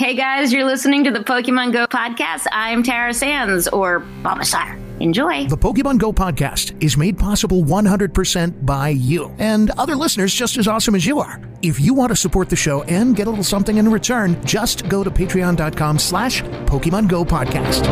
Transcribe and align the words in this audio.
Hey 0.00 0.14
guys, 0.14 0.50
you're 0.50 0.64
listening 0.64 1.04
to 1.04 1.10
the 1.10 1.18
Pokemon 1.18 1.74
Go 1.74 1.86
podcast. 1.86 2.46
I'm 2.52 2.82
Tara 2.82 3.12
Sands 3.12 3.68
or 3.68 4.00
Bulbasaur. 4.22 4.98
Enjoy. 4.98 5.46
The 5.46 5.58
Pokemon 5.58 5.98
Go 5.98 6.10
podcast 6.10 6.82
is 6.82 6.96
made 6.96 7.18
possible 7.18 7.62
100% 7.64 8.64
by 8.64 8.88
you 8.88 9.30
and 9.38 9.68
other 9.72 9.94
listeners 9.94 10.32
just 10.32 10.56
as 10.56 10.66
awesome 10.66 10.94
as 10.94 11.04
you 11.04 11.18
are. 11.18 11.38
If 11.60 11.78
you 11.78 11.92
want 11.92 12.12
to 12.12 12.16
support 12.16 12.48
the 12.48 12.56
show 12.56 12.82
and 12.84 13.14
get 13.14 13.26
a 13.26 13.28
little 13.28 13.44
something 13.44 13.76
in 13.76 13.90
return, 13.90 14.42
just 14.42 14.88
go 14.88 15.04
to 15.04 15.10
patreon.com 15.10 15.98
slash 15.98 16.42
Pokemon 16.64 17.06
Go 17.06 17.22
podcast. 17.22 17.82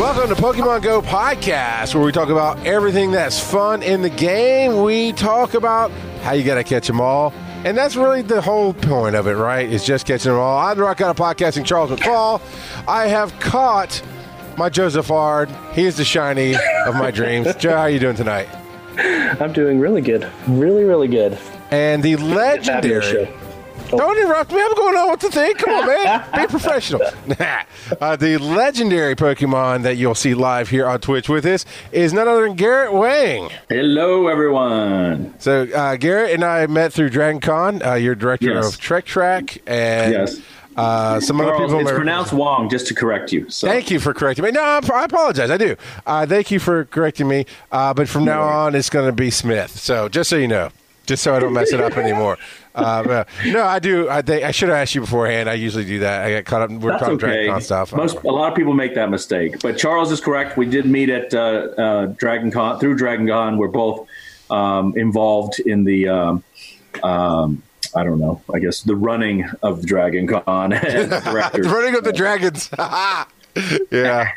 Welcome 0.00 0.34
to 0.34 0.40
Pokemon 0.40 0.84
Go 0.84 1.02
Podcast, 1.02 1.94
where 1.94 2.02
we 2.02 2.12
talk 2.12 2.30
about 2.30 2.64
everything 2.64 3.10
that's 3.10 3.38
fun 3.38 3.82
in 3.82 4.00
the 4.00 4.08
game. 4.08 4.82
We 4.82 5.12
talk 5.12 5.52
about 5.52 5.90
how 6.22 6.32
you 6.32 6.44
got 6.44 6.54
to 6.54 6.64
catch 6.64 6.86
them 6.86 6.98
all. 6.98 7.34
And 7.64 7.76
that's 7.76 7.96
really 7.96 8.22
the 8.22 8.40
whole 8.40 8.72
point 8.72 9.16
of 9.16 9.26
it, 9.26 9.32
right? 9.32 9.68
Is 9.68 9.84
just 9.84 10.06
catching 10.06 10.30
them 10.30 10.40
all. 10.40 10.58
I'm 10.58 10.76
the 10.76 10.84
Rock 10.84 11.00
Out 11.00 11.10
of 11.10 11.16
Podcasting, 11.16 11.66
Charles 11.66 11.90
McFall. 11.90 12.40
I 12.86 13.08
have 13.08 13.38
caught 13.40 14.00
my 14.56 14.68
Joseph 14.68 15.10
Ard. 15.10 15.50
He 15.72 15.84
is 15.84 15.96
the 15.96 16.04
shiny 16.04 16.54
of 16.86 16.94
my 16.94 17.10
dreams. 17.10 17.54
Joe, 17.56 17.70
how 17.70 17.82
are 17.82 17.90
you 17.90 17.98
doing 17.98 18.16
tonight? 18.16 18.48
I'm 19.40 19.52
doing 19.52 19.80
really 19.80 20.00
good. 20.00 20.30
Really, 20.46 20.84
really 20.84 21.08
good. 21.08 21.36
And 21.70 22.02
the 22.02 22.16
legendary. 22.16 23.28
Don't 23.90 24.18
interrupt 24.18 24.52
me. 24.52 24.60
I'm 24.60 24.74
going 24.74 24.96
on 24.96 25.10
with 25.10 25.20
the 25.20 25.30
thing. 25.30 25.54
Come 25.54 25.72
on, 25.74 25.86
man. 25.86 26.24
Be 26.36 26.46
professional. 26.50 27.00
uh, 28.00 28.16
the 28.16 28.36
legendary 28.38 29.16
Pokemon 29.16 29.82
that 29.84 29.96
you'll 29.96 30.14
see 30.14 30.34
live 30.34 30.68
here 30.68 30.86
on 30.86 31.00
Twitch 31.00 31.28
with 31.28 31.46
us 31.46 31.64
is 31.90 32.12
none 32.12 32.28
other 32.28 32.42
than 32.42 32.54
Garrett 32.56 32.92
Wang. 32.92 33.50
Hello, 33.68 34.28
everyone. 34.28 35.34
So, 35.38 35.62
uh, 35.74 35.96
Garrett 35.96 36.32
and 36.32 36.44
I 36.44 36.66
met 36.66 36.92
through 36.92 37.10
Dragon 37.10 37.40
Con. 37.40 37.82
Uh, 37.82 37.94
you're 37.94 38.14
director 38.14 38.52
Yes. 38.52 38.74
of 38.74 38.80
Trek 38.80 39.06
Track. 39.06 39.58
And 39.66 40.12
Yes. 40.12 40.40
uh, 40.76 41.18
some 41.20 41.40
other 41.40 41.52
people. 41.52 41.80
it's 41.80 41.90
may- 41.90 41.96
pronounced 41.96 42.32
Wong, 42.34 42.68
just 42.68 42.86
to 42.88 42.94
correct 42.94 43.32
you. 43.32 43.48
So. 43.48 43.66
Thank 43.68 43.90
you 43.90 44.00
for 44.00 44.12
correcting 44.12 44.44
me. 44.44 44.50
No, 44.50 44.60
I 44.62 44.80
I 44.92 45.04
apologize. 45.04 45.50
I 45.50 45.56
do. 45.56 45.76
Uh, 46.06 46.26
thank 46.26 46.50
you 46.50 46.60
for 46.60 46.84
correcting 46.84 47.26
me. 47.26 47.46
Uh, 47.72 47.94
but 47.94 48.08
from 48.08 48.24
now 48.26 48.42
on, 48.42 48.74
it's 48.74 48.90
going 48.90 49.06
to 49.06 49.12
be 49.12 49.30
Smith. 49.30 49.70
So 49.78 50.08
just 50.10 50.28
so 50.28 50.36
you 50.36 50.46
know, 50.48 50.68
just 51.06 51.22
so 51.22 51.34
I 51.34 51.38
don't 51.38 51.54
mess 51.54 51.72
it 51.72 51.80
up 51.80 51.96
anymore. 51.96 52.36
Uh, 52.78 53.24
no, 53.46 53.64
I 53.64 53.78
do. 53.78 54.08
I, 54.08 54.22
think 54.22 54.44
I 54.44 54.50
should 54.50 54.68
have 54.68 54.78
asked 54.78 54.94
you 54.94 55.00
beforehand. 55.00 55.48
I 55.48 55.54
usually 55.54 55.84
do 55.84 56.00
that. 56.00 56.24
I 56.24 56.30
got 56.30 56.44
caught 56.44 56.62
up. 56.62 56.70
We're 56.70 56.92
That's 56.92 57.02
talking 57.02 57.16
okay. 57.16 57.60
Stuff. 57.60 57.92
Most, 57.92 58.16
a 58.24 58.30
lot 58.30 58.50
of 58.50 58.56
people 58.56 58.72
make 58.72 58.94
that 58.94 59.10
mistake, 59.10 59.60
but 59.60 59.76
Charles 59.76 60.12
is 60.12 60.20
correct. 60.20 60.56
We 60.56 60.66
did 60.66 60.86
meet 60.86 61.10
at 61.10 61.34
uh, 61.34 61.38
uh, 61.38 62.06
Dragon 62.06 62.50
Con 62.50 62.78
through 62.78 62.96
Dragon 62.96 63.26
Con. 63.26 63.58
We're 63.58 63.68
both 63.68 64.06
um, 64.50 64.96
involved 64.96 65.60
in 65.60 65.84
the. 65.84 66.08
Um, 66.08 66.44
um, 67.02 67.62
I 67.94 68.04
don't 68.04 68.18
know. 68.18 68.42
I 68.52 68.58
guess 68.58 68.82
the 68.82 68.96
running 68.96 69.48
of 69.62 69.84
Dragon 69.84 70.26
Con. 70.26 70.70
directors. 70.70 71.66
running 71.66 71.96
of 71.96 72.04
the 72.04 72.12
dragons. 72.12 72.70
yeah. 73.90 74.32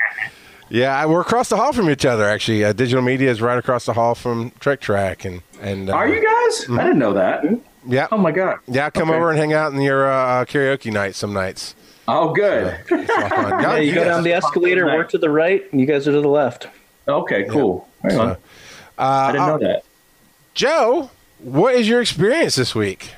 Yeah, 0.69 1.05
we're 1.05 1.19
across 1.19 1.49
the 1.49 1.57
hall 1.57 1.73
from 1.73 1.89
each 1.89 2.05
other. 2.05 2.23
Actually, 2.23 2.63
uh, 2.63 2.71
digital 2.71 3.03
media 3.03 3.29
is 3.29 3.41
right 3.41 3.57
across 3.57 3.85
the 3.85 3.93
hall 3.93 4.15
from 4.15 4.53
Trek 4.61 4.79
Track, 4.79 5.25
and 5.25 5.41
and 5.59 5.89
uh, 5.89 5.93
Are 5.93 6.07
you 6.07 6.23
guys? 6.23 6.69
I 6.69 6.83
didn't 6.83 6.99
know 6.99 7.13
that. 7.13 7.43
Yeah, 7.87 8.07
Oh 8.11 8.17
my 8.17 8.31
god. 8.31 8.59
yeah. 8.67 8.89
Come 8.89 9.09
Okay. 9.09 9.17
over 9.17 9.29
and 9.31 9.39
hang 9.39 9.53
out 9.53 9.73
in 9.73 9.81
your 9.81 10.09
uh, 10.11 10.45
karaoke 10.45 10.91
night 10.91 11.15
some 11.15 11.33
nights. 11.33 11.75
Oh, 12.07 12.33
good. 12.33 12.77
It's 12.89 13.09
a 13.09 13.19
lot. 13.19 13.61
Yeah, 13.61 13.77
you 13.77 13.93
go 13.93 14.03
down 14.03 14.23
the 14.23 14.33
escalator, 14.33 14.85
work 14.85 15.09
to 15.11 15.17
the 15.17 15.29
right, 15.29 15.63
and 15.71 15.79
you 15.79 15.87
guys 15.87 16.07
are 16.07 16.11
to 16.11 16.21
the 16.21 16.27
left. 16.27 16.67
Okay, 17.07 17.45
cool. 17.45 17.87
Hang 18.03 18.19
on. 18.19 18.29
Uh, 18.29 18.35
I 18.97 19.31
didn't 19.31 19.47
know 19.47 19.57
that. 19.59 19.83
Joe, 20.53 21.09
what 21.39 21.75
is 21.75 21.87
your 21.87 22.01
experience 22.01 22.55
this 22.55 22.75
week? 22.75 23.11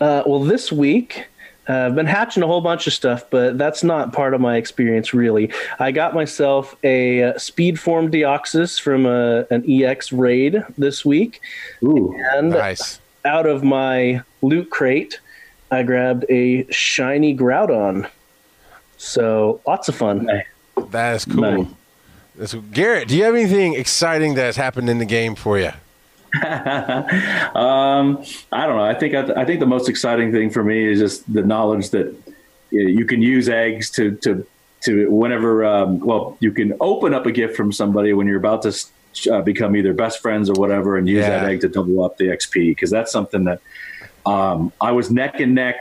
Uh, 0.00 0.22
well, 0.26 0.40
this 0.44 0.70
week, 0.70 1.26
uh, 1.68 1.86
I've 1.86 1.94
been 1.94 2.06
hatching 2.06 2.42
a 2.42 2.46
whole 2.46 2.60
bunch 2.60 2.86
of 2.86 2.92
stuff, 2.92 3.24
but 3.30 3.56
that's 3.56 3.82
not 3.84 4.12
part 4.12 4.34
of 4.34 4.40
my 4.40 4.56
experience, 4.56 5.14
really. 5.14 5.50
I 5.78 5.92
got 5.92 6.12
myself 6.14 6.76
a 6.84 7.22
uh, 7.22 7.38
speed 7.38 7.78
form 7.80 8.10
Deoxys 8.10 8.80
from 8.80 9.06
a, 9.06 9.46
an 9.50 9.64
EX 9.68 10.12
raid 10.12 10.62
this 10.76 11.04
week. 11.04 11.40
Ooh. 11.84 12.14
And 12.34 12.50
Nice. 12.50 12.98
Out 13.24 13.46
of 13.46 13.62
my 13.62 14.22
loot 14.42 14.70
crate, 14.70 15.20
I 15.70 15.82
grabbed 15.82 16.24
a 16.28 16.70
shiny 16.70 17.36
Groudon. 17.36 18.08
So 18.96 19.60
lots 19.66 19.88
of 19.88 19.94
fun. 19.94 20.28
That 20.90 21.14
is 21.16 21.24
cool. 21.24 21.40
Nice. 21.42 21.66
That's- 22.36 22.64
Garrett, 22.72 23.08
do 23.08 23.16
you 23.16 23.24
have 23.24 23.34
anything 23.34 23.74
exciting 23.74 24.34
that 24.34 24.44
has 24.44 24.56
happened 24.56 24.88
in 24.88 24.98
the 24.98 25.04
game 25.04 25.34
for 25.34 25.58
you? 25.58 25.70
Um, 27.54 28.24
I 28.50 28.66
don't 28.66 28.76
know. 28.76 28.84
I 28.84 28.94
think 28.94 29.14
I, 29.14 29.42
I 29.42 29.44
think 29.44 29.60
the 29.60 29.66
most 29.66 29.88
exciting 29.88 30.32
thing 30.32 30.48
for 30.50 30.64
me 30.64 30.86
is 30.86 30.98
just 30.98 31.30
the 31.32 31.42
knowledge 31.42 31.90
that 31.90 32.06
uh, 32.06 32.10
you 32.70 33.04
can 33.04 33.20
use 33.20 33.48
eggs 33.48 33.90
to 33.90 34.16
to 34.22 34.46
to 34.82 35.10
whenever. 35.10 35.64
Um, 35.64 36.00
well, 36.00 36.38
you 36.40 36.50
can 36.52 36.72
open 36.80 37.12
up 37.12 37.26
a 37.26 37.32
gift 37.32 37.54
from 37.56 37.70
somebody 37.72 38.14
when 38.14 38.26
you're 38.26 38.38
about 38.38 38.62
to 38.62 38.72
uh, 39.30 39.42
become 39.42 39.76
either 39.76 39.92
best 39.92 40.20
friends 40.20 40.48
or 40.50 40.54
whatever, 40.54 40.96
and 40.96 41.08
use 41.08 41.20
Yeah. 41.24 41.40
that 41.40 41.48
egg 41.48 41.60
to 41.62 41.68
double 41.68 42.04
up 42.04 42.16
the 42.18 42.28
XP 42.28 42.70
because 42.70 42.90
that's 42.90 43.12
something 43.12 43.44
that 43.44 43.60
um, 44.26 44.72
I 44.80 44.92
was 44.92 45.10
neck 45.10 45.40
and 45.40 45.54
neck 45.54 45.76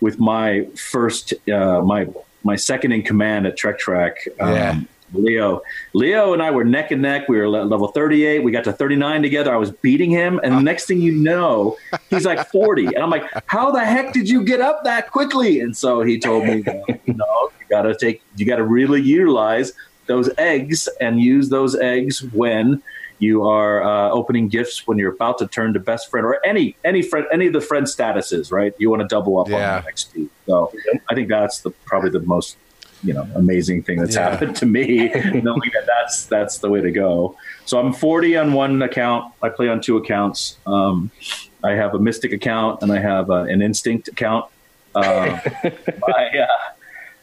with 0.00 0.18
my 0.18 0.66
first 0.76 1.34
uh, 1.52 1.80
my 1.82 2.06
my 2.42 2.56
second 2.56 2.92
in 2.92 3.02
command 3.02 3.46
at 3.46 3.56
Trek 3.56 3.78
Track. 3.78 4.16
Um, 4.38 4.54
Yeah. 4.54 4.80
Leo, 5.12 5.60
Leo, 5.92 6.32
and 6.34 6.40
I 6.40 6.52
were 6.52 6.62
neck 6.64 6.92
and 6.92 7.02
neck. 7.02 7.28
We 7.28 7.36
were 7.36 7.48
level 7.48 7.88
thirty-eight. 7.88 8.44
We 8.44 8.52
got 8.52 8.62
to 8.62 8.72
thirty-nine 8.72 9.22
together. 9.22 9.52
I 9.52 9.56
was 9.56 9.72
beating 9.72 10.08
him, 10.08 10.38
and 10.44 10.54
the 10.54 10.60
next 10.62 10.86
thing 10.86 11.00
you 11.00 11.10
know, 11.10 11.76
he's 12.10 12.24
like 12.24 12.48
forty, 12.52 12.86
and 12.86 12.98
I'm 12.98 13.10
like, 13.10 13.24
"How 13.46 13.72
the 13.72 13.84
heck 13.84 14.12
did 14.12 14.28
you 14.28 14.44
get 14.44 14.60
up 14.60 14.84
that 14.84 15.10
quickly?" 15.10 15.58
And 15.58 15.76
so 15.76 16.02
he 16.02 16.16
told 16.20 16.44
me, 16.44 16.62
"No, 17.08 17.50
you 17.58 17.66
got 17.68 17.82
to 17.82 17.96
take, 17.96 18.22
you 18.36 18.46
got 18.46 18.58
to 18.58 18.64
really 18.64 19.02
utilize 19.02 19.72
those 20.10 20.28
eggs 20.52 20.88
and 21.00 21.20
use 21.20 21.48
those 21.56 21.74
eggs 21.94 22.14
when 22.32 22.82
you 23.26 23.34
are 23.46 23.74
uh, 23.82 24.10
opening 24.10 24.48
gifts 24.48 24.82
when 24.86 24.96
you're 24.98 25.14
about 25.14 25.36
to 25.38 25.46
turn 25.56 25.72
to 25.74 25.80
best 25.80 26.04
friend 26.10 26.24
or 26.26 26.34
any 26.44 26.64
any 26.84 27.02
friend 27.10 27.26
any 27.36 27.46
of 27.46 27.52
the 27.52 27.60
friend 27.70 27.86
statuses. 27.86 28.50
Right? 28.58 28.72
You 28.78 28.90
want 28.90 29.02
to 29.02 29.08
double 29.16 29.34
up 29.40 29.48
Yeah. 29.48 29.76
on 29.76 29.82
the 29.84 29.92
XP. 29.96 30.30
So 30.48 30.72
I 31.10 31.14
think 31.14 31.28
that's 31.28 31.60
the 31.62 31.70
probably 31.86 32.10
the 32.10 32.24
most 32.34 32.58
you 33.02 33.14
know 33.14 33.26
amazing 33.36 33.82
thing 33.84 33.98
that's 34.00 34.16
Yeah. 34.16 34.28
happened 34.30 34.56
to 34.56 34.66
me 34.66 34.86
knowing 35.46 35.70
that 35.76 35.86
that's 35.94 36.26
that's 36.34 36.58
the 36.58 36.68
way 36.68 36.80
to 36.82 36.90
go 36.90 37.34
so 37.64 37.78
i'm 37.80 37.94
40 37.94 38.36
on 38.36 38.52
one 38.52 38.82
account 38.82 39.24
i 39.42 39.48
play 39.48 39.68
on 39.68 39.80
two 39.80 39.96
accounts 39.96 40.58
um, 40.66 41.10
i 41.64 41.70
have 41.82 41.94
a 41.94 41.98
mystic 41.98 42.30
account 42.38 42.82
and 42.82 42.92
i 42.92 43.00
have 43.00 43.30
uh, 43.30 43.44
an 43.54 43.62
instinct 43.62 44.08
account 44.08 44.44
uh, 44.94 45.38
my 46.08 46.22
uh, 46.46 46.62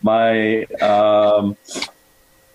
my 0.02 0.64
um, 0.82 1.56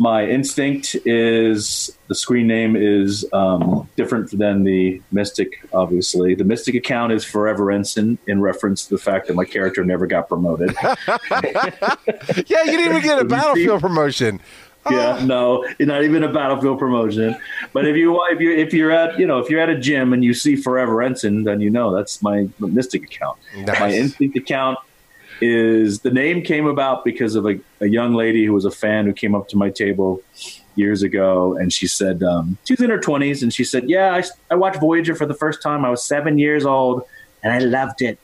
my 0.02 0.26
instinct 0.26 0.96
is 1.04 1.96
the 2.08 2.14
screen 2.14 2.48
name 2.48 2.74
is 2.74 3.24
um, 3.32 3.88
different 3.96 4.36
than 4.36 4.64
the 4.64 5.00
mystic 5.12 5.64
obviously 5.72 6.34
the 6.34 6.42
mystic 6.42 6.74
account 6.74 7.12
is 7.12 7.24
forever 7.24 7.70
ensign 7.70 8.18
in 8.26 8.40
reference 8.40 8.84
to 8.84 8.96
the 8.96 9.00
fact 9.00 9.28
that 9.28 9.34
my 9.34 9.44
character 9.44 9.84
never 9.84 10.08
got 10.08 10.26
promoted 10.28 10.74
Yeah, 10.82 12.64
you 12.64 12.76
didn't 12.78 12.86
even 12.86 13.02
get 13.02 13.20
a 13.20 13.24
battlefield 13.36 13.80
promotion. 13.80 14.40
Yeah, 14.90 15.24
no, 15.24 15.64
not 15.78 16.02
even 16.02 16.24
a 16.24 16.32
battlefield 16.32 16.80
promotion. 16.80 17.36
But 17.72 17.86
if 17.86 17.96
you 17.96 18.20
if 18.30 18.40
you 18.40 18.50
if 18.50 18.74
you're 18.74 18.90
at 18.90 19.16
you 19.16 19.26
know 19.28 19.38
if 19.38 19.48
you're 19.48 19.60
at 19.60 19.68
a 19.68 19.78
gym 19.78 20.12
and 20.12 20.24
you 20.24 20.34
see 20.34 20.56
Forever 20.56 21.00
Ensign, 21.02 21.44
then 21.44 21.60
you 21.60 21.70
know 21.70 21.94
that's 21.94 22.20
my 22.20 22.48
Mystic 22.58 23.04
account. 23.04 23.38
Nice. 23.56 23.78
My 23.78 23.92
Instinct 23.92 24.36
account 24.36 24.78
is 25.42 26.00
the 26.00 26.10
name 26.10 26.42
came 26.42 26.66
about 26.66 27.04
because 27.04 27.34
of 27.34 27.46
a, 27.46 27.58
a 27.80 27.86
young 27.86 28.14
lady 28.14 28.46
who 28.46 28.52
was 28.52 28.64
a 28.64 28.70
fan 28.70 29.06
who 29.06 29.12
came 29.12 29.34
up 29.34 29.48
to 29.48 29.56
my 29.56 29.70
table 29.70 30.22
years 30.76 31.02
ago 31.02 31.56
and 31.56 31.72
she 31.72 31.86
said 31.86 32.22
um, 32.22 32.56
she 32.64 32.72
was 32.72 32.80
in 32.80 32.88
her 32.88 32.98
20s 32.98 33.42
and 33.42 33.52
she 33.52 33.64
said 33.64 33.90
yeah 33.90 34.14
I, 34.14 34.22
I 34.50 34.54
watched 34.54 34.80
voyager 34.80 35.14
for 35.14 35.26
the 35.26 35.34
first 35.34 35.60
time 35.60 35.84
i 35.84 35.90
was 35.90 36.02
seven 36.02 36.38
years 36.38 36.64
old 36.64 37.02
and 37.42 37.52
i 37.52 37.58
loved 37.58 38.00
it 38.00 38.18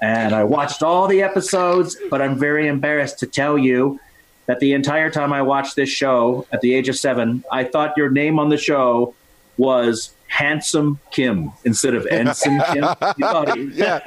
and 0.00 0.34
i 0.34 0.42
watched 0.42 0.82
all 0.82 1.06
the 1.06 1.22
episodes 1.22 1.96
but 2.10 2.20
i'm 2.20 2.36
very 2.36 2.66
embarrassed 2.66 3.20
to 3.20 3.26
tell 3.28 3.56
you 3.56 4.00
that 4.46 4.60
the 4.60 4.72
entire 4.72 5.10
time 5.10 5.32
I 5.32 5.42
watched 5.42 5.76
this 5.76 5.88
show 5.88 6.46
at 6.52 6.60
the 6.60 6.74
age 6.74 6.88
of 6.88 6.96
seven, 6.96 7.44
I 7.50 7.64
thought 7.64 7.96
your 7.96 8.10
name 8.10 8.38
on 8.38 8.48
the 8.48 8.58
show 8.58 9.14
was 9.56 10.12
Handsome 10.26 10.98
Kim 11.10 11.52
instead 11.64 11.94
of 11.94 12.06
Ensign 12.06 12.60
Kim. 12.72 12.84
Yeah, 13.72 14.00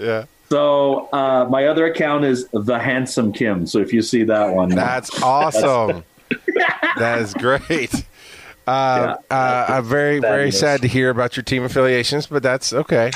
yeah. 0.00 0.24
So 0.48 1.08
uh, 1.12 1.46
my 1.50 1.66
other 1.66 1.86
account 1.86 2.24
is 2.24 2.48
the 2.52 2.78
Handsome 2.78 3.32
Kim. 3.32 3.66
So 3.66 3.78
if 3.80 3.92
you 3.92 4.02
see 4.02 4.24
that 4.24 4.54
one, 4.54 4.68
That's 4.68 5.22
awesome. 5.22 6.04
that 6.96 7.18
is 7.20 7.34
great. 7.34 7.92
Uh, 8.66 9.16
uh, 9.30 9.66
I'm 9.68 9.84
very, 9.84 10.18
very 10.18 10.50
Fabulous. 10.50 10.60
sad 10.60 10.82
to 10.82 10.88
hear 10.88 11.10
about 11.10 11.36
your 11.36 11.44
team 11.44 11.62
affiliations, 11.62 12.26
but 12.26 12.42
that's 12.42 12.72
okay. 12.72 13.10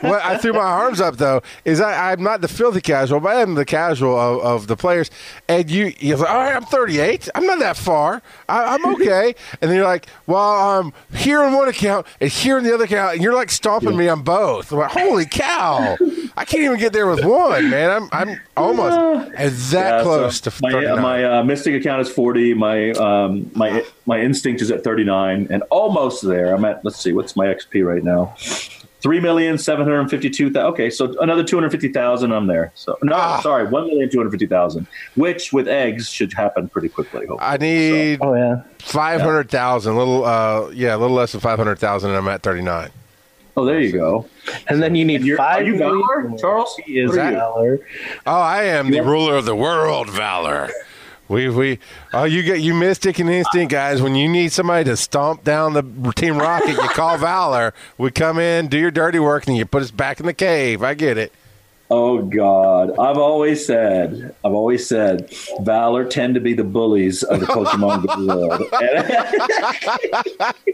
what 0.00 0.22
I 0.24 0.36
threw 0.36 0.52
my 0.52 0.58
arms 0.60 1.00
up 1.00 1.16
though 1.16 1.42
is 1.64 1.80
I, 1.80 2.12
I'm 2.12 2.22
not 2.22 2.42
the 2.42 2.48
filthy 2.48 2.80
casual, 2.82 3.20
but 3.20 3.36
I 3.36 3.40
am 3.40 3.54
the 3.54 3.64
casual 3.64 4.18
of, 4.18 4.40
of 4.40 4.66
the 4.66 4.76
players. 4.76 5.10
And 5.48 5.70
you, 5.70 5.94
you're 5.98 6.18
like, 6.18 6.30
all 6.30 6.36
right, 6.36 6.54
I'm 6.54 6.64
38. 6.64 7.28
I'm 7.34 7.46
not 7.46 7.60
that 7.60 7.76
far. 7.78 8.20
I, 8.48 8.74
I'm 8.74 8.86
okay. 8.94 9.34
and 9.62 9.70
then 9.70 9.76
you're 9.76 9.86
like, 9.86 10.06
well, 10.26 10.78
I'm 10.80 10.92
here 11.16 11.42
in 11.44 11.52
one 11.54 11.68
account 11.68 12.06
and 12.20 12.30
here 12.30 12.58
in 12.58 12.64
the 12.64 12.74
other 12.74 12.84
account, 12.84 13.14
and 13.14 13.22
you're 13.22 13.34
like 13.34 13.50
stomping 13.50 13.96
me 13.96 14.08
on 14.08 14.22
both. 14.22 14.70
I'm 14.72 14.78
like, 14.78 14.90
holy 14.90 15.26
cow! 15.26 15.96
I 16.36 16.44
can't 16.44 16.62
even 16.62 16.78
get 16.78 16.92
there 16.92 17.06
with 17.06 17.24
one, 17.24 17.70
man. 17.70 17.90
I'm 17.90 18.08
I'm 18.12 18.40
almost 18.56 19.32
as 19.34 19.70
that 19.70 19.88
Yeah, 19.90 19.98
so 19.98 20.04
close 20.04 20.40
to 20.42 20.52
my 20.62 20.70
39. 20.72 21.02
my 21.02 21.24
uh, 21.24 21.42
mystic 21.44 21.74
account 21.74 22.02
is 22.02 22.08
40 22.10 22.54
my 22.54 22.90
um 22.92 23.50
my 23.54 23.84
my 24.08 24.18
instinct 24.20 24.60
is 24.62 24.70
at 24.72 24.82
39 24.82 25.46
and 25.50 25.62
almost 25.70 26.26
there 26.26 26.54
i'm 26.54 26.64
at 26.64 26.84
let's 26.84 26.98
see 26.98 27.12
what's 27.12 27.36
my 27.36 27.46
xp 27.46 27.84
right 27.86 28.02
now 28.02 28.34
3,752,000 29.02 30.56
okay 30.64 30.90
so 30.90 31.14
another 31.20 31.44
250,000 31.44 32.32
i'm 32.32 32.46
there 32.46 32.72
so 32.74 32.96
no 33.02 33.14
Ah. 33.14 33.40
sorry 33.42 33.66
1,250,000 33.66 34.86
which 35.14 35.52
with 35.52 35.68
eggs 35.68 36.08
should 36.08 36.32
happen 36.32 36.68
pretty 36.68 36.88
quickly 36.88 37.26
hopefully. 37.26 37.38
I 37.40 37.56
need 37.58 38.18
Oh 38.20 38.34
yeah. 38.34 38.62
five 38.78 39.20
hundred 39.20 39.50
thousand, 39.50 39.96
little 39.96 40.24
uh, 40.24 40.70
yeah, 40.70 40.96
a 40.96 40.98
little 40.98 41.14
less 41.16 41.32
than 41.32 41.40
five 41.40 41.58
hundred 41.58 41.78
thousand, 41.78 42.10
and 42.10 42.18
I'm 42.18 42.28
at 42.28 42.42
39. 42.42 42.90
oh 43.56 43.64
there 43.64 43.80
you 43.80 43.92
go 43.92 44.26
And 44.68 44.82
then 44.82 44.94
you 44.94 45.04
need 45.04 45.22
You're- 45.22 45.36
five. 45.38 45.60
are 45.62 45.64
you 45.64 45.78
Valor. 45.78 46.36
Charles? 46.38 46.74
He 46.84 46.98
is 46.98 47.10
What 47.10 47.18
are? 47.20 47.30
Valor. 47.32 47.78
Oh, 48.26 48.32
I 48.40 48.64
am 48.64 48.90
the 48.90 49.00
ruler 49.02 49.36
of 49.36 49.44
the 49.44 49.54
world, 49.56 50.10
Valor. 50.10 50.70
We 51.28 51.48
we 51.50 51.78
oh 52.14 52.24
you 52.24 52.42
get 52.42 52.60
you 52.60 52.74
mystic 52.74 53.18
and 53.18 53.28
instinct 53.28 53.70
guys. 53.70 54.00
When 54.00 54.14
you 54.14 54.28
need 54.28 54.50
somebody 54.52 54.84
to 54.84 54.96
stomp 54.96 55.44
down 55.44 55.74
the 55.74 56.12
Team 56.16 56.38
Rocket, 56.38 56.70
you 56.70 56.88
call 56.88 57.18
Valor. 57.18 57.74
We 57.98 58.10
come 58.10 58.38
in, 58.38 58.68
do 58.68 58.78
your 58.78 58.90
dirty 58.90 59.18
work, 59.18 59.46
and 59.46 59.56
you 59.56 59.66
put 59.66 59.82
us 59.82 59.90
back 59.90 60.20
in 60.20 60.26
the 60.26 60.34
cave. 60.34 60.82
I 60.82 60.94
get 60.94 61.18
it. 61.18 61.32
Oh 61.90 62.20
God! 62.22 62.90
I've 62.98 63.16
always 63.16 63.64
said, 63.64 64.34
I've 64.44 64.52
always 64.52 64.86
said, 64.86 65.32
Valor 65.60 66.04
tend 66.04 66.34
to 66.34 66.40
be 66.40 66.52
the 66.52 66.64
bullies 66.64 67.22
of 67.22 67.40
the 67.40 67.46
Pokemon 67.46 68.04
world. 68.28 68.62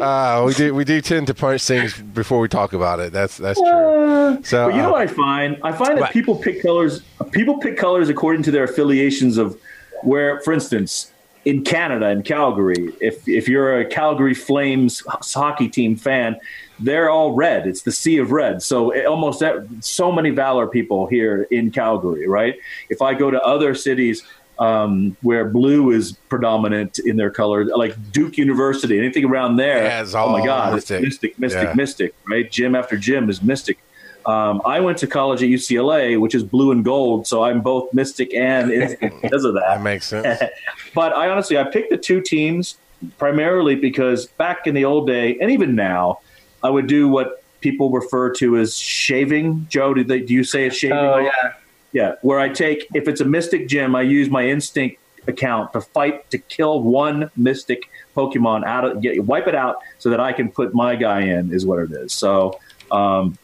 Uh, 0.00 0.44
we 0.46 0.52
do 0.54 0.74
we 0.74 0.84
do 0.84 1.00
tend 1.00 1.26
to 1.28 1.34
punch 1.34 1.62
things 1.62 1.96
before 1.98 2.40
we 2.40 2.48
talk 2.48 2.72
about 2.72 2.98
it. 3.00 3.12
That's 3.12 3.36
that's 3.38 3.58
true. 3.58 4.38
So 4.42 4.66
But 4.68 4.74
you 4.74 4.82
know 4.82 4.88
uh, 4.88 4.92
what 4.92 5.02
I 5.02 5.06
find? 5.06 5.56
I 5.62 5.72
find 5.72 5.96
that 5.96 6.00
What? 6.00 6.12
people 6.12 6.36
pick 6.36 6.60
colors. 6.60 7.02
People 7.30 7.58
pick 7.58 7.76
colors 7.78 8.08
according 8.08 8.42
to 8.44 8.50
their 8.50 8.64
affiliations 8.64 9.38
of 9.38 9.58
where, 10.02 10.40
for 10.40 10.52
instance, 10.52 11.12
in 11.44 11.62
Canada, 11.64 12.10
in 12.10 12.22
Calgary, 12.24 12.92
if 13.00 13.26
if 13.28 13.48
you're 13.48 13.80
a 13.80 13.86
Calgary 13.86 14.34
Flames 14.34 15.02
hockey 15.08 15.68
team 15.68 15.94
fan, 15.96 16.36
they're 16.82 17.10
all 17.10 17.32
red. 17.32 17.66
It's 17.66 17.82
the 17.82 17.92
sea 17.92 18.18
of 18.18 18.30
red. 18.32 18.62
So 18.62 18.94
almost 19.06 19.42
so 19.80 20.12
many 20.12 20.30
Valor 20.30 20.66
people 20.66 21.06
here 21.06 21.46
in 21.50 21.70
Calgary, 21.70 22.26
right? 22.28 22.56
If 22.90 23.00
I 23.02 23.14
go 23.14 23.30
to 23.30 23.40
other 23.42 23.74
cities. 23.74 24.22
Um, 24.58 25.16
where 25.22 25.46
blue 25.46 25.90
is 25.90 26.12
predominant 26.28 27.00
in 27.00 27.16
their 27.16 27.30
color, 27.30 27.64
like 27.64 27.96
Duke 28.12 28.36
University, 28.36 28.96
anything 28.98 29.24
around 29.24 29.56
there. 29.56 29.82
Yeah, 29.84 30.04
oh 30.14 30.28
my 30.38 30.44
God, 30.44 30.74
mystic. 30.74 30.98
it's 30.98 31.04
mystic, 31.06 31.38
mystic, 31.38 31.62
Yeah. 31.62 31.72
mystic, 31.74 32.14
right? 32.28 32.48
Gym 32.48 32.74
after 32.76 32.96
gym 32.96 33.28
is 33.30 33.42
mystic. 33.42 33.78
Um, 34.24 34.60
I 34.64 34.78
went 34.78 34.98
to 34.98 35.08
college 35.08 35.42
at 35.42 35.48
UCLA, 35.48 36.20
which 36.20 36.34
is 36.34 36.44
blue 36.44 36.70
and 36.70 36.84
gold, 36.84 37.26
so 37.26 37.42
I'm 37.42 37.60
both 37.62 37.92
mystic 37.94 38.32
and 38.34 38.68
because 39.22 39.44
of 39.44 39.54
that 39.54 39.64
that. 39.66 39.82
makes 39.82 40.06
sense. 40.06 40.40
But 40.94 41.12
I 41.16 41.28
honestly, 41.30 41.58
I 41.58 41.64
picked 41.64 41.90
the 41.90 41.96
two 41.98 42.20
teams 42.20 42.76
primarily 43.18 43.74
because 43.74 44.26
back 44.26 44.66
in 44.68 44.74
the 44.74 44.84
old 44.84 45.06
day, 45.08 45.38
and 45.40 45.50
even 45.50 45.74
now, 45.74 46.20
I 46.62 46.70
would 46.70 46.86
do 46.86 47.08
what 47.08 47.42
people 47.60 47.90
refer 47.90 48.32
to 48.34 48.56
as 48.58 48.76
shaving. 48.76 49.66
Joe, 49.68 49.94
do, 49.94 50.04
they, 50.04 50.20
do 50.20 50.34
you 50.34 50.44
say 50.44 50.66
it's 50.66 50.76
shaving? 50.76 50.98
Oh 50.98 51.18
yeah. 51.18 51.52
Yeah, 51.92 52.14
where 52.22 52.40
I 52.40 52.48
take 52.48 52.86
if 52.94 53.06
it's 53.06 53.20
a 53.20 53.24
mystic 53.24 53.68
gym, 53.68 53.94
I 53.94 54.02
use 54.02 54.30
my 54.30 54.46
instinct 54.46 54.98
account 55.28 55.72
to 55.72 55.80
fight 55.80 56.28
to 56.30 56.38
kill 56.38 56.82
one 56.82 57.30
mystic 57.36 57.82
Pokemon 58.16 58.64
out 58.64 58.84
of 58.84 59.00
get 59.00 59.24
wipe 59.24 59.46
it 59.46 59.54
out 59.54 59.76
so 59.98 60.10
that 60.10 60.20
I 60.20 60.32
can 60.32 60.50
put 60.50 60.74
my 60.74 60.96
guy 60.96 61.20
in 61.20 61.52
is 61.52 61.64
what 61.64 61.78
it 61.80 61.92
is. 61.92 62.12
So 62.12 62.58
um 62.90 63.38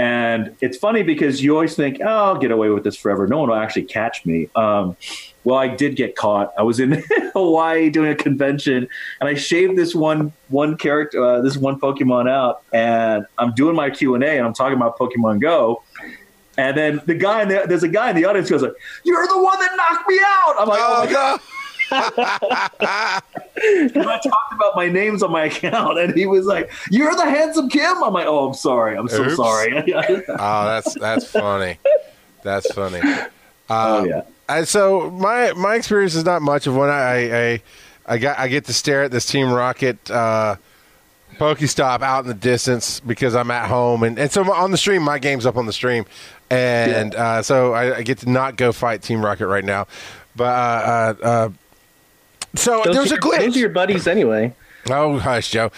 and 0.00 0.56
it's 0.62 0.78
funny 0.78 1.02
because 1.02 1.42
you 1.42 1.52
always 1.52 1.74
think, 1.74 1.98
oh, 2.00 2.06
I'll 2.06 2.38
get 2.38 2.50
away 2.50 2.70
with 2.70 2.84
this 2.84 2.96
forever. 2.96 3.26
No 3.26 3.40
one 3.40 3.50
will 3.50 3.56
actually 3.56 3.82
catch 3.82 4.24
me. 4.24 4.48
Um, 4.56 4.96
well, 5.44 5.58
I 5.58 5.68
did 5.68 5.94
get 5.94 6.16
caught. 6.16 6.54
I 6.58 6.62
was 6.62 6.80
in 6.80 7.04
Hawaii 7.34 7.90
doing 7.90 8.10
a 8.10 8.14
convention, 8.14 8.88
and 9.20 9.28
I 9.28 9.34
shaved 9.34 9.76
this 9.76 9.94
one 9.94 10.32
one 10.48 10.78
character, 10.78 11.22
uh, 11.22 11.42
this 11.42 11.58
one 11.58 11.78
Pokemon 11.78 12.30
out, 12.30 12.62
and 12.72 13.26
I'm 13.36 13.52
doing 13.52 13.76
my 13.76 13.90
Q 13.90 14.14
and 14.14 14.24
A, 14.24 14.38
and 14.38 14.46
I'm 14.46 14.54
talking 14.54 14.78
about 14.78 14.96
Pokemon 14.96 15.42
Go. 15.42 15.82
And 16.56 16.74
then 16.78 17.02
the 17.04 17.14
guy 17.14 17.42
in 17.42 17.48
the, 17.48 17.64
there's 17.68 17.82
a 17.82 17.88
guy 17.88 18.08
in 18.08 18.16
the 18.16 18.24
audience 18.24 18.48
goes 18.48 18.62
like, 18.62 18.72
"You're 19.04 19.26
the 19.26 19.42
one 19.42 19.58
that 19.60 19.76
knocked 19.76 20.08
me 20.08 20.18
out." 20.24 20.54
I'm 20.60 20.68
like, 20.68 20.80
"Oh, 20.82 21.04
my 21.04 21.12
god!" 21.12 21.40
And 21.90 22.02
I 24.02 24.18
talked 24.22 24.52
about 24.52 24.74
my 24.74 24.88
names 24.88 25.22
on 25.22 25.32
my 25.32 25.44
account, 25.44 25.98
and 25.98 26.14
he 26.14 26.26
was 26.26 26.46
like, 26.46 26.70
"You're 26.90 27.14
the 27.14 27.24
handsome 27.24 27.68
Kim." 27.68 28.02
I'm 28.02 28.12
like, 28.12 28.26
"Oh, 28.26 28.48
I'm 28.48 28.54
sorry. 28.54 28.96
I'm 28.96 29.08
so 29.08 29.24
Oops. 29.24 29.36
sorry." 29.36 29.92
Oh, 30.28 30.64
that's 30.64 30.94
that's 30.94 31.26
funny. 31.26 31.78
That's 32.42 32.72
funny. 32.72 33.00
oh 33.68 34.04
yeah. 34.04 34.22
I, 34.48 34.64
so 34.64 35.10
my 35.10 35.52
my 35.52 35.76
experience 35.76 36.14
is 36.14 36.24
not 36.24 36.42
much 36.42 36.66
of 36.66 36.74
one. 36.74 36.90
I 36.90 37.52
I 37.52 37.62
I 38.06 38.18
got 38.18 38.38
I 38.38 38.48
get 38.48 38.64
to 38.66 38.72
stare 38.72 39.04
at 39.04 39.10
this 39.10 39.26
Team 39.26 39.52
Rocket 39.52 40.10
uh, 40.10 40.56
Pokestop 41.36 42.02
out 42.02 42.24
in 42.24 42.28
the 42.28 42.34
distance 42.34 43.00
because 43.00 43.34
I'm 43.34 43.50
at 43.50 43.68
home, 43.68 44.02
and, 44.02 44.18
and 44.18 44.32
so 44.32 44.50
on 44.52 44.70
the 44.70 44.78
stream, 44.78 45.02
my 45.02 45.18
game's 45.18 45.46
up 45.46 45.56
on 45.56 45.66
the 45.66 45.72
stream, 45.72 46.04
and 46.50 47.14
uh, 47.14 47.42
so 47.42 47.72
I, 47.72 47.98
I 47.98 48.02
get 48.02 48.18
to 48.18 48.30
not 48.30 48.56
go 48.56 48.72
fight 48.72 49.02
Team 49.02 49.24
Rocket 49.24 49.46
right 49.46 49.64
now. 49.64 49.86
But 50.34 50.44
uh, 50.44 51.14
uh, 51.22 51.26
uh, 51.26 51.48
so 52.54 52.82
Those 52.84 52.94
there's 52.94 53.12
are 53.12 53.16
a 53.16 53.18
glitch. 53.20 53.38
Those 53.38 53.56
are 53.56 53.60
your 53.60 53.68
buddies 53.70 54.06
anyway. 54.06 54.54
Oh, 54.88 55.18
hush, 55.18 55.50
Joe. 55.50 55.70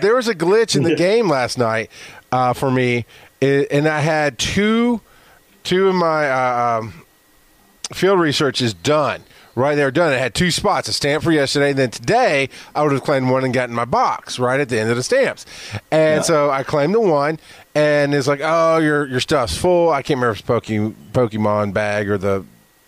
there 0.00 0.14
was 0.14 0.28
a 0.28 0.34
glitch 0.34 0.76
in 0.76 0.82
the 0.84 0.94
game 1.06 1.28
last 1.28 1.58
night 1.58 1.90
uh, 2.32 2.52
for 2.52 2.70
me, 2.70 3.04
and 3.42 3.88
I 3.88 4.00
had 4.00 4.38
two 4.38 5.00
two 5.64 5.88
of 5.88 5.94
my 5.96 6.30
uh, 6.30 6.78
um, 6.80 7.04
field 7.92 8.20
researches 8.20 8.72
done. 8.72 9.22
Right 9.56 9.74
there, 9.74 9.90
done. 9.90 10.12
I 10.12 10.16
had 10.18 10.34
two 10.34 10.50
spots, 10.50 10.86
a 10.86 10.92
stamp 10.92 11.24
for 11.24 11.32
yesterday. 11.32 11.70
and 11.70 11.78
Then 11.78 11.90
today, 11.90 12.50
I 12.74 12.82
would 12.82 12.92
have 12.92 13.02
claimed 13.02 13.30
one 13.30 13.42
and 13.42 13.54
gotten 13.54 13.74
my 13.74 13.86
box 13.86 14.38
right 14.38 14.60
at 14.60 14.68
the 14.68 14.78
end 14.78 14.90
of 14.90 14.96
the 14.96 15.02
stamps. 15.02 15.46
And 15.90 16.22
so 16.26 16.50
I 16.50 16.62
claimed 16.62 16.94
the 16.94 17.00
one, 17.00 17.40
and 17.74 18.14
it's 18.14 18.26
like, 18.28 18.40
oh, 18.44 18.76
your 18.76 19.06
your 19.06 19.18
stuff's 19.20 19.56
full. 19.56 19.88
I 19.90 20.02
can't 20.02 20.18
remember 20.20 20.32
if 20.32 20.40
it's 20.40 20.46
Poke- 20.46 20.94
Pokemon 21.30 21.72
bag 21.72 22.10
or 22.10 22.18
the 22.18 22.44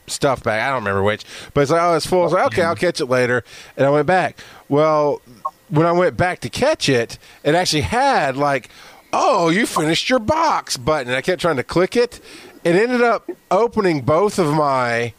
stuff 0.09 0.43
back. 0.43 0.63
I 0.63 0.69
don't 0.69 0.81
remember 0.85 1.03
which, 1.03 1.25
but 1.55 1.61
it's 1.63 1.71
like, 1.71 1.83
oh, 1.83 1.95
it's 1.95 2.07
full. 2.07 2.21
I 2.21 2.25
was 2.25 2.33
like, 2.33 2.47
okay, 2.47 2.63
I'll 2.63 2.77
catch 2.77 3.01
it 3.01 3.07
later. 3.07 3.45
And 3.77 3.87
I 3.87 3.91
went 3.91 4.07
back. 4.07 4.39
Well, 4.69 5.21
when 5.69 5.87
I 5.87 5.93
went 5.93 6.17
back 6.17 6.41
to 6.41 6.49
catch 6.51 6.89
it, 6.89 7.19
it 7.45 7.55
actually 7.55 7.83
had 7.83 8.37
like, 8.37 8.69
oh, 9.13 9.49
you 9.49 9.67
finished 9.67 10.09
your 10.11 10.19
box 10.19 10.77
button. 10.77 11.09
And 11.09 11.17
I 11.17 11.21
kept 11.23 11.41
trying 11.41 11.57
to 11.57 11.63
click 11.65 11.97
it. 11.97 12.21
It 12.65 12.75
ended 12.75 13.03
up 13.03 13.31
opening 13.51 14.01
both 14.03 14.39
of 14.39 14.53
my 14.53 15.13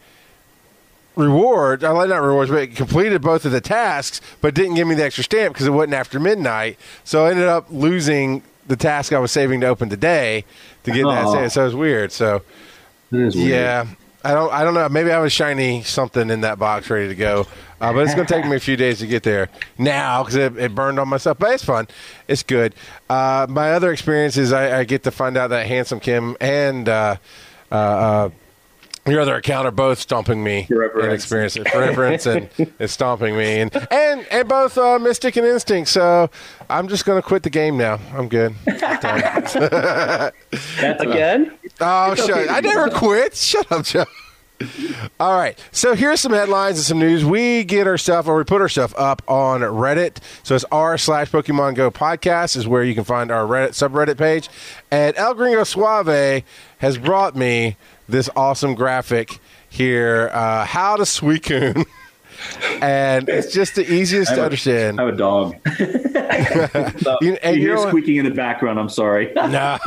rewards. 1.15 1.83
I 1.83 1.89
like 1.91 2.09
not 2.09 2.21
rewards, 2.21 2.49
but 2.51 2.61
it 2.63 2.75
completed 2.75 3.21
both 3.21 3.45
of 3.45 3.51
the 3.51 3.61
tasks, 3.61 4.21
but 4.41 4.53
didn't 4.53 4.75
give 4.75 4.87
me 4.87 4.95
the 4.95 5.03
extra 5.03 5.23
stamp 5.23 5.53
because 5.53 5.67
it 5.67 5.71
wasn't 5.71 5.93
after 5.93 6.19
midnight. 6.19 6.77
So 7.03 7.25
I 7.25 7.31
ended 7.31 7.47
up 7.47 7.67
losing 7.69 8.43
the 8.67 8.75
task 8.75 9.11
I 9.13 9.19
was 9.19 9.31
saving 9.31 9.61
to 9.61 9.67
open 9.67 9.89
today 9.89 10.45
to 10.83 10.91
get 10.91 11.03
that 11.05 11.27
stamp. 11.29 11.51
So 11.51 11.61
it 11.61 11.65
was 11.65 11.75
weird. 11.75 12.11
So 12.11 12.43
That 13.11 13.19
is 13.21 13.35
weird. 13.35 13.49
yeah, 13.49 13.85
I 14.23 14.33
don't. 14.33 14.51
I 14.51 14.63
don't 14.63 14.73
know. 14.73 14.89
Maybe 14.89 15.11
I 15.11 15.19
was 15.19 15.31
shiny 15.31 15.81
something 15.83 16.29
in 16.29 16.41
that 16.41 16.59
box 16.59 16.89
ready 16.89 17.07
to 17.07 17.15
go, 17.15 17.47
uh, 17.79 17.93
but 17.93 17.99
it's 17.99 18.13
going 18.15 18.27
to 18.27 18.33
take 18.33 18.45
me 18.45 18.57
a 18.57 18.59
few 18.59 18.75
days 18.75 18.99
to 18.99 19.07
get 19.07 19.23
there 19.23 19.49
now 19.77 20.23
because 20.23 20.35
it, 20.35 20.57
it 20.57 20.75
burned 20.75 20.99
on 20.99 21.07
myself. 21.07 21.37
But 21.39 21.53
it's 21.53 21.63
fun. 21.63 21.87
It's 22.27 22.43
good. 22.43 22.75
Uh, 23.09 23.47
my 23.49 23.71
other 23.71 23.91
experience 23.93 24.35
is 24.35 24.51
I, 24.51 24.79
I 24.79 24.83
get 24.83 25.03
to 25.03 25.11
find 25.11 25.37
out 25.37 25.51
that 25.51 25.67
handsome 25.67 26.01
Kim 26.01 26.35
and 26.41 26.89
uh, 26.89 27.15
uh, 27.71 27.75
uh, 27.75 28.29
your 29.07 29.21
other 29.21 29.35
account 29.35 29.65
are 29.65 29.71
both 29.71 29.99
stomping 29.99 30.43
me 30.43 30.65
For 30.65 30.77
reference. 30.79 31.05
in 31.05 31.11
experience 31.13 31.53
for 31.55 31.79
reference 31.79 32.25
and, 32.25 32.49
and 32.79 32.89
stomping 32.89 33.37
me 33.37 33.61
and 33.61 33.73
and 33.89 34.27
and 34.29 34.49
both 34.49 34.77
uh, 34.77 34.99
Mystic 34.99 35.37
and 35.37 35.47
Instinct. 35.47 35.89
So 35.89 36.29
I'm 36.69 36.89
just 36.89 37.05
going 37.05 37.19
to 37.19 37.25
quit 37.25 37.43
the 37.43 37.49
game 37.49 37.77
now. 37.77 37.99
I'm 38.13 38.27
good. 38.27 38.53
That's 38.65 39.55
uh, 39.55 40.31
Again? 40.99 41.57
Oh, 41.81 42.11
It's 42.11 42.25
shut! 42.25 42.31
okay 42.37 42.49
I 42.49 42.61
never 42.61 42.89
quit. 42.89 43.35
Shut 43.35 43.71
up, 43.71 43.85
Joe. 43.85 44.05
All 45.21 45.37
right. 45.39 45.57
So 45.71 45.95
here's 45.95 46.19
some 46.19 46.33
headlines 46.33 46.77
and 46.77 46.85
some 46.85 46.99
news. 46.99 47.23
We 47.23 47.63
get 47.63 47.87
our 47.87 47.97
stuff 47.97 48.27
or 48.27 48.35
we 48.35 48.43
put 48.43 48.59
our 48.61 48.67
stuff 48.67 48.93
up 48.97 49.21
on 49.27 49.61
Reddit. 49.61 50.17
So 50.43 50.53
it's 50.55 50.65
r 50.69 50.97
slash 50.97 51.31
Pokemon 51.31 51.75
Go 51.75 51.89
podcast 51.89 52.57
is 52.57 52.67
where 52.67 52.83
you 52.83 52.93
can 52.93 53.05
find 53.05 53.31
our 53.31 53.45
Reddit 53.45 53.69
subreddit 53.69 54.17
page. 54.17 54.49
And 54.91 55.15
El 55.15 55.33
Gringo 55.33 55.63
Suave 55.63 56.43
has 56.79 56.97
brought 56.97 57.37
me 57.37 57.77
this 58.09 58.29
awesome 58.35 58.75
graphic 58.75 59.39
here. 59.69 60.29
Uh, 60.33 60.65
how 60.65 60.97
to 60.97 61.03
Suicune. 61.03 61.85
and 62.81 63.27
it's 63.29 63.53
just 63.53 63.75
the 63.75 63.91
easiest 63.91 64.33
to 64.33 64.41
a- 64.41 64.45
understand. 64.45 64.99
I 64.99 65.05
have 65.05 65.13
a 65.13 65.17
dog. 65.17 65.55
So, 66.99 67.17
You- 67.21 67.37
and 67.43 67.55
you 67.55 67.61
you 67.61 67.67
hear 67.67 67.75
know 67.75 67.81
what- 67.81 67.89
squeaking 67.89 68.17
in 68.17 68.25
the 68.25 68.31
background. 68.31 68.79
I'm 68.79 68.89
sorry. 68.89 69.33
No, 69.35 69.77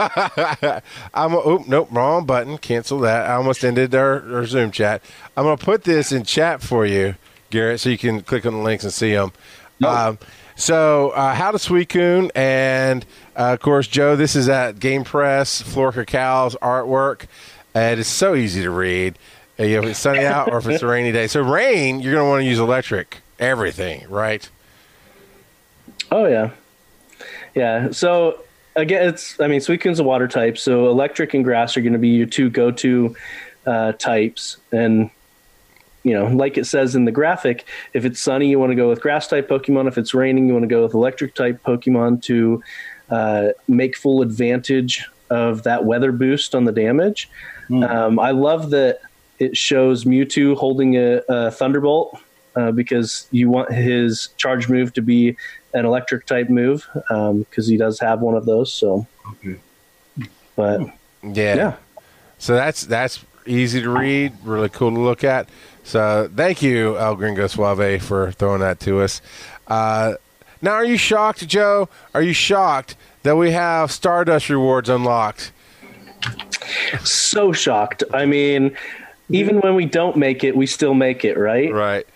I'm. 1.14 1.34
Oh, 1.34 1.64
nope, 1.66 1.88
wrong 1.90 2.26
button. 2.26 2.58
Cancel 2.58 2.98
that. 3.00 3.28
I 3.30 3.34
almost 3.34 3.64
ended 3.64 3.94
our, 3.94 4.36
our 4.36 4.46
Zoom 4.46 4.70
chat. 4.70 5.02
I'm 5.36 5.44
going 5.44 5.56
to 5.56 5.64
put 5.64 5.84
this 5.84 6.12
in 6.12 6.24
chat 6.24 6.62
for 6.62 6.84
you, 6.86 7.14
Garrett, 7.50 7.80
so 7.80 7.88
you 7.90 7.98
can 7.98 8.22
click 8.22 8.44
on 8.46 8.52
the 8.54 8.60
links 8.60 8.84
and 8.84 8.92
see 8.92 9.12
them. 9.12 9.32
No. 9.80 9.88
Um, 9.88 10.18
so, 10.54 11.10
uh, 11.10 11.34
how 11.34 11.50
to 11.50 11.58
Suicune, 11.58 12.30
and 12.34 13.04
uh, 13.36 13.52
of 13.54 13.60
course, 13.60 13.86
Joe. 13.86 14.16
This 14.16 14.36
is 14.36 14.48
at 14.48 14.78
Game 14.78 15.04
Press. 15.04 15.62
Floor 15.62 15.92
Cacao's 15.92 16.56
artwork. 16.62 17.26
And 17.74 17.98
it's 18.00 18.08
so 18.10 18.34
easy 18.34 18.62
to 18.62 18.70
read. 18.70 19.18
You 19.58 19.76
know, 19.76 19.82
if 19.82 19.90
it's 19.90 19.98
sunny 19.98 20.24
out 20.24 20.50
or 20.50 20.58
if 20.58 20.66
it's 20.66 20.82
a 20.82 20.86
rainy 20.86 21.12
day. 21.12 21.26
So, 21.26 21.42
rain, 21.42 22.00
you're 22.00 22.14
going 22.14 22.24
to 22.24 22.30
want 22.30 22.40
to 22.40 22.46
use 22.46 22.58
electric. 22.58 23.20
Everything, 23.38 24.08
right? 24.08 24.48
Oh 26.12 26.26
yeah, 26.26 26.50
yeah. 27.54 27.90
So 27.90 28.40
again, 28.76 29.08
it's 29.08 29.40
I 29.40 29.48
mean, 29.48 29.60
Suicune's 29.60 29.98
a 29.98 30.04
water 30.04 30.28
type, 30.28 30.58
so 30.58 30.88
electric 30.88 31.34
and 31.34 31.42
grass 31.42 31.76
are 31.76 31.80
going 31.80 31.94
to 31.94 31.98
be 31.98 32.10
your 32.10 32.26
two 32.26 32.50
go-to 32.50 33.16
uh, 33.66 33.92
types. 33.92 34.58
And 34.70 35.10
you 36.04 36.14
know, 36.14 36.26
like 36.26 36.56
it 36.56 36.66
says 36.66 36.94
in 36.94 37.04
the 37.04 37.10
graphic, 37.10 37.66
if 37.94 38.04
it's 38.04 38.20
sunny, 38.20 38.48
you 38.48 38.58
want 38.58 38.70
to 38.70 38.76
go 38.76 38.88
with 38.88 39.00
grass 39.00 39.26
type 39.26 39.48
Pokemon. 39.48 39.88
If 39.88 39.98
it's 39.98 40.14
raining, 40.14 40.46
you 40.46 40.52
want 40.52 40.64
to 40.64 40.68
go 40.68 40.82
with 40.82 40.94
electric 40.94 41.34
type 41.34 41.62
Pokemon 41.64 42.22
to 42.24 42.62
uh, 43.10 43.48
make 43.66 43.96
full 43.96 44.22
advantage 44.22 45.04
of 45.30 45.62
that 45.64 45.84
weather 45.84 46.12
boost 46.12 46.54
on 46.54 46.64
the 46.64 46.72
damage. 46.72 47.28
Um, 47.70 48.18
I 48.18 48.32
love 48.32 48.70
that 48.70 49.00
it 49.44 49.56
shows 49.56 50.04
Mewtwo 50.04 50.56
holding 50.56 50.96
a, 50.96 51.20
a 51.28 51.50
Thunderbolt 51.50 52.18
uh, 52.56 52.70
because 52.72 53.26
you 53.30 53.48
want 53.50 53.72
his 53.72 54.28
charge 54.36 54.68
move 54.68 54.92
to 54.94 55.02
be 55.02 55.36
an 55.74 55.84
electric 55.86 56.26
type 56.26 56.48
move 56.50 56.86
because 57.38 57.66
he 57.66 57.76
does 57.76 57.98
have 58.00 58.20
one 58.20 58.34
of 58.34 58.44
those. 58.46 58.72
So, 58.72 59.06
but 60.56 60.80
Yeah. 61.22 61.56
yeah, 61.56 61.74
So 62.38 62.54
that's 62.54 62.84
that's 62.86 63.24
easy 63.46 63.80
to 63.82 63.90
read, 63.90 64.32
really 64.44 64.68
cool 64.68 64.90
to 64.90 65.00
look 65.00 65.24
at. 65.24 65.48
So 65.84 66.30
thank 66.34 66.62
you, 66.62 66.96
El 66.98 67.16
Gringo 67.16 67.46
Suave, 67.46 68.02
for 68.02 68.32
throwing 68.32 68.60
that 68.60 68.78
to 68.80 69.00
us. 69.00 69.20
Uh, 69.66 70.14
now, 70.60 70.72
are 70.72 70.84
you 70.84 70.96
shocked, 70.96 71.46
Joe? 71.48 71.88
Are 72.14 72.22
you 72.22 72.32
shocked 72.32 72.94
that 73.24 73.34
we 73.36 73.50
have 73.50 73.90
Stardust 73.90 74.48
rewards 74.48 74.88
unlocked? 74.88 75.50
so 77.04 77.52
shocked. 77.52 78.04
I 78.14 78.26
mean, 78.26 78.76
even 79.28 79.60
when 79.60 79.74
we 79.74 79.86
don't 79.86 80.16
make 80.16 80.44
it, 80.44 80.56
we 80.56 80.66
still 80.66 80.94
make 80.94 81.24
it, 81.24 81.38
right? 81.38 81.72
Right. 81.72 82.06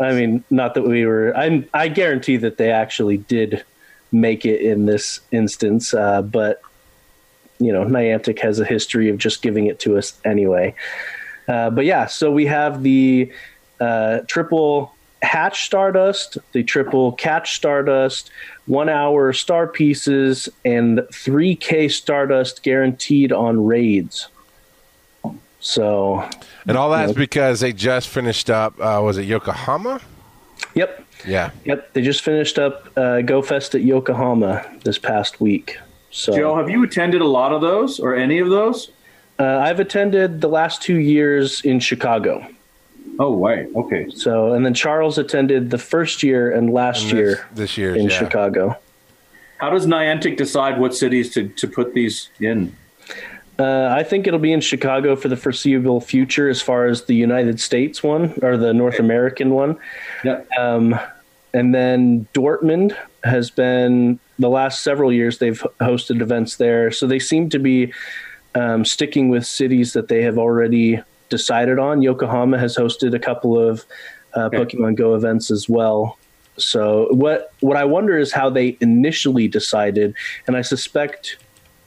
I 0.00 0.12
mean, 0.12 0.44
not 0.50 0.74
that 0.74 0.82
we 0.82 1.06
were. 1.06 1.36
I 1.36 1.66
I 1.72 1.88
guarantee 1.88 2.36
that 2.38 2.56
they 2.56 2.70
actually 2.70 3.18
did 3.18 3.64
make 4.10 4.44
it 4.44 4.60
in 4.60 4.86
this 4.86 5.20
instance, 5.30 5.94
uh, 5.94 6.22
but 6.22 6.60
you 7.58 7.72
know, 7.72 7.84
Niantic 7.84 8.40
has 8.40 8.58
a 8.58 8.64
history 8.64 9.08
of 9.08 9.18
just 9.18 9.42
giving 9.42 9.66
it 9.66 9.78
to 9.80 9.96
us 9.96 10.18
anyway. 10.24 10.74
Uh, 11.46 11.70
but 11.70 11.84
yeah, 11.84 12.06
so 12.06 12.30
we 12.30 12.46
have 12.46 12.82
the 12.82 13.32
uh, 13.80 14.20
triple 14.26 14.94
hatch 15.22 15.64
Stardust, 15.64 16.38
the 16.52 16.62
triple 16.62 17.12
catch 17.12 17.54
Stardust, 17.54 18.30
one 18.66 18.88
hour 18.88 19.32
star 19.32 19.66
pieces, 19.66 20.48
and 20.64 20.98
3K 20.98 21.90
Stardust 21.90 22.62
guaranteed 22.62 23.32
on 23.32 23.64
raids. 23.64 24.28
So, 25.64 26.28
And 26.68 26.76
all 26.76 26.90
that's 26.90 27.14
because 27.14 27.60
they 27.60 27.72
just 27.72 28.08
finished 28.08 28.50
up. 28.50 28.78
Uh, 28.78 29.00
was 29.02 29.16
it 29.16 29.22
Yokohama? 29.24 29.98
yep, 30.74 31.02
Yeah. 31.26 31.52
Yep, 31.64 31.94
they 31.94 32.02
just 32.02 32.20
finished 32.20 32.58
up 32.58 32.86
uh, 32.98 33.22
Go 33.22 33.40
Fest 33.40 33.74
at 33.74 33.80
Yokohama 33.80 34.62
this 34.84 34.98
past 34.98 35.40
week. 35.40 35.78
So 36.10 36.36
Joe, 36.36 36.54
have 36.56 36.68
you 36.68 36.84
attended 36.84 37.22
a 37.22 37.26
lot 37.26 37.52
of 37.52 37.62
those 37.62 37.98
or 37.98 38.14
any 38.14 38.40
of 38.40 38.50
those? 38.50 38.90
uh, 39.38 39.44
I've 39.58 39.80
attended 39.80 40.42
the 40.42 40.48
last 40.48 40.82
two 40.82 40.98
years 40.98 41.62
in 41.62 41.80
Chicago. 41.80 42.46
Oh, 43.18 43.34
right. 43.42 43.66
Okay. 43.74 44.10
So 44.10 44.52
and 44.52 44.66
then 44.66 44.74
Charles 44.74 45.16
attended 45.16 45.70
the 45.70 45.78
first 45.78 46.22
year 46.22 46.50
and 46.52 46.74
last 46.74 47.04
And 47.04 47.12
year 47.12 47.30
this, 47.36 47.40
this 47.54 47.78
year's 47.78 47.96
in 47.96 48.10
yeah. 48.10 48.18
Chicago. 48.18 48.76
How 49.58 49.70
does 49.70 49.86
Niantic 49.86 50.36
decide 50.36 50.78
what 50.78 50.94
cities 50.94 51.32
to, 51.34 51.48
to 51.48 51.66
put 51.66 51.94
these 51.94 52.28
in? 52.38 52.76
Uh, 53.58 53.88
I 53.90 54.02
think 54.02 54.26
it'll 54.26 54.40
be 54.40 54.52
in 54.52 54.60
Chicago 54.60 55.14
for 55.14 55.28
the 55.28 55.36
foreseeable 55.36 56.00
future, 56.00 56.48
as 56.48 56.60
far 56.60 56.86
as 56.86 57.04
the 57.04 57.14
United 57.14 57.60
States 57.60 58.02
one 58.02 58.34
or 58.42 58.56
the 58.56 58.74
North 58.74 58.98
American 58.98 59.50
one. 59.50 59.76
Yeah. 60.24 60.42
Um, 60.58 60.98
and 61.52 61.72
then 61.72 62.26
Dortmund 62.34 62.96
has 63.22 63.50
been 63.50 64.18
the 64.40 64.48
last 64.48 64.82
several 64.82 65.12
years 65.12 65.38
they've 65.38 65.64
hosted 65.80 66.20
events 66.20 66.56
there. 66.56 66.90
So 66.90 67.06
they 67.06 67.20
seem 67.20 67.48
to 67.50 67.60
be 67.60 67.92
um, 68.56 68.84
sticking 68.84 69.28
with 69.28 69.46
cities 69.46 69.92
that 69.92 70.08
they 70.08 70.22
have 70.22 70.36
already 70.36 71.00
decided 71.28 71.78
on. 71.78 72.02
Yokohama 72.02 72.58
has 72.58 72.76
hosted 72.76 73.14
a 73.14 73.20
couple 73.20 73.58
of 73.58 73.84
uh, 74.34 74.50
Okay. 74.52 74.58
Pokemon 74.58 74.96
Go 74.96 75.14
events 75.14 75.50
as 75.52 75.68
well. 75.68 76.18
So 76.56 77.08
what 77.10 77.52
what 77.60 77.76
I 77.76 77.84
wonder 77.84 78.18
is 78.18 78.32
how 78.32 78.50
they 78.50 78.76
initially 78.80 79.48
decided, 79.48 80.14
and 80.46 80.56
I 80.56 80.62
suspect, 80.62 81.36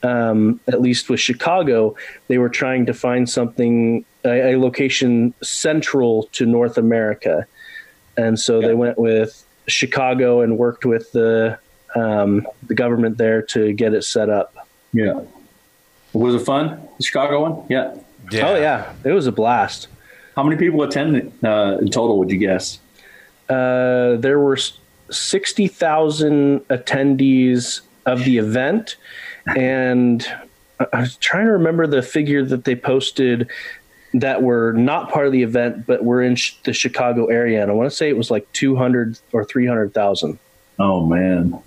um, 0.03 0.59
at 0.67 0.81
least 0.81 1.09
with 1.09 1.19
Chicago, 1.19 1.95
they 2.27 2.37
were 2.37 2.49
trying 2.49 2.85
to 2.85 2.93
find 2.93 3.29
something 3.29 4.05
a, 4.23 4.53
a 4.53 4.59
location 4.59 5.33
central 5.43 6.23
to 6.33 6.45
North 6.45 6.77
America, 6.77 7.45
and 8.17 8.39
so 8.39 8.59
Yeah. 8.59 8.67
they 8.67 8.73
went 8.73 8.97
with 8.97 9.43
Chicago 9.67 10.41
and 10.41 10.57
worked 10.57 10.85
with 10.85 11.11
the 11.11 11.57
um, 11.95 12.45
the 12.67 12.75
government 12.75 13.17
there 13.17 13.41
to 13.41 13.73
get 13.73 13.93
it 13.93 14.03
set 14.03 14.29
up. 14.29 14.53
Yeah. 14.93 15.21
Was 16.13 16.35
it 16.35 16.45
fun? 16.45 16.87
The 16.97 17.03
Chicago 17.03 17.41
one? 17.41 17.65
Yeah. 17.69 17.95
Yeah. 18.31 18.49
Oh 18.49 18.55
yeah, 18.55 18.93
it 19.03 19.11
was 19.11 19.25
a 19.27 19.31
blast. 19.31 19.87
How 20.35 20.43
many 20.43 20.57
people 20.57 20.83
attended 20.83 21.31
uh, 21.43 21.77
in 21.79 21.89
total, 21.89 22.19
would 22.19 22.29
you 22.29 22.37
guess? 22.37 22.79
Uh, 23.49 24.17
there 24.17 24.39
were 24.39 24.57
sixty 25.09 25.67
thousand 25.67 26.59
attendees 26.67 27.81
of 28.05 28.23
the 28.25 28.37
event, 28.37 28.97
and 29.55 30.25
I- 30.79 30.87
I 30.93 30.99
was 31.01 31.15
trying 31.17 31.45
to 31.45 31.51
remember 31.53 31.87
the 31.87 32.01
figure 32.01 32.43
that 32.45 32.63
they 32.65 32.75
posted 32.75 33.47
that 34.13 34.41
were 34.41 34.73
not 34.73 35.11
part 35.11 35.25
of 35.27 35.31
the 35.31 35.43
event, 35.43 35.85
but 35.85 36.03
were 36.03 36.21
in 36.21 36.35
sh- 36.35 36.53
the 36.63 36.73
Chicago 36.73 37.25
area, 37.27 37.61
and 37.61 37.69
I 37.69 37.73
want 37.73 37.89
to 37.89 37.95
say 37.95 38.09
it 38.09 38.17
was 38.17 38.31
like 38.31 38.51
two 38.53 38.75
hundred 38.75 39.19
or 39.33 39.43
three 39.43 39.67
hundred 39.67 39.93
thousand. 39.93 40.39
Oh, 40.79 41.05
man. 41.05 41.59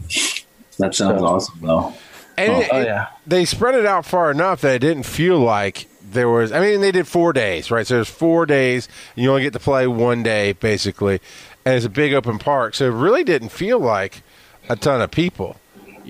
That 0.78 0.94
sounds 0.94 1.20
So- 1.20 1.26
awesome, 1.26 1.58
though. 1.62 1.92
And 2.38 2.52
oh. 2.52 2.60
it- 2.60 2.68
Oh 2.72 2.80
yeah, 2.80 3.06
they 3.26 3.44
spread 3.44 3.75
it 3.75 3.84
out 3.84 4.06
far 4.06 4.30
enough 4.30 4.62
that 4.62 4.75
it 4.76 4.78
didn't 4.78 5.02
feel 5.02 5.38
like 5.38 5.87
there 6.12 6.28
was. 6.28 6.50
I 6.52 6.60
mean, 6.60 6.80
they 6.80 6.90
did 6.92 7.06
four 7.06 7.32
days, 7.34 7.70
right? 7.70 7.87
So 7.87 7.96
there's 7.96 8.08
four 8.08 8.46
days, 8.46 8.88
and 9.14 9.22
you 9.25 9.30
only 9.30 9.42
get 9.42 9.52
to 9.52 9.58
play 9.58 9.87
one 9.87 10.22
day, 10.22 10.52
basically, 10.52 11.20
and 11.66 11.75
it's 11.75 11.84
a 11.84 11.90
big 11.90 12.14
open 12.14 12.38
park, 12.38 12.75
so 12.75 12.87
it 12.87 12.94
really 12.94 13.22
didn't 13.25 13.50
feel 13.50 13.78
like 13.78 14.22
a 14.70 14.76
ton 14.76 15.02
of 15.02 15.10
people. 15.10 15.56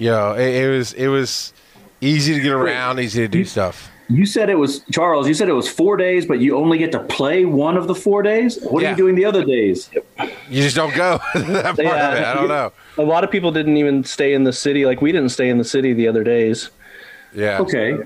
You 0.00 0.11
know, 0.11 0.33
it, 0.35 0.64
it 0.64 0.69
was 0.71 0.92
it 0.95 1.09
was 1.09 1.52
easy 2.00 2.33
to 2.35 2.40
get 2.40 2.52
around, 2.52 2.99
easy 3.00 3.21
to 3.21 3.28
do 3.28 3.45
stuff. 3.45 3.90
You 4.09 4.25
said 4.26 4.49
it 4.50 4.57
was, 4.59 4.80
Charles, 4.90 5.28
you 5.28 5.35
said 5.35 5.49
it 5.49 5.52
was 5.52 5.69
four 5.69 5.97
days, 5.97 6.26
but 6.26 6.40
you 6.40 6.57
only 6.57 6.78
get 6.78 6.90
to 6.92 6.99
play 7.00 7.45
one 7.45 7.76
of 7.76 7.87
the 7.87 7.95
four 7.95 8.23
days? 8.23 8.59
What 8.62 8.83
are 8.83 8.90
you 8.90 8.97
doing 8.97 9.14
the 9.14 9.25
other 9.25 9.45
days? 9.45 9.88
You 10.49 10.62
just 10.62 10.75
don't 10.75 10.92
go 10.97 11.21
that 11.35 11.76
part 11.76 11.78
Yeah. 11.78 12.09
of 12.12 12.19
it. 12.19 12.25
I 12.25 12.35
don't 12.35 12.49
know. 12.49 12.73
a 12.99 13.04
lot 13.04 13.23
of 13.23 13.30
people 13.30 13.52
didn't 13.52 13.76
even 13.76 14.02
stay 14.02 14.33
in 14.35 14.42
the 14.42 14.52
city. 14.52 14.85
Like 14.87 15.00
we 15.00 15.12
didn't 15.12 15.28
stay 15.28 15.49
in 15.49 15.59
the 15.59 15.64
city 15.64 15.92
the 15.92 16.09
other 16.09 16.25
days. 16.25 16.71
Yeah. 17.33 17.61
Okay. 17.61 17.99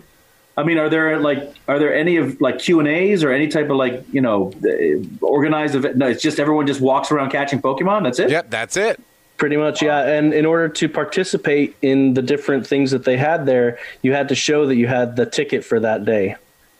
I 0.58 0.62
mean, 0.64 0.76
are 0.78 0.90
there 0.90 1.18
like 1.20 1.54
are 1.68 1.78
there 1.78 1.94
any 1.94 2.16
of 2.16 2.38
like 2.40 2.58
Q 2.58 2.80
and 2.80 2.88
A's 2.88 3.24
or 3.24 3.30
any 3.32 3.48
type 3.48 3.70
of 3.70 3.76
like 3.76 4.04
you 4.12 4.20
know 4.20 4.52
uh, 4.62 5.24
organized 5.24 5.74
event? 5.74 5.96
No, 5.96 6.08
it's 6.08 6.22
just 6.22 6.38
everyone 6.38 6.66
just 6.66 6.80
walks 6.82 7.10
around 7.12 7.30
catching 7.30 7.62
Pokemon. 7.62 8.02
That's 8.02 8.18
it. 8.18 8.30
Yep. 8.30 8.50
That's 8.50 8.76
it. 8.76 9.00
Pretty 9.36 9.56
much, 9.56 9.82
yeah. 9.82 10.06
And 10.06 10.32
in 10.32 10.46
order 10.46 10.68
to 10.68 10.88
participate 10.88 11.74
in 11.82 12.14
the 12.14 12.22
different 12.22 12.66
things 12.66 12.92
that 12.92 13.04
they 13.04 13.16
had 13.16 13.46
there, 13.46 13.78
you 14.02 14.12
had 14.12 14.28
to 14.28 14.34
show 14.34 14.66
that 14.66 14.76
you 14.76 14.86
had 14.86 15.16
the 15.16 15.26
ticket 15.26 15.64
for 15.64 15.80
that 15.80 16.04
day. 16.04 16.36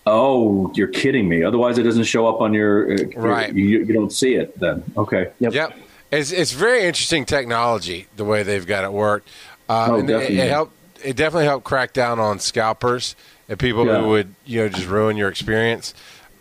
Oh, 0.06 0.70
you're 0.76 0.86
kidding 0.88 1.28
me. 1.28 1.42
Otherwise, 1.42 1.78
it 1.78 1.82
doesn't 1.82 2.04
show 2.04 2.26
up 2.28 2.40
on 2.40 2.52
your 2.54 2.92
uh, 2.92 2.96
Right. 3.16 3.52
You, 3.52 3.80
you 3.84 3.92
don't 3.92 4.12
see 4.12 4.34
it 4.34 4.58
then. 4.60 4.84
Okay. 4.96 5.30
Yep. 5.40 5.52
Yep. 5.52 5.78
It's 6.12 6.30
it's 6.30 6.52
very 6.52 6.84
interesting 6.84 7.24
technology 7.24 8.06
the 8.16 8.24
way 8.24 8.42
they've 8.44 8.66
got 8.66 8.84
it 8.84 8.92
worked. 8.92 9.28
Um, 9.68 9.90
Oh, 9.90 9.94
and 9.96 10.08
it, 10.08 10.12
definitely. 10.12 10.38
it 10.40 10.50
helped. 10.50 10.72
It 11.02 11.16
definitely 11.16 11.46
helped 11.46 11.64
crack 11.64 11.92
down 11.92 12.20
on 12.20 12.38
scalpers 12.38 13.16
and 13.48 13.58
people 13.58 13.84
Yeah. 13.86 14.00
who 14.02 14.08
would 14.10 14.34
you 14.44 14.60
know 14.60 14.68
just 14.68 14.86
ruin 14.86 15.16
your 15.16 15.28
experience. 15.28 15.92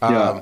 Um, 0.02 0.14
Yeah. 0.14 0.42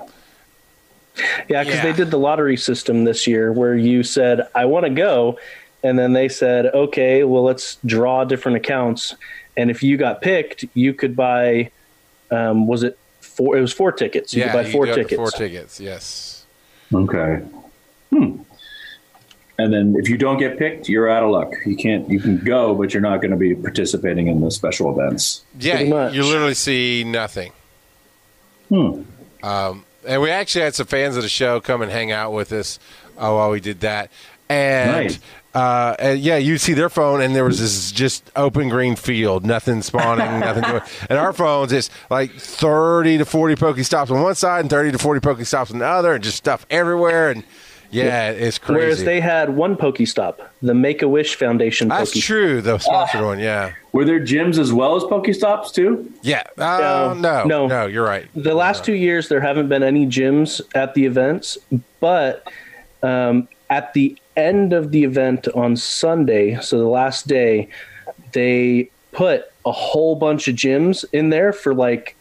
Yeah, 1.49 1.63
because 1.63 1.67
Yeah. 1.75 1.83
they 1.83 1.93
did 1.93 2.09
the 2.11 2.17
lottery 2.17 2.57
system 2.57 3.03
this 3.03 3.27
year 3.27 3.51
where 3.51 3.75
you 3.75 4.01
said, 4.01 4.47
I 4.55 4.65
want 4.65 4.85
to 4.85 4.89
go. 4.89 5.37
And 5.83 5.97
then 5.97 6.13
they 6.13 6.29
said, 6.29 6.67
okay, 6.67 7.23
well, 7.23 7.43
let's 7.43 7.77
draw 7.85 8.23
different 8.23 8.57
accounts. 8.57 9.15
And 9.57 9.71
if 9.71 9.81
you 9.83 9.97
got 9.97 10.21
picked, 10.21 10.65
you 10.73 10.93
could 10.93 11.15
buy, 11.15 11.71
um, 12.29 12.67
was 12.67 12.83
it 12.83 12.97
four? 13.19 13.57
It 13.57 13.61
was 13.61 13.73
four 13.73 13.91
tickets. 13.91 14.33
You 14.33 14.41
yeah, 14.41 14.51
could 14.51 14.63
buy 14.63 14.71
four 14.71 14.85
do 14.85 14.95
tickets. 14.95 15.15
Four 15.15 15.31
tickets. 15.31 15.79
Yes. 15.79 16.45
Okay. 16.93 17.41
Hmm. 18.09 18.41
and 19.57 19.71
then 19.73 19.95
if 19.97 20.09
you 20.09 20.17
don't 20.17 20.37
get 20.37 20.59
picked, 20.59 20.89
you're 20.89 21.09
out 21.09 21.23
of 21.23 21.29
luck. 21.29 21.53
You 21.65 21.77
can't. 21.77 22.09
You 22.09 22.19
can 22.19 22.39
go, 22.39 22.75
but 22.75 22.93
you're 22.93 23.01
not 23.01 23.21
going 23.21 23.31
to 23.31 23.37
be 23.37 23.55
participating 23.55 24.27
in 24.27 24.41
the 24.41 24.51
special 24.51 24.91
events. 24.91 25.43
Yeah, 25.57 25.83
much. 25.85 26.13
you 26.13 26.23
literally 26.25 26.53
see 26.53 27.05
nothing. 27.05 27.53
Hmm. 28.69 29.03
Um, 29.43 29.85
and 30.05 30.21
we 30.21 30.29
actually 30.29 30.63
had 30.63 30.75
some 30.75 30.87
fans 30.87 31.15
of 31.15 31.23
the 31.23 31.29
show 31.29 31.59
come 31.59 31.81
and 31.81 31.91
hang 31.91 32.11
out 32.11 32.33
with 32.33 32.51
us 32.51 32.79
uh, 33.17 33.31
while 33.31 33.51
we 33.51 33.59
did 33.59 33.81
that. 33.81 34.11
And, 34.49 34.91
Nice. 34.91 35.19
Uh, 35.53 35.95
and 35.99 36.19
yeah, 36.19 36.37
you 36.37 36.57
see 36.57 36.73
their 36.73 36.89
phone, 36.89 37.21
and 37.21 37.35
there 37.35 37.43
was 37.45 37.59
this 37.59 37.91
just 37.91 38.29
open 38.35 38.69
green 38.69 38.95
field, 38.95 39.45
nothing 39.45 39.81
spawning, 39.81 40.39
nothing 40.39 40.63
doing. 40.63 40.81
And 41.09 41.19
our 41.19 41.33
phones, 41.33 41.71
it's 41.73 41.89
like 42.09 42.31
30 42.33 43.17
to 43.19 43.25
40 43.25 43.55
Pokestops 43.55 44.11
on 44.11 44.21
one 44.21 44.35
side 44.35 44.61
and 44.61 44.69
30 44.69 44.93
to 44.93 44.97
40 44.97 45.19
Pokestops 45.19 45.71
on 45.73 45.79
the 45.79 45.85
other, 45.85 46.13
and 46.13 46.23
just 46.23 46.37
stuff 46.37 46.65
everywhere. 46.69 47.31
And 47.31 47.43
yeah, 47.89 48.29
it's 48.29 48.57
crazy. 48.57 48.79
Whereas 48.79 49.03
they 49.03 49.19
had 49.19 49.49
one 49.49 49.75
Pokestop, 49.75 50.35
the 50.61 50.73
Make 50.73 51.01
a 51.01 51.09
Wish 51.09 51.35
Foundation. 51.35 51.89
That's 51.89 52.13
Poke- 52.13 52.23
true, 52.23 52.61
the 52.61 52.77
sponsored 52.77 53.21
one, 53.21 53.39
yeah. 53.39 53.73
Were 53.91 54.05
there 54.05 54.21
gyms 54.21 54.57
as 54.57 54.71
well 54.71 54.95
as 54.95 55.03
Pokestops 55.03 55.73
too? 55.73 56.09
Yeah. 56.21 56.43
Uh, 56.57 57.13
no, 57.17 57.43
No. 57.43 57.67
no, 57.67 57.85
you're 57.87 58.05
right. 58.05 58.27
The 58.33 58.53
last 58.55 58.85
two 58.85 58.93
years, 58.93 59.27
there 59.27 59.41
haven't 59.41 59.67
been 59.67 59.83
any 59.83 60.05
gyms 60.05 60.61
at 60.73 60.93
the 60.93 61.05
events, 61.05 61.57
but 61.99 62.47
um, 63.03 63.49
at 63.71 63.93
the 63.93 64.15
end 64.37 64.71
of 64.73 64.91
the 64.91 65.03
event 65.03 65.47
on 65.55 65.75
Sunday, 65.75 66.59
so 66.61 66.77
the 66.77 66.85
last 66.85 67.27
day, 67.27 67.69
they 68.33 68.89
put 69.13 69.45
a 69.65 69.71
whole 69.71 70.15
bunch 70.15 70.47
of 70.47 70.55
gyms 70.55 71.03
in 71.11 71.29
there 71.31 71.51
for 71.53 71.73
like 71.73 72.15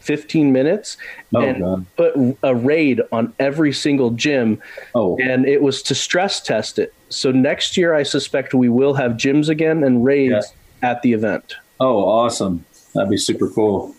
15 0.00 0.52
minutes 0.52 0.96
Oh, 1.34 1.40
and 1.42 1.60
God. 1.60 1.86
put 1.96 2.14
a 2.42 2.54
raid 2.54 3.02
on 3.12 3.34
every 3.38 3.72
single 3.72 4.10
gym. 4.12 4.62
Oh, 4.94 5.18
And 5.20 5.46
it 5.46 5.60
was 5.60 5.82
to 5.84 5.94
stress 5.94 6.40
test 6.40 6.78
it. 6.78 6.94
So 7.10 7.30
next 7.32 7.76
year, 7.76 7.94
I 7.94 8.02
suspect 8.04 8.54
we 8.54 8.68
will 8.68 8.94
have 8.94 9.12
gyms 9.12 9.48
again 9.48 9.82
and 9.84 10.04
raids 10.04 10.52
at 10.82 11.02
the 11.02 11.12
event. 11.12 11.56
oh, 11.80 12.04
awesome! 12.04 12.64
That'd 12.94 13.10
be 13.10 13.16
super 13.16 13.48
cool. 13.48 13.94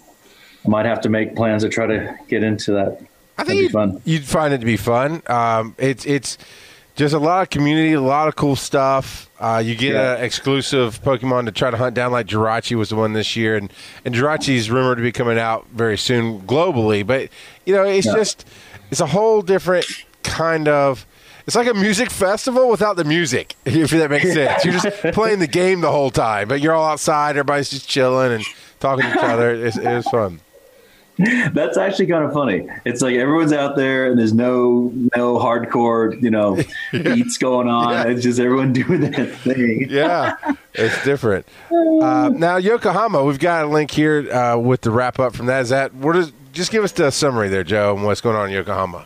I 0.65 0.69
might 0.69 0.85
have 0.85 1.01
to 1.01 1.09
make 1.09 1.35
plans 1.35 1.63
to 1.63 1.69
try 1.69 1.87
to 1.87 2.15
get 2.27 2.43
into 2.43 2.71
that. 2.73 3.01
I 3.37 3.43
That'd 3.43 3.47
think 3.47 3.49
be 3.59 3.63
you'd, 3.63 3.71
fun. 3.71 4.01
you'd 4.05 4.23
find 4.25 4.53
it 4.53 4.57
to 4.59 4.65
be 4.65 4.77
fun. 4.77 5.21
Um, 5.27 5.75
it's 5.77 6.05
it's 6.05 6.37
just 6.99 7.15
a 7.15 7.19
lot 7.19 7.41
of 7.41 7.49
community, 7.49 7.93
a 7.93 8.01
lot 8.01 8.27
of 8.27 8.35
cool 8.35 8.55
stuff. 8.55 9.29
Uh, 9.39 9.61
you 9.65 9.73
get 9.75 9.93
Yeah. 9.93 10.15
an 10.17 10.23
exclusive 10.23 11.01
Pokemon 11.01 11.45
to 11.45 11.51
try 11.53 11.71
to 11.71 11.77
hunt 11.77 11.95
down, 11.95 12.11
like 12.11 12.27
Jirachi 12.27 12.75
was 12.75 12.89
the 12.89 12.95
one 12.97 13.13
this 13.13 13.35
year, 13.35 13.55
and 13.55 13.71
and 14.05 14.13
Jirachi's 14.13 14.69
rumored 14.69 14.97
to 14.97 15.03
be 15.03 15.11
coming 15.11 15.39
out 15.39 15.65
very 15.73 15.97
soon 15.97 16.41
globally. 16.41 17.07
But 17.07 17.29
you 17.65 17.73
know, 17.73 17.83
it's 17.83 18.05
Yeah. 18.05 18.15
just 18.15 18.45
it's 18.91 18.99
a 19.01 19.07
whole 19.07 19.41
different 19.41 19.85
kind 20.23 20.67
of. 20.67 21.05
It's 21.47 21.55
like 21.55 21.67
a 21.67 21.73
music 21.73 22.11
festival 22.11 22.69
without 22.69 22.95
the 22.95 23.03
music, 23.05 23.55
if 23.65 23.89
that 23.91 24.11
makes 24.11 24.33
sense. 24.33 24.63
You're 24.65 24.77
just 24.77 24.87
playing 25.15 25.39
the 25.39 25.47
game 25.47 25.81
the 25.81 25.89
whole 25.91 26.11
time, 26.11 26.47
but 26.47 26.59
you're 26.61 26.73
all 26.75 26.85
outside. 26.91 27.31
Everybody's 27.31 27.69
just 27.71 27.89
chilling 27.89 28.31
and 28.33 28.43
talking 28.79 29.05
to 29.05 29.11
each 29.11 29.17
other. 29.23 29.51
It's, 29.65 29.77
it 29.77 29.85
was 29.85 30.05
fun. 30.09 30.41
That's 31.51 31.77
actually 31.77 32.07
kind 32.07 32.23
of 32.23 32.31
funny. 32.31 32.65
It's 32.85 33.01
like 33.01 33.15
everyone's 33.15 33.51
out 33.51 33.75
there 33.75 34.09
and 34.09 34.17
there's 34.17 34.33
no 34.33 34.89
no 35.17 35.37
hardcore, 35.37 36.21
you 36.21 36.29
know, 36.29 36.55
beats 36.93 37.37
going 37.37 37.67
on. 37.67 37.91
Yeah. 37.91 38.07
It's 38.07 38.23
just 38.23 38.39
everyone 38.39 38.71
doing 38.73 39.01
that 39.01 39.35
thing. 39.39 39.87
yeah, 39.89 40.35
it's 40.73 41.03
different. 41.03 41.45
Uh, 41.69 42.29
now 42.33 42.55
Yokohama, 42.55 43.25
we've 43.25 43.39
got 43.39 43.65
a 43.65 43.67
link 43.67 43.91
here 43.91 44.31
uh, 44.31 44.57
with 44.57 44.81
the 44.81 44.91
wrap 44.91 45.19
up 45.19 45.35
from 45.35 45.47
that. 45.47 45.61
Is 45.61 45.69
that 45.69 45.93
what 45.93 46.15
is? 46.15 46.31
Just 46.53 46.71
give 46.71 46.85
us 46.85 46.93
the 46.93 47.11
summary 47.11 47.49
there, 47.49 47.65
Joe, 47.65 47.95
and 47.95 48.05
what's 48.05 48.21
going 48.21 48.37
on 48.37 48.47
in 48.47 48.53
Yokohama. 48.53 49.05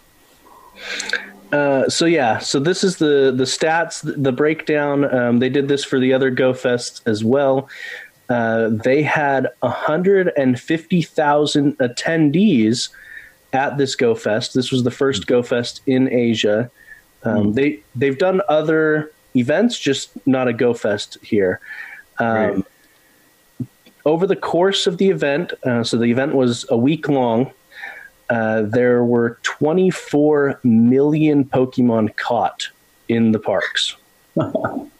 Uh, 1.51 1.87
so 1.87 2.05
yeah, 2.05 2.37
so 2.39 2.59
this 2.59 2.83
is 2.83 2.97
the 2.97 3.33
the 3.35 3.43
stats, 3.43 4.01
the 4.01 4.31
breakdown. 4.31 5.11
Um, 5.13 5.39
they 5.39 5.49
did 5.49 5.67
this 5.67 5.83
for 5.83 5.99
the 5.99 6.13
other 6.13 6.29
Go 6.29 6.53
Fest 6.53 7.01
as 7.07 7.23
well. 7.23 7.69
Uh, 8.29 8.69
they 8.69 9.03
had 9.03 9.49
150,000 9.59 11.77
attendees 11.77 12.89
at 13.51 13.77
this 13.77 13.95
Go 13.95 14.15
Fest. 14.15 14.53
This 14.53 14.71
was 14.71 14.83
the 14.83 14.91
first 14.91 15.27
Go 15.27 15.43
Fest 15.43 15.81
in 15.85 16.09
Asia. 16.11 16.71
Um, 17.23 17.53
They 17.53 17.81
they've 17.95 18.17
done 18.17 18.41
other 18.49 19.11
events, 19.35 19.79
just 19.79 20.11
not 20.25 20.47
a 20.47 20.53
Go 20.53 20.73
Fest 20.73 21.17
here. 21.21 21.59
Um, 22.19 22.35
Right. 22.35 22.63
Over 24.05 24.27
the 24.27 24.35
course 24.35 24.85
of 24.85 24.97
the 24.97 25.09
event, 25.09 25.53
uh, 25.63 25.85
so 25.85 25.95
the 25.97 26.11
event 26.11 26.35
was 26.35 26.65
a 26.69 26.75
week 26.75 27.07
long. 27.07 27.53
Uh, 28.29 28.63
there 28.63 29.05
were 29.05 29.37
24 29.43 30.59
million 30.63 31.45
Pokemon 31.45 32.13
caught 32.17 32.67
in 33.07 33.31
the 33.31 33.39
parks. 33.39 33.95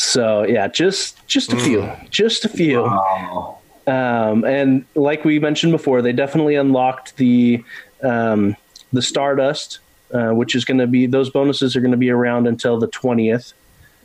so 0.00 0.44
yeah, 0.44 0.66
just 0.66 1.26
just 1.26 1.52
a 1.52 1.56
few, 1.56 1.88
just 2.08 2.46
a 2.46 2.48
few. 2.48 2.82
Wow. 2.82 3.58
Um, 3.86 4.44
and 4.44 4.84
like 4.94 5.24
we 5.24 5.38
mentioned 5.38 5.72
before, 5.72 6.00
they 6.00 6.12
definitely 6.12 6.54
unlocked 6.54 7.16
the 7.16 7.62
um, 8.02 8.56
the 8.94 9.02
Stardust, 9.02 9.80
uh, 10.12 10.30
which 10.30 10.54
is 10.54 10.64
going 10.64 10.78
to 10.78 10.86
be 10.86 11.06
those 11.06 11.28
bonuses 11.28 11.76
are 11.76 11.80
going 11.80 11.90
to 11.90 11.98
be 11.98 12.10
around 12.10 12.46
until 12.46 12.78
the 12.78 12.86
twentieth. 12.86 13.52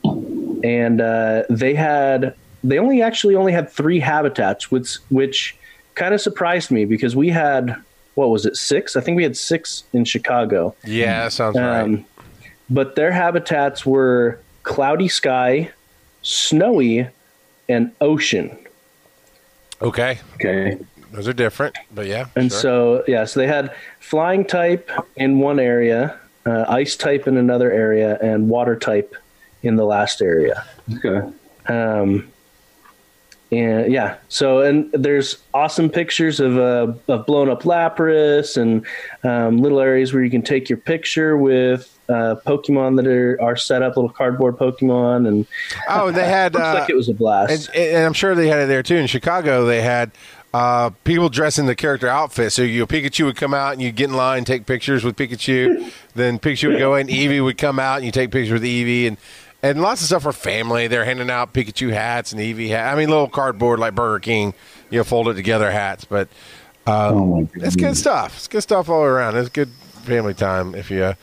And 0.03 0.99
uh, 0.99 1.43
they 1.49 1.73
had 1.73 2.35
they 2.61 2.77
only 2.77 3.01
actually 3.01 3.35
only 3.35 3.53
had 3.53 3.71
three 3.71 4.01
habitats, 4.01 4.69
which 4.69 4.97
which 5.09 5.55
kind 5.95 6.13
of 6.13 6.19
surprised 6.19 6.71
me 6.71 6.83
because 6.83 7.15
we 7.15 7.29
had 7.29 7.81
what 8.15 8.29
was 8.29 8.45
it 8.45 8.57
six? 8.57 8.97
I 8.97 9.01
think 9.01 9.15
we 9.15 9.23
had 9.23 9.37
six 9.37 9.85
in 9.93 10.03
Chicago. 10.03 10.75
Yeah, 10.83 11.23
that 11.23 11.31
sounds 11.31 11.57
right. 11.57 11.81
Um, 11.81 12.05
but 12.69 12.95
their 12.95 13.13
habitats 13.13 13.85
were 13.85 14.39
cloudy 14.63 15.07
sky, 15.07 15.71
snowy, 16.25 17.07
and 17.69 17.91
ocean. 18.01 18.57
Okay, 19.81 20.19
Okay. 20.35 20.77
those 21.11 21.27
are 21.27 21.33
different, 21.33 21.77
but 21.93 22.07
yeah. 22.07 22.25
And 22.35 22.51
sure. 22.51 22.59
so, 22.59 23.03
yeah, 23.07 23.25
so 23.25 23.39
they 23.39 23.47
had 23.47 23.73
flying 23.99 24.43
type 24.43 24.89
in 25.15 25.39
one 25.39 25.59
area, 25.59 26.17
uh, 26.45 26.65
ice 26.67 26.95
type 26.95 27.27
in 27.27 27.37
another 27.37 27.71
area, 27.71 28.17
and 28.21 28.49
water 28.49 28.75
type 28.75 29.15
in 29.63 29.75
the 29.75 29.85
last 29.85 30.21
area. 30.21 30.65
Okay. 30.95 31.27
Um, 31.67 32.31
and 33.51 33.91
yeah, 33.91 34.15
so 34.27 34.61
and 34.61 34.91
there's 34.91 35.37
awesome 35.53 35.89
pictures 35.89 36.39
of 36.39 36.57
uh, 36.57 36.93
of 37.07 37.25
blown 37.27 37.49
up 37.49 37.63
Lapras 37.63 38.57
and 38.57 38.85
um, 39.23 39.57
little 39.59 39.79
areas 39.79 40.13
where 40.13 40.23
you 40.23 40.31
can 40.31 40.41
take 40.41 40.67
your 40.69 40.77
picture 40.77 41.37
with 41.37 41.94
uh, 42.09 42.35
Pokemon 42.45 42.97
that 42.97 43.07
are, 43.07 43.41
are 43.41 43.55
set 43.55 43.81
up, 43.81 43.95
little 43.95 44.09
cardboard 44.09 44.57
Pokemon, 44.57 45.27
and 45.27 45.47
oh, 45.89 46.11
they 46.11 46.27
had 46.27 46.53
looks 46.53 46.65
uh, 46.65 46.73
like 46.75 46.89
it 46.89 46.95
was 46.95 47.09
a 47.09 47.13
blast. 47.13 47.69
and, 47.69 47.75
and 47.75 48.05
I'm 48.05 48.13
sure 48.13 48.35
they 48.35 48.47
had 48.47 48.59
it 48.59 48.67
there 48.67 48.83
too 48.83 48.95
in 48.95 49.07
Chicago. 49.07 49.65
They 49.65 49.81
had 49.81 50.11
uh, 50.55 50.91
people 51.03 51.27
dressed 51.27 51.59
in 51.59 51.65
the 51.65 51.75
character 51.75 52.07
outfit. 52.07 52.53
So 52.53 52.61
you 52.61 52.87
Pikachu 52.87 53.25
would 53.25 53.35
come 53.35 53.53
out 53.53 53.73
and 53.73 53.81
you'd 53.81 53.95
get 53.95 54.09
in 54.09 54.15
line, 54.15 54.45
take 54.45 54.65
pictures 54.65 55.03
with 55.03 55.17
Pikachu. 55.17 55.91
then 56.15 56.39
Pikachu 56.39 56.69
would 56.69 56.79
go 56.79 56.95
in, 56.95 57.07
Eevee 57.07 57.43
would 57.43 57.57
come 57.57 57.77
out, 57.77 57.97
and 57.97 58.05
you 58.05 58.11
take 58.11 58.31
pictures 58.31 58.53
with 58.53 58.63
Eevee, 58.63 59.07
and 59.07 59.17
and 59.61 59.81
lots 59.81 60.01
of 60.01 60.07
stuff 60.07 60.23
for 60.23 60.31
family. 60.31 60.87
They're 60.87 61.05
handing 61.05 61.29
out 61.29 61.53
Pikachu 61.53 61.91
hats 61.91 62.31
and 62.31 62.39
Eevee 62.39 62.69
hats. 62.69 62.93
I 62.93 62.97
mean, 62.97 63.09
little 63.09 63.27
cardboard 63.27 63.79
like 63.79 63.95
Burger 63.95 64.19
King, 64.19 64.53
you 64.91 64.99
know, 64.99 65.03
folded 65.03 65.35
together 65.35 65.71
hats. 65.71 66.05
But 66.05 66.29
um, 66.87 67.15
Oh 67.15 67.25
my 67.25 67.49
it's 67.55 67.75
good 67.75 67.97
stuff. 67.97 68.37
It's 68.37 68.47
good 68.47 68.61
stuff 68.61 68.89
all 68.89 69.03
around. 69.03 69.35
It's 69.35 69.49
good 69.49 69.71
family 70.03 70.35
time 70.35 70.73
if 70.75 70.89
you. 70.89 71.15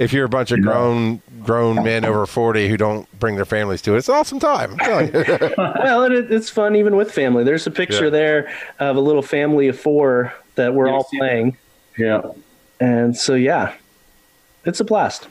If 0.00 0.14
you're 0.14 0.24
a 0.24 0.28
bunch 0.30 0.50
of 0.50 0.62
grown 0.62 1.20
grown 1.42 1.84
men 1.84 2.06
over 2.06 2.24
forty 2.24 2.68
who 2.70 2.78
don't 2.78 3.06
bring 3.20 3.36
their 3.36 3.44
families 3.44 3.82
to 3.82 3.94
it, 3.94 3.98
it's 3.98 4.08
an 4.08 4.14
awesome 4.14 4.40
time. 4.40 4.72
I'm 4.72 4.78
telling 4.78 5.14
you. 5.14 5.54
well, 5.58 6.04
it, 6.04 6.32
it's 6.32 6.48
fun 6.48 6.74
even 6.74 6.96
with 6.96 7.12
family. 7.12 7.44
There's 7.44 7.66
a 7.66 7.70
picture 7.70 8.04
Yeah. 8.04 8.10
there 8.10 8.52
of 8.78 8.96
a 8.96 9.00
little 9.00 9.20
family 9.20 9.68
of 9.68 9.78
four 9.78 10.32
that 10.54 10.72
we're 10.74 10.86
Yeah, 10.86 10.92
all 10.94 11.06
I've 11.12 11.18
playing, 11.18 11.56
Yeah. 11.98 12.22
and 12.80 13.14
so 13.14 13.34
yeah, 13.34 13.74
it's 14.64 14.80
a 14.80 14.84
blast. 14.84 15.28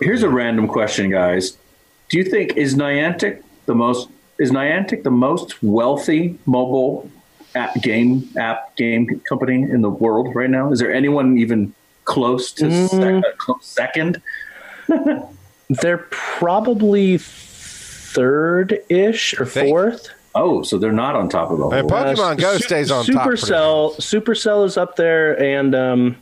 Here's 0.00 0.24
a 0.24 0.28
random 0.28 0.66
question, 0.66 1.08
guys. 1.08 1.56
Do 2.08 2.18
you 2.18 2.24
think 2.24 2.56
is 2.56 2.74
Niantic 2.74 3.42
the 3.66 3.76
most 3.76 4.08
is 4.40 4.50
Niantic 4.50 5.04
the 5.04 5.10
most 5.12 5.62
wealthy 5.62 6.36
mobile 6.46 7.08
app 7.54 7.80
game 7.80 8.28
app 8.36 8.74
game 8.76 9.20
company 9.28 9.62
in 9.62 9.82
the 9.82 9.90
world 9.90 10.34
right 10.34 10.50
now? 10.50 10.72
Is 10.72 10.80
there 10.80 10.92
anyone 10.92 11.38
even 11.38 11.74
close 12.08 12.50
to 12.52 12.88
sec- 12.88 13.00
uh, 13.24 13.32
close 13.36 13.64
second? 13.66 14.20
They're 15.70 16.06
probably 16.10 17.18
third 17.18 18.80
ish 18.88 19.38
or 19.38 19.44
fourth. 19.46 20.08
Oh, 20.34 20.62
so 20.62 20.78
they're 20.78 20.92
not 20.92 21.14
on 21.16 21.28
top 21.28 21.50
of 21.50 21.58
the 21.58 21.64
whole. 21.64 21.74
And 21.74 21.88
Pokemon 21.88 22.32
Uh, 22.32 22.34
Go 22.36 22.56
Su- 22.58 22.62
stays 22.64 22.90
on 22.90 23.04
top. 23.04 23.26
pretty 23.26 23.42
Supercell, 23.42 23.96
Supercell 23.96 24.64
is 24.64 24.76
up 24.76 24.96
there, 24.96 25.38
and 25.42 25.74
um, 25.74 26.16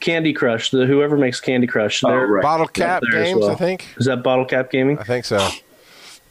Candy 0.00 0.32
Crush. 0.32 0.70
The 0.70 0.86
whoever 0.86 1.16
makes 1.18 1.40
Candy 1.40 1.66
Crush. 1.66 2.02
Oh, 2.04 2.14
right. 2.14 2.42
Bottle 2.42 2.68
Cap 2.68 3.02
Games, 3.10 3.40
well. 3.40 3.50
I 3.50 3.54
think. 3.56 3.86
Is 3.96 4.06
that 4.06 4.22
Bottle 4.22 4.44
Cap 4.44 4.70
Gaming? 4.70 4.98
I 4.98 5.04
think 5.04 5.24
so. 5.24 5.46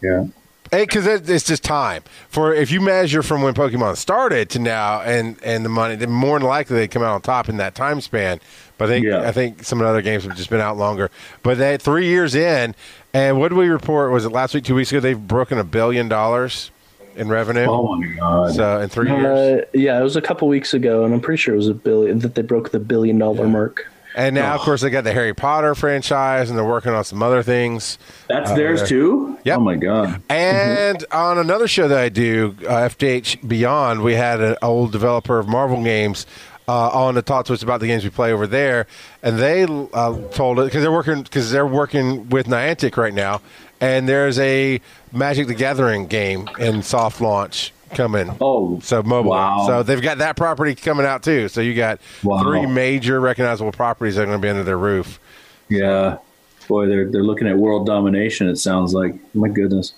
yeah. 0.01 0.25
because 0.71 1.05
it, 1.05 1.29
it's 1.29 1.45
just 1.45 1.63
time 1.63 2.03
for 2.29 2.53
if 2.53 2.71
you 2.71 2.81
measure 2.81 3.21
from 3.23 3.41
when 3.41 3.53
Pokemon 3.53 3.97
started 3.97 4.49
to 4.51 4.59
now, 4.59 5.01
and 5.01 5.37
and 5.43 5.63
the 5.65 5.69
money, 5.69 5.95
then 5.95 6.09
more 6.11 6.39
than 6.39 6.47
likely 6.47 6.77
they 6.77 6.87
come 6.87 7.03
out 7.03 7.13
on 7.13 7.21
top 7.21 7.49
in 7.49 7.57
that 7.57 7.75
time 7.75 7.99
span. 8.01 8.39
But 8.77 8.85
I 8.85 8.87
think 8.89 9.05
Yeah. 9.05 9.27
I 9.27 9.31
think 9.31 9.63
some 9.63 9.79
of 9.79 9.85
the 9.85 9.89
other 9.89 10.01
games 10.01 10.23
have 10.25 10.35
just 10.37 10.49
been 10.49 10.61
out 10.61 10.77
longer. 10.77 11.09
But 11.43 11.57
they 11.57 11.77
three 11.77 12.07
years 12.07 12.35
in, 12.35 12.75
and 13.13 13.39
what 13.39 13.49
did 13.49 13.57
we 13.57 13.67
report? 13.69 14.11
Was 14.11 14.25
it 14.25 14.31
last 14.31 14.53
week, 14.53 14.63
two 14.63 14.75
weeks 14.75 14.91
ago? 14.91 14.99
They've 14.99 15.19
broken 15.19 15.57
a 15.57 15.63
billion 15.63 16.07
dollars 16.09 16.71
in 17.15 17.29
revenue. 17.29 17.65
Oh 17.67 17.95
my 17.95 18.05
god! 18.15 18.53
So 18.53 18.79
in 18.81 18.89
three 18.89 19.09
years, 19.09 19.63
Uh, 19.63 19.65
yeah, 19.73 19.99
it 19.99 20.03
was 20.03 20.15
a 20.15 20.21
couple 20.21 20.47
weeks 20.47 20.73
ago, 20.75 21.03
and 21.03 21.13
I'm 21.13 21.19
pretty 21.21 21.37
sure 21.37 21.53
it 21.55 21.57
was 21.57 21.67
a 21.69 21.73
billion 21.73 22.19
that 22.19 22.35
they 22.35 22.43
broke 22.43 22.69
the 22.71 22.79
billion 22.79 23.17
dollar 23.17 23.47
mark. 23.47 23.87
and 24.15 24.33
now 24.35 24.53
of 24.55 24.61
course 24.61 24.81
they 24.81 24.89
got 24.89 25.03
the 25.03 25.13
Harry 25.13 25.33
Potter 25.33 25.73
franchise, 25.75 26.49
and 26.49 26.57
they're 26.57 26.65
working 26.65 26.91
on 26.91 27.03
some 27.03 27.21
other 27.23 27.41
things. 27.43 27.97
That's 28.27 28.51
theirs 28.53 28.87
too. 28.87 29.37
Yeah. 29.43 29.55
Oh 29.57 29.59
my 29.61 29.75
god! 29.77 30.21
And 30.29 31.03
on 31.11 31.39
another 31.39 31.67
show 31.67 31.87
that 31.87 31.97
I 31.99 32.09
do, 32.09 32.55
uh, 32.67 32.87
FDH 32.89 33.47
Beyond, 33.47 34.03
we 34.03 34.13
had 34.13 34.39
an 34.39 34.55
old 34.61 34.91
developer 34.91 35.39
of 35.39 35.47
Marvel 35.47 35.83
games 35.83 36.27
uh, 36.67 36.89
on 36.89 37.13
to 37.15 37.21
talk 37.21 37.45
to 37.45 37.53
us 37.53 37.63
about 37.63 37.79
the 37.79 37.87
games 37.87 38.03
we 38.03 38.09
play 38.09 38.31
over 38.33 38.45
there, 38.47 38.87
and 39.23 39.37
they 39.39 39.63
uh, 39.63 40.17
told 40.31 40.59
it 40.59 40.65
because 40.65 40.81
they're 40.81 40.91
working 40.91 41.23
because 41.23 41.51
they're 41.51 41.65
working 41.67 42.29
with 42.29 42.47
Niantic 42.47 42.97
right 42.97 43.13
now, 43.13 43.41
and 43.79 44.07
there's 44.07 44.37
a 44.39 44.81
Magic 45.13 45.47
the 45.47 45.53
Gathering 45.55 46.07
game 46.07 46.49
in 46.59 46.83
soft 46.83 47.21
launch 47.21 47.73
coming. 47.91 48.35
Oh, 48.41 48.79
So 48.81 49.01
mobile. 49.01 49.31
Wow. 49.31 49.65
So 49.65 49.81
they've 49.83 50.01
got 50.01 50.17
that 50.17 50.35
property 50.35 50.75
coming 50.75 51.05
out 51.05 51.23
too. 51.23 51.47
So 51.47 51.61
you 51.61 51.73
got 51.73 52.01
Wow. 52.21 52.43
three 52.43 52.65
major 52.65 53.19
recognizable 53.21 53.71
properties 53.71 54.15
that 54.15 54.23
are 54.23 54.25
going 54.25 54.39
to 54.39 54.45
be 54.45 54.49
under 54.49 54.63
their 54.65 54.77
roof. 54.77 55.19
yeah. 55.69 56.17
Boy, 56.67 56.87
they're 56.87 57.09
they're 57.09 57.23
looking 57.23 57.47
at 57.47 57.57
world 57.57 57.85
domination. 57.85 58.47
It 58.47 58.57
sounds 58.57 58.93
like. 58.93 59.15
My 59.33 59.47
goodness. 59.47 59.93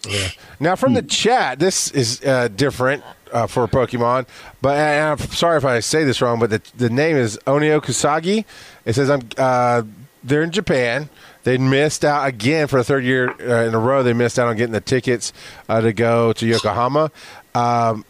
Now, 0.60 0.76
from 0.76 0.94
the 0.94 1.02
chat, 1.02 1.60
this 1.60 1.92
is 1.92 2.24
uh, 2.24 2.50
different 2.50 3.04
uh, 3.32 3.48
for 3.48 3.68
Pokemon, 3.68 4.28
but 4.62 4.78
I'm 4.78 5.18
sorry 5.30 5.58
if 5.58 5.66
I 5.66 5.80
say 5.80 6.04
this 6.04 6.22
wrong, 6.22 6.40
but 6.40 6.50
the, 6.50 6.62
the 6.78 6.90
name 6.90 7.16
is 7.16 7.40
Onio 7.46 7.82
Kusagi. 7.82 8.46
It 8.86 8.94
says 8.94 9.10
I'm 9.10 9.22
uh, 9.38 9.84
they're 10.24 10.44
in 10.44 10.52
Japan. 10.52 11.10
They 11.44 11.58
missed 11.58 12.04
out 12.04 12.28
again 12.28 12.68
for 12.68 12.78
the 12.78 12.84
third 12.84 13.04
year 13.04 13.30
uh, 13.30 13.66
in 13.66 13.74
a 13.74 13.80
row. 13.80 14.04
They 14.04 14.14
missed 14.14 14.38
out 14.38 14.48
on 14.48 14.58
getting 14.58 14.74
the 14.74 14.82
tickets 14.82 15.32
uh, 15.70 15.82
to 15.82 15.94
go 15.94 16.34
to 16.34 16.46
Yokohama. 16.46 17.12
Um, 17.56 18.06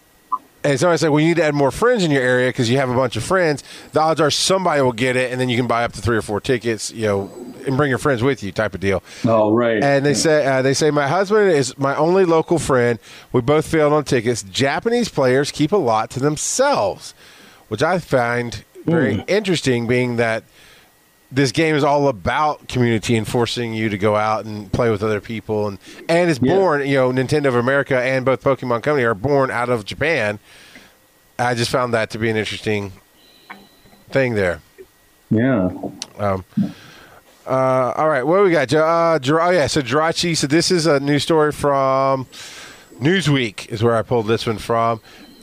and 0.64 0.80
so 0.80 0.90
I 0.90 0.98
said, 0.98 1.10
well, 1.10 1.22
you 1.22 1.30
need 1.30 1.38
to 1.38 1.44
add 1.44 1.56
more 1.56 1.72
friends 1.72 2.04
in 2.04 2.12
your 2.12 2.22
area 2.22 2.50
because 2.50 2.70
you 2.70 2.78
have 2.78 2.90
a 2.90 2.96
bunch 2.96 3.16
of 3.16 3.24
friends. 3.24 3.64
The 3.94 4.02
odds 4.02 4.20
are 4.20 4.32
somebody 4.32 4.82
will 4.82 4.92
get 4.92 5.16
it, 5.16 5.32
and 5.32 5.40
then 5.40 5.50
you 5.50 5.58
can 5.58 5.68
buy 5.68 5.84
up 5.84 5.94
to 5.94 6.02
three 6.02 6.18
or 6.18 6.22
four 6.22 6.42
tickets, 6.42 6.92
you 6.92 7.06
know, 7.06 7.32
and 7.66 7.78
bring 7.78 7.90
your 7.90 7.98
friends 7.98 8.22
with 8.24 8.44
you, 8.44 8.52
type 8.52 8.74
of 8.74 8.80
deal. 8.80 9.04
Oh 9.26 9.52
right. 9.54 9.82
And 9.84 10.06
they 10.06 10.14
say 10.14 10.46
uh, 10.46 10.62
they 10.62 10.74
say 10.74 10.92
my 10.92 11.08
husband 11.08 11.52
is 11.52 11.78
my 11.78 11.96
only 11.96 12.26
local 12.26 12.60
friend. 12.60 13.00
We 13.32 13.42
both 13.42 13.68
failed 13.68 13.94
on 13.94 14.04
tickets. 14.04 14.44
Japanese 14.44 15.10
players 15.10 15.52
keep 15.52 15.72
a 15.72 15.78
lot 15.78 16.10
to 16.12 16.20
themselves, 16.20 17.14
which 17.68 17.84
I 17.84 18.00
find 18.00 18.64
very 18.86 19.24
interesting. 19.28 19.88
Being 19.88 20.18
that 20.18 20.44
this 21.32 21.52
game 21.52 21.76
is 21.76 21.84
all 21.84 22.08
about 22.08 22.68
community 22.68 23.16
and 23.16 23.28
forcing 23.28 23.74
you 23.74 23.90
to 23.90 23.98
go 23.98 24.16
out 24.16 24.46
and 24.46 24.72
play 24.72 24.90
with 24.90 25.04
other 25.04 25.22
people, 25.22 25.68
and 25.68 25.78
and 26.08 26.30
it's 26.30 26.40
Yeah. 26.42 26.56
born. 26.56 26.88
You 26.88 26.96
know, 26.96 27.12
Nintendo 27.12 27.48
of 27.48 27.56
America 27.56 28.00
and 28.02 28.26
both 28.26 28.44
Pokemon 28.44 28.84
Company 28.84 29.04
are 29.04 29.14
born 29.14 29.52
out 29.52 29.70
of 29.70 29.86
Japan. 29.86 30.40
I 31.38 31.54
just 31.56 31.72
found 31.72 31.94
that 31.94 32.10
to 32.12 32.18
be 32.18 32.30
an 32.30 32.36
interesting 32.36 32.92
thing 34.10 34.34
there. 34.36 34.62
yeah. 35.30 35.70
um, 36.18 36.44
Uh, 37.48 37.94
all 37.98 38.08
right, 38.10 38.22
what 38.28 38.38
do 38.38 38.44
we 38.44 38.52
got? 38.52 38.72
Uh, 38.72 39.18
Jir- 39.20 39.44
oh 39.44 39.50
yeah, 39.50 39.66
so 39.68 39.82
Jirachi. 39.82 40.38
So 40.38 40.46
this 40.46 40.70
is 40.70 40.86
a 40.86 41.00
news 41.00 41.24
story 41.24 41.52
from 41.52 42.26
Newsweek, 43.02 43.70
is 43.70 43.82
where 43.82 43.96
I 43.96 44.02
pulled 44.04 44.28
this 44.28 44.46
one 44.46 44.58
from, 44.60 45.00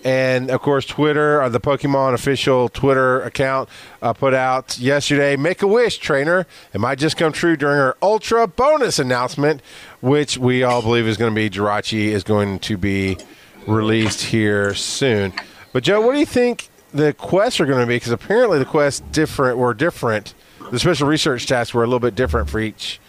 and 0.07 0.53
of 0.53 0.63
course 0.63 0.87
Twitter, 0.87 1.43
uh, 1.43 1.49
the 1.49 1.59
Pokemon 1.59 2.15
official 2.15 2.69
Twitter 2.69 3.21
account, 3.23 3.69
uh, 4.01 4.13
put 4.13 4.35
out 4.35 4.79
yesterday. 4.79 5.35
Make 5.35 5.63
a 5.63 5.67
wish, 5.67 5.99
trainer. 5.99 6.47
It 6.73 6.81
might 6.81 7.01
just 7.01 7.17
come 7.17 7.33
true 7.33 7.57
during 7.57 7.81
our 7.81 7.97
Ultra 8.01 8.47
bonus 8.47 9.01
announcement, 9.01 9.63
which 10.01 10.39
we 10.39 10.63
all 10.63 10.81
believe 10.81 11.09
is 11.09 11.17
going 11.17 11.35
to 11.35 11.35
be 11.35 11.51
Jirachi 11.51 12.07
is 12.07 12.23
going 12.23 12.61
to 12.61 12.77
be 12.77 13.19
released 13.67 14.23
here 14.23 14.75
soon. 14.75 15.33
But 15.73 15.83
Joe, 15.83 16.01
what 16.01 16.13
do 16.13 16.21
you 16.21 16.27
think 16.27 16.69
the 16.93 17.13
quests 17.13 17.59
are 17.59 17.67
going 17.67 17.81
to 17.81 17.87
be? 17.87 17.97
Because 17.97 18.13
apparently 18.13 18.61
the 18.61 18.65
quests 18.65 19.01
different 19.11 19.59
were 19.59 19.75
different. 19.75 20.35
The 20.71 20.79
special 20.79 21.09
research 21.09 21.47
tasks 21.47 21.75
were 21.75 21.83
a 21.83 21.87
little 21.87 21.99
bit 21.99 22.15
different 22.15 22.49
for 22.49 22.61
each 22.61 23.01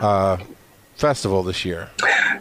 uh, 0.00 0.38
festival 0.96 1.42
this 1.42 1.64
year. 1.64 1.90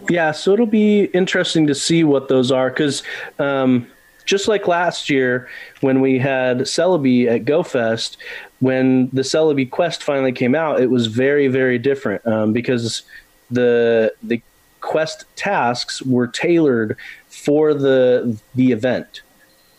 Yeah, 0.09 0.31
so 0.31 0.53
it'll 0.53 0.65
be 0.65 1.05
interesting 1.05 1.67
to 1.67 1.75
see 1.75 2.03
what 2.03 2.27
those 2.27 2.51
are 2.51 2.69
because 2.69 3.03
um, 3.37 3.87
just 4.25 4.47
like 4.47 4.67
last 4.67 5.09
year 5.09 5.47
when 5.81 6.01
we 6.01 6.19
had 6.19 6.59
Celebi 6.61 7.27
at 7.27 7.45
GoFest, 7.45 8.17
when 8.59 9.09
the 9.09 9.21
Celebi 9.21 9.69
quest 9.69 10.03
finally 10.03 10.31
came 10.31 10.55
out, 10.55 10.79
it 10.79 10.89
was 10.89 11.07
very, 11.07 11.47
very 11.47 11.77
different 11.77 12.25
um, 12.25 12.53
because 12.53 13.03
the 13.51 14.13
the 14.23 14.41
quest 14.81 15.25
tasks 15.35 16.01
were 16.01 16.27
tailored 16.27 16.97
for 17.27 17.73
the 17.73 18.37
the 18.55 18.71
event, 18.71 19.21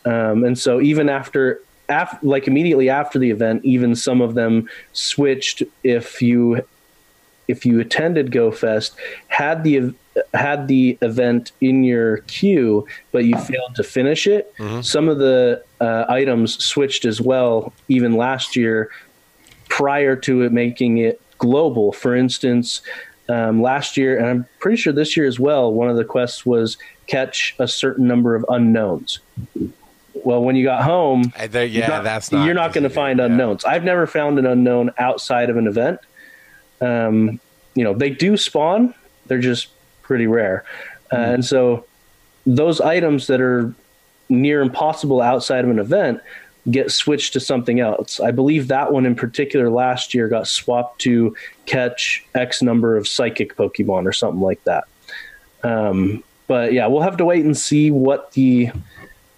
um, 0.05 0.43
and 0.43 0.57
so 0.57 0.79
even 0.81 1.09
after. 1.09 1.61
Af- 1.89 2.19
like 2.21 2.49
immediately 2.49 2.89
after 2.89 3.17
the 3.17 3.31
event, 3.31 3.63
even 3.63 3.95
some 3.95 4.19
of 4.19 4.33
them 4.33 4.67
switched. 4.91 5.63
If 5.85 6.21
you 6.21 6.67
if 7.47 7.65
you 7.65 7.79
attended 7.79 8.31
GoFest, 8.31 8.91
had 9.27 9.63
the 9.63 9.93
had 10.33 10.67
the 10.67 10.97
event 11.01 11.51
in 11.61 11.83
your 11.83 12.17
queue, 12.27 12.87
but 13.11 13.25
you 13.25 13.37
failed 13.37 13.75
to 13.75 13.83
finish 13.83 14.25
it, 14.25 14.51
some 14.81 15.07
of 15.09 15.19
the 15.19 15.63
uh, 15.79 16.05
items 16.09 16.61
switched 16.63 17.05
as 17.05 17.21
well. 17.21 17.71
Even 17.87 18.15
last 18.15 18.55
year, 18.55 18.89
prior 19.69 20.15
to 20.15 20.41
it 20.41 20.51
making 20.51 20.97
it 20.97 21.21
global. 21.37 21.91
For 21.91 22.15
instance, 22.15 22.81
um, 23.29 23.61
last 23.61 23.95
year, 23.95 24.17
and 24.17 24.25
I'm 24.25 24.45
pretty 24.59 24.77
sure 24.77 24.91
this 24.91 25.15
year 25.15 25.27
as 25.27 25.39
well, 25.39 25.71
one 25.71 25.87
of 25.89 25.97
the 25.97 26.05
quests 26.05 26.45
was 26.47 26.77
catch 27.05 27.55
a 27.59 27.67
certain 27.67 28.07
number 28.07 28.33
of 28.35 28.43
unknowns. 28.49 29.19
Well, 30.15 30.41
when 30.43 30.55
you 30.55 30.63
got 30.65 30.83
home, 30.83 31.31
there- 31.49 31.63
yeah, 31.63 31.79
you're 31.79 31.87
not- 31.89 32.03
that's 32.03 32.31
not. 32.31 32.45
you're 32.45 32.55
not 32.55 32.73
going 32.73 32.83
to 32.85 32.89
find 32.89 33.19
Yeah. 33.19 33.25
unknowns. 33.25 33.63
I've 33.65 33.83
never 33.83 34.07
found 34.07 34.39
an 34.39 34.45
unknown 34.47 34.91
outside 34.97 35.49
of 35.51 35.57
an 35.57 35.67
event. 35.67 35.99
Um, 36.81 37.39
you 37.75 37.83
know, 37.83 37.93
they 37.93 38.09
do 38.09 38.37
spawn; 38.37 38.93
they're 39.27 39.39
just 39.39 39.69
pretty 40.01 40.27
rare, 40.27 40.63
uh, 41.11 41.17
and 41.17 41.45
so 41.45 41.85
those 42.45 42.79
items 42.79 43.27
that 43.27 43.41
are 43.41 43.73
near 44.29 44.61
impossible 44.61 45.21
outside 45.21 45.63
of 45.63 45.69
an 45.69 45.79
event 45.79 46.21
get 46.69 46.91
switched 46.91 47.33
to 47.33 47.39
something 47.39 47.79
else. 47.79 48.19
I 48.19 48.31
believe 48.31 48.67
that 48.67 48.91
one 48.91 49.05
in 49.05 49.15
particular 49.15 49.69
last 49.69 50.13
year 50.13 50.27
got 50.27 50.47
swapped 50.47 50.99
to 51.01 51.35
catch 51.65 52.25
X 52.35 52.61
number 52.61 52.97
of 52.97 53.07
psychic 53.07 53.55
Pokemon 53.55 54.05
or 54.05 54.11
something 54.11 54.41
like 54.41 54.63
that. 54.65 54.83
Um, 55.63 56.23
but 56.47 56.73
yeah, 56.73 56.87
we'll 56.87 57.01
have 57.01 57.17
to 57.17 57.25
wait 57.25 57.45
and 57.45 57.57
see 57.57 57.91
what 57.91 58.31
the 58.33 58.71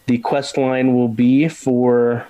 the 0.08 0.17
quest 0.19 0.58
line 0.58 0.95
will 0.95 1.08
be 1.08 1.47
for 1.47 2.25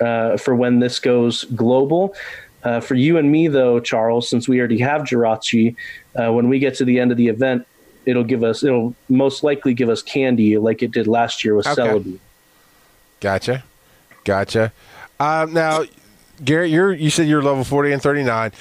uh, 0.00 0.36
for 0.36 0.54
when 0.54 0.80
this 0.80 0.98
goes 0.98 1.44
global. 1.44 2.14
Uh, 2.62 2.80
for 2.80 2.94
you 2.94 3.16
and 3.16 3.30
me, 3.30 3.48
though, 3.48 3.80
Charles, 3.80 4.28
since 4.28 4.48
we 4.48 4.58
already 4.58 4.78
have 4.80 5.02
Jirachi, 5.02 5.74
uh, 6.14 6.32
when 6.32 6.48
we 6.48 6.58
get 6.58 6.74
to 6.76 6.84
the 6.84 6.98
end 7.00 7.10
of 7.10 7.16
the 7.16 7.28
event, 7.28 7.66
it'll 8.06 8.24
give 8.24 8.42
us 8.42 8.62
it'll 8.62 8.94
most 9.08 9.42
likely 9.42 9.74
give 9.74 9.88
us 9.88 10.02
candy 10.02 10.58
like 10.58 10.82
it 10.82 10.90
did 10.90 11.06
last 11.06 11.44
year 11.44 11.54
with 11.54 11.66
Okay. 11.66 11.82
Celebi. 11.82 12.18
Gotcha, 13.20 13.64
gotcha. 14.24 14.72
Um, 15.18 15.52
now, 15.52 15.84
Garrett, 16.42 16.70
you're 16.70 16.92
you 16.92 17.10
said 17.10 17.28
you're 17.28 17.42
level 17.42 17.64
forty 17.64 17.92
and 17.92 18.02
thirty 18.02 18.22
nine. 18.22 18.52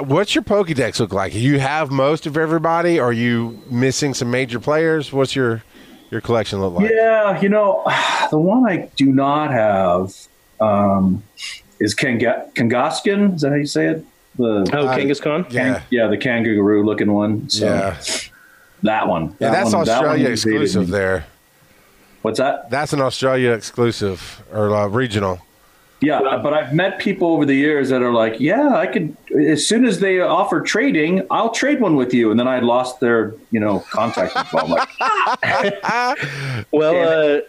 What's 0.00 0.34
your 0.34 0.42
Pokédex 0.42 0.98
look 0.98 1.12
like? 1.12 1.34
You 1.34 1.60
have 1.60 1.90
most 1.90 2.26
of 2.26 2.36
everybody? 2.36 2.98
Are 2.98 3.12
you 3.12 3.62
missing 3.70 4.14
some 4.14 4.30
major 4.30 4.58
players? 4.58 5.12
What's 5.12 5.36
your 5.36 5.62
your 6.10 6.20
collection 6.20 6.60
look 6.60 6.74
like? 6.74 6.90
Yeah, 6.90 7.40
you 7.40 7.48
know, 7.48 7.82
the 8.30 8.38
one 8.38 8.68
I 8.68 8.90
do 8.96 9.06
not 9.06 9.50
have 9.50 10.14
um, 10.60 11.22
is 11.80 11.94
Kanga- 11.94 12.46
Kangaskhan. 12.54 13.34
Is 13.36 13.40
that 13.42 13.50
how 13.50 13.56
you 13.56 13.66
say 13.66 13.86
it? 13.86 14.04
The 14.36 14.68
Oh, 14.72 14.86
Uh, 14.86 14.96
Kangaskhan. 14.98 15.50
Yeah, 15.52 15.82
yeah, 15.90 16.06
the 16.08 16.16
kangaroo 16.16 16.84
looking 16.84 17.12
one. 17.12 17.48
So 17.48 17.66
yeah. 17.66 17.96
that 18.82 19.06
one. 19.08 19.36
Yeah, 19.38 19.50
that's 19.50 19.72
one- 19.72 19.84
that 19.84 19.92
Australia 19.98 20.24
one 20.24 20.32
exclusive 20.32 20.88
there. 20.88 21.26
What's 22.22 22.38
that? 22.38 22.70
That's 22.70 22.92
an 22.92 23.00
Australia 23.02 23.50
exclusive 23.52 24.42
or 24.52 24.74
uh, 24.74 24.86
regional. 24.88 25.40
Yeah, 26.00 26.40
but 26.42 26.52
I've 26.52 26.74
met 26.74 26.98
people 26.98 27.28
over 27.32 27.46
the 27.46 27.54
years 27.54 27.88
that 27.88 28.02
are 28.02 28.12
like, 28.12 28.38
yeah, 28.40 28.76
I 28.76 28.86
could. 28.86 29.16
As 29.38 29.66
soon 29.66 29.86
as 29.86 30.00
they 30.00 30.20
offer 30.20 30.60
trading, 30.60 31.26
I'll 31.30 31.48
trade 31.50 31.80
one 31.80 31.96
with 31.96 32.12
you, 32.12 32.30
and 32.30 32.38
then 32.38 32.48
I 32.48 32.58
lost 32.60 33.00
their, 33.00 33.34
you 33.50 33.60
know, 33.60 33.80
contact 33.90 34.36
info. 34.36 34.58
I'm 34.58 34.70
like, 34.70 34.88
Well, 36.72 37.36
uh, 37.36 37.40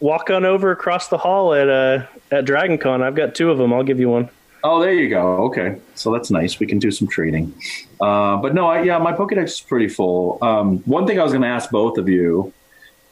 walk 0.00 0.30
on 0.30 0.44
over 0.44 0.70
across 0.72 1.08
the 1.08 1.18
hall 1.18 1.54
at 1.54 1.68
uh, 1.68 2.06
at 2.30 2.44
DragonCon. 2.44 3.02
I've 3.02 3.14
got 3.14 3.34
two 3.34 3.50
of 3.50 3.58
them. 3.58 3.72
I'll 3.72 3.82
give 3.84 3.98
you 4.00 4.08
one. 4.10 4.28
Oh, 4.64 4.80
there 4.80 4.92
you 4.92 5.08
go. 5.08 5.44
Okay, 5.44 5.76
so 5.94 6.12
that's 6.12 6.30
nice. 6.30 6.58
We 6.58 6.66
can 6.66 6.78
do 6.80 6.90
some 6.90 7.06
trading. 7.08 7.54
Uh, 8.00 8.36
but 8.38 8.54
no, 8.54 8.66
I, 8.66 8.82
yeah, 8.82 8.98
my 8.98 9.12
Pokedex 9.12 9.44
is 9.44 9.60
pretty 9.60 9.88
full. 9.88 10.38
Um, 10.42 10.78
one 10.80 11.06
thing 11.06 11.20
I 11.20 11.22
was 11.22 11.32
going 11.32 11.42
to 11.42 11.48
ask 11.48 11.70
both 11.70 11.96
of 11.96 12.08
you. 12.08 12.52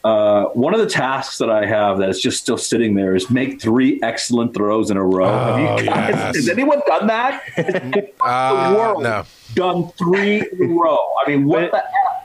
Uh, 0.03 0.45
one 0.51 0.73
of 0.75 0.79
the 0.81 0.87
tasks 0.89 1.39
that 1.39 1.51
I 1.51 1.67
have 1.67 1.99
that 1.99 2.09
is 2.09 2.21
just 2.21 2.41
still 2.41 2.59
sitting 2.59 2.95
there 2.95 3.17
is 3.17 3.29
make 3.31 3.61
three 3.61 3.99
excellent 4.03 4.55
throws 4.55 4.91
in 4.91 4.97
a 4.97 5.03
row. 5.05 5.27
have 5.27 5.59
you 5.59 5.67
Oh, 5.67 5.77
guys, 5.79 6.15
yes. 6.15 6.37
Has 6.37 6.49
anyone 6.49 6.81
done 6.87 7.07
that? 7.09 7.43
Uh, 8.21 8.71
the 8.73 8.77
world 8.79 9.03
no. 9.05 9.25
done 9.55 9.89
three 9.99 10.39
in 10.41 10.71
a 10.71 10.75
row. 10.75 10.99
I 11.25 11.29
mean, 11.31 11.45
what 11.45 11.71
the? 11.71 11.77
F? 11.79 11.85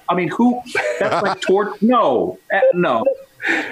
I 0.10 0.15
mean, 0.15 0.30
who? 0.30 0.62
That's 0.99 1.21
like 1.23 1.41
tort. 1.41 1.80
No, 1.82 2.39
Eh, 2.51 2.60
no, 2.73 3.04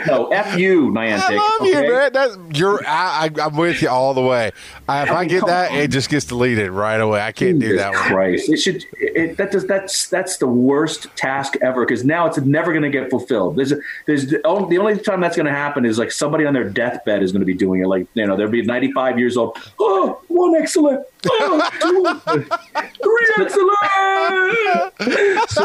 no. 0.07 0.27
F 0.27 0.57
you, 0.57 0.89
Niantic. 0.91 1.19
I 1.21 1.35
love 1.35 1.61
okay? 1.61 1.69
you, 1.69 1.91
man. 1.91 2.13
That's 2.13 2.37
you're. 2.53 2.85
I, 2.85 3.29
I, 3.37 3.41
I'm 3.41 3.55
with 3.55 3.81
you 3.81 3.89
all 3.89 4.13
the 4.13 4.21
way. 4.21 4.51
I, 4.87 5.03
if 5.03 5.11
I, 5.11 5.21
mean, 5.21 5.29
get 5.29 5.45
that, 5.45 5.71
on. 5.71 5.77
it 5.77 5.89
just 5.89 6.09
gets 6.09 6.25
deleted 6.25 6.71
right 6.71 6.99
away. 6.99 7.21
I 7.21 7.31
can't 7.31 7.59
do 7.59 7.67
Jesus 7.67 7.81
that 7.81 7.93
one. 7.93 8.03
Christ! 8.03 8.49
It 8.49 8.57
should. 8.57 8.85
It, 8.93 9.37
that 9.37 9.51
does. 9.51 9.67
That's 9.67 10.07
that's 10.09 10.37
the 10.37 10.47
worst 10.47 11.07
task 11.15 11.55
ever 11.61 11.85
because 11.85 12.03
now 12.03 12.25
it's 12.25 12.37
never 12.39 12.71
going 12.71 12.83
to 12.83 12.89
get 12.89 13.09
fulfilled. 13.09 13.55
There's 13.57 13.73
there's 14.05 14.27
the 14.27 14.45
only, 14.45 14.75
the 14.75 14.81
only 14.81 14.97
time 14.97 15.21
that's 15.21 15.35
going 15.35 15.45
to 15.45 15.51
happen 15.51 15.85
is 15.85 15.99
like 15.99 16.11
somebody 16.11 16.45
on 16.45 16.53
their 16.53 16.69
deathbed 16.69 17.21
is 17.21 17.31
going 17.31 17.41
to 17.41 17.45
be 17.45 17.53
doing 17.53 17.81
it. 17.81 17.87
Like 17.87 18.07
you 18.13 18.25
know, 18.25 18.35
they'll 18.35 18.49
be 18.49 18.63
95 18.63 19.19
years 19.19 19.37
old. 19.37 19.57
Oh, 19.79 20.21
one 20.27 20.55
excellent. 20.55 21.05
Oh, 21.29 21.69
two, 21.81 22.41
three 23.03 23.45
excellent. 23.45 23.77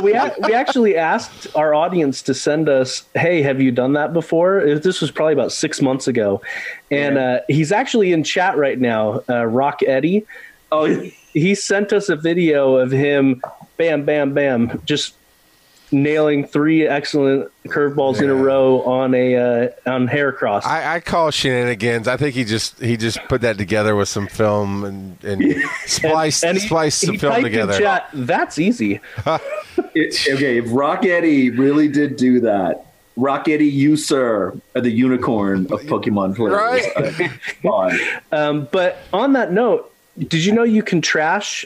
We 0.04 0.12
a- 0.12 0.34
we 0.40 0.52
actually 0.52 0.96
asked 0.96 1.48
our 1.56 1.74
audience 1.74 2.22
to 2.22 2.34
send 2.34 2.68
us, 2.68 3.04
"Hey, 3.14 3.42
have 3.42 3.60
you 3.60 3.72
done 3.72 3.94
that 3.94 4.12
before?" 4.12 4.62
This 4.76 5.00
was 5.00 5.10
probably 5.10 5.32
about 5.32 5.52
six 5.52 5.80
months 5.82 6.06
ago, 6.06 6.40
and 6.90 7.18
uh, 7.18 7.40
he's 7.48 7.72
actually 7.72 8.12
in 8.12 8.22
chat 8.22 8.56
right 8.56 8.78
now. 8.78 9.22
Uh, 9.28 9.44
Rock 9.46 9.80
Eddie, 9.86 10.24
Oh, 10.72 10.86
he 11.32 11.54
sent 11.54 11.92
us 11.92 12.08
a 12.08 12.16
video 12.16 12.76
of 12.76 12.90
him, 12.90 13.40
bam, 13.76 14.04
bam, 14.04 14.34
bam, 14.34 14.82
just 14.84 15.14
nailing 15.94 16.46
three 16.46 16.86
excellent 16.86 17.50
curveballs 17.68 18.20
in 18.20 18.28
a 18.28 18.34
row 18.34 18.82
on 18.82 19.14
a 19.14 19.36
uh, 19.36 19.68
on 19.86 20.06
Heracross. 20.08 20.64
I, 20.64 20.96
I 20.96 21.00
call 21.00 21.30
shenanigans. 21.30 22.08
I 22.08 22.16
think 22.16 22.34
he 22.34 22.44
just 22.44 22.78
he 22.80 22.96
just 22.96 23.18
put 23.28 23.40
that 23.42 23.56
together 23.56 23.96
with 23.96 24.08
some 24.08 24.26
film 24.26 24.84
and, 24.84 25.24
and 25.24 25.54
spliced 25.86 26.44
And 26.44 26.58
he- 26.58 26.66
spliced 26.66 27.00
some 27.00 27.12
he 27.14 27.18
film 27.18 27.42
together. 27.42 27.78
Chat, 27.78 28.08
That's 28.12 28.58
easy. 28.58 29.00
It- 29.96 30.28
okay, 30.28 30.58
if 30.58 30.64
Rock 30.68 31.04
Eddie 31.04 31.50
really 31.50 31.86
did 31.86 32.16
do 32.16 32.40
that, 32.40 32.84
Rock 33.16 33.48
Eddie, 33.48 33.66
you 33.66 33.96
sir, 33.96 34.52
are 34.74 34.80
the 34.80 34.90
unicorn 34.90 35.66
of 35.72 35.80
Pokemon 35.82 36.34
players. 36.36 36.84
Right. 37.64 38.10
Um, 38.32 38.68
but 38.72 38.98
on 39.12 39.34
that 39.34 39.52
note, 39.52 39.92
did 40.18 40.44
you 40.44 40.52
know 40.52 40.64
you 40.64 40.82
can 40.82 41.00
trash 41.00 41.64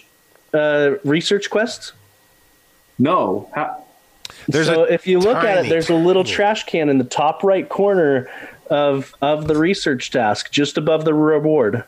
uh, 0.53 0.93
research 1.05 1.49
quests? 1.49 1.93
No. 2.99 3.51
How, 3.55 3.83
There's 4.49 4.67
so 4.67 4.85
if 4.85 5.07
you 5.07 5.19
look 5.19 5.37
at 5.37 5.65
it, 5.65 5.69
there's 5.69 5.91
a 5.91 5.95
little 5.95 6.25
trash 6.25 6.65
can 6.65 6.89
in 6.89 6.99
the 6.99 7.05
top 7.05 7.45
right 7.45 7.69
corner 7.69 8.31
of 8.71 9.15
of 9.21 9.47
the 9.47 9.57
research 9.57 10.11
task, 10.11 10.51
just 10.51 10.79
above 10.79 11.05
the 11.05 11.15
reward. 11.15 11.85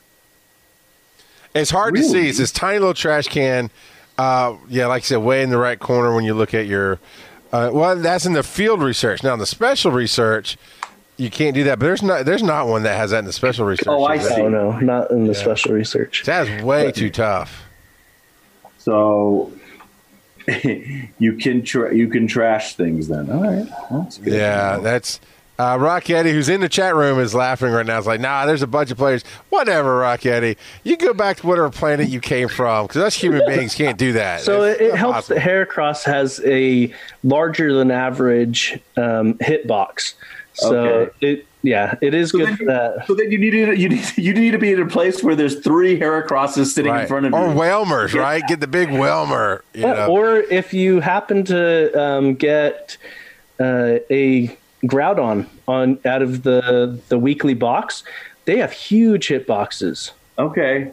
It's 1.55 1.71
hard 1.71 1.97
to 1.97 2.03
see. 2.03 2.29
It's 2.29 2.39
this 2.39 2.53
tiny 2.53 2.79
little 2.79 2.95
trash 2.95 3.27
can. 3.29 3.71
Uh, 4.19 4.57
yeah, 4.69 4.87
like 4.87 5.03
I 5.03 5.07
said, 5.07 5.19
way 5.19 5.43
in 5.43 5.51
the 5.51 5.59
right 5.59 5.79
corner 5.79 6.15
when 6.15 6.25
you 6.25 6.35
look 6.35 6.55
at 6.55 6.67
your. 6.67 6.99
Uh, 7.53 7.71
well, 7.73 7.97
that's 7.97 8.27
in 8.27 8.35
the 8.35 8.43
field 8.45 8.83
research. 8.83 9.25
Now, 9.25 9.33
in 9.33 9.41
the 9.41 9.47
special 9.47 9.91
research, 9.91 10.57
you 11.17 11.31
can't 11.31 11.55
do 11.55 11.65
that. 11.65 11.79
But 11.79 11.87
there's 11.87 12.03
not 12.03 12.25
there's 12.25 12.43
not 12.43 12.69
one 12.69 12.83
that 12.85 12.97
has 12.97 13.11
that 13.11 13.21
in 13.21 13.25
the 13.25 13.33
special 13.33 13.67
research. 13.67 13.89
Oh, 13.89 14.05
I 14.05 14.19
see. 14.19 14.35
Oh 14.35 14.49
no, 14.49 14.79
not 14.79 15.11
in 15.11 15.27
the 15.27 15.35
special 15.35 15.73
research. 15.73 16.23
That's 16.25 16.63
way 16.63 16.93
too 16.93 17.11
tough. 17.11 17.65
so 18.79 19.53
you 21.19 21.35
can 21.35 21.63
tra- 21.63 21.95
you 21.95 22.09
can 22.09 22.27
trash 22.27 22.75
things 22.75 23.09
then. 23.09 23.31
All 23.31 23.43
right. 23.43 23.67
Well, 23.91 24.03
that's 24.03 24.19
good. 24.19 24.33
Yeah, 24.33 24.79
that's 24.79 25.21
uh, 25.59 25.77
Rock 25.79 26.09
Eddie, 26.09 26.33
who's 26.33 26.49
in 26.49 26.63
the 26.63 26.69
chat 26.71 26.95
room, 26.95 27.19
is 27.21 27.35
laughing 27.35 27.71
right 27.71 27.85
now. 27.85 27.99
It's 27.99 28.07
like, 28.07 28.21
nah, 28.21 28.47
there's 28.47 28.63
a 28.63 28.67
bunch 28.67 28.91
of 28.91 28.97
players. 28.97 29.23
Whatever, 29.51 29.97
Rock 29.99 30.25
Eddie. 30.25 30.57
You 30.85 30.97
go 30.97 31.13
back 31.13 31.37
to 31.39 31.47
whatever 31.47 31.69
planet 31.69 32.09
you 32.09 32.19
came 32.21 32.49
from, 32.49 32.87
because 32.87 33.03
us 33.03 33.15
human 33.15 33.43
beings 33.47 33.75
can't 33.75 33.99
do 33.99 34.15
that. 34.15 34.41
So 34.41 34.63
It's 34.63 34.81
it, 34.81 34.85
it 34.87 34.95
helps 34.95 35.29
possible. 35.29 35.37
that 35.41 35.47
Heracross 35.47 36.05
has 36.05 36.41
a 36.47 36.95
larger 37.23 37.75
than 37.75 37.91
average 37.91 38.81
um, 38.97 39.35
hitbox. 39.35 40.15
So 40.55 40.77
Okay. 40.77 41.11
it 41.21 41.47
yeah, 41.63 41.95
it 42.01 42.15
is 42.15 42.31
So 42.31 42.39
good 42.39 42.49
then, 42.49 42.57
for 42.57 42.65
that. 42.67 43.05
so 43.07 43.15
then 43.15 43.31
you 43.31 43.39
need 43.39 43.51
to, 43.51 43.77
you 43.79 43.89
need 43.89 44.05
you 44.17 44.33
need 44.35 44.51
to 44.53 44.59
be 44.59 44.73
in 44.73 44.81
a 44.81 44.87
place 44.87 45.23
where 45.23 45.35
there's 45.37 45.61
three 45.61 45.99
Heracrosses 45.99 46.67
sitting 46.67 46.93
Right. 46.93 47.03
in 47.03 47.09
front 47.09 47.27
of 47.27 47.33
you. 47.33 47.39
Or 47.39 47.49
Wailmers, 47.55 48.15
right? 48.15 48.43
Get 48.47 48.61
the 48.61 48.67
big 48.67 48.91
Wailmer. 48.91 49.65
You 49.75 49.83
Yeah, 49.83 49.93
know? 49.95 50.07
or 50.09 50.37
if 50.39 50.73
you 50.75 51.01
happen 51.01 51.45
to 51.47 52.01
um, 52.01 52.35
get 52.35 52.97
uh, 53.61 53.99
a 54.11 54.57
Groudon 54.85 55.47
on 55.69 55.99
out 56.07 56.23
of 56.23 56.43
the 56.43 56.99
the 57.09 57.19
weekly 57.19 57.55
box, 57.55 58.03
they 58.47 58.57
have 58.59 58.73
huge 58.73 59.29
hit 59.29 59.47
boxes. 59.47 60.13
Okay. 60.39 60.91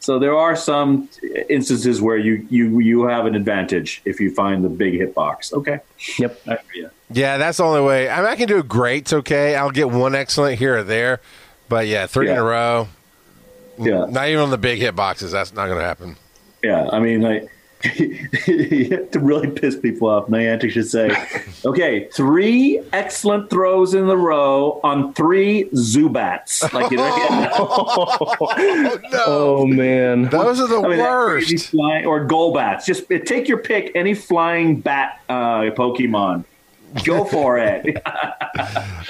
So 0.00 0.18
there 0.20 0.36
are 0.36 0.54
some 0.54 1.08
instances 1.48 2.00
where 2.00 2.18
you, 2.18 2.46
you, 2.48 2.78
you 2.78 3.06
have 3.08 3.26
an 3.26 3.34
advantage 3.34 4.02
if 4.04 4.20
you 4.20 4.32
find 4.32 4.62
the 4.62 4.68
big 4.68 4.94
hit 4.94 5.14
box. 5.14 5.52
Okay. 5.52 5.80
Yep. 6.18 6.40
I 6.46 6.50
hear 6.50 6.58
you. 6.74 6.90
Yeah, 7.10 7.38
that's 7.38 7.58
the 7.58 7.64
only 7.64 7.82
way. 7.82 8.08
I 8.08 8.16
mean, 8.16 8.26
I 8.26 8.36
can 8.36 8.48
do 8.48 8.62
greats, 8.62 9.12
okay. 9.12 9.54
I'll 9.54 9.70
get 9.70 9.90
one 9.90 10.14
excellent 10.14 10.58
here 10.58 10.78
or 10.78 10.82
there. 10.82 11.20
But 11.68 11.86
yeah, 11.86 12.06
three 12.06 12.30
in 12.30 12.36
a 12.36 12.42
row. 12.42 12.88
Yeah. 13.78 14.06
Not 14.08 14.28
even 14.28 14.40
on 14.42 14.50
the 14.50 14.58
big 14.58 14.78
hit 14.78 14.96
boxes. 14.96 15.32
That's 15.32 15.52
not 15.52 15.66
going 15.66 15.78
to 15.78 15.84
happen. 15.84 16.16
Yeah. 16.62 16.88
I 16.90 17.00
mean, 17.00 17.20
like, 17.22 17.50
to 17.82 19.18
really 19.20 19.50
piss 19.50 19.76
people 19.78 20.08
off, 20.08 20.28
Niantic 20.28 20.70
should 20.70 20.88
say, 20.88 21.10
okay, 21.64 22.08
three 22.12 22.80
excellent 22.92 23.50
throws 23.50 23.94
in 23.94 24.06
the 24.06 24.16
row 24.16 24.80
on 24.82 25.12
three 25.14 25.64
Zubats. 25.74 26.72
Like, 26.72 26.90
you 26.90 26.96
know, 26.96 27.14
Oh 29.26 29.66
man. 29.66 30.24
Those 30.30 30.60
are 30.60 30.68
the 30.68 30.80
I 30.80 30.88
mean, 30.88 30.98
worst. 30.98 31.68
flying, 31.68 32.06
or 32.06 32.26
Golbats. 32.26 32.86
Just 32.86 33.10
uh, 33.12 33.18
take 33.24 33.46
your 33.46 33.58
pick, 33.58 33.92
any 33.94 34.14
flying 34.14 34.80
bat 34.80 35.20
uh, 35.28 35.62
Pokemon. 35.76 36.44
Go 37.04 37.24
for 37.24 37.58
it. 37.58 38.02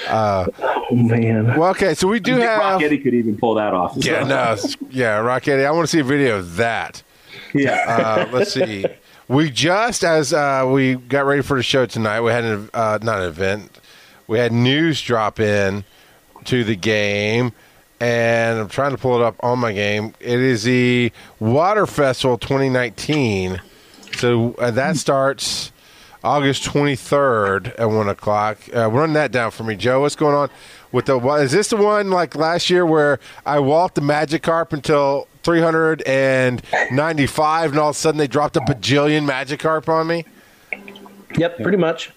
Oh 0.09 0.47
man. 0.91 1.57
Well, 1.57 1.71
okay, 1.71 1.93
so 1.93 2.07
we 2.07 2.19
do 2.19 2.35
have. 2.35 2.59
Rock 2.59 2.81
Eddie 2.81 2.99
could 2.99 3.13
even 3.13 3.37
pull 3.37 3.55
that 3.55 3.73
off. 3.73 3.93
Yeah, 3.97 4.21
So, 4.55 4.75
no, 4.85 4.89
yeah, 4.91 5.17
Rock 5.17 5.47
Eddie. 5.47 5.65
I 5.65 5.71
want 5.71 5.83
to 5.83 5.91
see 5.91 5.99
a 5.99 6.03
video 6.03 6.37
of 6.37 6.55
that. 6.57 7.03
Yeah. 7.53 7.83
Uh, 7.87 8.29
let's 8.31 8.53
see. 8.53 8.85
We 9.27 9.49
just 9.49 10.03
as 10.05 10.31
uh, 10.33 10.65
we 10.71 10.95
got 10.95 11.25
ready 11.25 11.41
for 11.41 11.57
the 11.57 11.63
show 11.63 11.85
tonight, 11.85 12.21
we 12.21 12.31
had 12.31 12.43
an 12.45 12.69
uh, 12.73 12.99
not 13.01 13.19
an 13.19 13.27
event. 13.27 13.79
We 14.27 14.37
had 14.39 14.51
news 14.53 15.01
drop 15.01 15.39
in 15.39 15.83
to 16.45 16.63
the 16.63 16.75
game, 16.75 17.51
and 17.99 18.59
I'm 18.59 18.69
trying 18.69 18.91
to 18.91 18.97
pull 18.97 19.15
it 19.15 19.21
up 19.23 19.35
on 19.41 19.59
my 19.59 19.73
game. 19.73 20.13
It 20.19 20.39
is 20.39 20.63
the 20.63 21.11
Water 21.39 21.85
Festival 21.85 22.37
2019. 22.37 23.59
So 24.17 24.53
uh, 24.59 24.71
that 24.71 24.95
starts 24.97 25.71
August 26.23 26.63
23rd 26.63 27.79
at 27.79 27.89
one 27.89 28.09
o'clock. 28.09 28.57
Uh, 28.75 28.89
run 28.89 29.13
that 29.13 29.31
down 29.31 29.51
for 29.51 29.63
me, 29.63 29.75
Joe. 29.75 30.01
What's 30.01 30.15
going 30.15 30.35
on 30.35 30.49
with 30.91 31.05
the? 31.05 31.19
Is 31.19 31.51
this 31.51 31.69
the 31.69 31.77
one 31.77 32.09
like 32.09 32.35
last 32.35 32.69
year 32.69 32.85
where 32.85 33.19
I 33.45 33.59
walked 33.59 33.95
the 33.95 34.01
Magikarp 34.01 34.73
until 34.73 35.27
395, 35.43 37.71
and 37.71 37.79
all 37.79 37.89
of 37.89 37.95
a 37.95 37.99
sudden 37.99 38.17
they 38.17 38.27
dropped 38.27 38.57
a 38.57 38.61
bajillion 38.61 39.27
Magikarp 39.27 39.89
on 39.89 40.07
me? 40.07 40.25
Yep, 41.37 41.59
pretty 41.59 41.77
much. 41.77 42.11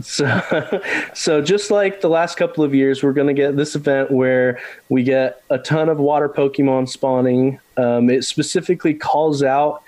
so, 0.00 0.80
so 1.14 1.42
just 1.42 1.70
like 1.70 2.00
the 2.00 2.08
last 2.08 2.36
couple 2.36 2.62
of 2.62 2.74
years, 2.74 3.02
we're 3.02 3.12
going 3.12 3.26
to 3.26 3.34
get 3.34 3.56
this 3.56 3.74
event 3.74 4.10
where 4.10 4.60
we 4.88 5.02
get 5.02 5.42
a 5.50 5.58
ton 5.58 5.88
of 5.88 5.98
water 5.98 6.28
Pokemon 6.28 6.88
spawning. 6.88 7.58
Um, 7.76 8.08
it 8.08 8.24
specifically 8.24 8.94
calls 8.94 9.42
out 9.42 9.82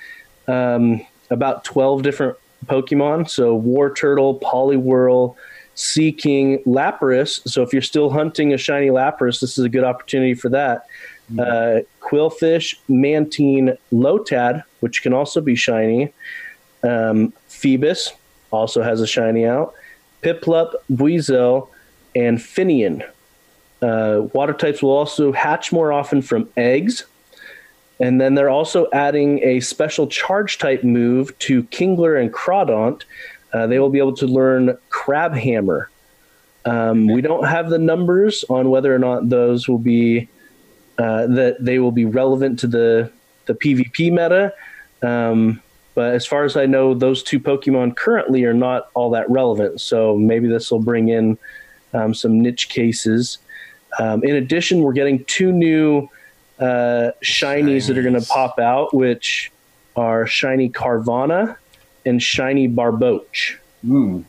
um, 0.49 1.07
about 1.31 1.65
12 1.65 2.03
different 2.03 2.37
Pokemon. 2.67 3.29
So 3.29 3.61
Wartortle, 3.61 4.41
Poliwhirl, 4.41 5.35
Seaking, 5.75 6.59
Lapras. 6.65 7.47
So 7.49 7.63
if 7.63 7.73
you're 7.73 7.83
still 7.83 8.11
hunting 8.11 8.53
a 8.53 8.59
shiny 8.59 8.89
Lapras, 8.89 9.41
this 9.41 9.59
is 9.59 9.65
a 9.65 9.69
good 9.69 9.85
opportunity 9.85 10.35
for 10.35 10.49
that. 10.49 10.87
Uh, 11.39 11.81
Qwilfish, 12.01 12.77
Mantine, 12.89 13.77
Lotad, 13.93 14.65
which 14.81 15.03
can 15.03 15.13
also 15.13 15.41
be 15.41 15.55
shiny. 15.55 16.13
Um, 16.83 17.33
Feebas 17.49 18.13
also 18.51 18.83
has 18.83 19.01
a 19.01 19.07
shiny 19.07 19.45
out. 19.45 19.75
Piplup, 20.23 20.73
Buizel, 20.91 21.69
and 22.17 22.39
Finneon. 22.39 23.07
Uh, 23.81 24.27
water 24.33 24.53
types 24.53 24.83
will 24.83 24.91
also 24.91 25.33
hatch 25.33 25.71
more 25.71 25.93
often 25.93 26.23
from 26.23 26.49
eggs. 26.57 27.05
And 28.01 28.21
then 28.21 28.35
they're 28.35 28.51
also 28.51 28.89
adding 28.93 29.43
a 29.43 29.61
special 29.61 30.07
charge 30.07 30.59
type 30.59 30.85
move 30.85 31.37
to 31.41 31.65
Kingler 31.65 32.21
and 32.21 32.33
Crawdaunt. 32.33 33.03
Uh, 33.53 33.67
they 33.67 33.79
will 33.79 33.91
be 33.91 33.99
able 33.99 34.15
to 34.17 34.27
learn 34.27 34.77
Crabhammer. 34.91 35.87
Um, 36.65 37.07
we 37.07 37.21
don't 37.21 37.45
have 37.47 37.71
the 37.71 37.79
numbers 37.79 38.45
on 38.51 38.71
whether 38.71 38.95
or 38.95 38.99
not 38.99 39.29
those 39.29 39.69
will 39.69 39.79
be 39.79 40.29
uh, 40.99 41.27
that 41.29 41.57
they 41.61 41.79
will 41.79 41.93
be 41.93 42.05
relevant 42.05 42.59
to 42.61 42.67
the 42.67 43.11
the 43.47 43.55
PvP 43.55 44.11
meta. 44.11 44.53
Um, 45.03 45.63
but 45.95 46.15
as 46.15 46.27
far 46.27 46.45
as 46.45 46.57
I 46.57 46.67
know, 46.67 46.95
those 46.95 47.23
two 47.23 47.41
Pokemon 47.41 47.97
currently 47.97 48.45
are 48.45 48.55
not 48.55 48.91
all 48.95 49.11
that 49.11 49.29
relevant. 49.31 49.81
So 49.81 50.17
maybe 50.17 50.47
this 50.47 50.71
will 50.71 50.81
bring 50.81 51.09
in 51.09 51.39
um, 51.95 52.15
some 52.15 52.41
niche 52.41 52.69
cases. 52.69 53.39
Um, 53.99 54.23
in 54.23 54.37
addition, 54.37 54.83
we're 54.83 54.93
getting 54.93 55.25
two 55.25 55.51
new 55.51 56.09
uh, 56.59 57.13
shinies, 57.23 57.87
that 57.87 57.99
are 57.99 58.03
going 58.03 58.21
to 58.21 58.27
pop 58.27 58.59
out, 58.59 58.95
which 58.95 59.53
are 59.97 60.27
Shiny 60.27 60.71
Carvanha 60.71 61.57
and 62.05 62.23
Shiny 62.23 62.69
Barboach. 62.69 63.57
Mm, 63.85 64.25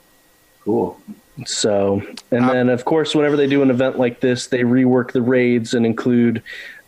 cool. 0.62 1.00
So, 1.46 2.02
and 2.32 2.50
then 2.50 2.70
of 2.70 2.86
course, 2.86 3.16
whenever 3.16 3.38
they 3.38 3.48
do 3.48 3.62
an 3.62 3.70
event 3.70 3.98
like 3.98 4.20
this, 4.20 4.48
they 4.48 4.62
rework 4.62 5.12
the 5.12 5.22
raids 5.22 5.74
and 5.74 5.86
include 5.86 6.44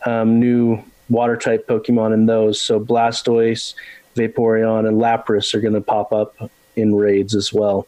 um, 0.06 0.40
new 0.40 0.84
water 1.10 1.38
type 1.38 1.68
Pokemon 1.68 2.14
in 2.14 2.26
those. 2.26 2.62
So, 2.62 2.80
Blastoise, 2.80 3.76
Vaporeon, 4.16 4.88
and 4.88 4.98
Lapras 4.98 5.54
are 5.54 5.62
going 5.62 5.74
to 5.74 5.82
pop 5.82 6.12
up 6.12 6.36
in 6.76 6.96
raids 6.96 7.34
as 7.36 7.54
well. 7.54 7.88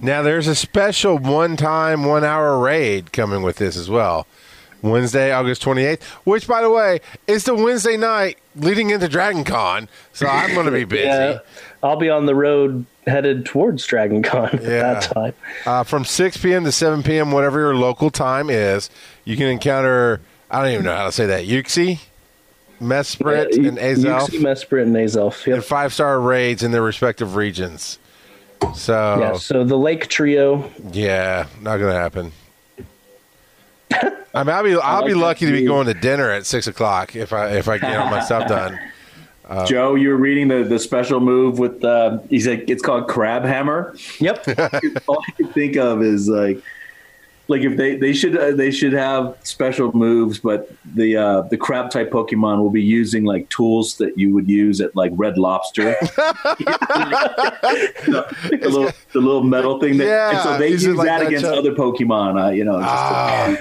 Now, 0.00 0.22
there's 0.22 0.46
a 0.46 0.54
special 0.54 1.18
one 1.18 1.56
time, 1.56 2.04
one 2.04 2.24
hour 2.24 2.58
raid 2.58 3.12
coming 3.12 3.42
with 3.42 3.56
this 3.56 3.76
as 3.76 3.90
well. 3.90 4.26
Wednesday, 4.82 5.32
August 5.32 5.62
28th, 5.62 6.02
which, 6.24 6.46
by 6.46 6.62
the 6.62 6.70
way, 6.70 7.00
is 7.26 7.44
the 7.44 7.54
Wednesday 7.54 7.96
night 7.96 8.38
leading 8.54 8.90
into 8.90 9.08
Dragon 9.08 9.42
Con. 9.44 9.88
So 10.12 10.26
I'm 10.26 10.54
going 10.54 10.66
to 10.66 10.72
be 10.72 10.84
busy. 10.96 11.06
Yeah, 11.06 11.38
I'll 11.82 11.96
be 11.96 12.10
on 12.10 12.26
the 12.26 12.34
road 12.34 12.84
headed 13.06 13.46
towards 13.46 13.84
Dragon 13.86 14.22
Con 14.22 14.46
at 14.50 14.62
Yeah. 14.62 14.68
that 14.94 15.02
time. 15.02 15.32
Uh, 15.64 15.82
from 15.84 16.04
6 16.04 16.36
p.m. 16.38 16.64
to 16.64 16.72
7 16.72 17.02
p.m., 17.02 17.32
whatever 17.32 17.58
your 17.60 17.74
local 17.76 18.10
time 18.10 18.50
is, 18.50 18.90
you 19.24 19.36
can 19.36 19.46
encounter, 19.46 20.20
I 20.50 20.62
don't 20.62 20.72
even 20.72 20.84
know 20.84 20.94
how 20.96 21.06
to 21.06 21.12
say 21.12 21.26
that, 21.26 21.44
Yuxi, 21.46 22.00
Mesprit, 22.80 23.56
Uh, 23.58 23.68
and 23.68 23.78
Azelf, 23.78 24.28
Uxie, 24.28 24.40
Mesprit, 24.40 24.82
and 24.82 24.96
Azelf. 24.96 25.46
Yep. 25.46 25.54
and 25.56 25.64
five 25.64 25.94
star 25.94 26.20
raids 26.20 26.62
in 26.62 26.72
their 26.72 26.82
respective 26.82 27.34
regions. 27.36 27.98
So, 28.74 29.18
Yeah, 29.20 29.36
so 29.36 29.64
the 29.64 29.76
Lake 29.78 30.08
Trio. 30.08 30.70
yeah, 30.92 31.46
not 31.62 31.78
going 31.78 31.92
to 31.92 31.98
happen. 31.98 32.32
I 34.34 34.44
mean, 34.44 34.54
I'll 34.54 34.62
be 34.62 34.76
I'll 34.76 35.06
be 35.06 35.14
lucky 35.14 35.46
to 35.46 35.52
be 35.52 35.64
going 35.64 35.86
to 35.86 35.94
dinner 35.94 36.30
at 36.30 36.46
six 36.46 36.66
o'clock 36.66 37.16
if 37.16 37.32
I 37.32 37.56
if 37.56 37.68
I 37.68 37.78
get 37.78 37.96
all 37.96 38.10
my 38.10 38.20
stuff 38.24 38.48
done. 38.48 38.78
Joe, 39.64 39.94
you 39.94 40.08
were 40.08 40.16
reading 40.16 40.48
the, 40.48 40.64
the 40.64 40.78
special 40.78 41.20
move 41.20 41.60
with 41.60 41.84
uh, 41.84 42.18
he's 42.28 42.48
like 42.48 42.68
it's 42.68 42.82
called 42.82 43.06
Crabhammer. 43.06 43.96
Yep. 44.20 45.02
All 45.06 45.22
I 45.26 45.30
can 45.32 45.52
think 45.52 45.76
of 45.76 46.02
is 46.02 46.28
like 46.28 46.60
like 47.48 47.62
if 47.62 47.76
they 47.76 47.96
they 47.96 48.12
should 48.12 48.36
uh, 48.36 48.52
they 48.52 48.70
should 48.70 48.92
have 48.92 49.36
special 49.42 49.92
moves, 49.96 50.38
but 50.38 50.70
the 50.94 51.16
uh, 51.16 51.40
the 51.42 51.56
crab 51.56 51.90
type 51.90 52.10
Pokemon 52.10 52.58
will 52.58 52.70
be 52.70 52.82
using 52.82 53.24
like 53.24 53.48
tools 53.50 53.96
that 53.98 54.18
you 54.18 54.32
would 54.34 54.48
use 54.48 54.80
at 54.80 54.94
like 54.96 55.12
Red 55.14 55.38
Lobster. 55.38 55.94
the, 56.06 58.26
little, 58.62 58.90
the 59.12 59.20
little 59.20 59.44
metal 59.44 59.78
thing. 59.80 59.98
That, 59.98 60.06
Yeah, 60.06 60.30
and 60.30 60.38
so 60.40 60.58
they 60.58 60.68
use 60.70 60.86
like 60.86 61.06
that 61.06 61.18
that 61.20 61.26
against 61.28 61.44
stuff. 61.46 61.58
other 61.58 61.72
Pokemon. 61.72 62.46
Uh, 62.46 62.50
you 62.50 62.64
know, 62.64 62.80
just 62.80 62.92
Ah. 62.92 63.56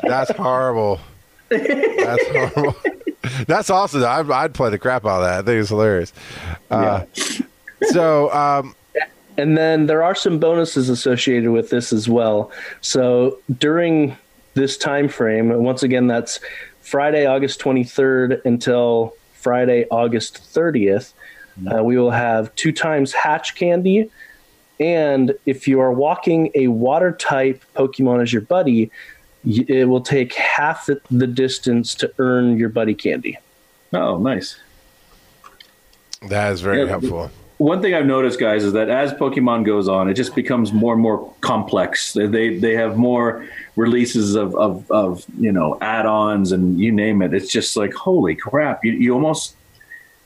That's 0.02 0.30
horrible. 0.32 1.00
That's 1.48 2.26
horrible. 2.28 2.74
That's 3.46 3.70
awesome. 3.70 4.04
I'd, 4.04 4.30
I'd 4.30 4.52
play 4.54 4.70
the 4.70 4.78
crap 4.78 5.06
out 5.06 5.22
of 5.22 5.24
that. 5.24 5.38
I 5.38 5.42
think 5.42 5.60
it's 5.60 5.70
hilarious. 5.70 6.12
Uh, 6.70 7.04
So, 7.90 8.32
um, 8.32 8.74
And 9.36 9.56
then 9.56 9.86
there 9.86 10.02
are 10.02 10.14
some 10.14 10.38
bonuses 10.38 10.88
associated 10.88 11.50
with 11.50 11.70
this 11.70 11.92
as 11.92 12.08
well. 12.08 12.52
So 12.80 13.38
during 13.58 14.16
this 14.54 14.76
time 14.76 15.08
frame, 15.08 15.48
once 15.62 15.82
again, 15.82 16.06
that's 16.06 16.38
Friday, 16.80 17.26
August 17.26 17.60
23rd 17.60 18.44
until 18.44 19.14
Friday, 19.32 19.86
August 19.90 20.36
30th. 20.54 21.12
Uh, 21.72 21.82
we 21.82 21.96
will 21.98 22.10
have 22.10 22.54
two 22.54 22.72
times 22.72 23.12
hatch 23.12 23.54
candy. 23.54 24.10
And 24.80 25.34
if 25.46 25.68
you 25.68 25.80
are 25.80 25.92
walking 25.92 26.50
a 26.54 26.68
water 26.68 27.12
type 27.12 27.62
Pokemon 27.76 28.22
as 28.22 28.32
your 28.32 28.42
buddy, 28.42 28.90
it 29.44 29.88
will 29.88 30.00
take 30.00 30.34
half 30.34 30.86
the, 30.86 31.00
the 31.10 31.26
distance 31.26 31.94
to 31.96 32.12
earn 32.18 32.56
your 32.58 32.68
buddy 32.70 32.94
candy. 32.94 33.38
oh, 33.92 34.18
nice. 34.18 34.58
that 36.28 36.52
is 36.52 36.60
very 36.60 36.80
Yeah, 36.82 36.88
helpful. 36.88 37.30
One 37.64 37.80
thing 37.80 37.94
I've 37.94 38.04
noticed, 38.04 38.38
guys, 38.38 38.62
is 38.62 38.74
that 38.74 38.90
as 38.90 39.14
Pokemon 39.14 39.64
goes 39.64 39.88
on, 39.88 40.10
it 40.10 40.14
just 40.14 40.34
becomes 40.34 40.70
more 40.70 40.92
and 40.92 41.00
more 41.00 41.32
complex. 41.40 42.12
They 42.12 42.58
they, 42.58 42.74
have 42.74 42.98
more 42.98 43.48
releases 43.74 44.34
of, 44.34 44.54
of, 44.54 44.90
of 44.90 45.24
you 45.38 45.50
know 45.50 45.78
add-ons 45.80 46.52
and 46.52 46.78
you 46.78 46.92
name 46.92 47.22
it. 47.22 47.32
It's 47.32 47.50
just 47.50 47.74
like 47.74 47.94
holy 47.94 48.34
crap! 48.34 48.84
You, 48.84 48.92
you 48.92 49.14
almost 49.14 49.56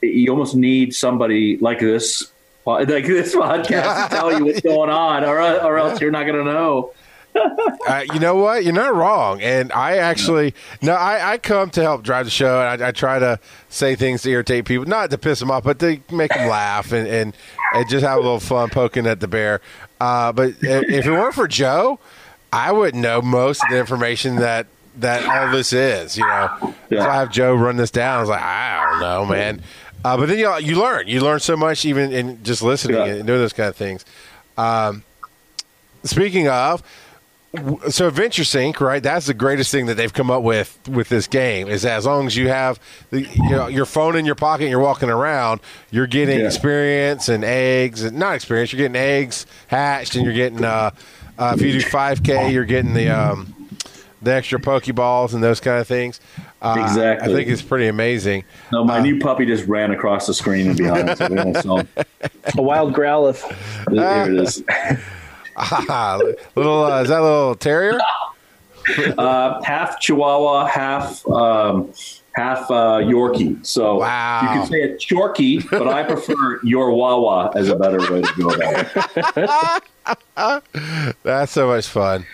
you 0.01 0.29
almost 0.31 0.53
need 0.53 0.93
somebody 0.93 1.55
like 1.59 1.79
this 1.79 2.29
like 2.65 2.87
this 2.87 3.33
podcast 3.43 4.09
to 4.09 4.15
tell 4.17 4.37
you 4.37 4.43
what's 4.43 4.59
going 4.59 4.89
on, 4.89 5.23
or 5.23 5.39
or 5.39 5.77
else 5.77 6.01
you're 6.01 6.11
not 6.11 6.25
going 6.25 6.43
to 6.45 6.51
know. 6.51 6.91
Uh, 7.87 8.03
you 8.13 8.19
know 8.19 8.35
what? 8.35 8.63
You're 8.63 8.73
not 8.73 8.93
wrong. 8.93 9.41
And 9.41 9.71
I 9.71 9.97
actually, 9.97 10.53
no, 10.81 10.93
I, 10.93 11.33
I 11.33 11.37
come 11.37 11.69
to 11.71 11.81
help 11.81 12.03
drive 12.03 12.25
the 12.25 12.29
show, 12.31 12.61
and 12.61 12.83
I, 12.83 12.89
I 12.89 12.91
try 12.91 13.17
to 13.17 13.39
say 13.69 13.95
things 13.95 14.21
to 14.23 14.29
irritate 14.29 14.65
people, 14.65 14.85
not 14.85 15.09
to 15.11 15.17
piss 15.17 15.39
them 15.39 15.49
off, 15.49 15.63
but 15.63 15.79
to 15.79 15.99
make 16.11 16.31
them 16.31 16.47
laugh 16.49 16.91
and, 16.91 17.07
and, 17.07 17.35
and 17.73 17.89
just 17.89 18.05
have 18.05 18.17
a 18.17 18.21
little 18.21 18.39
fun 18.39 18.69
poking 18.69 19.07
at 19.07 19.19
the 19.21 19.27
bear. 19.27 19.61
Uh, 19.99 20.31
but 20.31 20.49
if 20.61 21.05
it 21.05 21.11
weren't 21.11 21.33
for 21.33 21.47
Joe, 21.47 21.99
I 22.53 22.71
wouldn't 22.71 23.01
know 23.01 23.21
most 23.21 23.63
of 23.63 23.69
the 23.69 23.79
information 23.79 24.35
that 24.37 24.67
that 24.97 25.25
all 25.25 25.51
this 25.51 25.71
is. 25.73 26.17
You 26.17 26.25
know, 26.27 26.73
so 26.89 26.99
I 26.99 27.15
have 27.15 27.31
Joe 27.31 27.55
run 27.55 27.77
this 27.77 27.91
down. 27.91 28.17
I 28.17 28.19
was 28.21 28.29
like, 28.29 28.41
I 28.41 28.89
don't 28.91 28.99
know, 28.99 29.25
man. 29.25 29.61
Uh, 30.03 30.17
but 30.17 30.27
then 30.27 30.37
you 30.37 30.53
you 30.59 30.79
learn. 30.79 31.07
You 31.07 31.21
learn 31.21 31.39
so 31.39 31.55
much 31.57 31.85
even 31.85 32.11
in 32.11 32.43
just 32.43 32.61
listening 32.61 32.97
Yeah. 32.97 33.05
and 33.05 33.25
doing 33.27 33.39
those 33.39 33.53
kind 33.53 33.69
of 33.69 33.75
things. 33.75 34.05
Um, 34.57 35.03
speaking 36.03 36.47
of, 36.49 36.83
so 37.89 38.07
Adventure 38.07 38.43
Sync, 38.43 38.79
right? 38.79 39.01
That's 39.01 39.25
the 39.25 39.33
greatest 39.33 39.71
thing 39.71 39.87
that 39.87 39.95
they've 39.95 40.13
come 40.13 40.29
up 40.29 40.43
with 40.43 40.77
with 40.87 41.09
this 41.09 41.27
game. 41.27 41.67
Is 41.67 41.83
as 41.85 42.05
long 42.05 42.27
as 42.27 42.37
you 42.37 42.47
have 42.49 42.79
the, 43.09 43.21
you 43.21 43.49
know, 43.49 43.67
your 43.67 43.85
phone 43.85 44.15
in 44.15 44.25
your 44.25 44.35
pocket, 44.35 44.63
and 44.65 44.71
you're 44.71 44.79
walking 44.79 45.09
around, 45.09 45.59
you're 45.89 46.07
getting 46.07 46.39
Yeah. 46.39 46.45
experience 46.45 47.27
and 47.27 47.43
eggs, 47.43 48.03
and 48.03 48.17
not 48.17 48.35
experience. 48.35 48.71
You're 48.71 48.87
getting 48.87 48.95
eggs 49.01 49.45
hatched, 49.67 50.15
and 50.15 50.23
you're 50.25 50.33
getting 50.33 50.63
uh, 50.63 50.91
uh, 51.39 51.53
if 51.57 51.61
you 51.63 51.71
do 51.71 51.81
5K, 51.81 52.51
you're 52.51 52.65
getting 52.65 52.93
the 52.93 53.09
um, 53.09 53.55
the 54.21 54.33
extra 54.33 54.59
Pokeballs 54.59 55.33
and 55.33 55.41
those 55.43 55.59
kind 55.59 55.79
of 55.79 55.87
things. 55.87 56.19
Uh, 56.61 56.75
Exactly. 56.83 57.31
I 57.31 57.35
think 57.35 57.47
it's 57.49 57.61
pretty 57.61 57.87
amazing. 57.87 58.43
No, 58.71 58.83
my 58.83 58.99
new 58.99 59.17
puppy 59.19 59.45
just 59.45 59.65
ran 59.65 59.91
across 59.91 60.27
the 60.27 60.33
screen 60.33 60.67
and 60.67 60.77
behind 60.77 61.09
us. 61.09 61.19
We 61.21 61.35
don't 61.35 61.55
saw 61.55 61.77
him. 61.77 61.87
A 62.57 62.61
wild 62.61 62.93
Growlithe. 62.93 63.41
Here 63.91 64.33
it 64.33 64.41
is. 64.41 64.61
Ah, 65.59 66.19
little 66.55 66.83
uh, 66.85 67.01
is 67.01 67.09
that 67.09 67.19
a 67.19 67.23
little 67.23 67.55
terrier? 67.55 67.99
Uh, 69.19 69.61
half 69.61 69.99
Chihuahua, 69.99 70.65
half 70.65 71.27
um, 71.27 71.93
half 72.33 72.71
uh, 72.71 72.97
Yorkie. 72.97 73.63
So 73.63 73.99
Wow. 73.99 74.39
you 74.41 74.47
can 74.49 74.65
say 74.65 74.77
it 74.81 74.99
Chorky, 74.99 75.59
but 75.69 75.87
I 75.87 76.01
prefer 76.01 76.59
your 76.63 76.89
Wawa 76.95 77.51
as 77.55 77.67
a 77.69 77.75
better 77.75 77.99
way 78.11 78.21
to 78.23 78.33
go 78.41 78.49
about 78.49 79.83
it. 80.35 81.13
That's 81.23 81.51
so 81.51 81.67
much 81.67 81.85
fun. 81.87 82.25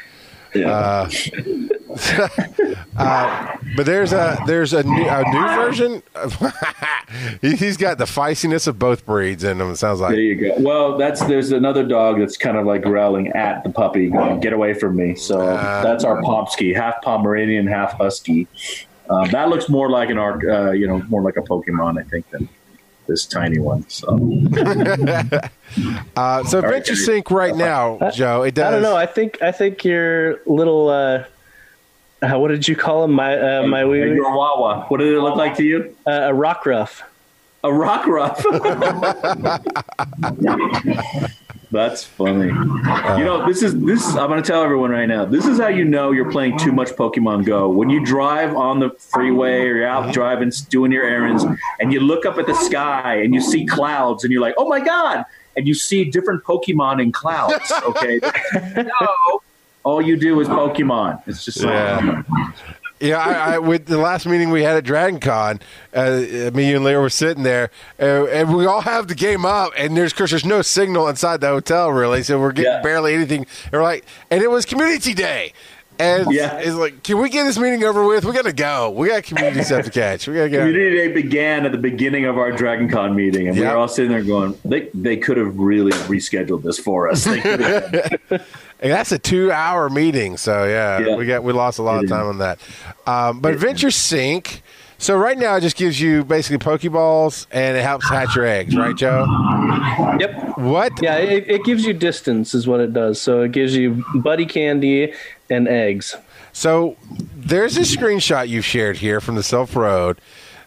Yeah. 0.56 1.10
But 3.76 3.86
there's 3.86 4.14
a 4.14 4.38
there's 4.48 4.74
a 4.74 4.84
new, 4.84 5.06
a 5.08 5.24
new 5.30 5.48
version. 5.56 6.04
He- 7.42 7.56
He's 7.66 7.78
got 7.78 7.98
the 7.98 8.06
feistiness 8.06 8.68
of 8.68 8.80
both 8.80 9.06
breeds 9.06 9.44
in 9.44 9.60
him. 9.60 9.72
It 9.72 9.76
sounds 9.78 10.00
like. 10.00 10.12
there 10.12 10.20
you 10.20 10.36
go. 10.36 10.56
Well, 10.60 10.98
that's 10.98 11.22
there's 11.26 11.52
another 11.52 11.84
dog 11.86 12.20
that's 12.20 12.38
kind 12.38 12.58
of 12.58 12.66
like 12.66 12.84
growling 12.84 13.30
at 13.30 13.64
the 13.64 13.70
puppy, 13.70 14.10
going, 14.10 14.40
"Get 14.40 14.54
away 14.54 14.74
from 14.74 14.96
me!" 14.96 15.16
So 15.16 15.38
that's 15.40 16.04
our 16.04 16.22
Pomsky, 16.22 16.74
half 16.74 17.02
Pomeranian, 17.02 17.68
half 17.68 17.94
Husky. 17.94 18.48
Um, 19.10 19.30
that 19.32 19.50
looks 19.50 19.68
more 19.70 19.90
like 19.90 20.10
an 20.10 20.18
arc, 20.18 20.44
uh, 20.46 20.72
you 20.72 20.88
know, 20.88 21.00
more 21.10 21.22
like 21.22 21.38
a 21.38 21.42
Pokemon, 21.42 22.00
I 22.00 22.04
think, 22.04 22.30
than 22.32 22.48
this 23.08 23.26
tiny 23.26 23.60
one. 23.60 23.88
So 23.90 24.18
Uh, 26.16 26.44
so 26.44 26.60
Adventure 26.60 26.96
Sync 26.96 27.32
right 27.32 27.56
now, 27.56 28.00
Joe. 28.14 28.44
It 28.44 28.56
does. 28.56 28.66
I 28.66 28.72
don't 28.72 28.82
know. 28.82 28.96
I 28.96 29.06
think 29.06 29.42
I 29.42 29.52
think 29.52 29.84
your 29.84 30.40
little 30.46 30.90
uh, 30.90 31.26
uh, 32.22 32.40
what 32.40 32.50
did 32.50 32.68
you 32.68 32.76
call 32.76 33.04
him? 33.04 33.12
My 33.12 33.38
uh, 33.38 33.68
my 33.68 33.84
wee 33.86 34.02
wee? 34.02 34.16
your 34.16 34.36
Wawa. 34.36 34.86
What 34.88 35.00
did 35.00 35.14
it 35.14 35.20
look 35.20 35.36
like 35.36 35.56
to 35.58 35.64
you? 35.64 35.96
Uh, 36.08 36.12
a 36.12 36.34
Rockruff. 36.34 37.02
A 37.64 37.70
Rockruff. 37.70 38.42
That's 41.76 42.06
funny. 42.06 42.48
you 42.48 43.26
know, 43.26 43.46
this 43.46 43.62
is 43.62 43.78
this. 43.82 44.08
Is, 44.08 44.16
I'm 44.16 44.30
going 44.30 44.42
to 44.42 44.48
tell 44.48 44.64
everyone 44.64 44.92
right 44.92 45.08
now. 45.08 45.26
This 45.26 45.46
is 45.46 45.60
how 45.60 45.68
you 45.68 45.84
know 45.84 46.12
you're 46.12 46.32
playing 46.32 46.58
too 46.58 46.72
much 46.72 46.92
Pokemon 46.92 47.44
Go. 47.46 47.68
When 47.68 47.90
you 47.90 48.04
drive 48.04 48.56
on 48.56 48.80
the 48.80 48.92
freeway 48.92 49.64
or 49.64 49.76
you're 49.76 49.88
out 49.88 50.14
driving, 50.14 50.54
doing 50.70 50.94
your 50.94 51.04
errands, 51.04 51.44
and 51.82 51.92
you 51.92 52.00
look 52.00 52.26
up 52.26 52.38
at 52.38 52.46
the 52.48 52.56
sky 52.56 53.16
and 53.16 53.36
you 53.36 53.42
see 53.42 53.66
clouds, 53.66 54.24
and 54.24 54.32
you're 54.32 54.42
like, 54.42 54.56
"Oh 54.58 54.70
my 54.70 54.80
god!" 54.80 55.26
And 55.58 55.68
you 55.68 55.74
see 55.74 56.06
different 56.06 56.46
Pokemon 56.46 57.02
in 57.02 57.12
clouds. 57.12 57.72
Okay, 57.84 58.22
no, 58.78 59.42
all 59.84 60.02
you 60.02 60.16
do 60.16 60.40
is 60.40 60.48
Pokemon. 60.48 61.22
It's 61.28 61.44
just 61.44 61.62
like, 61.62 62.26
Yeah. 63.00 63.18
I, 63.18 63.56
I, 63.56 63.58
with 63.60 63.88
the 63.88 63.98
last 63.98 64.26
meeting 64.26 64.52
we 64.52 64.64
had 64.64 64.78
at 64.78 64.84
Dragon 64.86 65.20
Con, 65.20 65.60
uh, 65.94 66.50
me 66.54 66.70
you 66.70 66.78
and 66.78 66.86
Leah 66.86 67.00
were 67.00 67.10
sitting 67.10 67.44
there, 67.44 67.70
uh, 68.00 68.26
and 68.28 68.56
we 68.56 68.66
all 68.66 68.82
have 68.82 69.08
the 69.08 69.16
game 69.16 69.46
up, 69.46 69.72
and 69.78 69.98
there's 69.98 70.14
cause 70.14 70.30
there's 70.30 70.46
no 70.46 70.62
signal 70.62 71.08
inside 71.10 71.42
the 71.42 71.48
hotel 71.48 71.92
really, 71.92 72.24
so 72.24 72.40
we're 72.40 72.52
getting 72.54 72.72
Yeah. 72.72 72.82
barely 72.82 73.14
anything. 73.14 73.46
And 73.66 73.74
we're 73.74 73.84
like, 73.84 74.06
and 74.32 74.42
it 74.42 74.50
was 74.50 74.66
Community 74.66 75.14
Day, 75.14 75.52
and 76.00 76.32
Yeah. 76.32 76.58
it's 76.58 76.76
like, 76.76 77.04
can 77.04 77.20
we 77.20 77.30
get 77.30 77.44
this 77.46 77.58
meeting 77.58 77.84
over 77.84 78.06
with? 78.06 78.26
We 78.26 78.34
got 78.34 78.46
to 78.46 78.54
go. 78.54 78.90
We 78.92 79.08
got 79.10 79.24
community 79.24 79.64
stuff 79.64 79.86
to 79.86 79.92
catch. 79.92 80.28
We 80.28 80.36
got 80.36 80.44
to 80.44 80.50
go. 80.50 80.58
Community 80.60 80.96
Day 80.96 81.08
began 81.14 81.66
at 81.66 81.72
the 81.72 81.78
beginning 81.78 82.26
of 82.26 82.38
our 82.38 82.52
Dragon 82.52 82.90
Con 82.90 83.16
meeting, 83.16 83.48
and 83.48 83.56
we 83.58 83.64
Yep. 83.64 83.72
were 83.74 83.78
all 83.78 83.88
sitting 83.88 84.12
there 84.12 84.24
going, 84.24 84.56
"They 84.66 84.90
they 84.94 85.18
could 85.18 85.38
have 85.38 85.58
really 85.58 85.92
rescheduled 85.92 86.64
this 86.64 86.78
for 86.80 87.10
us." 87.10 87.24
They 87.26 87.40
And 88.82 88.92
that's 88.92 89.12
a 89.14 89.18
two-hour 89.18 89.90
meeting, 89.90 90.36
so 90.38 90.66
yeah, 90.66 91.00
Yeah. 91.00 91.16
we 91.16 91.26
got 91.26 91.44
we 91.44 91.54
lost 91.54 91.80
a 91.80 91.82
lot 91.82 91.96
It 91.96 91.98
of 92.00 92.04
is. 92.06 92.10
time 92.12 92.26
on 92.28 92.38
that. 92.40 92.60
Um, 93.08 93.40
but 93.40 93.54
Adventure 93.54 93.90
Sync, 93.90 94.62
so 94.98 95.16
right 95.18 95.38
now 95.38 95.56
it 95.56 95.62
just 95.62 95.78
gives 95.78 96.00
you 96.00 96.26
basically 96.26 96.58
Pokeballs 96.58 97.48
and 97.52 97.78
it 97.78 97.82
helps 97.84 98.08
hatch 98.10 98.36
your 98.36 98.46
eggs, 98.46 98.76
right, 98.76 98.96
Joe? 98.96 99.26
Yep. 100.20 100.58
What? 100.58 100.92
Yeah, 101.02 101.16
it, 101.18 101.50
it 101.50 101.64
gives 101.64 101.86
you 101.86 101.94
distance, 101.94 102.54
is 102.54 102.68
what 102.68 102.80
it 102.82 102.94
does. 102.94 103.20
So 103.22 103.42
it 103.44 103.54
gives 103.54 103.76
you 103.76 104.04
buddy 104.16 104.46
candy 104.46 105.14
and 105.50 105.68
eggs. 105.68 106.16
So 106.54 106.98
there's 107.36 107.78
a 107.78 107.82
screenshot 107.82 108.48
you've 108.48 108.66
shared 108.66 108.98
here 108.98 109.20
from 109.20 109.36
the 109.36 109.42
Silph 109.42 109.76
Road 109.76 110.20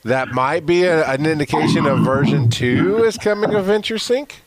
that 0.04 0.28
might 0.28 0.66
be 0.66 0.84
a, 0.84 1.04
an 1.06 1.26
indication 1.26 1.86
of 1.86 2.00
version 2.00 2.48
two 2.50 3.04
is 3.04 3.16
coming 3.16 3.50
of 3.50 3.56
Adventure 3.56 3.98
Sync. 3.98 4.40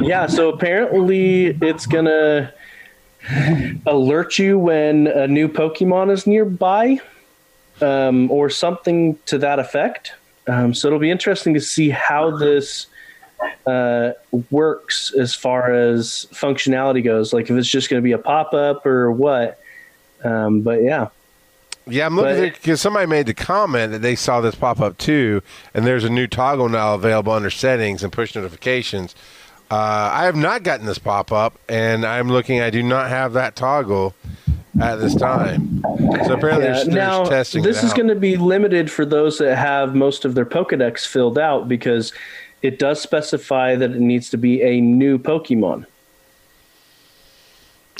Yeah, 0.00 0.26
so 0.26 0.50
apparently 0.50 1.46
it's 1.46 1.86
gonna 1.86 2.52
alert 3.86 4.38
you 4.38 4.58
when 4.58 5.06
a 5.06 5.26
new 5.26 5.48
Pokemon 5.48 6.10
is 6.10 6.26
nearby, 6.26 7.00
um, 7.80 8.30
or 8.30 8.50
something 8.50 9.18
to 9.26 9.38
that 9.38 9.58
effect. 9.58 10.12
Um, 10.46 10.74
so 10.74 10.88
it'll 10.88 10.98
be 10.98 11.10
interesting 11.10 11.54
to 11.54 11.60
see 11.60 11.90
how 11.90 12.36
this 12.36 12.86
uh, 13.66 14.12
works 14.50 15.12
as 15.18 15.34
far 15.34 15.72
as 15.72 16.26
functionality 16.32 17.02
goes. 17.04 17.32
Like 17.32 17.50
if 17.50 17.56
it's 17.56 17.68
just 17.68 17.90
going 17.90 18.00
to 18.00 18.04
be 18.04 18.12
a 18.12 18.18
pop 18.18 18.54
up 18.54 18.84
or 18.86 19.12
what. 19.12 19.58
Um, 20.24 20.62
but 20.62 20.82
yeah, 20.82 21.08
Yeah, 21.86 22.06
I'm 22.06 22.16
looking 22.16 22.50
because 22.50 22.80
somebody 22.80 23.06
made 23.06 23.26
the 23.26 23.34
comment 23.34 23.92
that 23.92 24.02
they 24.02 24.16
saw 24.16 24.40
this 24.40 24.54
pop 24.56 24.80
up 24.80 24.98
too, 24.98 25.42
and 25.74 25.86
there's 25.86 26.04
a 26.04 26.10
new 26.10 26.26
toggle 26.26 26.68
now 26.68 26.94
available 26.94 27.32
under 27.32 27.50
settings 27.50 28.02
and 28.02 28.12
push 28.12 28.34
notifications. 28.34 29.14
Uh, 29.70 30.10
I 30.12 30.24
have 30.24 30.34
not 30.34 30.62
gotten 30.62 30.86
this 30.86 30.98
pop 30.98 31.30
up, 31.30 31.58
and 31.68 32.04
I'm 32.04 32.28
looking. 32.28 32.60
I 32.60 32.70
do 32.70 32.82
not 32.82 33.10
have 33.10 33.34
that 33.34 33.54
toggle 33.54 34.14
at 34.80 34.96
this 34.96 35.14
time. 35.14 35.82
So 35.82 36.32
apparently, 36.34 36.64
Yeah, 36.64 36.72
there's, 36.72 36.84
there's 36.84 36.88
now 36.88 37.24
testing. 37.24 37.62
this 37.62 37.82
is 37.82 37.92
going 37.92 38.08
to 38.08 38.14
be 38.14 38.36
limited 38.36 38.90
for 38.90 39.04
those 39.04 39.38
that 39.38 39.56
have 39.56 39.94
most 39.94 40.24
of 40.24 40.34
their 40.34 40.46
Pokedex 40.46 41.06
filled 41.06 41.38
out 41.38 41.68
because 41.68 42.12
it 42.62 42.78
does 42.78 43.00
specify 43.00 43.76
that 43.76 43.90
it 43.92 44.00
needs 44.00 44.30
to 44.30 44.36
be 44.36 44.62
a 44.62 44.80
new 44.80 45.18
Pokemon. 45.18 45.86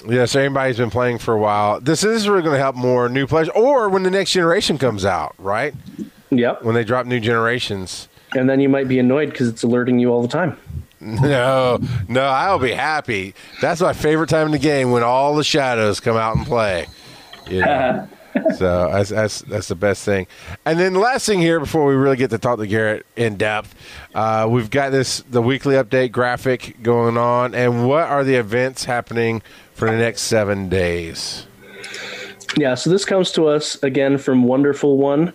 Yeah, 0.06 0.26
so 0.26 0.40
anybody's 0.40 0.76
been 0.76 0.90
playing 0.90 1.18
for 1.18 1.34
a 1.34 1.38
while. 1.38 1.80
This 1.80 2.04
is 2.04 2.28
really 2.28 2.42
going 2.42 2.54
to 2.54 2.60
help 2.60 2.76
more 2.76 3.08
new 3.08 3.26
players, 3.26 3.48
or 3.50 3.88
when 3.88 4.04
the 4.04 4.10
next 4.10 4.32
generation 4.32 4.78
comes 4.78 5.04
out, 5.04 5.34
right? 5.38 5.74
Yep. 6.30 6.62
When 6.62 6.74
they 6.74 6.84
drop 6.84 7.06
new 7.06 7.20
generations. 7.20 8.08
And 8.36 8.48
then 8.48 8.60
you 8.60 8.68
might 8.68 8.86
be 8.86 8.98
annoyed 8.98 9.30
because 9.30 9.48
it's 9.48 9.62
alerting 9.62 9.98
you 9.98 10.12
all 10.12 10.22
the 10.22 10.28
time. 10.28 10.56
No, 11.00 11.78
no, 12.08 12.22
I'll 12.22 12.58
be 12.58 12.72
happy. 12.72 13.32
That's 13.60 13.80
my 13.80 13.92
favorite 13.92 14.28
time 14.28 14.46
in 14.46 14.52
the 14.52 14.58
game 14.58 14.90
when 14.90 15.04
all 15.04 15.36
the 15.36 15.44
shadows 15.44 16.00
come 16.00 16.16
out 16.16 16.36
and 16.36 16.44
play. 16.44 16.88
You 17.48 17.60
know? 17.60 18.08
so 18.56 18.90
that's, 18.92 19.10
that's 19.10 19.40
that's 19.42 19.68
the 19.68 19.74
best 19.74 20.04
thing. 20.04 20.26
And 20.64 20.78
then 20.78 20.94
the 20.94 20.98
last 20.98 21.26
thing 21.26 21.40
here 21.40 21.60
before 21.60 21.86
we 21.86 21.94
really 21.94 22.16
get 22.16 22.30
to 22.30 22.38
talk 22.38 22.58
to 22.58 22.66
Garrett 22.66 23.06
in 23.16 23.36
depth, 23.36 23.74
uh, 24.14 24.46
we've 24.48 24.70
got 24.70 24.90
this 24.90 25.20
the 25.30 25.42
weekly 25.42 25.74
update 25.74 26.12
graphic 26.12 26.82
going 26.82 27.16
on, 27.16 27.54
and 27.54 27.88
what 27.88 28.04
are 28.04 28.24
the 28.24 28.34
events 28.34 28.84
happening 28.84 29.42
for 29.74 29.90
the 29.90 29.96
next 29.96 30.22
seven 30.22 30.68
days? 30.68 31.46
Yeah, 32.56 32.74
so 32.74 32.90
this 32.90 33.04
comes 33.04 33.30
to 33.32 33.46
us 33.46 33.80
again 33.82 34.18
from 34.18 34.42
Wonderful 34.42 34.96
One. 34.96 35.32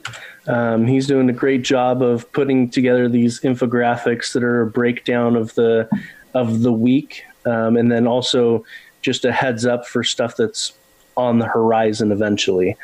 Um, 0.48 0.88
he's 0.88 1.08
doing 1.08 1.30
a 1.30 1.34
great 1.34 1.62
job 1.62 2.02
of 2.02 2.30
putting 2.34 2.70
together 2.70 3.08
these 3.08 3.40
infographics 3.42 4.34
that 4.34 4.44
are 4.44 4.62
a 4.62 4.68
breakdown 4.68 5.36
of 5.36 5.54
the 5.56 5.88
of 6.34 6.62
the 6.62 6.74
week, 6.74 7.24
um, 7.46 7.78
and 7.78 7.92
then 7.92 8.08
also 8.08 8.66
just 9.02 9.26
a 9.26 9.32
heads 9.32 9.66
up 9.66 9.86
for 9.86 10.04
stuff 10.04 10.36
that's 10.36 10.74
on 11.18 11.40
the 11.40 11.46
horizon 11.46 12.12
eventually. 12.12 12.78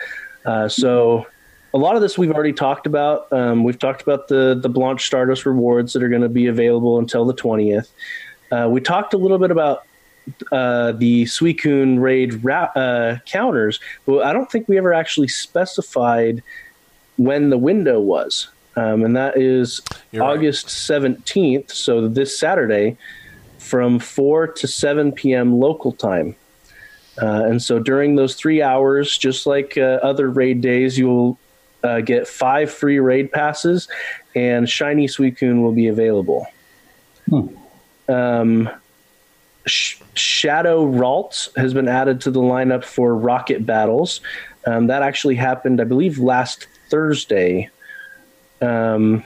Uh, 0.46 0.68
so 0.68 1.26
a 1.74 1.78
lot 1.78 1.96
of 1.96 2.02
this 2.02 2.18
we've 2.18 2.32
already 2.32 2.54
talked 2.54 2.88
about. 2.88 3.32
Um, 3.32 3.64
we've 3.64 3.80
talked 3.80 4.02
about 4.02 4.28
the 4.28 4.60
the 4.60 4.70
Blanche 4.70 5.06
Stardust 5.06 5.46
rewards 5.46 5.94
that 5.94 6.04
are 6.04 6.10
going 6.10 6.22
to 6.22 6.30
be 6.30 6.48
available 6.48 7.00
until 7.00 7.26
the 7.26 7.34
twentieth. 7.34 7.92
Uh, 8.52 8.68
we 8.70 8.82
talked 8.82 9.14
a 9.14 9.18
little 9.18 9.38
bit 9.38 9.52
about 9.52 9.86
uh, 10.52 10.92
the 10.94 11.24
Suicune 11.26 12.00
raid 12.00 12.44
ra- 12.44 12.72
uh, 12.76 13.20
counters, 13.26 13.80
but 14.06 14.24
I 14.24 14.34
don't 14.34 14.52
think 14.52 14.68
we 14.68 14.78
ever 14.78 14.94
actually 14.94 15.28
specified 15.28 16.42
when 17.18 17.50
the 17.50 17.58
window 17.58 18.00
was. 18.00 18.50
Um, 18.76 19.04
and 19.04 19.16
that 19.16 19.38
is 19.38 19.82
You're. 20.12 20.24
August 20.24 20.68
17th, 20.68 21.72
so 21.72 22.08
this 22.08 22.38
Saturday, 22.38 22.98
from 23.58 24.00
4 24.00 24.48
to 24.48 24.68
7 24.68 25.12
p.m. 25.12 25.60
local 25.60 25.92
time. 25.92 26.36
Uh, 27.22 27.44
and 27.46 27.62
so 27.62 27.80
during 27.80 28.16
those 28.16 28.36
three 28.36 28.62
hours, 28.62 29.18
just 29.18 29.46
like 29.46 29.78
uh, 29.78 30.00
other 30.02 30.30
raid 30.30 30.62
days, 30.62 30.98
you'll 30.98 31.38
uh, 31.84 32.02
get 32.02 32.28
five 32.28 32.72
free 32.72 33.00
raid 33.00 33.32
passes, 33.32 33.88
and 34.36 34.70
Shiny 34.70 35.08
Suicune 35.08 35.62
will 35.62 35.72
be 35.74 35.88
available. 35.88 36.48
Um, 38.08 38.70
Sh- 39.66 40.02
Shadow 40.14 40.86
Ralts 40.86 41.56
has 41.58 41.74
been 41.74 41.88
added 41.88 42.22
to 42.22 42.32
the 42.32 42.40
lineup 42.40 42.84
for 42.84 43.16
Rocket 43.16 43.66
Battles. 43.66 44.22
Um, 44.66 44.88
that 44.88 45.04
actually 45.04 45.36
happened, 45.36 45.80
I 45.80 45.84
believe, 45.84 46.20
last 46.20 46.68
Thursday. 46.90 47.70
Um, 48.62 49.24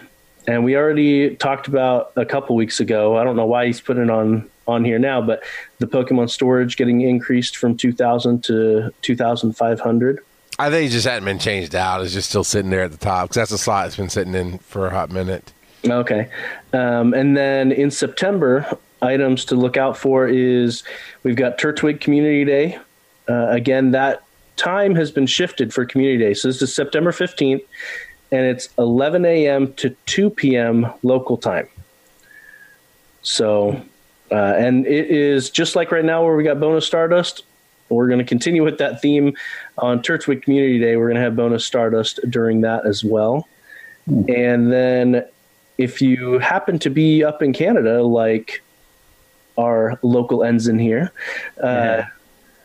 and 0.47 0.63
we 0.63 0.75
already 0.75 1.35
talked 1.35 1.67
about 1.67 2.11
a 2.15 2.25
couple 2.25 2.55
weeks 2.55 2.79
ago. 2.79 3.17
I 3.17 3.23
don't 3.23 3.35
know 3.35 3.45
why 3.45 3.65
he's 3.65 3.81
putting 3.81 4.03
it 4.03 4.09
on 4.09 4.49
on 4.67 4.85
here 4.85 4.99
now, 4.99 5.21
but 5.21 5.43
the 5.79 5.87
Pokemon 5.87 6.29
storage 6.29 6.77
getting 6.77 7.01
increased 7.01 7.57
from 7.57 7.75
2,000 7.75 8.43
to 8.45 8.93
2,500. 9.01 10.19
I 10.59 10.69
think 10.69 10.89
it 10.89 10.93
just 10.93 11.07
hadn't 11.07 11.25
been 11.25 11.39
changed 11.39 11.75
out. 11.75 12.03
It's 12.03 12.13
just 12.13 12.29
still 12.29 12.43
sitting 12.43 12.69
there 12.69 12.83
at 12.83 12.91
the 12.91 12.97
top 12.97 13.25
because 13.25 13.35
that's 13.35 13.51
a 13.51 13.57
slot 13.57 13.85
that's 13.85 13.95
been 13.95 14.09
sitting 14.09 14.35
in 14.35 14.59
for 14.59 14.87
a 14.87 14.89
hot 14.91 15.11
minute. 15.11 15.51
Okay. 15.85 16.29
Um, 16.71 17.13
and 17.13 17.35
then 17.35 17.71
in 17.71 17.91
September, 17.91 18.77
items 19.01 19.45
to 19.45 19.55
look 19.55 19.77
out 19.77 19.97
for 19.97 20.27
is 20.27 20.83
we've 21.23 21.35
got 21.35 21.57
Turtwig 21.57 21.99
Community 21.99 22.45
Day. 22.45 22.79
Uh, 23.27 23.47
again, 23.49 23.91
that 23.91 24.23
time 24.55 24.95
has 24.95 25.11
been 25.11 25.27
shifted 25.27 25.73
for 25.73 25.85
Community 25.85 26.23
Day. 26.23 26.33
So 26.33 26.47
this 26.47 26.61
is 26.61 26.73
September 26.73 27.11
15th, 27.11 27.63
and 28.31 28.45
it's 28.45 28.69
11 28.77 29.25
a.m. 29.25 29.73
to 29.73 29.89
2 30.05 30.29
p.m. 30.29 30.91
local 31.03 31.37
time. 31.37 31.67
So, 33.21 33.81
uh, 34.33 34.55
and 34.57 34.87
it 34.87 35.11
is 35.11 35.51
just 35.51 35.75
like 35.75 35.91
right 35.91 36.03
now 36.03 36.23
where 36.25 36.35
we 36.35 36.43
got 36.43 36.59
bonus 36.59 36.87
Stardust. 36.87 37.43
We're 37.89 38.07
going 38.07 38.19
to 38.19 38.25
continue 38.25 38.63
with 38.63 38.79
that 38.79 38.99
theme 38.99 39.35
on 39.77 40.01
Turtwig 40.01 40.41
Community 40.41 40.79
Day. 40.79 40.97
We're 40.97 41.07
going 41.07 41.17
to 41.17 41.21
have 41.21 41.35
bonus 41.35 41.63
Stardust 41.63 42.19
during 42.31 42.61
that 42.61 42.87
as 42.87 43.03
well. 43.03 43.47
And 44.07 44.71
then 44.71 45.25
if 45.77 46.01
you 46.01 46.39
happen 46.39 46.79
to 46.79 46.89
be 46.89 47.23
up 47.23 47.43
in 47.43 47.53
Canada, 47.53 48.01
like 48.01 48.63
our 49.55 49.99
local 50.01 50.43
ensign 50.43 50.79
here, 50.79 51.11
uh, 51.61 52.01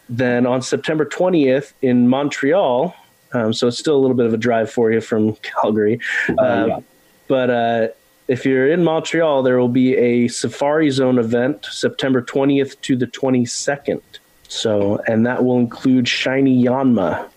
then 0.09 0.47
on 0.47 0.63
September 0.63 1.05
20th 1.05 1.75
in 1.83 2.09
Montreal, 2.09 2.97
um, 3.33 3.53
so 3.53 3.69
it's 3.69 3.79
still 3.79 3.97
a 3.97 4.01
little 4.01 4.17
bit 4.17 4.25
of 4.25 4.33
a 4.33 4.39
drive 4.39 4.71
for 4.71 4.91
you 4.91 5.03
from 5.03 5.35
Calgary. 5.37 6.01
Uh, 6.31 6.65
yeah. 6.69 6.81
But 7.29 7.51
uh, 7.51 7.89
if 8.29 8.45
you're 8.45 8.71
in 8.71 8.85
Montreal, 8.85 9.43
there 9.43 9.59
will 9.59 9.69
be 9.69 9.97
a 9.97 10.29
Safari 10.29 10.91
Zone 10.91 11.19
event 11.19 11.67
September 11.71 12.23
20th 12.23 12.81
to 12.83 12.95
the 12.95 13.07
22nd. 13.07 14.03
So, 14.49 15.03
and 15.07 15.27
that 15.27 15.45
will 15.45 15.59
include 15.59 16.07
Shiny 16.07 16.63
Yanma. 16.65 17.29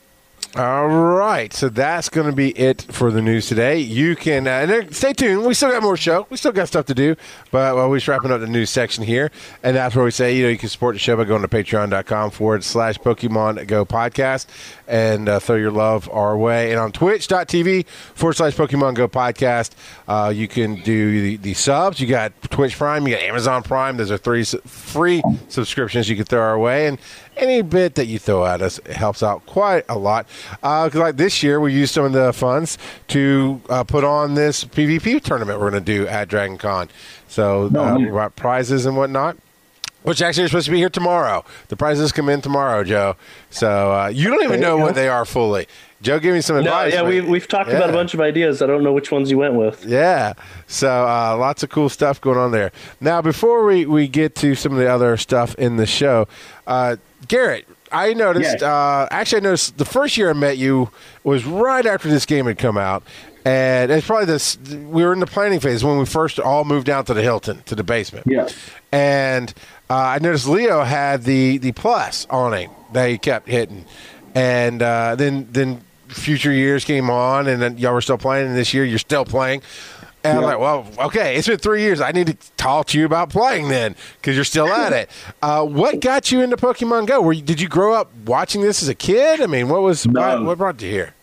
All 0.54 0.88
right, 0.90 1.54
so 1.54 1.70
that's 1.70 2.10
going 2.10 2.28
to 2.30 2.36
be 2.36 2.50
it 2.60 2.82
for 2.82 3.10
the 3.10 3.22
news 3.22 3.48
today. 3.48 3.80
You 3.80 4.18
can 4.18 4.48
uh, 4.48 4.68
and 4.70 4.94
stay 4.94 5.14
tuned. 5.14 5.46
We 5.46 5.54
still 5.54 5.72
got 5.72 5.82
more 5.82 5.96
show. 5.96 6.28
We 6.30 6.36
still 6.36 6.52
got 6.52 6.68
stuff 6.68 6.88
to 6.88 6.94
do, 6.94 7.16
but 7.52 7.74
well, 7.74 7.90
we're 7.90 7.98
just 8.00 8.10
wrapping 8.10 8.34
up 8.34 8.42
the 8.42 8.48
news 8.48 8.70
section 8.70 9.06
here, 9.06 9.32
and 9.64 9.78
that's 9.78 9.96
where 9.96 10.04
we 10.04 10.12
say 10.12 10.36
you 10.36 10.44
know 10.44 10.50
you 10.50 10.58
can 10.58 10.68
support 10.68 10.96
the 10.96 11.00
show 11.00 11.16
by 11.16 11.24
going 11.24 11.42
to 11.42 11.48
patreon.com 11.48 12.32
forward 12.32 12.66
slash 12.66 12.98
Pokemon 12.98 13.66
Go 13.68 13.86
podcast 13.86 14.48
and 14.90 15.30
uh, 15.30 15.40
throw 15.40 15.56
your 15.56 15.72
love 15.72 16.10
our 16.12 16.38
way, 16.38 16.72
and 16.72 16.82
on 16.82 16.92
Twitch.tv 16.92 17.88
forward 17.88 18.34
slash 18.34 18.54
Pokemon 18.54 18.96
Go 18.96 19.08
podcast. 19.08 19.72
Uh, 20.06 20.34
you 20.36 20.50
can 20.50 20.76
do 20.82 21.22
the, 21.22 21.36
the 21.38 21.54
subs. 21.54 22.02
You 22.02 22.08
got 22.08 22.34
Twitch 22.52 22.78
Prime. 22.78 23.08
You 23.08 23.14
got 23.16 23.24
Amazon 23.24 23.64
Prime. 23.64 23.96
Those 23.96 24.12
are 24.12 24.18
three 24.18 24.42
s- 24.42 24.56
free 24.66 25.24
subscriptions 25.48 26.10
you 26.10 26.18
can 26.18 26.26
throw 26.26 26.42
our 26.42 26.60
way, 26.60 26.88
and 26.88 27.00
any 27.38 27.62
bit 27.62 27.96
that 27.96 28.06
you 28.06 28.20
throw 28.20 28.46
at 28.46 28.62
us 28.62 28.80
helps 28.88 29.24
out 29.24 29.46
quite 29.46 29.86
a 29.90 29.98
lot. 29.98 30.28
Because 30.62 30.96
like 30.96 31.18
this 31.18 31.42
year, 31.44 31.60
we 31.60 31.74
used 31.74 31.94
some 31.94 32.06
of 32.06 32.14
the 32.14 32.34
funds 32.34 32.78
to 33.10 33.62
uh, 33.70 33.84
put 33.84 34.04
on 34.04 34.36
this 34.36 34.64
PvP 34.64 35.22
tournament 35.24 35.60
we're 35.60 35.72
going 35.72 35.84
to 35.84 35.94
do 35.94 36.08
at 36.08 36.28
Dragon 36.28 36.58
Con. 36.58 36.90
So 37.28 37.70
uh, 37.76 37.98
we 37.98 38.08
got 38.08 38.36
prizes 38.36 38.86
and 38.86 38.96
whatnot. 38.98 39.38
Which 40.04 40.20
actually 40.24 40.46
are 40.46 40.48
supposed 40.48 40.66
to 40.66 40.72
be 40.72 40.80
here 40.80 40.90
tomorrow. 40.90 41.46
The 41.68 41.76
prizes 41.78 42.12
come 42.12 42.28
in 42.28 42.42
tomorrow, 42.42 42.84
Joe. 42.84 43.18
So 43.52 43.94
uh, 43.94 44.08
you 44.08 44.32
don't 44.32 44.44
even 44.44 44.60
know 44.60 44.76
what 44.76 44.96
they 44.96 45.08
are 45.08 45.26
fully. 45.26 45.68
Joe 46.02 46.20
gave 46.20 46.34
me 46.34 46.42
some 46.42 46.56
No, 46.56 46.62
advice. 46.62 46.94
yeah, 46.94 47.02
but- 47.02 47.10
we, 47.10 47.22
we've 47.22 47.48
talked 47.48 47.70
about 47.70 47.90
a 47.90 47.94
bunch 47.94 48.14
of 48.14 48.22
ideas. 48.22 48.62
I 48.62 48.68
don't 48.68 48.84
know 48.84 48.92
which 48.94 49.12
ones 49.12 49.30
you 49.30 49.38
went 49.38 49.54
with. 49.54 49.86
Yeah. 49.86 50.34
So 50.68 50.88
uh, 50.90 51.38
lots 51.38 51.62
of 51.64 51.70
cool 51.70 51.90
stuff 51.90 52.20
going 52.20 52.38
on 52.38 52.52
there. 52.52 52.72
Now, 53.00 53.22
before 53.22 53.66
we, 53.66 53.86
we 53.86 54.08
get 54.08 54.36
to 54.36 54.56
some 54.56 54.72
of 54.72 54.80
the 54.80 54.88
other 54.92 55.16
stuff 55.18 55.54
in 55.56 55.78
the 55.78 55.86
show, 55.86 56.28
uh, 56.66 56.96
Garrett, 57.28 57.68
I 57.92 58.14
noticed, 58.14 58.54
Yes. 58.54 58.64
uh, 58.64 59.08
actually, 59.12 59.42
I 59.42 59.44
noticed 59.44 59.78
the 59.78 59.86
first 59.86 60.18
year 60.18 60.30
I 60.30 60.34
met 60.34 60.58
you 60.58 60.90
was 61.24 61.46
right 61.46 61.86
after 61.86 62.10
this 62.10 62.26
game 62.26 62.46
had 62.48 62.58
come 62.58 62.78
out. 62.78 63.04
And 63.44 63.92
it's 63.92 64.06
probably 64.06 64.26
this, 64.28 64.58
we 64.60 65.04
were 65.04 65.14
in 65.14 65.20
the 65.20 65.26
planning 65.28 65.60
phase 65.60 65.84
when 65.84 65.98
we 65.98 66.06
first 66.06 66.40
all 66.40 66.64
moved 66.64 66.86
down 66.88 67.06
to 67.06 67.14
the 67.14 67.22
Hilton, 67.24 67.64
to 67.66 67.76
the 67.76 67.84
basement. 67.84 68.28
Yeah. 68.28 68.48
And 68.92 69.54
uh, 69.90 69.96
I 69.96 70.20
noticed 70.20 70.48
Leo 70.48 70.84
had 70.84 71.24
the, 71.24 71.58
the 71.58 71.72
plus 71.74 72.26
on 72.30 72.54
him 72.54 72.72
that 72.94 73.10
he 73.10 73.18
kept 73.18 73.48
hitting. 73.48 73.86
And 74.36 74.82
uh, 74.82 75.16
then 75.16 75.48
then 75.52 75.82
future 76.12 76.52
years 76.52 76.86
came 76.86 77.10
on, 77.10 77.48
and 77.48 77.62
then 77.62 77.78
y'all 77.78 77.94
were 77.94 78.02
still 78.02 78.18
playing. 78.18 78.48
And 78.48 78.56
this 78.56 78.74
year, 78.74 78.86
you're 78.86 79.00
still 79.00 79.26
playing. 79.26 79.62
And 80.24 80.38
I'm 80.38 80.44
like, 80.44 80.60
well, 80.60 80.88
okay, 81.08 81.36
it's 81.36 81.48
been 81.48 81.58
three 81.58 81.82
years. 81.82 82.00
I 82.00 82.12
need 82.12 82.28
to 82.28 82.38
talk 82.56 82.86
to 82.88 83.00
you 83.00 83.06
about 83.06 83.32
playing 83.32 83.70
then, 83.70 83.96
because 84.18 84.36
you're 84.36 84.46
still 84.46 84.68
at 84.68 84.94
it. 84.94 85.10
Uh, 85.42 85.66
what 85.66 86.00
got 86.00 86.32
you 86.32 86.42
into 86.42 86.56
Pokemon 86.56 87.08
Go? 87.08 87.20
Were 87.20 87.34
you, 87.34 87.42
did 87.42 87.60
you 87.60 87.68
grow 87.68 87.96
up 87.96 88.12
watching 88.28 88.62
this 88.62 88.84
as 88.84 88.90
a 88.90 88.94
kid? 88.94 89.42
I 89.42 89.48
mean, 89.48 89.70
what 89.70 89.82
was 89.82 90.06
No. 90.06 90.22
what, 90.22 90.46
what 90.46 90.58
brought 90.60 90.82
you 90.84 90.90
here? 90.92 91.16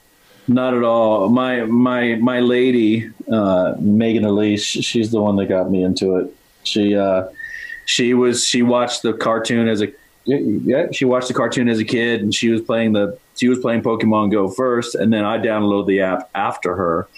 Not 0.48 0.74
at 0.74 0.82
all. 0.82 1.28
My 1.28 1.62
my 1.66 2.16
my 2.16 2.40
lady, 2.40 3.08
uh, 3.30 3.74
Megan 3.78 4.24
Elise, 4.24 4.64
she's 4.64 5.12
the 5.12 5.20
one 5.20 5.36
that 5.36 5.46
got 5.46 5.70
me 5.70 5.84
into 5.84 6.16
it. 6.16 6.34
She 6.64 6.96
uh, 6.96 7.28
she 7.84 8.12
was 8.14 8.44
she 8.44 8.62
watched 8.62 9.02
the 9.02 9.12
cartoon 9.12 9.68
as 9.68 9.82
a 9.82 9.88
yeah 10.24 10.86
she 10.90 11.04
watched 11.04 11.28
the 11.28 11.34
cartoon 11.34 11.68
as 11.68 11.78
a 11.78 11.84
kid, 11.84 12.22
and 12.22 12.34
she 12.34 12.48
was 12.48 12.60
playing 12.62 12.94
the 12.94 13.16
she 13.38 13.48
was 13.48 13.58
playing 13.58 13.82
Pokemon 13.82 14.32
Go 14.32 14.48
first, 14.48 14.94
and 14.94 15.12
then 15.12 15.24
I 15.24 15.38
downloaded 15.38 15.86
the 15.86 16.00
app 16.00 16.30
after 16.34 16.74
her, 16.74 17.08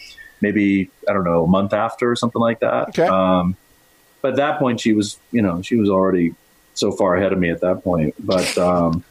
maybe 0.40 0.90
I 1.08 1.12
don't 1.12 1.24
know 1.24 1.44
a 1.44 1.48
month 1.48 1.72
after 1.72 2.10
or 2.10 2.16
something 2.16 2.40
like 2.40 2.60
that. 2.60 2.90
Okay. 2.90 3.06
Um, 3.06 3.56
but 4.22 4.32
at 4.32 4.36
that 4.36 4.58
point, 4.58 4.80
she 4.80 4.92
was 4.92 5.18
you 5.32 5.42
know 5.42 5.62
she 5.62 5.76
was 5.76 5.88
already 5.88 6.34
so 6.74 6.92
far 6.92 7.16
ahead 7.16 7.32
of 7.32 7.38
me 7.38 7.50
at 7.50 7.60
that 7.60 7.82
point. 7.82 8.14
But 8.18 8.56
um, 8.58 9.04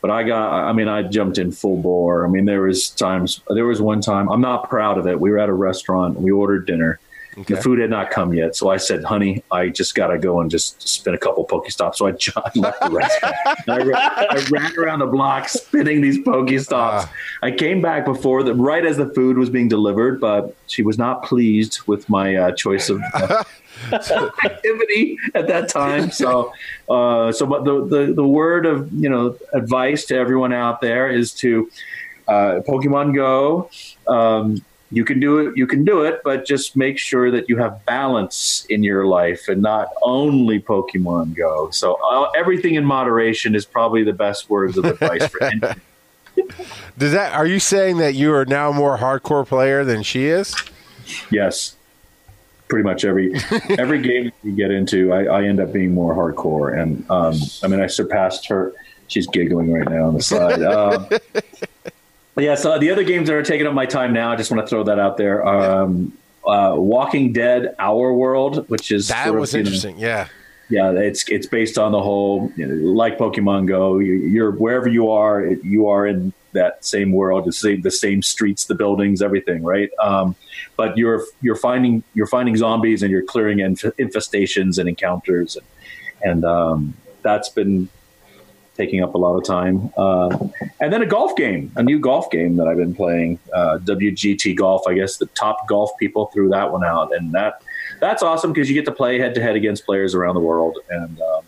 but 0.00 0.10
I 0.10 0.22
got, 0.22 0.52
I 0.52 0.72
mean, 0.72 0.88
I 0.88 1.02
jumped 1.02 1.38
in 1.38 1.50
full 1.50 1.76
bore. 1.76 2.24
I 2.24 2.28
mean, 2.28 2.44
there 2.44 2.62
was 2.62 2.90
times, 2.90 3.40
there 3.48 3.66
was 3.66 3.82
one 3.82 4.00
time, 4.00 4.28
I'm 4.28 4.40
not 4.40 4.68
proud 4.68 4.96
of 4.96 5.06
it. 5.06 5.18
We 5.18 5.30
were 5.30 5.38
at 5.38 5.48
a 5.48 5.54
restaurant, 5.54 6.20
we 6.20 6.30
ordered 6.30 6.66
dinner. 6.66 7.00
The 7.46 7.56
food 7.56 7.78
had 7.78 7.90
not 7.90 8.10
come 8.10 8.34
yet. 8.34 8.56
So 8.56 8.70
I 8.70 8.76
said, 8.76 9.04
honey, 9.04 9.42
I 9.50 9.68
just 9.68 9.94
got 9.94 10.08
to 10.08 10.18
go 10.18 10.40
and 10.40 10.50
just 10.50 10.86
spin 10.86 11.14
a 11.14 11.18
couple 11.18 11.46
Pokestops. 11.46 11.96
So 11.96 12.06
I, 12.06 12.10
I 12.44 12.58
left 12.58 12.80
the 12.80 12.90
restaurant. 12.90 13.36
I, 13.68 13.78
ran, 13.78 13.96
I 13.96 14.46
ran 14.50 14.78
around 14.78 14.98
the 15.00 15.06
block 15.06 15.48
spinning 15.48 16.00
these 16.00 16.18
Pokestops. 16.18 17.08
I 17.42 17.50
came 17.50 17.80
back 17.80 18.04
before 18.04 18.42
the, 18.42 18.54
right 18.54 18.84
as 18.84 18.96
the 18.96 19.08
food 19.14 19.38
was 19.38 19.50
being 19.50 19.68
delivered, 19.68 20.20
but 20.20 20.54
she 20.66 20.82
was 20.82 20.98
not 20.98 21.24
pleased 21.24 21.80
with 21.86 22.08
my 22.08 22.34
uh, 22.34 22.52
choice 22.52 22.88
of 22.88 23.00
uh, 23.14 23.44
activity 24.44 25.18
at 25.34 25.46
that 25.48 25.68
time. 25.68 26.10
So, 26.10 26.52
uh, 26.88 27.32
so 27.32 27.46
but 27.46 27.64
the, 27.64 27.86
the 27.86 28.12
the 28.12 28.26
word 28.26 28.66
of 28.66 28.92
you 28.92 29.08
know 29.08 29.36
advice 29.52 30.04
to 30.06 30.16
everyone 30.16 30.52
out 30.52 30.80
there 30.80 31.08
is 31.08 31.32
to 31.34 31.70
uh, 32.26 32.60
Pokemon 32.66 33.14
Go. 33.14 33.70
Um, 34.06 34.64
you 34.90 35.04
can 35.04 35.20
do 35.20 35.38
it. 35.38 35.56
You 35.56 35.66
can 35.66 35.84
do 35.84 36.02
it, 36.02 36.22
but 36.24 36.46
just 36.46 36.76
make 36.76 36.98
sure 36.98 37.30
that 37.30 37.48
you 37.48 37.58
have 37.58 37.84
balance 37.84 38.66
in 38.70 38.82
your 38.82 39.06
life 39.06 39.48
and 39.48 39.60
not 39.60 39.88
only 40.02 40.60
Pokemon 40.60 41.34
Go. 41.34 41.70
So 41.70 41.94
uh, 41.94 42.30
everything 42.36 42.74
in 42.74 42.84
moderation 42.84 43.54
is 43.54 43.66
probably 43.66 44.02
the 44.02 44.14
best 44.14 44.48
words 44.48 44.78
of 44.78 44.84
advice 44.84 45.26
for 45.26 45.44
anyone. 45.44 45.80
Does 46.96 47.12
that? 47.12 47.34
Are 47.34 47.46
you 47.46 47.60
saying 47.60 47.98
that 47.98 48.14
you 48.14 48.32
are 48.32 48.46
now 48.46 48.72
more 48.72 48.96
hardcore 48.96 49.46
player 49.46 49.84
than 49.84 50.02
she 50.02 50.26
is? 50.26 50.54
Yes, 51.30 51.76
pretty 52.68 52.84
much 52.84 53.04
every 53.04 53.34
every 53.70 54.00
game 54.00 54.32
you 54.42 54.52
get 54.52 54.70
into, 54.70 55.12
I, 55.12 55.24
I 55.24 55.44
end 55.44 55.60
up 55.60 55.72
being 55.72 55.92
more 55.92 56.14
hardcore. 56.14 56.78
And 56.78 57.04
um, 57.10 57.36
I 57.62 57.66
mean, 57.66 57.80
I 57.80 57.86
surpassed 57.86 58.48
her. 58.48 58.72
She's 59.08 59.26
giggling 59.26 59.72
right 59.72 59.88
now 59.88 60.06
on 60.06 60.14
the 60.14 60.22
side. 60.22 60.62
Um, 60.62 61.08
yeah, 62.38 62.54
so 62.54 62.78
the 62.78 62.90
other 62.90 63.04
games 63.04 63.28
that 63.28 63.34
are 63.34 63.42
taking 63.42 63.66
up 63.66 63.74
my 63.74 63.86
time 63.86 64.12
now, 64.12 64.32
I 64.32 64.36
just 64.36 64.50
want 64.50 64.64
to 64.64 64.68
throw 64.68 64.84
that 64.84 64.98
out 64.98 65.16
there. 65.16 65.46
Um, 65.46 66.16
uh, 66.46 66.74
Walking 66.76 67.32
Dead: 67.32 67.74
Our 67.78 68.12
World, 68.12 68.68
which 68.68 68.90
is 68.90 69.08
That 69.08 69.24
sort 69.24 69.36
of, 69.36 69.40
was 69.40 69.52
you 69.52 69.58
know, 69.58 69.66
interesting. 69.66 69.98
Yeah. 69.98 70.28
yeah, 70.70 70.90
it's 70.92 71.28
it's 71.28 71.46
based 71.46 71.78
on 71.78 71.92
the 71.92 72.02
whole 72.02 72.52
you 72.56 72.66
know, 72.66 72.74
like 72.92 73.18
Pokemon 73.18 73.66
Go. 73.66 73.98
You, 73.98 74.14
you're 74.14 74.52
wherever 74.52 74.88
you 74.88 75.10
are, 75.10 75.44
it, 75.44 75.64
you 75.64 75.88
are 75.88 76.06
in 76.06 76.32
that 76.52 76.84
same 76.84 77.12
world, 77.12 77.44
the 77.44 77.52
same 77.52 77.82
the 77.82 77.90
same 77.90 78.22
streets, 78.22 78.64
the 78.66 78.74
buildings, 78.74 79.20
everything, 79.20 79.62
right? 79.62 79.90
Um, 80.02 80.34
but 80.76 80.96
you're 80.96 81.22
you're 81.42 81.56
finding 81.56 82.02
you're 82.14 82.26
finding 82.26 82.56
zombies 82.56 83.02
and 83.02 83.10
you're 83.10 83.24
clearing 83.24 83.60
inf- 83.60 83.96
infestations 83.98 84.78
and 84.78 84.88
encounters, 84.88 85.56
and, 85.56 85.66
and 86.22 86.44
um, 86.44 86.94
that's 87.22 87.48
been 87.48 87.88
taking 88.78 89.02
up 89.02 89.14
a 89.14 89.18
lot 89.18 89.36
of 89.36 89.44
time. 89.44 89.92
Uh, 89.96 90.38
and 90.80 90.92
then 90.92 91.02
a 91.02 91.06
golf 91.06 91.36
game, 91.36 91.70
a 91.76 91.82
new 91.82 91.98
golf 91.98 92.30
game 92.30 92.56
that 92.56 92.68
I've 92.68 92.76
been 92.76 92.94
playing, 92.94 93.38
uh, 93.52 93.78
WGT 93.82 94.56
Golf. 94.56 94.86
I 94.86 94.94
guess 94.94 95.16
the 95.16 95.26
top 95.26 95.68
golf 95.68 95.90
people 95.98 96.26
threw 96.26 96.48
that 96.50 96.72
one 96.72 96.84
out, 96.84 97.14
and 97.14 97.32
that 97.32 97.62
that's 98.00 98.22
awesome 98.22 98.52
because 98.52 98.68
you 98.68 98.74
get 98.74 98.84
to 98.84 98.92
play 98.92 99.18
head 99.18 99.34
to 99.34 99.42
head 99.42 99.56
against 99.56 99.84
players 99.84 100.14
around 100.14 100.34
the 100.36 100.40
world, 100.40 100.78
and 100.88 101.20
um, 101.20 101.42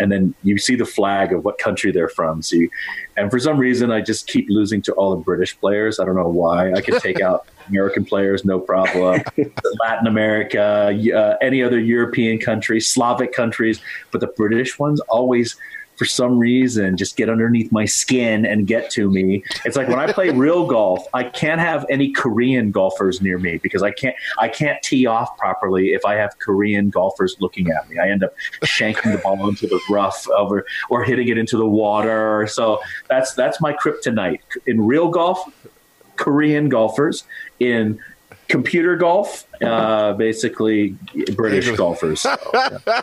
and 0.00 0.10
then 0.10 0.34
you 0.42 0.58
see 0.58 0.74
the 0.74 0.84
flag 0.84 1.32
of 1.32 1.44
what 1.44 1.58
country 1.58 1.92
they're 1.92 2.08
from. 2.08 2.42
So, 2.42 2.56
you, 2.56 2.70
and 3.16 3.30
for 3.30 3.38
some 3.38 3.58
reason, 3.58 3.92
I 3.92 4.00
just 4.00 4.26
keep 4.26 4.46
losing 4.48 4.82
to 4.82 4.92
all 4.94 5.14
the 5.14 5.22
British 5.22 5.58
players. 5.58 6.00
I 6.00 6.04
don't 6.04 6.16
know 6.16 6.28
why. 6.28 6.72
I 6.72 6.80
could 6.80 7.00
take 7.00 7.20
out 7.20 7.46
American 7.68 8.04
players, 8.04 8.44
no 8.44 8.58
problem. 8.58 9.22
Latin 9.80 10.08
America, 10.08 10.92
uh, 11.14 11.36
any 11.40 11.62
other 11.62 11.78
European 11.78 12.38
country, 12.38 12.80
Slavic 12.80 13.32
countries, 13.32 13.80
but 14.10 14.20
the 14.20 14.26
British 14.26 14.78
ones 14.78 15.00
always 15.08 15.56
for 15.96 16.04
some 16.04 16.38
reason 16.38 16.96
just 16.96 17.16
get 17.16 17.28
underneath 17.28 17.70
my 17.70 17.84
skin 17.84 18.46
and 18.46 18.66
get 18.66 18.90
to 18.90 19.10
me. 19.10 19.44
It's 19.64 19.76
like 19.76 19.88
when 19.88 19.98
I 19.98 20.12
play 20.12 20.30
real 20.30 20.66
golf, 20.76 21.06
I 21.14 21.24
can't 21.24 21.60
have 21.60 21.86
any 21.90 22.10
Korean 22.10 22.70
golfers 22.70 23.20
near 23.20 23.38
me 23.38 23.58
because 23.58 23.82
I 23.82 23.90
can't 23.90 24.16
I 24.38 24.48
can't 24.48 24.82
tee 24.82 25.06
off 25.06 25.36
properly 25.38 25.92
if 25.92 26.04
I 26.04 26.14
have 26.14 26.38
Korean 26.38 26.90
golfers 26.90 27.36
looking 27.40 27.70
at 27.70 27.88
me. 27.88 27.98
I 27.98 28.08
end 28.08 28.24
up 28.24 28.34
shanking 28.64 29.12
the 29.12 29.18
ball 29.18 29.48
into 29.48 29.66
the 29.66 29.80
rough 29.90 30.28
over 30.30 30.66
or 30.90 31.04
hitting 31.04 31.28
it 31.28 31.38
into 31.38 31.56
the 31.56 31.66
water. 31.68 32.46
So 32.46 32.80
that's 33.08 33.34
that's 33.34 33.60
my 33.60 33.72
kryptonite. 33.72 34.40
In 34.66 34.84
real 34.84 35.08
golf, 35.08 35.40
Korean 36.16 36.68
golfers. 36.68 37.24
In 37.60 38.00
computer 38.48 38.96
golf, 38.96 39.46
uh, 39.62 40.12
basically 40.14 40.96
British 41.34 41.70
golfers. 41.76 42.26
So, 42.32 42.36
yeah. 42.54 43.02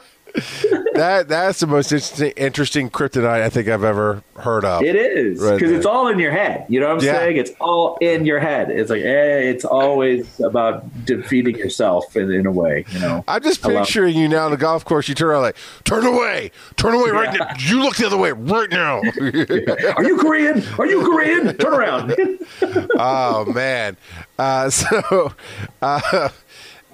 That 0.93 1.27
that's 1.27 1.59
the 1.59 1.67
most 1.67 1.91
interesting, 1.91 2.31
interesting 2.35 2.89
kryptonite 2.89 3.41
I 3.41 3.49
think 3.49 3.67
I've 3.67 3.83
ever 3.83 4.21
heard 4.37 4.65
of. 4.65 4.83
It 4.83 4.95
is 4.95 5.39
because 5.39 5.59
there. 5.59 5.73
it's 5.73 5.85
all 5.85 6.07
in 6.07 6.19
your 6.19 6.31
head. 6.31 6.65
You 6.67 6.79
know 6.79 6.87
what 6.89 6.99
I'm 6.99 7.05
Yeah. 7.05 7.17
saying? 7.19 7.37
It's 7.37 7.51
all 7.61 7.97
in 8.01 8.25
your 8.25 8.39
head. 8.39 8.69
It's 8.69 8.89
like 8.89 9.01
eh, 9.03 9.39
it's 9.39 9.63
always 9.65 10.39
about 10.41 11.05
defeating 11.05 11.55
yourself 11.57 12.15
in, 12.17 12.31
in 12.31 12.45
a 12.45 12.51
way. 12.51 12.85
You 12.91 12.99
know. 12.99 13.23
I'm 13.27 13.41
just 13.41 13.61
picturing 13.63 14.15
you 14.17 14.27
now 14.27 14.45
on 14.45 14.51
the 14.51 14.57
golf 14.57 14.83
course. 14.85 15.07
You 15.07 15.15
turn 15.15 15.29
around 15.29 15.43
like, 15.43 15.57
turn 15.85 16.05
away, 16.05 16.51
turn 16.75 16.93
away 16.93 17.11
right 17.11 17.37
now. 17.37 17.47
You 17.59 17.81
look 17.81 17.95
the 17.95 18.05
other 18.07 18.17
way 18.17 18.31
right 18.31 18.69
now. 18.69 18.97
Are 19.95 20.03
you 20.03 20.17
Korean? 20.17 20.63
Are 20.77 20.85
you 20.85 21.01
Korean? 21.01 21.55
Turn 21.57 21.73
around. 21.73 22.15
oh 22.97 23.45
man. 23.53 23.97
Uh, 24.37 24.69
so, 24.69 25.33
uh, 25.81 26.29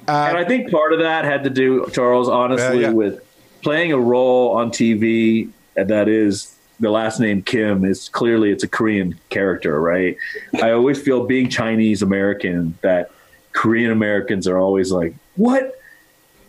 Uh, 0.08 0.28
and 0.30 0.38
I 0.38 0.45
think 0.45 0.72
part 0.72 0.93
of 0.93 0.99
that 0.99 1.26
had 1.26 1.43
to 1.45 1.49
do, 1.49 1.88
Charles, 1.91 2.30
honestly, 2.30 2.82
Yeah, 2.82 2.88
yeah. 2.88 2.93
with 2.93 3.22
playing 3.64 3.91
a 3.91 3.99
role 3.99 4.51
on 4.56 4.70
TV 4.72 5.49
that 5.76 6.08
is 6.08 6.56
the 6.80 6.89
last 6.91 7.20
name 7.20 7.41
Kim 7.41 7.86
is 7.86 8.10
clearly 8.10 8.51
it's 8.51 8.64
a 8.64 8.68
Korean 8.68 9.18
character, 9.30 9.80
right? 9.82 10.18
I 10.62 10.72
always 10.72 11.01
feel 11.01 11.26
being 11.26 11.49
Chinese 11.49 12.01
American 12.01 12.78
that 12.82 13.12
Korean 13.53 13.91
Americans 13.91 14.47
are 14.47 14.58
always 14.58 14.91
like, 14.91 15.16
"What? 15.38 15.80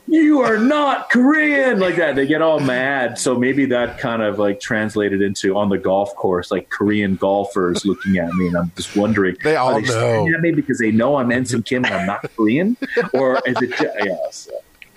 You 0.08 0.40
are 0.40 0.56
not 0.58 1.10
Korean!" 1.10 1.80
Like 1.80 1.96
that. 1.96 2.14
They 2.14 2.26
get 2.26 2.40
all 2.42 2.60
mad. 2.60 3.18
So 3.18 3.36
maybe 3.36 3.66
that 3.66 3.98
kind 3.98 4.22
of 4.22 4.38
like 4.38 4.60
translated 4.60 5.20
into 5.22 5.56
on 5.56 5.68
the 5.68 5.78
golf 5.78 6.14
course, 6.14 6.50
like 6.50 6.68
Korean 6.70 7.16
golfers 7.16 7.84
looking 7.84 8.16
at 8.18 8.32
me, 8.34 8.46
and 8.46 8.56
I'm 8.56 8.70
just 8.76 8.96
wondering, 8.96 9.36
They 9.42 9.56
all 9.56 9.74
are 9.76 9.80
they 9.80 9.88
know. 9.88 10.28
at 10.34 10.40
me 10.40 10.52
because 10.52 10.78
they 10.78 10.90
know 10.92 11.16
I'm 11.16 11.32
Ensign 11.32 11.62
Kim 11.64 11.84
and 11.84 11.94
I'm 11.94 12.06
not 12.06 12.22
Korean, 12.36 12.76
or 13.12 13.40
is 13.46 13.60
it? 13.60 13.76
ju- 13.76 13.90
Yes, 14.04 14.48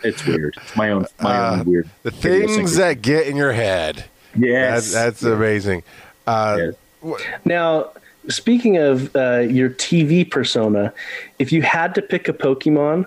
it's 0.04 0.26
weird. 0.28 0.56
It's 0.62 0.76
my 0.76 0.92
own 0.92 1.06
my 1.20 1.36
Uh, 1.36 1.52
own 1.60 1.66
weird. 1.66 1.90
the 2.04 2.12
things 2.12 2.76
that 2.76 3.02
get 3.02 3.26
in 3.28 3.36
your 3.36 3.54
head. 3.54 4.06
Yes, 4.38 4.94
that's 4.94 5.24
amazing. 5.24 5.84
Uh, 6.28 6.58
Yes. 7.04 7.22
Now, 7.46 7.90
speaking 8.28 8.78
of 8.78 9.16
uh, 9.16 9.40
your 9.40 9.70
TV 9.70 10.30
persona, 10.30 10.94
if 11.40 11.52
you 11.52 11.62
had 11.64 11.96
to 11.96 12.02
pick 12.02 12.28
a 12.28 12.34
Pokemon 12.34 13.06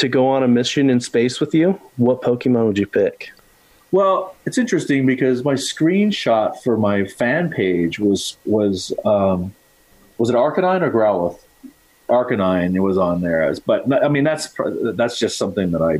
to 0.00 0.08
go 0.08 0.28
on 0.28 0.42
a 0.42 0.48
mission 0.48 0.88
in 0.88 0.98
space 1.00 1.40
with 1.40 1.54
you, 1.54 1.80
what 1.96 2.22
Pokemon 2.22 2.66
would 2.66 2.78
you 2.78 2.86
pick? 2.86 3.30
Well, 3.92 4.34
it's 4.46 4.56
interesting 4.56 5.04
because 5.04 5.44
my 5.44 5.54
screenshot 5.54 6.58
for 6.62 6.78
my 6.78 7.04
fan 7.04 7.50
page 7.50 7.98
was 7.98 8.36
was 8.46 8.92
um, 9.04 9.54
was 10.16 10.30
it 10.30 10.36
Arcanine 10.36 10.82
or 10.82 10.90
Growlithe? 10.90 11.38
Arcanine. 12.08 12.74
It 12.74 12.80
was 12.80 12.96
on 12.96 13.20
there, 13.20 13.54
but 13.66 14.02
I 14.02 14.08
mean 14.08 14.24
that's 14.24 14.54
that's 14.94 15.18
just 15.18 15.36
something 15.36 15.72
that 15.72 15.82
I 15.82 15.94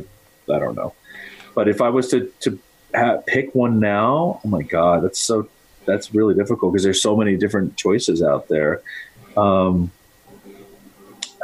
I 0.51 0.59
don't 0.59 0.75
know. 0.75 0.93
But 1.53 1.67
if 1.67 1.81
I 1.81 1.89
was 1.89 2.09
to 2.09 2.31
to 2.41 2.59
ha- 2.95 3.17
pick 3.27 3.53
one 3.53 3.79
now, 3.79 4.41
oh 4.43 4.47
my 4.47 4.63
god, 4.63 5.03
that's 5.03 5.19
so 5.19 5.47
that's 5.85 6.13
really 6.13 6.33
difficult 6.33 6.73
because 6.73 6.83
there's 6.83 7.01
so 7.01 7.15
many 7.15 7.37
different 7.37 7.75
choices 7.75 8.23
out 8.23 8.47
there. 8.47 8.81
Um, 9.37 9.91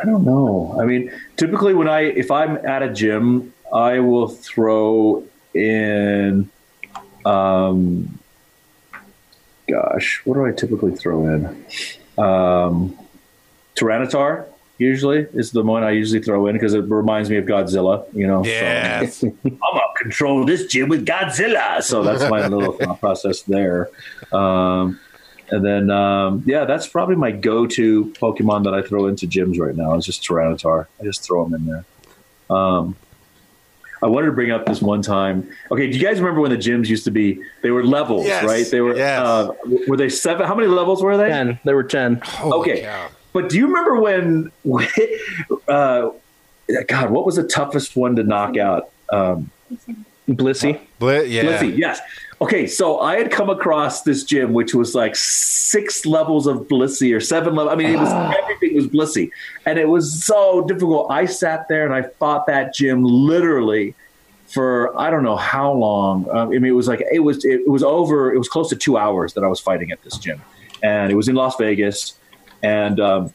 I 0.02 0.06
don't 0.06 0.24
know. 0.24 0.76
I 0.80 0.86
mean, 0.86 1.12
typically 1.38 1.74
when 1.74 1.88
I 1.88 2.02
if 2.02 2.32
I'm 2.32 2.58
at 2.66 2.84
a 2.84 2.92
gym, 2.94 3.54
I 3.74 4.00
will 4.00 4.28
throw 4.28 5.24
in. 5.54 6.50
Um, 7.26 8.20
gosh, 9.68 10.22
what 10.26 10.36
do 10.36 10.46
I 10.46 10.52
typically 10.52 10.96
throw 10.96 11.28
in? 11.28 11.66
Um, 12.18 12.98
Tyranitar 13.76 14.46
usually 14.78 15.26
is 15.34 15.52
the 15.52 15.64
one 15.64 15.84
I 15.84 15.92
usually 15.92 16.22
throw 16.22 16.48
in 16.48 16.54
because 16.54 16.74
it 16.74 16.82
reminds 16.82 17.30
me 17.30 17.38
of 17.38 17.46
Godzilla. 17.46 18.06
You 18.14 18.28
know, 18.28 18.44
Yes. 18.46 19.18
So, 19.18 19.28
I'm 19.46 19.58
gonna 19.60 19.82
control 19.98 20.46
this 20.46 20.68
gym 20.68 20.90
with 20.90 21.06
Godzilla. 21.06 21.82
So 21.82 22.04
that's 22.04 22.30
my 22.30 22.48
little 22.48 22.74
thought 22.74 23.00
process 23.00 23.42
there. 23.44 23.90
Um, 24.32 25.00
and 25.50 25.64
then, 25.66 25.90
um, 25.90 26.44
yeah, 26.46 26.66
that's 26.66 26.88
probably 26.88 27.16
my 27.16 27.32
go-to 27.32 28.06
Pokemon 28.20 28.64
that 28.66 28.74
I 28.74 28.82
throw 28.82 29.08
into 29.08 29.28
gyms 29.28 29.60
right 29.60 29.76
now. 29.76 29.96
Is 29.96 30.06
just 30.06 30.24
Tyranitar. 30.24 30.88
I 31.00 31.04
just 31.04 31.24
throw 31.24 31.44
them 31.48 31.54
in 31.56 31.66
there. 31.66 31.86
Um, 32.56 32.96
I 34.02 34.06
wanted 34.08 34.28
to 34.28 34.32
bring 34.34 34.52
up 34.52 34.66
this 34.68 34.82
one 34.82 35.02
time. 35.02 35.50
Okay, 35.72 35.90
do 35.90 35.98
you 35.98 36.04
guys 36.04 36.20
remember 36.20 36.40
when 36.42 36.52
the 36.52 36.58
gyms 36.58 36.88
used 36.88 37.06
to 37.06 37.12
be? 37.12 37.42
They 37.64 37.72
were 37.72 37.84
levels, 37.84 38.26
Yes, 38.28 38.44
right? 38.44 38.66
They 38.70 38.82
were. 38.82 38.96
yes. 38.96 39.20
Uh, 39.20 39.54
were 39.88 39.98
they 39.98 40.10
seven? 40.10 40.46
How 40.46 40.54
many 40.54 40.68
levels 40.68 41.02
were 41.02 41.18
they? 41.18 41.30
Ten. 41.30 41.60
There 41.64 41.76
were 41.76 41.84
ten. 41.84 42.22
Holy 42.24 42.72
Okay. 42.72 42.82
cow. 42.84 43.10
But 43.34 43.50
do 43.50 43.58
you 43.58 43.68
remember 43.68 43.96
when, 44.00 44.52
uh, 45.68 46.10
God, 46.88 47.10
what 47.12 47.26
was 47.26 47.36
the 47.38 47.44
toughest 47.48 47.96
one 47.96 48.16
to 48.18 48.24
knock 48.24 48.58
out? 48.58 48.90
Um, 49.12 49.50
Blissey. 50.28 50.80
Bli- 51.00 51.28
yeah. 51.28 51.44
Let's. 51.44 51.64
Yes. 51.64 52.00
Okay, 52.40 52.68
so 52.68 53.00
I 53.00 53.18
had 53.18 53.32
come 53.32 53.50
across 53.50 54.04
this 54.04 54.24
gym, 54.24 54.54
which 54.54 54.76
was 54.76 54.94
like 54.94 55.16
six 55.16 56.06
levels 56.06 56.46
of 56.46 56.68
Blissey 56.68 57.16
or 57.16 57.20
seven 57.20 57.56
level. 57.56 57.72
I 57.72 57.76
mean, 57.76 57.90
it 57.90 57.98
was 57.98 58.12
everything 58.40 58.76
was 58.76 58.88
Blissey, 58.88 59.32
and 59.66 59.80
it 59.80 59.88
was 59.90 60.24
so 60.24 60.62
difficult. 60.68 61.10
I 61.10 61.26
sat 61.26 61.68
there 61.68 61.84
and 61.86 61.94
I 61.96 62.04
fought 62.04 62.46
that 62.48 62.76
gym 62.76 63.04
literally 63.04 63.96
for 64.54 64.98
I 65.00 65.10
don't 65.10 65.24
know 65.24 65.36
how 65.36 65.72
long. 65.74 66.30
Um, 66.30 66.50
I 66.50 66.52
mean, 66.52 66.66
it 66.66 66.72
was 66.72 66.88
like 66.88 67.02
it 67.12 67.20
was 67.22 67.44
it 67.44 67.68
was 67.68 67.82
over. 67.82 68.32
It 68.32 68.38
was 68.38 68.48
close 68.50 68.70
to 68.70 68.76
two 68.76 68.98
hours 68.98 69.34
that 69.34 69.44
I 69.44 69.48
was 69.48 69.60
fighting 69.60 69.92
at 69.92 70.04
this 70.04 70.18
gym, 70.18 70.40
and 70.84 71.12
it 71.12 71.16
was 71.16 71.28
in 71.28 71.34
Las 71.36 71.56
Vegas, 71.58 72.16
and 72.62 73.00
um, 73.00 73.34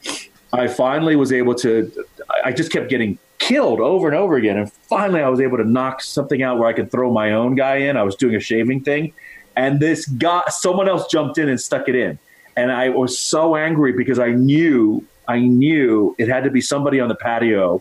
I 0.52 0.68
finally 0.68 1.16
was 1.16 1.32
able 1.32 1.54
to. 1.56 1.90
I- 2.30 2.48
I 2.48 2.52
just 2.52 2.72
kept 2.72 2.88
getting 2.88 3.18
killed 3.42 3.80
over 3.80 4.06
and 4.06 4.16
over 4.16 4.36
again, 4.36 4.56
and 4.56 4.72
finally 4.72 5.20
I 5.20 5.28
was 5.28 5.40
able 5.40 5.58
to 5.58 5.64
knock 5.64 6.00
something 6.00 6.42
out 6.42 6.58
where 6.58 6.68
I 6.68 6.72
could 6.72 6.92
throw 6.92 7.12
my 7.12 7.32
own 7.32 7.56
guy 7.56 7.76
in. 7.76 7.96
I 7.96 8.04
was 8.04 8.14
doing 8.14 8.36
a 8.36 8.40
shaving 8.40 8.84
thing, 8.84 9.12
and 9.56 9.80
this 9.80 10.06
guy, 10.06 10.42
someone 10.48 10.88
else 10.88 11.08
jumped 11.08 11.38
in 11.38 11.48
and 11.48 11.60
stuck 11.60 11.88
it 11.88 11.96
in, 11.96 12.18
and 12.56 12.70
I 12.70 12.90
was 12.90 13.18
so 13.18 13.56
angry 13.56 13.92
because 13.92 14.18
I 14.18 14.30
knew. 14.30 15.04
I 15.28 15.38
knew 15.38 16.16
it 16.18 16.28
had 16.28 16.42
to 16.44 16.50
be 16.50 16.60
somebody 16.60 16.98
on 16.98 17.08
the 17.08 17.14
patio 17.14 17.80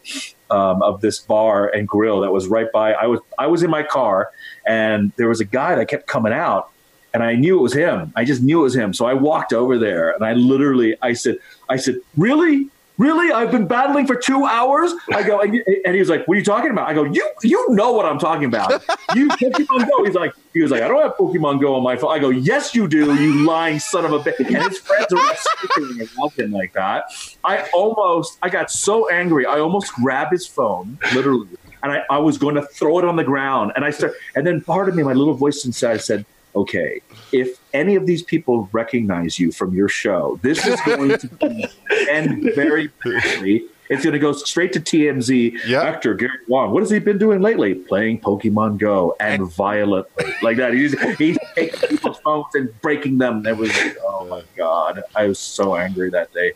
um, 0.51 0.84
of 0.84 1.01
this 1.01 1.20
bar 1.20 1.68
and 1.68 1.88
grill 1.88 2.22
that 2.22 2.32
was 2.32 2.47
right 2.47 2.72
by. 2.72 2.93
I 2.93 3.07
was 3.07 3.20
I 3.38 3.47
was 3.47 3.64
in 3.64 3.72
my 3.72 3.84
car, 3.84 4.32
and 4.66 5.12
there 5.16 5.28
was 5.28 5.41
a 5.41 5.45
guy 5.45 5.76
that 5.76 5.88
kept 5.88 6.05
coming 6.05 6.34
out, 6.34 6.70
and 7.14 7.24
I 7.24 7.34
knew 7.36 7.57
it 7.57 7.62
was 7.62 7.74
him. 7.74 8.14
I 8.16 8.26
just 8.26 8.41
knew 8.43 8.59
it 8.59 8.64
was 8.64 8.76
him. 8.76 8.93
So 8.93 9.05
I 9.05 9.16
walked 9.16 9.53
over 9.53 9.78
there, 9.78 10.12
and 10.12 10.24
I 10.24 10.34
literally 10.34 10.95
I 11.01 11.14
said 11.14 11.38
I 11.70 11.78
said 11.78 11.95
really. 12.16 12.70
Really, 13.02 13.32
I've 13.32 13.49
been 13.49 13.66
battling 13.66 14.06
for 14.06 14.16
two 14.16 14.45
hours. 14.45 14.93
I 15.12 15.24
go, 15.24 15.39
and 15.41 15.56
and 15.86 15.95
he 15.95 15.99
was 15.99 16.08
like, 16.08 16.28
"What 16.28 16.36
are 16.36 16.38
you 16.38 16.45
talking 16.45 16.70
about?" 16.70 16.88
I 16.88 16.93
go, 16.93 17.04
"You, 17.04 17.28
you 17.41 17.66
know 17.70 17.93
what 17.93 18.06
I'm 18.06 18.20
talking 18.20 18.45
about. 18.45 18.84
You 19.16 19.28
Pokemon 19.41 19.89
Go." 19.89 20.06
He's 20.06 20.14
like, 20.14 20.36
he 20.54 20.62
was 20.62 20.70
like, 20.70 20.84
"I 20.84 20.88
don't 20.88 21.02
have 21.02 21.16
Pokemon 21.16 21.62
Go 21.62 21.74
on 21.74 21.82
my 21.82 21.95
phone." 21.97 22.12
I 22.12 22.20
go, 22.20 22.30
"Yes, 22.30 22.76
you 22.76 22.88
do, 22.88 23.16
you 23.16 23.43
lying 23.43 23.80
son 23.80 24.06
of 24.06 24.12
a 24.12 24.20
bitch." 24.20 24.38
And 24.45 24.56
his 24.56 24.78
friends 24.78 25.12
are 25.12 25.36
speaking 25.36 26.08
about 26.14 26.34
him 26.34 26.52
like 26.52 26.74
that. 26.74 27.06
I 27.43 27.68
almost, 27.74 28.38
I 28.43 28.49
got 28.49 28.70
so 28.70 29.10
angry, 29.10 29.47
I 29.47 29.58
almost 29.58 29.91
grabbed 29.93 30.32
his 30.32 30.45
phone, 30.45 30.99
literally, 31.16 31.58
and 31.82 31.91
I, 31.91 32.04
I 32.08 32.20
was 32.20 32.38
going 32.38 32.54
to 32.54 32.62
throw 32.62 32.99
it 32.99 33.06
on 33.06 33.16
the 33.16 33.24
ground. 33.24 33.72
And 33.76 33.84
I 33.84 33.89
start, 33.89 34.14
and 34.36 34.45
then 34.45 34.62
part 34.62 34.89
of 34.89 34.95
me, 34.95 35.02
my 35.02 35.14
little 35.14 35.34
voice 35.34 35.66
inside 35.66 36.02
said, 36.02 36.24
"Okay, 36.56 37.02
if 37.34 37.60
any 37.74 37.96
of 37.96 38.06
these 38.06 38.24
people 38.24 38.70
recognize 38.72 39.40
you 39.40 39.52
from 39.52 39.74
your 39.74 39.90
show, 39.90 40.40
this 40.42 40.66
is 40.66 40.80
going 40.82 41.18
to 41.18 41.70
end 42.10 42.52
very 42.56 42.90
badly." 43.04 43.66
It's 43.92 44.06
going 44.06 44.14
to 44.14 44.20
go 44.20 44.32
straight 44.32 44.72
to 44.72 44.80
TMZ. 44.80 45.66
Yep. 45.68 45.84
Actor 45.84 46.14
Garrett 46.14 46.48
Wang. 46.48 46.72
What 46.72 46.80
has 46.80 46.90
he 46.90 47.00
been 47.00 47.18
doing 47.18 47.42
lately? 47.42 47.76
Playing 47.76 48.22
Pokemon 48.22 48.78
Go 48.78 49.18
and 49.20 49.52
violently, 49.52 50.34
like 50.42 50.56
that. 50.56 50.74
He's 50.74 50.98
he's 51.18 51.38
taking 51.56 51.90
people's 51.90 52.18
phones 52.20 52.56
and 52.56 52.70
breaking 52.82 53.18
them. 53.18 53.46
It 53.46 53.58
was 53.58 53.70
oh 54.02 54.26
my 54.30 54.44
god! 54.56 55.04
I 55.14 55.28
was 55.28 55.40
so 55.40 55.76
angry 55.76 56.10
that 56.10 56.34
day, 56.34 56.54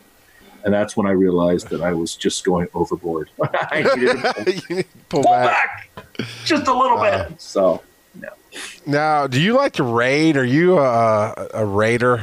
and 0.64 0.72
that's 0.72 0.96
when 0.96 1.06
I 1.06 1.10
realized 1.10 1.68
that 1.68 1.82
I 1.82 1.92
was 1.92 2.16
just 2.16 2.42
going 2.42 2.68
overboard. 2.72 3.28
I 3.42 3.82
needed 3.82 4.16
to 4.22 4.32
pull, 4.32 4.44
You 4.70 4.76
need 4.76 4.82
to 4.90 4.98
pull 5.10 5.22
back. 5.24 5.90
back 5.94 6.26
just 6.46 6.68
a 6.68 6.72
little 6.72 6.96
uh, 6.98 7.28
bit. 7.28 7.38
So 7.38 7.82
Now, 8.86 9.26
do 9.26 9.40
you 9.40 9.54
like 9.54 9.74
to 9.74 9.82
raid? 9.82 10.36
Are 10.36 10.44
you 10.44 10.78
a, 10.78 11.48
a 11.54 11.66
raider? 11.66 12.22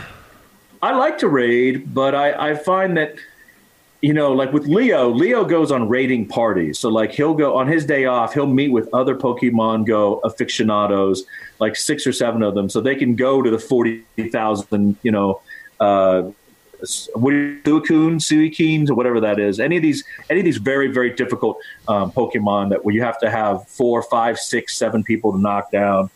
I 0.82 0.94
like 0.94 1.18
to 1.20 1.28
raid, 1.28 1.94
but 1.94 2.14
I, 2.14 2.52
I 2.52 2.56
find 2.56 2.98
that, 2.98 3.16
you 4.02 4.14
know, 4.14 4.34
like 4.34 4.52
with 4.52 4.68
Leo, 4.68 5.10
Leo 5.10 5.46
goes 5.46 5.72
on 5.72 5.88
raiding 5.88 6.28
parties. 6.28 6.80
So, 6.80 6.90
like, 6.90 7.12
he'll 7.12 7.34
go 7.34 7.56
on 7.56 7.68
his 7.68 7.86
day 7.86 8.06
off, 8.06 8.34
he'll 8.34 8.48
meet 8.48 8.70
with 8.70 8.90
other 8.94 9.16
Pokemon 9.16 9.86
Go 9.86 10.20
aficionados, 10.26 11.24
like 11.60 11.76
six 11.76 12.06
or 12.06 12.12
seven 12.12 12.44
of 12.44 12.54
them, 12.54 12.70
so 12.70 12.82
they 12.82 12.96
can 12.96 13.16
go 13.16 13.42
to 13.42 13.50
the 13.50 13.60
40,000, 13.60 14.98
you 15.04 15.12
know, 15.12 15.42
uh, 15.80 16.24
Suicune, 16.84 18.22
Suicunes, 18.22 18.90
or 18.90 18.96
whatever 18.96 19.22
that 19.22 19.40
is. 19.40 19.60
Any 19.60 19.78
of 19.78 19.82
these, 19.82 20.04
any 20.30 20.42
of 20.42 20.46
these 20.46 20.58
very, 20.58 20.88
very 20.88 21.14
difficult 21.14 21.58
um, 21.88 22.12
Pokemon 22.12 22.70
that 22.72 22.84
where 22.84 22.94
you 22.94 23.02
have 23.02 23.20
to 23.20 23.30
have 23.30 23.68
four, 23.70 24.02
five, 24.04 24.38
six, 24.38 24.76
seven 24.76 25.04
people 25.04 25.32
to 25.32 25.40
knock 25.40 25.72
down 25.72 26.10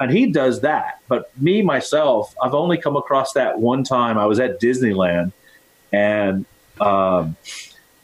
and 0.00 0.10
he 0.10 0.26
does 0.26 0.60
that. 0.62 1.00
But 1.08 1.30
me 1.40 1.62
myself, 1.62 2.34
I've 2.42 2.54
only 2.54 2.78
come 2.78 2.96
across 2.96 3.32
that 3.34 3.58
one 3.58 3.84
time. 3.84 4.18
I 4.18 4.26
was 4.26 4.40
at 4.40 4.60
Disneyland, 4.60 5.32
and 5.92 6.44
um, 6.80 7.36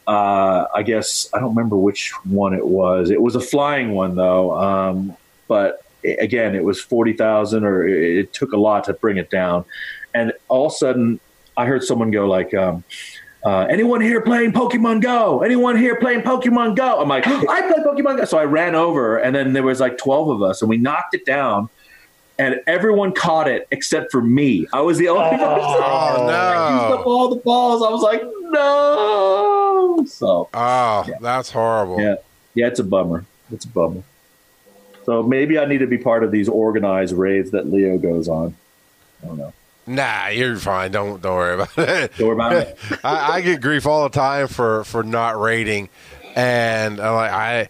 uh, 0.06 0.66
I 0.74 0.82
guess 0.82 1.28
I 1.34 1.40
don't 1.40 1.54
remember 1.54 1.76
which 1.76 2.12
one 2.24 2.54
it 2.54 2.66
was. 2.66 3.10
It 3.10 3.20
was 3.20 3.34
a 3.34 3.40
flying 3.40 3.92
one 3.92 4.16
though, 4.16 4.56
um, 4.56 5.16
but 5.48 5.82
again, 6.04 6.54
it 6.54 6.64
was 6.64 6.80
forty 6.80 7.12
thousand, 7.12 7.64
or 7.64 7.86
it, 7.86 8.18
it 8.18 8.32
took 8.32 8.52
a 8.52 8.58
lot 8.58 8.84
to 8.84 8.92
bring 8.92 9.16
it 9.16 9.30
down. 9.30 9.64
And 10.14 10.32
all 10.48 10.66
of 10.66 10.72
a 10.72 10.76
sudden, 10.76 11.20
I 11.56 11.66
heard 11.66 11.84
someone 11.84 12.10
go 12.10 12.26
like. 12.26 12.54
Um, 12.54 12.84
uh, 13.42 13.66
anyone 13.70 14.02
here 14.02 14.20
playing 14.20 14.52
Pokemon 14.52 15.00
Go? 15.00 15.40
Anyone 15.40 15.74
here 15.74 15.96
playing 15.96 16.20
Pokemon 16.20 16.76
Go? 16.76 17.00
I'm 17.00 17.08
like, 17.08 17.26
I 17.26 17.62
play 17.62 17.82
Pokemon 17.82 18.18
Go. 18.18 18.24
So 18.26 18.36
I 18.36 18.44
ran 18.44 18.74
over, 18.74 19.16
and 19.16 19.34
then 19.34 19.54
there 19.54 19.62
was 19.62 19.80
like 19.80 19.96
12 19.96 20.28
of 20.28 20.42
us, 20.42 20.60
and 20.60 20.68
we 20.68 20.76
knocked 20.76 21.14
it 21.14 21.24
down, 21.24 21.70
and 22.40 22.60
everyone 22.66 23.12
caught 23.12 23.48
it 23.48 23.68
except 23.70 24.10
for 24.10 24.22
me. 24.22 24.66
I 24.72 24.80
was 24.80 24.96
the 24.96 25.08
only 25.08 25.24
oh, 25.24 25.30
person. 25.30 25.42
Oh, 25.44 26.24
no. 26.26 26.32
I 26.32 26.72
used 26.72 27.00
up 27.00 27.06
all 27.06 27.28
the 27.28 27.36
balls. 27.36 27.82
I 27.82 27.90
was 27.90 28.00
like, 28.00 28.22
no. 28.22 30.04
So 30.08 30.48
Oh, 30.54 31.06
that's 31.20 31.50
horrible. 31.50 32.00
yeah, 32.00 32.14
yeah, 32.54 32.68
it's 32.68 32.80
a 32.80 32.84
bummer. 32.84 33.26
It's 33.52 33.66
a 33.66 33.68
bummer. 33.68 34.02
So 35.04 35.22
maybe 35.22 35.58
I 35.58 35.66
need 35.66 35.78
to 35.78 35.86
be 35.86 35.98
part 35.98 36.24
of 36.24 36.30
these 36.30 36.48
organized 36.48 37.14
raids 37.14 37.50
that 37.50 37.70
Leo 37.70 37.98
goes 37.98 38.26
on. 38.26 38.56
I 39.22 39.26
don't 39.26 39.36
know. 39.36 39.52
Nah, 39.86 40.28
you're 40.28 40.56
fine. 40.56 40.92
Don't 40.92 41.20
don't 41.20 41.36
worry 41.36 41.54
about 41.54 41.76
it. 41.76 42.12
Don't 42.16 42.28
worry 42.28 42.36
about 42.36 42.52
it. 42.52 42.78
I, 43.04 43.32
I 43.34 43.40
get 43.42 43.60
grief 43.60 43.86
all 43.86 44.04
the 44.04 44.14
time 44.14 44.46
for 44.48 44.84
for 44.84 45.02
not 45.02 45.38
rating, 45.38 45.88
and 46.36 47.00
I 47.00 47.10
like 47.10 47.30
I 47.32 47.68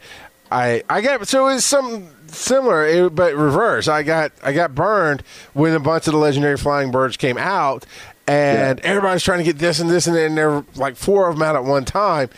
I 0.51 0.83
I 0.89 1.01
get 1.01 1.27
so 1.29 1.49
it's 1.49 1.65
something 1.65 2.11
similar, 2.35 3.11
but 3.11 3.35
reverse. 3.35 3.89
I 3.89 4.03
got 4.03 4.33
I 4.43 4.53
got 4.53 4.75
burned 4.75 5.23
when 5.53 5.75
a 5.75 5.81
bunch 5.81 6.07
of 6.07 6.13
the 6.13 6.19
legendary 6.19 6.57
flying 6.57 6.91
birds 6.91 7.17
came 7.17 7.39
out, 7.39 7.87
and 8.27 8.81
everybody's 8.81 9.23
trying 9.23 9.39
to 9.39 9.45
get 9.45 9.59
this 9.59 9.81
and 9.81 9.91
this 9.91 10.07
and, 10.07 10.17
and 10.17 10.37
there 10.37 10.51
were 10.51 10.65
like 10.77 10.97
four 10.97 11.29
of 11.29 11.37
them 11.37 11.43
out 11.43 11.57
at 11.57 11.65
one 11.65 11.85
time. 11.85 12.31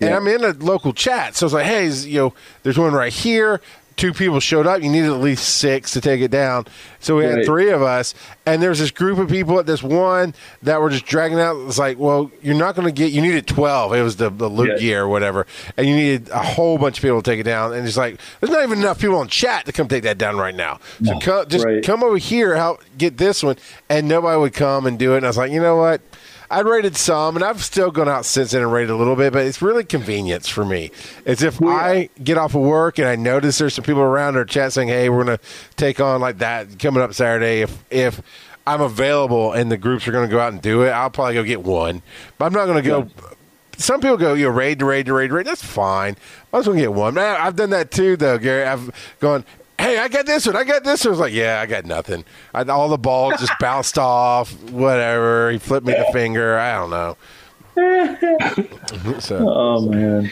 And 0.00 0.10
Yeah. 0.10 0.16
I'm 0.16 0.26
in 0.28 0.44
a 0.44 0.52
local 0.52 0.92
chat, 0.92 1.36
so 1.36 1.46
it's 1.46 1.54
like, 1.54 1.64
hey, 1.64 1.88
you 1.88 2.18
know, 2.20 2.34
there's 2.62 2.78
one 2.78 2.92
right 2.92 3.12
here. 3.12 3.60
Two 3.96 4.12
people 4.12 4.40
showed 4.40 4.66
up. 4.66 4.82
You 4.82 4.90
needed 4.90 5.10
at 5.10 5.20
least 5.20 5.56
six 5.56 5.92
to 5.92 6.00
take 6.00 6.20
it 6.20 6.30
down. 6.30 6.66
So 7.00 7.16
we 7.16 7.24
had 7.24 7.44
three 7.44 7.70
of 7.70 7.82
us, 7.82 8.14
and 8.44 8.60
there 8.60 8.68
was 8.70 8.78
this 8.78 8.90
group 8.90 9.18
of 9.18 9.28
people 9.28 9.58
at 9.58 9.66
this 9.66 9.82
one 9.82 10.34
that 10.62 10.80
were 10.80 10.90
just 10.90 11.06
dragging 11.06 11.38
out. 11.40 11.56
It's 11.66 11.78
like, 11.78 11.98
well, 11.98 12.30
you're 12.42 12.56
not 12.56 12.74
going 12.74 12.86
to 12.86 12.92
get. 12.92 13.12
You 13.12 13.22
needed 13.22 13.46
twelve. 13.46 13.94
It 13.94 14.02
was 14.02 14.16
the 14.16 14.28
the 14.28 14.48
loot 14.50 14.70
Yeah. 14.72 14.78
gear 14.78 15.02
or 15.04 15.08
whatever, 15.08 15.46
and 15.76 15.86
you 15.86 15.94
needed 15.94 16.28
a 16.30 16.42
whole 16.42 16.78
bunch 16.78 16.98
of 16.98 17.02
people 17.02 17.22
to 17.22 17.30
take 17.30 17.40
it 17.40 17.44
down. 17.44 17.72
And 17.74 17.86
it's 17.86 17.96
like, 17.96 18.20
there's 18.40 18.50
not 18.50 18.62
even 18.62 18.78
enough 18.80 18.98
people 19.00 19.20
in 19.22 19.28
chat 19.28 19.64
to 19.66 19.72
come 19.72 19.88
take 19.88 20.02
that 20.02 20.18
down 20.18 20.36
right 20.36 20.54
now. 20.54 20.78
So 21.04 21.12
No. 21.14 21.18
co- 21.20 21.44
just 21.44 21.64
Right. 21.64 21.82
come 21.84 22.02
over 22.02 22.18
here, 22.18 22.54
help 22.56 22.82
get 22.98 23.16
this 23.18 23.42
one, 23.42 23.56
and 23.88 24.08
nobody 24.08 24.38
would 24.38 24.52
come 24.54 24.86
and 24.86 24.98
do 24.98 25.14
it. 25.14 25.18
And 25.18 25.26
I 25.26 25.28
was 25.28 25.36
like, 25.38 25.52
you 25.52 25.60
know 25.60 25.76
what? 25.76 26.00
I 26.50 26.60
rated 26.60 26.96
some, 26.96 27.36
and 27.36 27.44
I've 27.44 27.62
still 27.62 27.90
gone 27.90 28.08
out 28.08 28.24
since 28.24 28.52
then 28.52 28.62
and 28.62 28.72
rated 28.72 28.90
a 28.90 28.96
little 28.96 29.16
bit, 29.16 29.32
but 29.32 29.44
it's 29.44 29.60
really 29.60 29.84
convenience 29.84 30.48
for 30.48 30.64
me. 30.64 30.90
It's 31.24 31.42
if 31.42 31.62
I 31.62 32.04
uh, 32.04 32.22
get 32.22 32.38
off 32.38 32.54
of 32.54 32.62
work 32.62 32.98
and 32.98 33.08
I 33.08 33.16
notice 33.16 33.58
there's 33.58 33.74
some 33.74 33.84
people 33.84 34.02
around 34.02 34.36
or 34.36 34.44
chat 34.44 34.72
saying, 34.72 34.88
"Hey, 34.88 35.08
we're 35.08 35.24
going 35.24 35.38
to 35.38 35.44
take 35.76 36.00
on 36.00 36.20
like 36.20 36.38
that 36.38 36.78
coming 36.78 37.02
up 37.02 37.14
Saturday." 37.14 37.62
If 37.62 37.84
if 37.90 38.22
I'm 38.66 38.80
available 38.80 39.52
and 39.52 39.70
the 39.70 39.76
groups 39.76 40.06
are 40.08 40.12
going 40.12 40.28
to 40.28 40.32
go 40.32 40.40
out 40.40 40.52
and 40.52 40.60
do 40.60 40.82
it, 40.82 40.90
I'll 40.90 41.10
probably 41.10 41.34
go 41.34 41.44
get 41.44 41.62
one. 41.62 42.02
But 42.38 42.46
I'm 42.46 42.52
not 42.52 42.66
going 42.66 42.82
to 42.82 42.88
go. 42.88 43.08
Some 43.78 44.00
people 44.00 44.16
go, 44.16 44.34
you 44.34 44.46
know, 44.46 44.50
raid 44.50 44.78
to 44.78 44.86
raid 44.86 45.06
to 45.06 45.12
raid 45.12 45.28
to 45.28 45.34
raid. 45.34 45.46
That's 45.46 45.64
fine. 45.64 46.16
I 46.52 46.56
was 46.56 46.66
going 46.66 46.78
to 46.78 46.82
get 46.82 46.92
one. 46.92 47.14
Man, 47.14 47.36
I've 47.38 47.56
done 47.56 47.70
that 47.70 47.90
too, 47.90 48.16
though, 48.16 48.38
Gary. 48.38 48.64
I've 48.64 48.90
gone, 49.20 49.44
hey, 49.86 49.98
I 49.98 50.08
got 50.08 50.26
this 50.26 50.46
one. 50.46 50.56
I 50.56 50.64
got 50.64 50.84
this 50.84 51.04
one. 51.04 51.08
I 51.08 51.12
was 51.12 51.20
like, 51.20 51.32
yeah, 51.32 51.60
I 51.60 51.66
got 51.66 51.84
nothing. 51.84 52.24
I, 52.54 52.62
all 52.64 52.88
the 52.88 52.98
balls 52.98 53.34
just 53.38 53.52
bounced 53.60 53.98
off. 53.98 54.52
Whatever. 54.70 55.50
He 55.50 55.58
flipped 55.58 55.86
me 55.86 55.92
the 55.92 56.06
finger. 56.12 56.58
I 56.58 56.74
don't 56.76 56.90
know. 56.90 57.16
so, 59.20 59.44
Oh 59.48 59.80
man. 59.88 60.30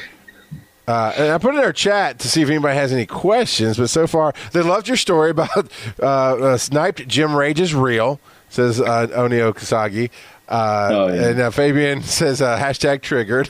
uh, 0.89 1.13
and 1.17 1.33
I 1.33 1.39
put 1.39 1.55
it 1.55 1.59
in 1.59 1.65
our 1.65 1.73
chat 1.73 2.19
to 2.21 2.29
see 2.29 2.43
if 2.43 2.49
anybody 2.49 2.75
has 2.75 2.93
any 2.93 3.07
questions. 3.07 3.77
But 3.77 3.91
so 3.91 4.07
far, 4.07 4.33
they 4.53 4.63
loved 4.63 4.89
your 4.89 4.97
story 4.97 5.31
about 5.31 5.71
uh, 6.01 6.05
uh, 6.07 6.57
sniped 6.57 7.07
gym 7.07 7.35
Rage 7.35 7.61
is 7.61 7.75
real. 7.75 8.21
Says 8.49 8.81
uh, 8.81 9.07
Onio 9.09 9.53
Kasagi. 9.55 10.11
Uh, 10.49 10.89
Oh, 10.93 11.07
yeah. 11.09 11.29
And 11.29 11.41
uh, 11.41 11.51
Fabian 11.51 12.03
says 12.05 12.41
uh, 12.43 12.59
hashtag 12.59 13.03
triggered. 13.03 13.49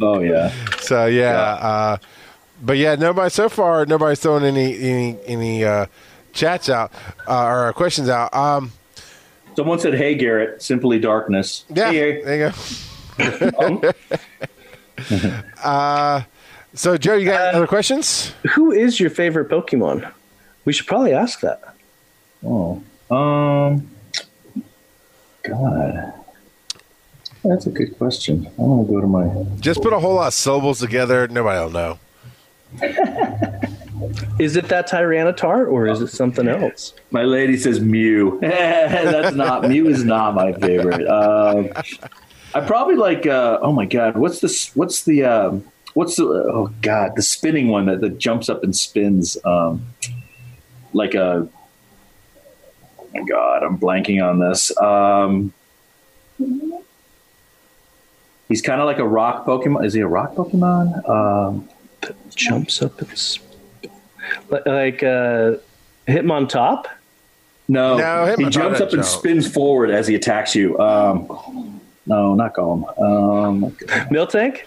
Oh 0.00 0.20
yeah. 0.20 0.52
So 0.80 1.06
yeah, 1.06 1.32
uh, 1.38 1.96
but 2.60 2.76
yeah, 2.76 2.94
nobody 2.94 3.30
so 3.30 3.48
far. 3.48 3.86
Nobody's 3.86 4.20
throwing 4.20 4.44
any 4.44 4.76
any 4.78 5.18
any 5.26 5.64
uh, 5.64 5.86
chats 6.32 6.68
out 6.68 6.92
uh, 7.26 7.46
or 7.46 7.72
questions 7.72 8.08
out. 8.08 8.34
Um, 8.34 8.72
Someone 9.56 9.78
said, 9.78 9.94
"Hey 9.94 10.14
Garrett, 10.14 10.62
simply 10.62 10.98
darkness." 10.98 11.64
yeah, 11.68 11.90
Hey, 11.90 12.22
there 12.22 12.52
you 13.18 13.82
go. 13.82 13.92
uh, 15.62 16.22
so 16.74 16.96
Joe, 16.96 17.14
you 17.14 17.26
got 17.26 17.54
other 17.54 17.66
questions? 17.66 18.32
Who 18.54 18.72
is 18.72 19.00
your 19.00 19.10
favorite 19.10 19.48
Pokemon? 19.48 20.10
We 20.64 20.72
should 20.72 20.86
probably 20.86 21.12
ask 21.12 21.40
that. 21.40 21.74
Oh, 22.44 22.82
um, 23.10 23.90
God, 25.42 26.12
that's 27.44 27.66
a 27.66 27.70
good 27.70 27.96
question. 27.98 28.46
I'm 28.58 28.68
gonna 28.68 28.84
go 28.84 29.00
to 29.00 29.06
my. 29.06 29.44
Just 29.60 29.82
put 29.82 29.92
a 29.92 29.98
whole 29.98 30.14
lot 30.14 30.28
of 30.28 30.34
syllables 30.34 30.78
together. 30.78 31.26
Nobody 31.28 31.60
will 31.60 31.70
know. 31.70 31.98
Is 34.38 34.56
it 34.56 34.68
that 34.68 34.88
Tyranitar 34.88 35.70
or 35.70 35.86
is 35.86 36.00
it 36.00 36.08
something 36.08 36.48
else? 36.48 36.94
My 37.10 37.22
lady 37.22 37.56
says 37.56 37.80
Mew. 37.80 38.38
that's 38.40 39.36
not 39.36 39.68
Mew 39.68 39.88
is 39.88 40.04
not 40.04 40.34
my 40.34 40.52
favorite. 40.54 41.06
Uh, 41.06 41.82
I 42.54 42.60
probably 42.60 42.96
like. 42.96 43.26
Uh, 43.26 43.58
oh 43.60 43.72
my 43.72 43.84
God, 43.84 44.16
what's 44.16 44.40
this? 44.40 44.74
What's 44.74 45.04
the? 45.04 45.24
Um, 45.24 45.64
what's 45.94 46.16
the? 46.16 46.24
Oh 46.24 46.72
God, 46.80 47.12
the 47.16 47.22
spinning 47.22 47.68
one 47.68 47.86
that, 47.86 48.00
that 48.00 48.18
jumps 48.18 48.48
up 48.48 48.64
and 48.64 48.74
spins. 48.74 49.36
Um, 49.44 49.86
like 50.92 51.14
a. 51.14 51.48
Oh 52.98 53.08
my 53.12 53.22
God, 53.24 53.62
I'm 53.62 53.78
blanking 53.78 54.26
on 54.26 54.38
this. 54.38 54.76
Um, 54.78 55.52
he's 58.48 58.62
kind 58.62 58.80
of 58.80 58.86
like 58.86 58.98
a 58.98 59.06
rock 59.06 59.44
Pokemon. 59.44 59.84
Is 59.84 59.92
he 59.92 60.00
a 60.00 60.08
rock 60.08 60.34
Pokemon? 60.34 61.66
Um, 62.08 62.14
Jumps 62.34 62.82
up 62.82 63.00
and 63.00 63.16
sp- 63.18 63.44
Li- 64.50 64.60
like 64.66 65.02
uh, 65.02 65.52
top. 66.48 66.88
No, 67.68 67.96
No, 67.98 68.34
he 68.36 68.44
jumps 68.50 68.56
Donut 68.80 68.86
up 68.86 68.92
and 68.92 69.02
jump. 69.02 69.04
spins 69.04 69.52
forward 69.52 69.90
as 69.90 70.06
he 70.08 70.14
attacks 70.16 70.54
you. 70.56 70.78
Um, 70.80 71.80
no, 72.06 72.34
not 72.34 72.54
Golem. 72.54 72.82
Um, 73.00 73.70
Miltank. 74.10 74.62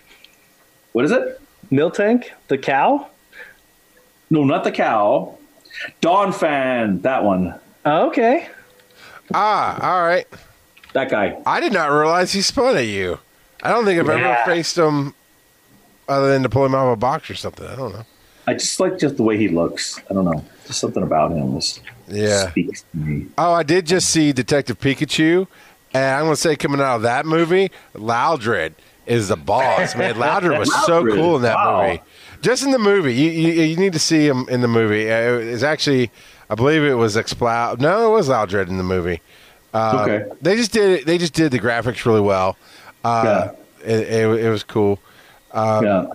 what 0.94 1.04
is 1.06 1.12
it? 1.12 1.40
Miltank, 1.72 2.26
the 2.48 2.58
cow. 2.58 3.08
No, 4.30 4.44
not 4.46 4.64
the 4.64 4.72
cow. 4.72 5.38
Donphan, 6.02 7.02
that 7.02 7.24
one. 7.24 7.60
Oh, 7.86 8.08
okay. 8.08 8.48
Ah, 9.34 9.80
all 9.96 10.04
right. 10.04 10.28
That 10.94 11.10
guy. 11.10 11.38
I 11.46 11.60
did 11.60 11.74
not 11.74 11.88
realize 11.88 12.32
he 12.32 12.42
spun 12.42 12.78
at 12.78 12.86
you. 12.86 13.20
I 13.64 13.72
don't 13.72 13.84
think 13.86 14.00
I've 14.00 14.10
ever 14.10 14.38
faced 14.46 14.78
him 14.78 15.14
other 16.08 16.32
than 16.32 16.44
to 16.44 16.50
pull 16.50 16.66
him 16.66 16.76
out 16.76 16.88
of 16.88 16.94
a 16.94 16.96
box 16.98 17.30
or 17.30 17.36
something. 17.36 17.66
I 17.68 17.76
don't 17.76 17.94
know. 17.94 18.06
I 18.46 18.54
just 18.54 18.80
like 18.80 19.00
just 19.00 19.16
the 19.18 19.24
way 19.24 19.38
he 19.38 19.48
looks. 19.48 20.00
I 20.10 20.14
don't 20.14 20.26
know. 20.26 20.44
Just 20.68 20.80
something 20.80 21.04
about 21.04 21.32
him 21.32 21.54
just 21.56 21.82
Yeah. 22.08 22.50
speaks 22.50 22.84
to 22.92 22.98
me. 22.98 23.28
Oh, 23.38 23.54
I 23.54 23.64
did 23.64 23.86
just 23.86 24.10
see 24.10 24.34
Detective 24.34 24.80
Pikachu, 24.80 25.48
and 25.94 26.04
I'm 26.16 26.24
going 26.24 26.34
to 26.36 26.42
say 26.42 26.56
coming 26.58 26.82
out 26.82 26.98
of 26.98 27.02
that 27.04 27.26
movie, 27.26 27.72
Loudred 27.96 28.74
is 29.06 29.30
the 29.30 29.38
boss, 29.38 29.96
man. 29.96 30.16
Loudred 30.20 30.58
was 30.60 30.74
so 30.86 31.06
cool 31.06 31.38
in 31.38 31.42
that 31.44 31.56
wow. 31.56 31.88
movie. 31.88 32.02
Just 32.42 32.64
in 32.64 32.72
the 32.72 32.80
movie, 32.80 33.14
you, 33.16 33.30
you 33.32 33.64
you 33.64 33.78
need 33.78 33.94
to 33.94 34.00
see 34.00 34.28
him 34.28 34.46
in 34.50 34.60
the 34.60 34.68
movie. 34.68 35.10
Uh, 35.10 35.36
It's 35.38 35.64
actually, 35.64 36.12
I 36.50 36.56
believe 36.56 36.84
it 36.84 36.96
was 36.96 37.16
Exploud. 37.16 37.80
No, 37.80 38.12
it 38.12 38.18
was 38.18 38.28
Loudred 38.28 38.68
in 38.68 38.78
the 38.78 38.84
movie. 38.84 39.22
Uh, 39.74 40.02
Okay. 40.06 40.26
They 40.42 40.58
just 40.58 40.74
did 40.74 41.00
it. 41.00 41.06
They 41.06 41.18
just 41.18 41.34
did 41.34 41.54
the 41.54 41.60
graphics 41.60 42.06
really 42.06 42.20
well. 42.22 42.58
Uh, 43.06 43.50
it, 43.84 44.00
it, 44.02 44.46
it 44.46 44.50
was 44.50 44.64
cool. 44.64 45.00
Uh, 45.54 45.82
yeah. 45.84 46.06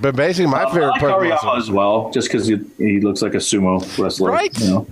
But 0.00 0.16
basically, 0.16 0.50
my 0.50 0.62
um, 0.62 0.68
I 0.68 0.72
favorite 0.72 0.88
like 0.88 1.00
Pokemon. 1.02 1.36
Hariyama 1.38 1.58
as 1.58 1.70
well, 1.70 2.10
just 2.12 2.28
because 2.28 2.46
he, 2.46 2.58
he 2.78 3.00
looks 3.00 3.20
like 3.20 3.34
a 3.34 3.38
sumo 3.38 3.80
wrestler. 3.98 4.30
Right? 4.30 4.58
You 4.58 4.70
know? 4.70 4.86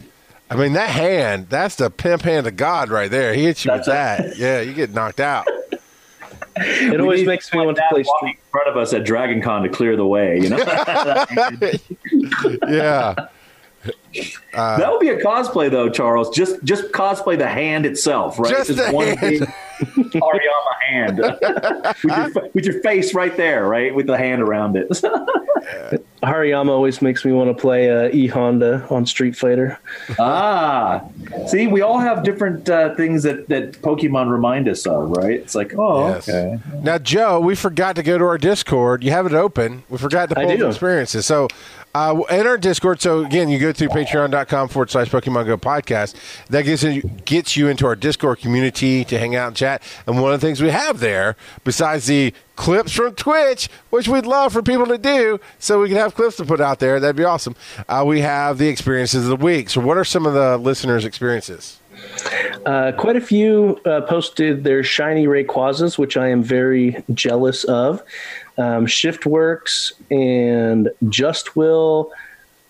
I 0.50 0.56
mean, 0.56 0.74
that 0.74 0.90
hand, 0.90 1.46
that's 1.48 1.76
the 1.76 1.88
pimp 1.90 2.22
hand 2.22 2.46
of 2.46 2.56
God 2.56 2.90
right 2.90 3.10
there. 3.10 3.32
He 3.32 3.44
hits 3.44 3.64
you 3.64 3.72
with 3.72 3.86
That's 3.86 4.28
that. 4.28 4.36
Yeah, 4.36 4.60
you 4.60 4.74
get 4.74 4.92
knocked 4.92 5.20
out. 5.20 5.46
It 6.56 6.90
We 6.90 6.98
always 6.98 7.24
makes 7.26 7.50
me 7.54 7.64
want 7.64 7.76
to 7.76 7.82
play. 7.90 8.02
that 8.02 8.08
walking 8.08 8.28
in 8.30 8.36
front 8.50 8.68
of 8.68 8.76
us 8.76 8.92
at 8.92 9.04
Dragon 9.04 9.40
Con 9.40 9.62
to 9.62 9.68
clear 9.70 9.96
the 9.96 10.04
way, 10.06 10.38
you 10.40 10.50
know? 10.50 10.58
Yeah. 12.68 13.14
Uh, 14.52 14.76
that 14.76 14.90
would 14.90 15.00
be 15.00 15.08
a 15.08 15.16
cosplay 15.22 15.70
though, 15.70 15.88
Charles. 15.88 16.28
Just 16.36 16.62
just 16.64 16.84
cosplay 16.92 17.38
the 17.38 17.48
hand 17.48 17.86
itself, 17.86 18.38
right? 18.38 18.50
Just 18.50 18.76
the 18.76 18.90
one 18.90 19.16
hand. 19.16 19.20
big 19.20 19.40
Hariyama 19.40 20.69
hand. 20.90 21.18
with, 22.04 22.34
your, 22.34 22.48
with 22.54 22.64
your 22.64 22.80
face 22.82 23.14
right 23.14 23.36
there, 23.36 23.66
right? 23.68 23.94
With 23.94 24.06
the 24.06 24.16
hand 24.16 24.42
around 24.42 24.76
it. 24.76 24.88
Hariyama 26.22 26.68
always 26.68 27.00
makes 27.00 27.24
me 27.24 27.32
want 27.32 27.54
to 27.54 27.60
play 27.60 27.90
uh, 27.90 28.10
E 28.12 28.26
Honda 28.26 28.86
on 28.90 29.06
Street 29.06 29.36
Fighter. 29.36 29.78
ah. 30.18 31.02
See, 31.46 31.66
we 31.66 31.80
all 31.80 31.98
have 31.98 32.22
different 32.22 32.68
uh, 32.68 32.94
things 32.94 33.22
that, 33.22 33.48
that 33.48 33.72
Pokemon 33.82 34.30
remind 34.30 34.68
us 34.68 34.86
of, 34.86 35.10
right? 35.10 35.32
It's 35.40 35.54
like, 35.54 35.74
oh, 35.76 36.08
Yes. 36.08 36.28
okay. 36.28 36.58
Now, 36.82 36.98
Joe, 36.98 37.40
we 37.40 37.54
forgot 37.54 37.96
to 37.96 38.02
go 38.02 38.18
to 38.18 38.24
our 38.24 38.38
Discord. 38.38 39.04
You 39.04 39.10
have 39.12 39.26
it 39.26 39.32
open. 39.32 39.84
We 39.88 39.98
forgot 39.98 40.28
to 40.30 40.34
pull 40.34 40.66
experiences. 40.68 41.26
So, 41.26 41.48
uh, 41.92 42.22
in 42.30 42.46
our 42.46 42.56
Discord, 42.56 43.00
so 43.00 43.24
again, 43.24 43.48
you 43.48 43.58
go 43.58 43.72
through 43.72 43.88
patreon.com 43.88 44.68
forward 44.68 44.90
slash 44.90 45.10
Pokemon 45.10 45.46
Go 45.46 45.56
podcast. 45.56 46.14
That 46.48 46.62
gets, 46.62 46.84
you, 46.84 47.02
gets 47.24 47.56
you 47.56 47.66
into 47.66 47.84
our 47.86 47.96
Discord 47.96 48.38
community 48.38 49.04
to 49.06 49.18
hang 49.18 49.34
out 49.34 49.48
and 49.48 49.56
chat. 49.56 49.82
And 50.06 50.22
one 50.22 50.32
of 50.32 50.40
the 50.40 50.46
things 50.46 50.62
we 50.62 50.70
have 50.70 51.00
there, 51.00 51.34
besides 51.64 52.06
the 52.06 52.32
clips 52.54 52.92
from 52.92 53.14
Twitch, 53.16 53.68
which 53.88 54.06
we'd 54.06 54.26
love 54.26 54.52
for 54.52 54.62
people 54.62 54.86
to 54.86 54.98
do 54.98 55.40
so 55.58 55.80
we 55.80 55.88
can 55.88 55.96
have 55.96 56.14
clips 56.14 56.36
to 56.36 56.44
put 56.44 56.60
out 56.60 56.78
there, 56.78 57.00
that'd 57.00 57.16
be 57.16 57.24
awesome. 57.24 57.56
Uh, 57.88 58.04
we 58.06 58.20
have 58.20 58.58
the 58.58 58.68
experiences 58.68 59.24
of 59.24 59.30
the 59.38 59.44
week. 59.44 59.68
So, 59.68 59.80
what 59.80 59.96
are 59.96 60.04
some 60.04 60.26
of 60.26 60.34
the 60.34 60.58
listeners' 60.58 61.04
experiences? 61.04 61.19
Uh, 62.66 62.92
quite 62.92 63.16
a 63.16 63.20
few 63.20 63.80
uh, 63.84 64.02
posted 64.02 64.64
their 64.64 64.82
shiny 64.82 65.26
Rayquazas, 65.26 65.98
which 65.98 66.16
I 66.16 66.28
am 66.28 66.42
very 66.42 67.02
jealous 67.14 67.64
of. 67.64 68.02
Um, 68.58 68.86
Shiftworks 68.86 69.92
and 70.10 70.90
Just 71.08 71.56
Will 71.56 72.12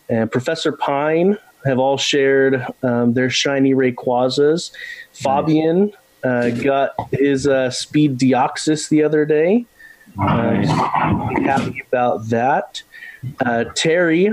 and 0.09 0.31
Professor 0.31 0.73
Pine 0.73 1.39
have 1.65 1.79
all 1.79 1.97
shared 1.97 2.65
um, 2.83 3.15
their 3.15 3.31
shiny 3.31 3.75
Rayquazas. 3.75 4.73
Fabian 5.13 5.93
uh, 6.25 6.51
got 6.51 6.95
his 7.13 7.47
uh, 7.47 7.71
Speed 7.71 8.19
Deoxys 8.19 8.89
the 8.89 9.03
other 9.03 9.25
day. 9.25 9.67
Uh, 10.21 10.55
happy 11.43 11.83
about 11.87 12.29
that. 12.29 12.83
Uh, 13.45 13.65
Terry, 13.75 14.31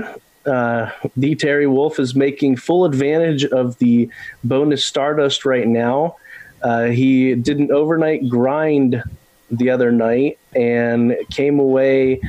uh, 0.48 0.90
the 1.16 1.34
Terry 1.34 1.66
Wolf, 1.66 2.00
is 2.00 2.14
making 2.14 2.56
full 2.56 2.84
advantage 2.84 3.44
of 3.44 3.78
the 3.78 4.08
bonus 4.42 4.84
Stardust 4.84 5.44
right 5.44 5.68
now. 5.68 6.16
Uh, 6.62 6.86
he 6.86 7.34
did 7.34 7.58
an 7.58 7.70
overnight 7.70 8.28
grind 8.28 9.02
the 9.50 9.70
other 9.70 9.92
night 9.92 10.38
and 10.54 11.16
came 11.30 11.60
away 11.60 12.20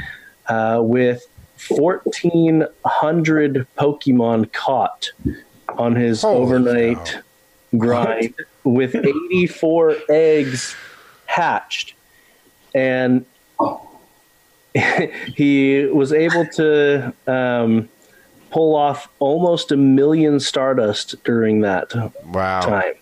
uh, 0.47 0.79
with 0.81 1.25
1,400 1.67 3.67
Pokemon 3.77 4.53
caught 4.53 5.09
on 5.77 5.95
his 5.95 6.21
Holy 6.21 6.37
overnight 6.37 7.05
cow. 7.05 7.21
grind 7.77 8.33
with 8.63 8.95
84 8.95 9.95
eggs 10.09 10.75
hatched. 11.25 11.95
And 12.73 13.25
he 15.35 15.85
was 15.85 16.13
able 16.13 16.45
to 16.45 17.13
um, 17.27 17.89
pull 18.51 18.75
off 18.75 19.07
almost 19.19 19.71
a 19.71 19.77
million 19.77 20.39
Stardust 20.39 21.15
during 21.23 21.61
that 21.61 21.93
Wow. 22.31 22.61
time. 22.61 22.93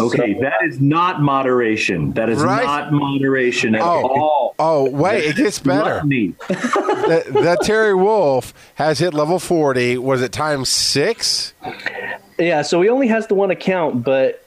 Okay, 0.00 0.34
So- 0.34 0.40
that 0.40 0.58
is 0.66 0.80
not 0.80 1.22
moderation. 1.22 2.12
That 2.12 2.28
is 2.28 2.42
Right? 2.42 2.64
not 2.64 2.92
moderation 2.92 3.76
at 3.76 3.80
Oh. 3.82 4.02
all. 4.08 4.54
Oh, 4.58 4.90
wait, 4.90 5.24
it 5.24 5.36
gets 5.36 5.58
better. 5.60 6.00
Gluttony. 6.00 6.34
that, 6.48 7.24
that 7.32 7.58
Terry 7.62 7.94
Wolf 7.94 8.52
has 8.74 8.98
hit 8.98 9.14
level 9.14 9.38
40. 9.38 9.98
Was 9.98 10.20
it 10.22 10.32
times 10.32 10.68
six? 10.68 11.54
Yeah, 12.38 12.62
so 12.62 12.80
he 12.82 12.88
only 12.88 13.06
has 13.08 13.28
the 13.28 13.34
one 13.34 13.52
account, 13.52 14.02
but 14.04 14.44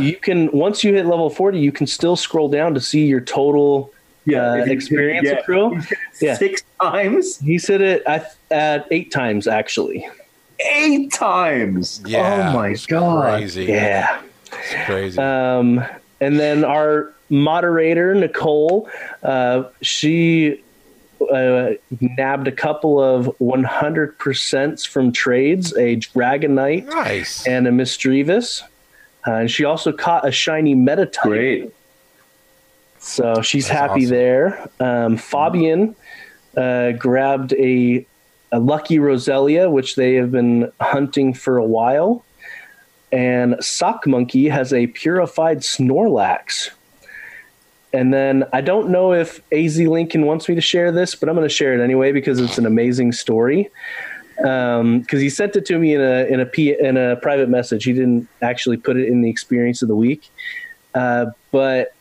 you 0.00 0.16
can 0.16 0.50
once 0.52 0.82
you 0.82 0.92
hit 0.94 1.06
level 1.06 1.30
40, 1.30 1.58
you 1.60 1.70
can 1.72 1.86
still 1.86 2.16
scroll 2.16 2.48
down 2.48 2.74
to 2.74 2.80
see 2.80 3.06
your 3.06 3.20
total 3.20 3.92
uh, 4.32 4.64
experience 4.66 5.26
yeah. 5.26 5.40
accrual. 5.40 5.80
Yeah. 6.20 6.34
Six 6.34 6.62
times, 6.82 7.38
He 7.38 7.58
said 7.58 7.80
it 7.80 8.02
at, 8.04 8.34
at 8.50 8.86
eight 8.90 9.10
times 9.10 9.46
actually. 9.46 10.08
eight 10.60 11.12
times. 11.12 12.02
Yeah. 12.06 12.50
oh 12.50 12.56
my 12.56 12.68
it's 12.70 12.86
god! 12.86 13.38
Crazy. 13.38 13.64
Yeah. 13.64 14.20
It's 14.52 14.86
crazy. 14.86 15.18
Um, 15.18 15.84
and 16.20 16.38
then 16.40 16.64
our 16.64 17.12
moderator 17.30 18.14
Nicole, 18.14 18.88
uh, 19.22 19.64
she 19.82 20.62
uh, 21.32 21.70
nabbed 22.00 22.48
a 22.48 22.52
couple 22.52 23.02
of 23.02 23.26
100% 23.40 24.88
from 24.88 25.12
trades, 25.12 25.72
a 25.74 25.96
Dragonite 25.96 26.86
nice. 26.86 27.46
and 27.46 27.66
a 27.68 27.70
Misdreavus. 27.70 28.62
Uh, 29.26 29.32
and 29.32 29.50
she 29.50 29.64
also 29.64 29.92
caught 29.92 30.26
a 30.26 30.32
shiny 30.32 30.74
Metatype. 30.74 31.22
Great. 31.22 31.72
So 32.98 33.42
she's 33.42 33.68
That's 33.68 33.78
happy 33.78 34.04
awesome. 34.06 34.16
there. 34.16 34.70
Um, 34.80 35.16
Fabian 35.16 35.94
uh, 36.56 36.92
grabbed 36.92 37.52
a, 37.54 38.06
a 38.52 38.58
lucky 38.58 38.98
Roselia, 38.98 39.70
which 39.70 39.96
they 39.96 40.14
have 40.14 40.30
been 40.30 40.72
hunting 40.80 41.34
for 41.34 41.58
a 41.58 41.64
while. 41.64 42.24
And 43.10 43.56
Sock 43.62 44.06
Monkey 44.06 44.48
has 44.48 44.72
a 44.72 44.86
purified 44.88 45.58
Snorlax. 45.58 46.70
And 47.92 48.12
then 48.12 48.44
I 48.52 48.60
don't 48.60 48.90
know 48.90 49.14
if 49.14 49.40
AZ 49.52 49.78
Lincoln 49.78 50.26
wants 50.26 50.48
me 50.48 50.54
to 50.54 50.60
share 50.60 50.92
this, 50.92 51.14
but 51.14 51.28
I'm 51.28 51.34
going 51.34 51.48
to 51.48 51.54
share 51.54 51.72
it 51.72 51.82
anyway 51.82 52.12
because 52.12 52.38
it's 52.38 52.58
an 52.58 52.66
amazing 52.66 53.12
story. 53.12 53.70
Because 54.36 55.20
he 55.20 55.30
sent 55.30 55.56
it 55.56 55.66
to 55.66 55.78
me 55.78 55.94
in 55.94 56.00
a 56.00 56.26
in 56.26 56.38
a 56.38 56.46
P, 56.46 56.78
in 56.78 56.96
a 56.96 57.16
private 57.16 57.48
message. 57.48 57.84
He 57.84 57.92
didn't 57.92 58.28
actually 58.42 58.76
put 58.76 58.96
it 58.96 59.08
in 59.08 59.22
the 59.22 59.30
experience 59.30 59.82
of 59.82 59.88
the 59.88 59.96
week. 59.96 60.30
Uh, 60.94 61.26
but 61.50 61.94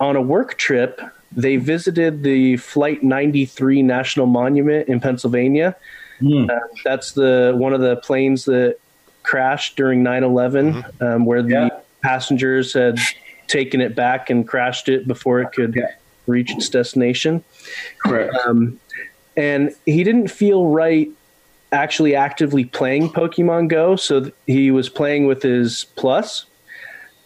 on 0.00 0.16
a 0.16 0.20
work 0.20 0.58
trip, 0.58 1.00
they 1.36 1.56
visited 1.56 2.22
the 2.22 2.56
Flight 2.58 3.02
93 3.02 3.82
National 3.82 4.26
Monument 4.26 4.88
in 4.88 5.00
Pennsylvania. 5.00 5.76
Hmm. 6.20 6.48
Uh, 6.50 6.58
that's 6.84 7.12
the 7.12 7.52
one 7.56 7.72
of 7.72 7.80
the 7.80 7.96
planes 7.96 8.44
that 8.46 8.76
crashed 9.22 9.76
during 9.76 10.02
9/11, 10.02 10.84
um, 11.00 11.24
where 11.24 11.42
the 11.42 11.48
Yeah. 11.50 11.68
passengers 12.02 12.72
had 12.72 12.98
taken 13.48 13.80
it 13.80 13.94
back 13.94 14.30
and 14.30 14.46
crashed 14.46 14.88
it 14.88 15.06
before 15.06 15.40
it 15.40 15.52
could 15.52 15.74
Yeah. 15.74 15.90
reach 16.26 16.52
its 16.52 16.68
destination. 16.68 17.42
Correct. 18.04 18.34
Um, 18.46 18.78
and 19.36 19.70
he 19.86 20.04
didn't 20.04 20.28
feel 20.28 20.66
right 20.66 21.08
actually 21.72 22.14
actively 22.14 22.64
playing 22.66 23.08
Pokemon 23.08 23.68
Go, 23.68 23.96
so 23.96 24.20
th- 24.20 24.34
he 24.46 24.70
was 24.70 24.88
playing 24.90 25.26
with 25.26 25.42
his 25.42 25.86
Plus, 25.96 26.44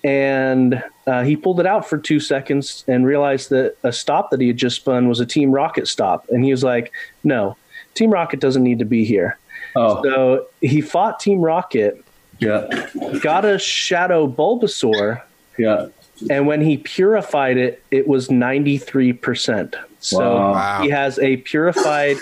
and 0.06 0.80
uh, 1.08 1.24
he 1.24 1.34
pulled 1.34 1.58
it 1.58 1.66
out 1.66 1.86
for 1.88 1.98
two 1.98 2.20
seconds 2.20 2.84
and 2.86 3.04
realized 3.04 3.50
that 3.50 3.76
a 3.82 3.92
stop 3.92 4.30
that 4.30 4.40
he 4.40 4.46
had 4.46 4.56
just 4.56 4.76
spun 4.76 5.08
was 5.08 5.18
a 5.18 5.26
Team 5.26 5.50
Rocket 5.50 5.88
stop, 5.88 6.26
and 6.30 6.44
he 6.44 6.52
was 6.52 6.62
like, 6.62 6.92
"No, 7.24 7.56
Team 7.94 8.10
Rocket 8.10 8.38
doesn't 8.38 8.62
need 8.62 8.78
to 8.78 8.84
be 8.84 9.04
here." 9.04 9.36
oh, 9.74 10.02
So 10.04 10.46
he 10.60 10.80
fought 10.80 11.18
Team 11.18 11.40
Rocket, 11.40 12.04
yeah, 12.38 12.88
got 13.20 13.44
a 13.44 13.58
Shadow 13.58 14.28
Bulbasaur, 14.28 15.22
yeah. 15.58 15.88
and 16.30 16.46
when 16.46 16.60
he 16.60 16.76
purified 16.76 17.56
it, 17.56 17.82
it 17.90 18.06
was 18.06 18.28
93%. 18.28 19.74
So 19.98 20.18
Wow. 20.18 20.52
Wow. 20.52 20.82
he 20.82 20.90
has 20.90 21.18
a 21.18 21.38
purified 21.38 22.18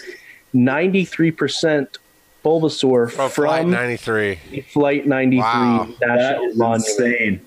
93% 0.54 1.98
Bulbasaur 2.44 3.10
From 3.10 3.30
from, 3.30 3.44
Flight 3.46 3.66
93. 3.66 4.64
Flight 4.72 5.06
93 5.06 5.40
Wow. 5.40 5.88
That 6.00 6.06
National 6.08 6.44
is 6.44 6.56
Monument. 6.56 6.88
insane. 6.88 7.40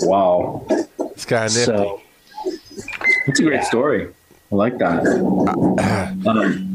Wow, 0.00 0.66
It's 0.70 1.24
kind 1.24 1.46
of 1.46 1.54
nifty. 1.54 1.64
So, 1.64 2.00
that's 3.26 3.40
a 3.40 3.42
great 3.42 3.64
story. 3.64 4.08
I 4.50 4.54
like 4.54 4.78
that. 4.78 5.02
Um, 6.26 6.70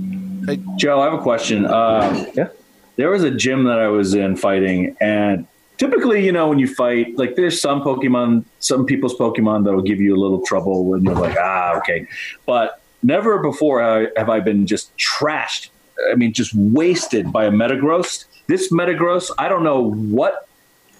Hey. 0.48 0.60
Joe, 0.78 1.02
I 1.02 1.06
have 1.06 1.14
a 1.14 1.22
question. 1.22 1.66
Uh, 1.66 2.26
Yeah. 2.34 2.48
There 2.96 3.10
was 3.10 3.24
a 3.24 3.32
gym 3.32 3.64
that 3.66 3.80
I 3.80 3.88
was 3.88 4.14
in 4.14 4.36
fighting, 4.36 4.96
and 5.00 5.48
typically, 5.78 6.26
you 6.26 6.32
know, 6.34 6.48
when 6.50 6.60
you 6.60 6.68
fight, 6.68 7.18
like 7.18 7.36
there's 7.36 7.60
some 7.62 7.82
Pokemon, 7.82 8.44
some 8.60 8.86
people's 8.86 9.16
Pokemon 9.16 9.64
that'll 9.66 9.82
give 9.82 10.00
you 10.02 10.16
a 10.16 10.20
little 10.20 10.42
trouble 10.46 10.86
when 10.86 11.04
you're 11.04 11.16
like, 11.16 11.38
ah, 11.40 11.78
okay. 11.78 12.08
But 12.46 12.82
never 13.04 13.40
before 13.40 13.82
have 14.18 14.30
I 14.30 14.40
been 14.42 14.66
just 14.68 14.96
trashed. 14.98 15.70
I 16.12 16.16
mean, 16.16 16.34
just 16.34 16.54
wasted 16.56 17.32
by 17.32 17.46
a 17.46 17.52
Metagross. 17.52 18.26
This 18.48 18.72
Metagross, 18.72 19.30
I 19.38 19.48
don't 19.50 19.64
know 19.64 19.92
what 19.92 20.48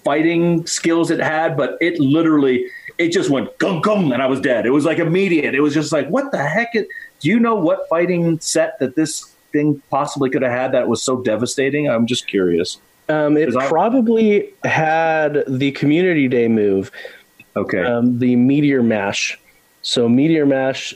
fighting 0.04 0.66
skills 0.66 1.10
it 1.10 1.20
had, 1.20 1.56
but 1.56 1.76
it 1.80 1.98
literally 2.00 2.66
it 2.98 3.12
just 3.12 3.30
went 3.30 3.56
gung 3.58 3.82
gung 3.82 4.12
and 4.12 4.22
I 4.22 4.26
was 4.26 4.40
dead. 4.40 4.66
It 4.66 4.70
was 4.70 4.84
like 4.84 4.98
immediate. 4.98 5.54
It 5.54 5.60
was 5.60 5.72
just 5.74 5.90
like, 5.92 6.08
what 6.08 6.32
the 6.32 6.38
heck? 6.38 6.68
Is, 6.74 6.86
do 7.20 7.28
you 7.28 7.38
know 7.40 7.54
what 7.54 7.88
fighting 7.88 8.38
set 8.40 8.78
that 8.78 8.94
this 8.94 9.34
thing 9.52 9.82
possibly 9.90 10.28
could 10.30 10.42
have 10.42 10.52
had 10.52 10.72
that 10.72 10.86
was 10.88 11.02
so 11.02 11.20
devastating? 11.22 11.88
I'm 11.88 12.06
just 12.06 12.26
curious. 12.26 12.78
um, 13.08 13.36
it 13.36 13.46
'Cause 13.46 13.56
I- 13.56 13.68
probably 13.68 14.50
had 14.64 15.42
the 15.48 15.72
Community 15.72 16.28
Day 16.28 16.46
move, 16.46 16.92
Okay. 17.56 17.82
um, 17.82 18.18
the 18.20 18.36
Meteor 18.36 18.82
Mash. 18.84 19.36
So 19.82 20.08
Meteor 20.08 20.46
Mash 20.46 20.94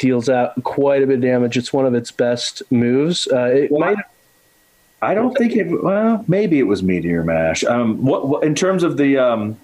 deals 0.00 0.28
out 0.28 0.60
quite 0.64 1.02
a 1.04 1.06
bit 1.06 1.16
of 1.16 1.20
damage. 1.20 1.56
It's 1.56 1.72
one 1.72 1.86
of 1.86 1.94
its 1.94 2.10
best 2.10 2.62
moves. 2.72 3.28
Uh, 3.32 3.44
it 3.44 3.70
Well, 3.70 3.80
might 3.94 4.04
I 5.02 5.14
don't 5.14 5.34
think 5.38 5.54
it. 5.54 5.66
Well, 5.82 6.24
maybe 6.26 6.58
it 6.58 6.64
was 6.64 6.82
Meteor 6.82 7.22
Mash. 7.22 7.62
Um, 7.64 8.04
what, 8.04 8.26
what 8.28 8.42
in 8.44 8.54
terms 8.54 8.82
of 8.82 8.96
the 8.98 9.16
um, 9.18 9.58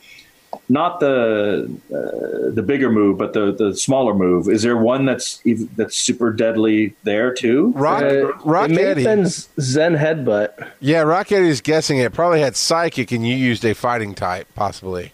not 0.70 0.98
the 1.00 1.68
uh, 1.92 2.54
the 2.54 2.62
bigger 2.62 2.90
move, 2.90 3.18
but 3.18 3.34
the 3.34 3.52
the 3.52 3.76
smaller 3.76 4.14
move? 4.14 4.48
Is 4.48 4.62
there 4.62 4.76
one 4.78 5.04
that's 5.04 5.42
ev- 5.46 5.68
that's 5.76 5.94
super 5.96 6.32
deadly 6.32 6.94
there 7.02 7.34
too? 7.34 7.72
Rock, 7.76 8.02
Uh, 8.02 8.32
Rock 8.44 8.70
may 8.70 8.82
have 8.82 8.90
Eddie. 8.92 9.04
been 9.04 9.26
Zen 9.26 9.96
Headbutt. 9.96 10.68
Yeah, 10.80 11.00
Rock 11.02 11.30
Eddie's 11.32 11.60
guessing 11.60 11.98
it 11.98 12.14
probably 12.14 12.40
had 12.40 12.56
Psychic 12.56 13.12
and 13.12 13.26
you 13.26 13.34
used 13.36 13.62
a 13.66 13.74
fighting 13.74 14.14
type, 14.14 14.48
possibly. 14.54 15.12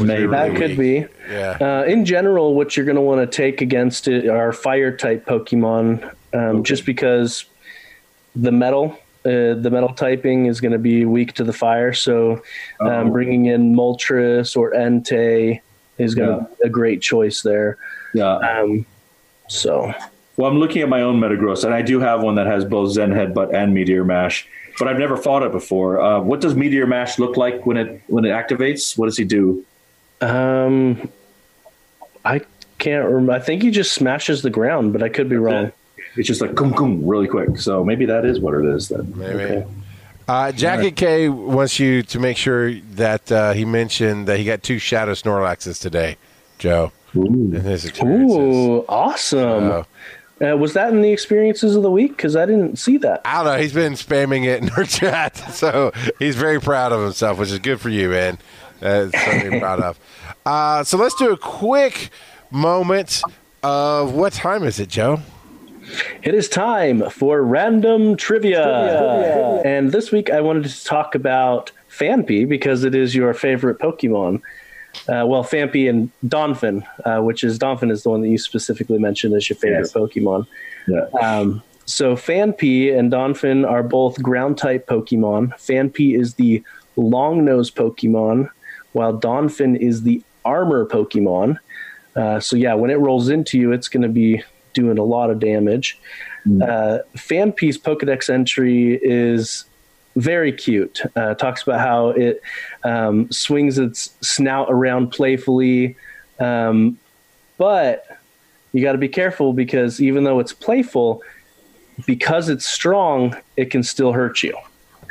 Maybe. 0.00 0.26
That 0.26 0.52
Really 0.52 0.56
could 0.56 0.76
be. 0.78 1.06
Yeah. 1.30 1.58
Uh, 1.60 1.84
in 1.84 2.04
general, 2.04 2.54
what 2.54 2.76
you're 2.76 2.86
going 2.86 2.96
to 2.96 3.02
want 3.02 3.20
to 3.30 3.36
take 3.36 3.60
against 3.60 4.08
it 4.08 4.28
are 4.28 4.52
fire 4.52 4.96
type 4.96 5.24
Pokemon, 5.26 6.12
um, 6.32 6.64
just 6.64 6.84
because 6.86 7.44
the 8.36 8.50
metal, 8.52 8.98
uh, 9.24 9.54
the 9.54 9.68
metal 9.70 9.90
typing 9.94 10.46
is 10.46 10.60
going 10.60 10.72
to 10.72 10.78
be 10.78 11.04
weak 11.04 11.32
to 11.34 11.44
the 11.44 11.52
fire. 11.52 11.92
So, 11.92 12.42
um, 12.80 13.08
Oh. 13.08 13.10
bringing 13.10 13.46
in 13.46 13.74
Moltres 13.74 14.56
or 14.56 14.72
Entei 14.72 15.60
is 15.98 16.14
going 16.14 16.28
to 16.28 16.34
Yeah. 16.36 16.46
be 16.62 16.66
a 16.66 16.68
great 16.70 17.00
choice 17.00 17.42
there. 17.42 17.76
Yeah. 18.14 18.34
Um, 18.36 18.84
so, 19.48 19.92
Well, 20.36 20.50
I'm 20.50 20.58
looking 20.58 20.82
at 20.82 20.88
my 20.88 21.02
own 21.02 21.20
Metagross, 21.20 21.64
and 21.64 21.72
I 21.72 21.82
do 21.82 22.00
have 22.00 22.22
one 22.24 22.34
that 22.34 22.46
has 22.48 22.64
both 22.64 22.90
Zen 22.90 23.12
Headbutt 23.12 23.54
and 23.54 23.72
Meteor 23.72 24.02
Mash, 24.04 24.48
but 24.80 24.88
I've 24.88 24.98
never 24.98 25.16
fought 25.16 25.44
it 25.44 25.52
before. 25.52 26.00
Uh, 26.00 26.18
what 26.20 26.40
does 26.40 26.56
Meteor 26.56 26.88
Mash 26.88 27.20
look 27.20 27.36
like 27.36 27.64
when 27.64 27.76
it 27.76 28.00
when 28.08 28.24
it 28.24 28.30
activates? 28.30 28.98
What 28.98 29.06
does 29.06 29.16
he 29.16 29.22
do? 29.24 29.64
Um, 30.24 31.08
I 32.24 32.40
can't 32.78 33.04
remember. 33.06 33.32
I 33.32 33.40
think 33.40 33.62
he 33.62 33.70
just 33.70 33.92
smashes 33.94 34.42
the 34.42 34.50
ground, 34.50 34.92
but 34.92 35.02
I 35.02 35.08
could 35.08 35.28
be 35.28 35.36
wrong. 35.36 35.72
It's 36.16 36.28
just 36.28 36.40
like 36.40 36.52
gung 36.52 36.72
gung 36.72 37.00
really 37.02 37.26
quick. 37.28 37.58
So 37.58 37.84
maybe 37.84 38.06
that 38.06 38.24
is 38.24 38.38
what 38.40 38.54
it 38.54 38.64
is 38.64 38.88
then. 38.88 39.12
Maybe. 39.16 39.34
Okay. 39.42 39.66
Uh, 40.26 40.52
Jacket 40.52 40.96
K 40.96 41.28
wants 41.28 41.78
you 41.78 42.02
to 42.04 42.18
make 42.18 42.36
sure 42.38 42.72
that 42.72 43.30
uh, 43.30 43.52
he 43.52 43.64
mentioned 43.64 44.26
that 44.28 44.38
he 44.38 44.44
got 44.44 44.62
two 44.62 44.78
Shadow 44.78 45.12
Snorlaxes 45.12 45.78
today, 45.80 46.16
Joe, 46.58 46.92
in 47.14 47.52
his 47.52 47.84
experiences. 47.84 48.38
Ooh, 48.38 48.84
awesome. 48.88 49.70
Uh, 49.70 49.82
Uh, 50.42 50.56
was 50.56 50.72
that 50.72 50.92
in 50.92 51.00
the 51.00 51.12
experiences 51.12 51.76
of 51.76 51.82
the 51.84 51.90
week? 51.90 52.16
Because 52.16 52.34
I 52.34 52.44
didn't 52.44 52.76
see 52.76 52.96
that. 52.98 53.20
I 53.24 53.36
don't 53.36 53.44
know. 53.54 53.58
He's 53.62 53.72
been 53.72 53.92
spamming 53.92 54.44
it 54.44 54.62
in 54.62 54.68
our 54.70 54.82
chat, 55.00 55.36
so 55.54 55.92
he's 56.18 56.34
very 56.34 56.60
proud 56.60 56.90
of 56.90 57.02
himself, 57.02 57.38
which 57.38 57.52
is 57.52 57.60
good 57.60 57.80
for 57.80 57.88
you, 57.88 58.08
man. 58.08 58.38
That's 58.84 59.24
something 59.24 59.60
proud 59.60 59.80
of. 59.80 59.98
Uh, 60.44 60.84
so 60.84 60.98
let's 60.98 61.14
do 61.14 61.32
a 61.32 61.38
quick 61.38 62.10
moment 62.50 63.22
of 63.62 64.12
what 64.12 64.34
time 64.34 64.62
is 64.62 64.78
it, 64.78 64.90
Joe? 64.90 65.20
It 66.22 66.34
is 66.34 66.50
time 66.50 67.08
for 67.08 67.42
random 67.42 68.14
trivia. 68.16 68.62
trivia. 68.62 69.62
And 69.64 69.90
this 69.90 70.12
week 70.12 70.28
I 70.28 70.42
wanted 70.42 70.64
to 70.64 70.84
talk 70.84 71.14
about 71.14 71.72
Phanpy 71.88 72.46
because 72.46 72.84
it 72.84 72.94
is 72.94 73.14
your 73.14 73.32
favorite 73.32 73.78
Pokemon. 73.78 74.42
Uh, 75.08 75.24
well, 75.26 75.42
Phanpy 75.42 75.88
and 75.88 76.10
Donphan, 76.26 76.86
uh, 77.06 77.22
which 77.22 77.42
is 77.42 77.58
Donphan 77.58 77.90
is 77.90 78.02
the 78.02 78.10
one 78.10 78.20
that 78.20 78.28
you 78.28 78.36
specifically 78.36 78.98
mentioned 78.98 79.34
as 79.34 79.48
your 79.48 79.56
favorite 79.56 79.78
yes. 79.78 79.92
Pokemon. 79.94 80.46
Yeah. 80.86 81.06
Um, 81.20 81.62
so 81.86 82.16
Phanpy 82.16 82.96
and 82.96 83.10
Donphan 83.10 83.66
are 83.66 83.82
both 83.82 84.22
ground 84.22 84.58
type 84.58 84.86
Pokemon. 84.86 85.54
Phanpy 85.54 86.18
is 86.18 86.34
the 86.34 86.62
long 86.96 87.46
nose 87.46 87.70
Pokemon, 87.70 88.50
while 88.94 89.16
Donphan 89.16 89.76
is 89.78 90.02
the 90.02 90.22
armor 90.44 90.86
Pokemon. 90.86 91.58
Uh, 92.16 92.40
so 92.40 92.56
yeah, 92.56 92.74
when 92.74 92.90
it 92.90 92.94
rolls 92.94 93.28
into 93.28 93.58
you, 93.58 93.72
it's 93.72 93.88
going 93.88 94.02
to 94.02 94.08
be 94.08 94.42
doing 94.72 94.98
a 94.98 95.04
lot 95.04 95.30
of 95.30 95.38
damage. 95.38 95.98
Mm. 96.46 96.62
Uh, 96.62 97.02
Phanpy's 97.16 97.76
Pokedex 97.76 98.30
entry 98.30 98.98
is 99.02 99.64
very 100.16 100.52
cute. 100.52 101.02
Uh, 101.16 101.34
talks 101.34 101.62
about 101.62 101.80
how 101.80 102.08
it 102.10 102.40
um, 102.84 103.30
swings 103.30 103.78
its 103.78 104.14
snout 104.20 104.68
around 104.70 105.10
playfully, 105.10 105.96
um, 106.38 106.98
but 107.58 108.06
you 108.72 108.82
got 108.82 108.92
to 108.92 108.98
be 108.98 109.08
careful 109.08 109.52
because 109.52 110.00
even 110.00 110.24
though 110.24 110.38
it's 110.38 110.52
playful, 110.52 111.22
because 112.06 112.48
it's 112.48 112.66
strong, 112.66 113.36
it 113.56 113.70
can 113.70 113.82
still 113.82 114.12
hurt 114.12 114.42
you. 114.42 114.56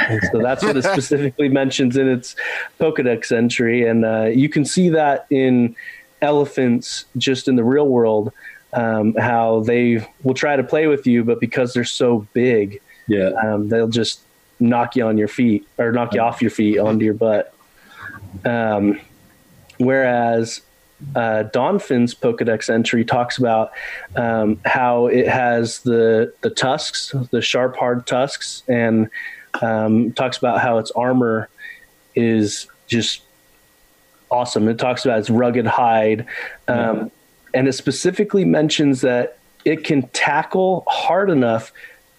And 0.09 0.21
so 0.31 0.39
that's 0.39 0.63
what 0.63 0.77
it 0.77 0.83
specifically 0.83 1.49
mentions 1.49 1.97
in 1.97 2.07
its 2.07 2.35
Pokedex 2.79 3.31
entry, 3.31 3.87
and 3.87 4.05
uh, 4.05 4.23
you 4.25 4.49
can 4.49 4.65
see 4.65 4.89
that 4.89 5.25
in 5.29 5.75
elephants 6.21 7.05
just 7.17 7.47
in 7.47 7.55
the 7.55 7.63
real 7.63 7.87
world. 7.87 8.31
Um, 8.73 9.13
how 9.13 9.59
they 9.59 10.03
will 10.23 10.33
try 10.33 10.55
to 10.55 10.63
play 10.63 10.87
with 10.87 11.05
you, 11.05 11.23
but 11.23 11.39
because 11.39 11.73
they're 11.73 11.83
so 11.83 12.25
big, 12.33 12.81
yeah, 13.07 13.29
um, 13.43 13.69
they'll 13.69 13.87
just 13.87 14.21
knock 14.59 14.95
you 14.95 15.05
on 15.05 15.17
your 15.17 15.27
feet 15.27 15.67
or 15.77 15.91
knock 15.91 16.15
you 16.15 16.21
off 16.21 16.41
your 16.41 16.49
feet 16.49 16.79
onto 16.79 17.05
your 17.05 17.13
butt. 17.13 17.53
Um, 18.43 18.99
whereas 19.77 20.61
uh, 21.15 21.43
Donphan's 21.53 22.15
Pokedex 22.15 22.69
entry 22.69 23.05
talks 23.05 23.37
about 23.37 23.71
um, 24.15 24.59
how 24.65 25.07
it 25.07 25.27
has 25.27 25.79
the 25.79 26.33
the 26.41 26.49
tusks, 26.49 27.13
the 27.31 27.41
sharp, 27.41 27.75
hard 27.75 28.07
tusks, 28.07 28.63
and 28.67 29.09
um, 29.61 30.11
talks 30.13 30.37
about 30.37 30.59
how 30.59 30.77
its 30.77 30.91
armor 30.91 31.49
is 32.15 32.67
just 32.87 33.21
awesome. 34.31 34.67
It 34.67 34.77
talks 34.77 35.05
about 35.05 35.19
its 35.19 35.29
rugged 35.29 35.67
hide, 35.67 36.25
um, 36.67 36.77
mm-hmm. 36.77 37.07
and 37.53 37.67
it 37.67 37.73
specifically 37.73 38.45
mentions 38.45 39.01
that 39.01 39.37
it 39.65 39.83
can 39.83 40.07
tackle 40.09 40.83
hard 40.87 41.29
enough 41.29 41.71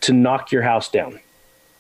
to 0.03 0.13
knock 0.13 0.53
your 0.53 0.63
house 0.63 0.89
down. 0.89 1.21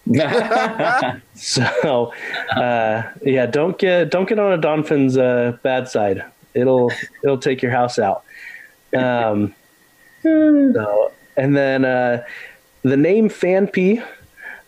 so 1.34 2.12
uh, 2.56 3.02
yeah, 3.22 3.46
don't 3.46 3.78
get 3.78 4.10
don't 4.10 4.28
get 4.28 4.38
on 4.38 4.52
a 4.52 4.58
Donphan's 4.58 5.16
uh, 5.16 5.56
bad 5.62 5.88
side. 5.88 6.24
It'll 6.52 6.90
it'll 7.22 7.38
take 7.38 7.62
your 7.62 7.72
house 7.72 7.98
out. 7.98 8.22
Um, 8.94 9.54
so, 10.22 11.12
and 11.36 11.56
then 11.56 11.84
uh, 11.86 12.22
the 12.82 12.98
name 12.98 13.30
Phanpy 13.30 14.04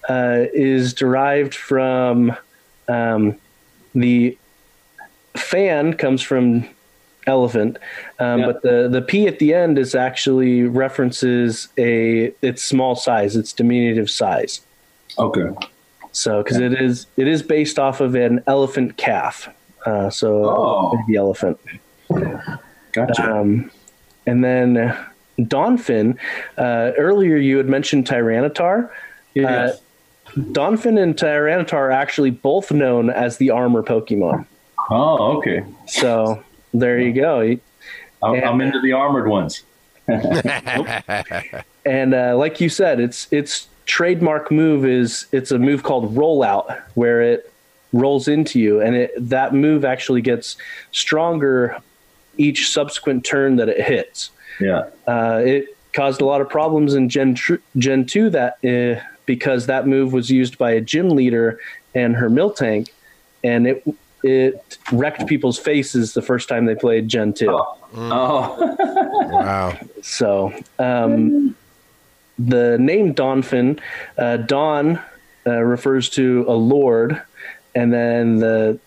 uh, 0.09 0.45
is 0.53 0.95
derived 0.95 1.55
from 1.55 2.37
um, 2.89 3.37
the 3.95 4.37
fan 5.35 5.95
comes 5.95 6.23
from 6.23 6.67
elephant, 7.27 7.79
um, 8.19 8.41
yeah. 8.41 8.47
but 8.47 8.63
the 8.63 8.89
the 8.89 9.03
p 9.03 9.27
at 9.27 9.39
the 9.39 9.53
end 9.53 9.79
is 9.79 9.95
actually 9.95 10.63
references 10.63 11.69
a 11.79 12.33
its 12.43 12.63
small 12.63 12.95
size, 12.95 13.37
its 13.37 13.53
diminutive 13.53 14.11
size. 14.11 14.61
Okay. 15.19 15.51
So, 16.13 16.43
because 16.43 16.59
it 16.59 16.81
is 16.81 17.07
it 17.17 17.29
is 17.29 17.43
based 17.43 17.79
off 17.79 18.01
of 18.01 18.15
an 18.15 18.43
elephant 18.47 18.97
calf, 18.97 19.49
uh, 19.85 20.09
so 20.09 20.45
oh. 20.45 20.99
the 21.09 21.17
elephant. 21.17 21.59
Gotcha. 22.93 23.31
Um, 23.31 23.71
and 24.27 24.43
then 24.43 24.97
Donphan. 25.39 26.17
Uh, 26.57 26.93
earlier, 26.97 27.37
you 27.37 27.59
had 27.59 27.69
mentioned 27.69 28.07
Tyranitar. 28.07 28.91
Yes. 29.35 29.75
Uh, 29.75 29.77
Donphan 30.37 31.03
and 31.03 31.17
Tyranitar 31.17 31.73
are 31.75 31.91
actually 31.91 32.31
both 32.31 32.71
known 32.71 33.09
as 33.11 33.39
the 33.39 33.51
armor 33.51 33.83
Pokemon. 33.83 34.47
Oh, 34.91 35.39
okay. 35.39 35.65
So 35.87 36.43
there 36.75 37.01
you 37.01 37.13
go. 37.13 37.41
I'm, 38.23 38.35
and, 38.35 38.45
I'm 38.45 38.61
into 38.61 38.81
the 38.81 38.93
armored 38.93 39.29
ones. 39.29 39.63
and 41.85 42.15
uh, 42.15 42.37
like 42.37 42.61
you 42.61 42.69
said, 42.69 43.01
it's 43.01 43.27
it's 43.31 43.69
trademark 43.87 44.51
move 44.51 44.85
is 44.85 45.27
it's 45.33 45.51
a 45.51 45.59
move 45.59 45.83
called 45.83 46.15
rollout 46.15 46.83
where 46.95 47.23
it 47.23 47.53
rolls 47.93 48.29
into 48.29 48.59
you 48.59 48.81
and 48.81 48.97
it 48.97 49.13
that 49.17 49.55
move 49.55 49.85
actually 49.85 50.21
gets 50.21 50.57
stronger 50.91 51.81
each 52.37 52.69
subsequent 52.69 53.25
turn 53.25 53.57
that 53.57 53.69
it 53.69 53.81
hits 53.81 54.31
yeah 54.61 54.89
uh, 55.07 55.41
it 55.45 55.77
caused 55.93 56.21
a 56.21 56.25
lot 56.25 56.41
of 56.41 56.49
problems 56.49 56.95
in 56.95 57.09
gen 57.09 57.35
tr- 57.35 57.55
gen 57.79 58.05
2 58.05 58.29
that 58.29 58.59
uh, 58.65 59.01
because 59.27 59.67
that 59.67 59.87
move 59.87 60.13
was 60.13 60.31
used 60.31 60.57
by 60.59 60.71
a 60.71 60.81
gym 60.81 61.11
leader 61.11 61.61
and 61.95 62.17
her 62.17 62.31
Miltank, 62.31 62.89
and 63.45 63.67
it 63.67 63.85
it 64.23 64.79
wrecked 64.93 65.27
people's 65.27 65.59
faces 65.59 66.15
the 66.15 66.23
first 66.23 66.49
time 66.49 66.65
they 66.65 66.75
played 66.75 67.07
gen 67.07 67.33
2 67.35 67.49
oh, 67.51 67.79
oh. 67.95 68.77
wow 69.31 69.79
so 70.01 70.53
um, 70.79 71.55
the 72.39 72.77
name 72.79 73.15
Donphan, 73.15 73.81
uh, 74.19 74.39
Don 74.39 75.01
uh, 75.47 75.63
refers 75.63 76.09
to 76.11 76.45
a 76.49 76.53
lord, 76.53 77.23
and 77.75 77.93
then 77.93 78.39
the 78.39 78.79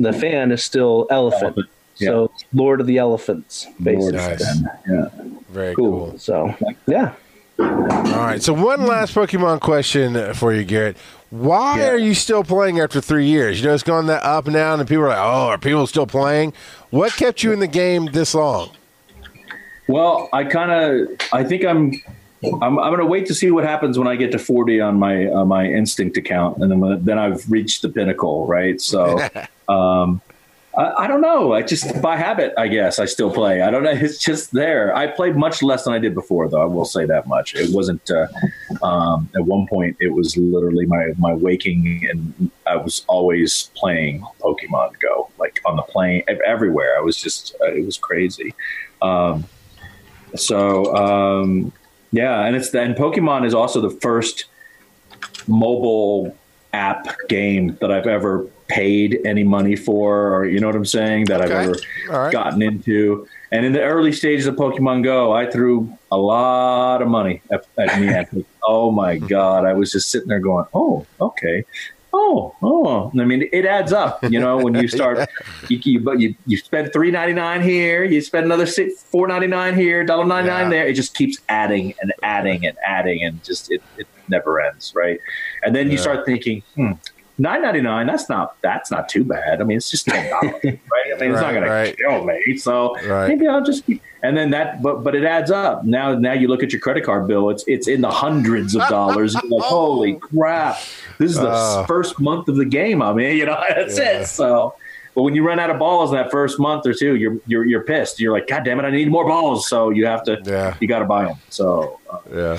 the 0.00 0.12
fan 0.12 0.52
is 0.52 0.62
still 0.62 1.06
elephant. 1.10 1.56
elephant. 1.56 1.68
Yeah. 1.96 2.08
So 2.08 2.32
Lord 2.52 2.80
of 2.80 2.86
the 2.86 2.98
Elephants, 2.98 3.66
basically. 3.82 4.12
Nice. 4.12 4.62
Yeah. 4.88 5.08
Very 5.50 5.74
cool. 5.74 6.10
cool. 6.10 6.18
So 6.18 6.54
yeah. 6.86 7.14
All 7.58 8.24
right. 8.24 8.42
So 8.42 8.52
one 8.52 8.86
last 8.86 9.14
Pokemon 9.14 9.60
question 9.60 10.34
for 10.34 10.52
you, 10.52 10.64
Garrett. 10.64 10.96
Why 11.30 11.78
yeah. 11.78 11.88
are 11.90 11.98
you 11.98 12.14
still 12.14 12.42
playing 12.42 12.80
after 12.80 13.00
three 13.00 13.26
years? 13.26 13.60
You 13.60 13.66
know, 13.68 13.74
it's 13.74 13.82
gone 13.82 14.06
that 14.06 14.22
up 14.22 14.46
and 14.46 14.54
down, 14.54 14.80
and 14.80 14.88
people 14.88 15.04
are 15.04 15.08
like, 15.08 15.18
"Oh, 15.18 15.48
are 15.48 15.58
people 15.58 15.86
still 15.86 16.06
playing?" 16.06 16.54
What 16.90 17.12
kept 17.12 17.42
you 17.42 17.52
in 17.52 17.60
the 17.60 17.66
game 17.66 18.06
this 18.06 18.34
long? 18.34 18.70
Well, 19.88 20.28
I 20.32 20.44
kind 20.44 20.70
of, 20.70 21.16
I 21.32 21.44
think 21.44 21.64
I'm 21.64 21.92
I'm, 22.44 22.78
I'm 22.78 22.90
going 22.90 22.98
to 22.98 23.06
wait 23.06 23.26
to 23.26 23.34
see 23.34 23.50
what 23.50 23.64
happens 23.64 23.98
when 23.98 24.06
I 24.06 24.16
get 24.16 24.32
to 24.32 24.38
40 24.38 24.80
on 24.80 24.98
my 24.98 25.26
uh, 25.26 25.44
my 25.44 25.66
instinct 25.66 26.16
account, 26.16 26.58
and 26.58 26.70
then 26.70 27.04
then 27.04 27.18
I've 27.18 27.50
reached 27.50 27.82
the 27.82 27.88
pinnacle, 27.88 28.46
right? 28.46 28.80
So, 28.80 29.18
um, 29.68 30.20
I, 30.78 31.04
I, 31.04 31.06
don't 31.08 31.20
know. 31.20 31.52
I 31.54 31.62
just 31.62 32.00
by 32.00 32.16
habit, 32.16 32.54
I 32.56 32.68
guess 32.68 33.00
I 33.00 33.04
still 33.04 33.32
play. 33.32 33.62
I 33.62 33.70
don't 33.70 33.82
know. 33.82 33.90
It's 34.08 34.18
just 34.18 34.52
there. 34.52 34.94
I 34.94 35.08
played 35.08 35.34
much 35.36 35.60
less 35.60 35.84
than 35.84 35.92
I 35.92 35.98
did 35.98 36.14
before, 36.14 36.48
though. 36.48 36.62
I 36.62 36.66
will 36.66 36.84
say 36.84 37.04
that 37.04 37.26
much. 37.26 37.54
It 37.56 37.74
wasn't. 37.74 38.08
Uh, 38.08 38.28
um, 38.86 39.28
at 39.34 39.44
one 39.44 39.66
point, 39.66 39.96
it 39.98 40.12
was 40.12 40.36
literally 40.36 40.86
my 40.86 41.12
my 41.18 41.34
waking, 41.34 42.06
and 42.08 42.50
I 42.64 42.76
was 42.76 43.04
always 43.08 43.70
playing 43.74 44.24
Pokemon 44.40 45.00
Go, 45.00 45.30
like 45.38 45.60
on 45.66 45.76
the 45.76 45.82
plane, 45.82 46.22
everywhere. 46.46 46.96
I 46.96 47.00
was 47.00 47.16
just. 47.16 47.56
Uh, 47.60 47.72
it 47.72 47.84
was 47.84 47.98
crazy. 47.98 48.54
Um, 49.02 49.46
so 50.36 50.94
um, 50.94 51.72
yeah, 52.12 52.44
and 52.44 52.54
it's 52.54 52.72
and 52.72 52.94
Pokemon 52.94 53.44
is 53.46 53.52
also 53.52 53.80
the 53.80 53.90
first 53.90 54.44
mobile 55.48 56.36
app 56.72 57.08
game 57.28 57.76
that 57.80 57.90
I've 57.90 58.06
ever 58.06 58.46
paid 58.68 59.20
any 59.24 59.44
money 59.44 59.76
for, 59.76 60.34
or 60.34 60.46
you 60.46 60.60
know 60.60 60.66
what 60.66 60.76
I'm 60.76 60.84
saying, 60.84 61.26
that 61.26 61.40
okay. 61.40 61.54
I've 61.54 61.68
ever 61.68 61.78
right. 62.10 62.32
gotten 62.32 62.62
into. 62.62 63.26
And 63.50 63.64
in 63.64 63.72
the 63.72 63.82
early 63.82 64.12
stages 64.12 64.46
of 64.46 64.56
Pokemon 64.56 65.04
Go, 65.04 65.32
I 65.32 65.50
threw 65.50 65.90
a 66.12 66.18
lot 66.18 67.00
of 67.00 67.08
money 67.08 67.40
at, 67.50 67.66
at 67.78 67.88
Niantic. 67.90 68.44
oh 68.66 68.90
my 68.90 69.16
god, 69.16 69.64
I 69.64 69.72
was 69.72 69.92
just 69.92 70.10
sitting 70.10 70.28
there 70.28 70.40
going, 70.40 70.66
"Oh, 70.74 71.06
okay." 71.20 71.64
oh, 72.12 72.54
oh. 72.62 73.10
I 73.18 73.24
mean, 73.24 73.48
it 73.52 73.64
adds 73.64 73.92
up, 73.92 74.22
you 74.24 74.40
know, 74.40 74.56
when 74.58 74.74
you 74.74 74.88
start, 74.98 75.18
yeah. 75.18 75.26
you, 75.68 75.78
you, 75.84 76.18
you, 76.18 76.34
you 76.46 76.56
spend 76.56 76.92
three 76.92 77.10
ninety 77.10 77.34
nine 77.34 77.62
here, 77.62 78.04
you 78.04 78.20
spend 78.20 78.46
another 78.46 78.66
six, 78.66 79.02
four 79.02 79.26
ninety 79.28 79.46
nine 79.46 79.74
here, 79.74 80.04
dollar 80.04 80.24
ninety 80.24 80.50
nine 80.50 80.64
yeah. 80.64 80.70
there. 80.70 80.86
It 80.86 80.94
just 80.94 81.14
keeps 81.14 81.38
adding 81.48 81.94
and 82.00 82.12
adding 82.22 82.66
and 82.66 82.76
adding, 82.84 83.22
and 83.24 83.42
just 83.44 83.70
it, 83.70 83.82
it 83.96 84.06
never 84.28 84.60
ends, 84.60 84.92
right? 84.94 85.20
And 85.62 85.74
then 85.74 85.90
you 85.90 85.98
start 85.98 86.26
thinking, 86.26 86.62
hmm, 86.74 86.92
nine 87.38 87.62
ninety 87.62 87.80
nine. 87.80 88.06
That's 88.06 88.28
not 88.28 88.60
that's 88.60 88.90
not 88.90 89.08
too 89.08 89.24
bad. 89.24 89.60
I 89.60 89.64
mean, 89.64 89.76
it's 89.76 89.90
just 89.90 90.06
ten 90.06 90.30
dollars, 90.30 90.54
right? 90.62 90.64
I 90.64 90.70
mean, 90.70 90.80
it's 91.12 91.20
right, 91.20 91.40
not 91.40 91.52
going 91.52 91.64
right. 91.64 91.96
to 91.96 92.02
kill 92.02 92.24
me. 92.24 92.56
So 92.56 92.96
right. 93.06 93.28
maybe 93.28 93.46
I'll 93.46 93.64
just 93.64 93.86
keep. 93.86 94.02
And 94.22 94.36
then 94.36 94.50
that, 94.50 94.82
but 94.82 95.04
but 95.04 95.14
it 95.14 95.24
adds 95.24 95.50
up. 95.50 95.84
Now 95.84 96.14
now 96.14 96.32
you 96.32 96.48
look 96.48 96.62
at 96.62 96.72
your 96.72 96.80
credit 96.80 97.04
card 97.04 97.28
bill. 97.28 97.50
It's 97.50 97.64
it's 97.68 97.86
in 97.86 98.00
the 98.00 98.10
hundreds 98.10 98.74
of 98.74 98.88
dollars. 98.88 99.34
like, 99.34 99.44
holy 99.50 100.14
crap! 100.14 100.76
This 101.18 101.30
is 101.32 101.36
the 101.36 101.48
uh, 101.48 101.86
first 101.86 102.18
month 102.18 102.48
of 102.48 102.56
the 102.56 102.64
game. 102.64 103.00
I 103.00 103.12
mean, 103.12 103.36
you 103.36 103.46
know, 103.46 103.62
that's 103.68 103.98
yeah. 103.98 104.20
it. 104.20 104.26
So. 104.26 104.74
But 105.14 105.22
when 105.22 105.34
you 105.34 105.44
run 105.44 105.58
out 105.58 105.68
of 105.68 105.80
balls 105.80 106.12
in 106.12 106.16
that 106.16 106.30
first 106.30 106.60
month 106.60 106.86
or 106.86 106.94
two, 106.94 107.16
you're 107.16 107.38
you're 107.44 107.64
you're 107.64 107.82
pissed. 107.82 108.20
You're 108.20 108.32
like, 108.32 108.46
God 108.46 108.64
damn 108.64 108.78
it, 108.78 108.84
I 108.84 108.90
need 108.90 109.10
more 109.10 109.26
balls. 109.26 109.68
So 109.68 109.90
you 109.90 110.06
have 110.06 110.22
to, 110.24 110.40
yeah. 110.44 110.76
you 110.78 110.86
got 110.86 111.00
to 111.00 111.06
buy 111.06 111.24
them. 111.24 111.38
So 111.48 111.98
uh, 112.08 112.18
yeah, 112.32 112.58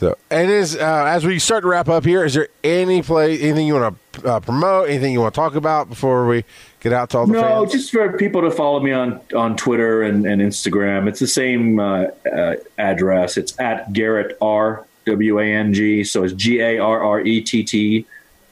So, 0.00 0.16
and 0.30 0.50
is 0.50 0.76
uh, 0.76 1.04
as 1.08 1.26
we 1.26 1.38
start 1.38 1.62
to 1.62 1.68
wrap 1.68 1.90
up 1.90 2.06
here, 2.06 2.24
is 2.24 2.32
there 2.32 2.48
any 2.64 3.02
play, 3.02 3.38
anything 3.38 3.66
you 3.66 3.74
want 3.74 3.98
to 4.14 4.26
uh, 4.26 4.40
promote, 4.40 4.88
anything 4.88 5.12
you 5.12 5.20
want 5.20 5.34
to 5.34 5.38
talk 5.38 5.54
about 5.56 5.90
before 5.90 6.26
we 6.26 6.42
get 6.80 6.94
out 6.94 7.10
to 7.10 7.18
all 7.18 7.26
the 7.26 7.34
No, 7.34 7.42
fans? 7.42 7.72
just 7.72 7.90
for 7.90 8.16
people 8.16 8.40
to 8.40 8.50
follow 8.50 8.80
me 8.80 8.92
on 8.92 9.20
on 9.36 9.58
Twitter 9.58 10.02
and, 10.02 10.24
and 10.24 10.40
Instagram. 10.40 11.06
It's 11.06 11.20
the 11.20 11.26
same 11.26 11.78
uh, 11.78 12.04
uh, 12.34 12.54
address. 12.78 13.36
It's 13.36 13.60
at 13.60 13.92
Garrett 13.92 14.38
R 14.40 14.86
W 15.04 15.38
A 15.38 15.44
N 15.44 15.74
G. 15.74 16.02
So 16.04 16.24
it's 16.24 16.32
G 16.32 16.60
A 16.60 16.78
R 16.78 17.02
R 17.04 17.20
E 17.20 17.42
T 17.42 17.62
T, 17.62 18.06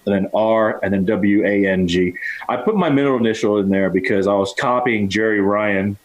and 0.04 0.14
then 0.14 0.30
R 0.34 0.78
and 0.84 0.92
then 0.92 1.06
W 1.06 1.46
A 1.46 1.66
N 1.66 1.88
G. 1.88 2.12
I 2.50 2.56
put 2.56 2.76
my 2.76 2.90
middle 2.90 3.16
initial 3.16 3.56
in 3.56 3.70
there 3.70 3.88
because 3.88 4.26
I 4.26 4.34
was 4.34 4.52
copying 4.58 5.08
Jeri 5.08 5.42
Ryan 5.42 5.96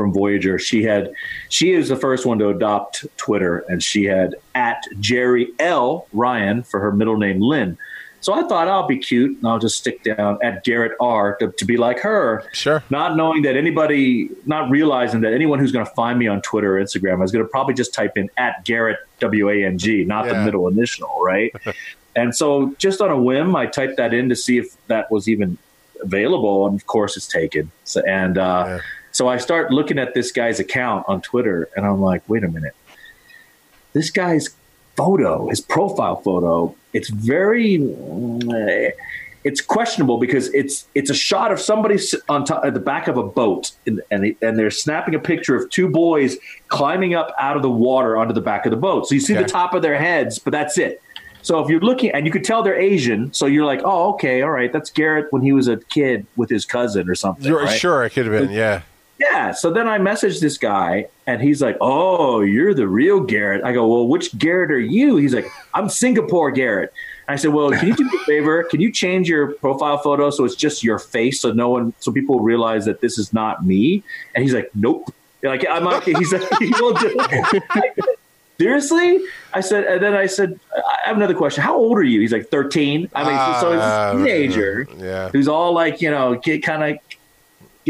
from 0.00 0.12
Voyager. 0.12 0.58
She 0.58 0.82
had 0.82 1.12
she 1.48 1.72
is 1.72 1.88
the 1.88 1.96
first 1.96 2.24
one 2.24 2.38
to 2.38 2.48
adopt 2.48 3.06
Twitter, 3.16 3.64
and 3.68 3.82
she 3.82 4.04
had 4.04 4.34
at 4.54 4.82
Jeri 4.96 5.48
L 5.58 6.06
Ryan 6.12 6.62
for 6.62 6.80
her 6.80 6.92
middle 6.92 7.18
name 7.18 7.40
Lynn. 7.40 7.76
So 8.22 8.34
I 8.34 8.42
thought 8.42 8.68
I'll 8.68 8.86
be 8.86 8.98
cute 8.98 9.38
and 9.38 9.46
I'll 9.46 9.58
just 9.58 9.78
stick 9.78 10.02
down 10.04 10.38
at 10.42 10.62
Garrett 10.62 10.92
R 11.00 11.36
to, 11.36 11.52
to 11.52 11.64
be 11.64 11.78
like 11.78 11.98
her. 12.00 12.44
Sure. 12.52 12.82
Not 12.90 13.16
knowing 13.16 13.42
that 13.42 13.56
anybody, 13.56 14.28
not 14.44 14.70
realizing 14.70 15.22
that 15.22 15.32
anyone 15.32 15.58
who's 15.58 15.72
going 15.72 15.86
to 15.86 15.92
find 15.92 16.18
me 16.18 16.26
on 16.26 16.42
Twitter 16.42 16.76
or 16.76 16.82
Instagram 16.82 17.24
is 17.24 17.32
going 17.32 17.42
to 17.42 17.48
probably 17.48 17.72
just 17.72 17.94
type 17.94 18.18
in 18.18 18.28
at 18.36 18.62
Garrett 18.66 18.98
W 19.20 19.48
A 19.48 19.64
N 19.64 19.78
G, 19.78 20.04
not 20.04 20.26
the 20.26 20.34
middle 20.44 20.68
initial, 20.68 21.08
right? 21.22 21.54
and 22.16 22.34
so 22.34 22.74
just 22.78 23.00
on 23.00 23.10
a 23.10 23.18
whim, 23.18 23.56
I 23.56 23.66
typed 23.66 23.96
that 23.96 24.12
in 24.12 24.28
to 24.28 24.36
see 24.36 24.58
if 24.58 24.76
that 24.88 25.10
was 25.10 25.28
even 25.28 25.56
available, 26.02 26.66
and 26.66 26.78
of 26.78 26.86
course 26.86 27.16
it's 27.16 27.26
taken. 27.26 27.70
So, 27.84 28.02
and 28.02 28.36
uh, 28.36 28.64
Yeah. 28.66 28.80
So 29.12 29.28
I 29.28 29.36
start 29.38 29.72
looking 29.72 29.98
at 29.98 30.14
this 30.14 30.32
guy's 30.32 30.60
account 30.60 31.04
on 31.08 31.20
Twitter, 31.20 31.68
and 31.76 31.84
I'm 31.86 32.00
like, 32.00 32.22
wait 32.28 32.44
a 32.44 32.48
minute, 32.48 32.74
this 33.92 34.10
guy's 34.10 34.48
photo, 34.96 35.48
his 35.48 35.60
profile 35.60 36.16
photo, 36.16 36.74
it's 36.92 37.10
very, 37.10 37.76
it's 39.44 39.60
questionable 39.60 40.18
because 40.18 40.52
it's 40.52 40.86
it's 40.94 41.08
a 41.10 41.14
shot 41.14 41.50
of 41.52 41.58
somebody 41.60 41.98
on 42.28 42.44
top 42.44 42.64
at 42.64 42.74
the 42.74 42.80
back 42.80 43.08
of 43.08 43.16
a 43.16 43.22
boat, 43.22 43.72
and 43.86 44.02
and, 44.10 44.36
and 44.42 44.58
they're 44.58 44.70
snapping 44.70 45.14
a 45.14 45.18
picture 45.18 45.56
of 45.56 45.70
two 45.70 45.88
boys 45.88 46.36
climbing 46.68 47.14
up 47.14 47.34
out 47.38 47.56
of 47.56 47.62
the 47.62 47.70
water 47.70 48.16
onto 48.16 48.34
the 48.34 48.40
back 48.40 48.66
of 48.66 48.70
the 48.70 48.76
boat. 48.76 49.06
So 49.08 49.14
you 49.14 49.20
see 49.20 49.34
Okay. 49.34 49.42
the 49.44 49.48
top 49.48 49.72
of 49.74 49.82
their 49.82 49.96
heads, 49.98 50.38
but 50.38 50.50
that's 50.50 50.76
it. 50.78 51.02
So 51.42 51.58
if 51.64 51.70
you're 51.70 51.80
looking, 51.80 52.10
and 52.10 52.26
you 52.26 52.32
could 52.32 52.44
tell 52.44 52.62
they're 52.62 52.78
Asian, 52.78 53.32
so 53.32 53.46
you're 53.46 53.64
like, 53.64 53.80
oh, 53.82 54.12
okay, 54.12 54.42
all 54.42 54.50
right, 54.50 54.70
that's 54.70 54.90
Garrett 54.90 55.32
when 55.32 55.40
he 55.40 55.52
was 55.52 55.68
a 55.68 55.78
kid 55.78 56.26
with 56.36 56.50
his 56.50 56.66
cousin 56.66 57.08
or 57.08 57.14
something. 57.14 57.46
You're, 57.46 57.62
right? 57.64 57.80
Sure, 57.80 58.04
it 58.04 58.10
could 58.10 58.26
have 58.26 58.42
been. 58.42 58.50
Yeah. 58.50 58.82
Yeah. 59.20 59.52
So 59.52 59.70
then 59.70 59.86
I 59.86 59.98
messaged 59.98 60.40
this 60.40 60.56
guy, 60.58 61.06
and 61.26 61.40
he's 61.42 61.60
like, 61.62 61.76
"Oh, 61.80 62.40
you're 62.40 62.74
the 62.74 62.88
real 62.88 63.20
Garrett." 63.20 63.62
I 63.62 63.72
go, 63.72 63.86
"Well, 63.86 64.08
which 64.08 64.36
Garrett 64.38 64.70
are 64.72 64.80
you?" 64.80 65.16
He's 65.16 65.34
like, 65.34 65.46
"I'm 65.74 65.88
Singapore 65.90 66.50
Garrett." 66.50 66.92
I 67.28 67.36
said, 67.36 67.52
"Well, 67.52 67.70
can 67.70 67.86
you 67.88 67.94
do 67.94 68.04
me 68.04 68.10
a 68.22 68.24
favor? 68.24 68.64
Can 68.64 68.80
you 68.80 68.90
change 68.90 69.28
your 69.28 69.52
profile 69.52 69.98
photo 69.98 70.30
so 70.30 70.44
it's 70.44 70.56
just 70.56 70.82
your 70.82 70.98
face, 70.98 71.40
so 71.40 71.52
no 71.52 71.68
one, 71.68 71.92
so 72.00 72.10
people 72.10 72.40
realize 72.40 72.86
that 72.86 73.00
this 73.02 73.18
is 73.18 73.32
not 73.32 73.64
me?" 73.64 74.02
And 74.34 74.42
he's 74.42 74.54
like, 74.54 74.70
"Nope." 74.74 75.12
Like 75.42 75.64
I'm 75.70 75.84
like, 75.84 76.02
he's 76.20 76.32
like, 76.32 76.42
he 76.58 76.72
won't 76.80 76.98
do 77.00 77.14
it. 77.16 77.92
Seriously? 78.58 79.20
I 79.54 79.60
said, 79.62 79.84
and 79.84 80.02
then 80.02 80.12
I 80.12 80.26
said, 80.26 80.60
I 80.76 80.98
have 81.06 81.16
another 81.16 81.32
question. 81.34 81.62
How 81.64 81.74
old 81.76 81.96
are 81.96 82.02
you? 82.02 82.20
He's 82.20 82.30
like 82.32 82.48
13. 82.50 83.08
I 83.14 83.24
mean, 83.24 83.60
so 83.62 83.72
he's 83.72 83.80
Ah, 83.82 84.10
a 84.12 84.16
teenager 84.18 84.86
Yeah. 84.98 85.30
who's 85.30 85.48
all 85.48 85.72
like, 85.72 86.02
you 86.02 86.10
know, 86.10 86.38
kind 86.62 86.84
of 86.84 86.98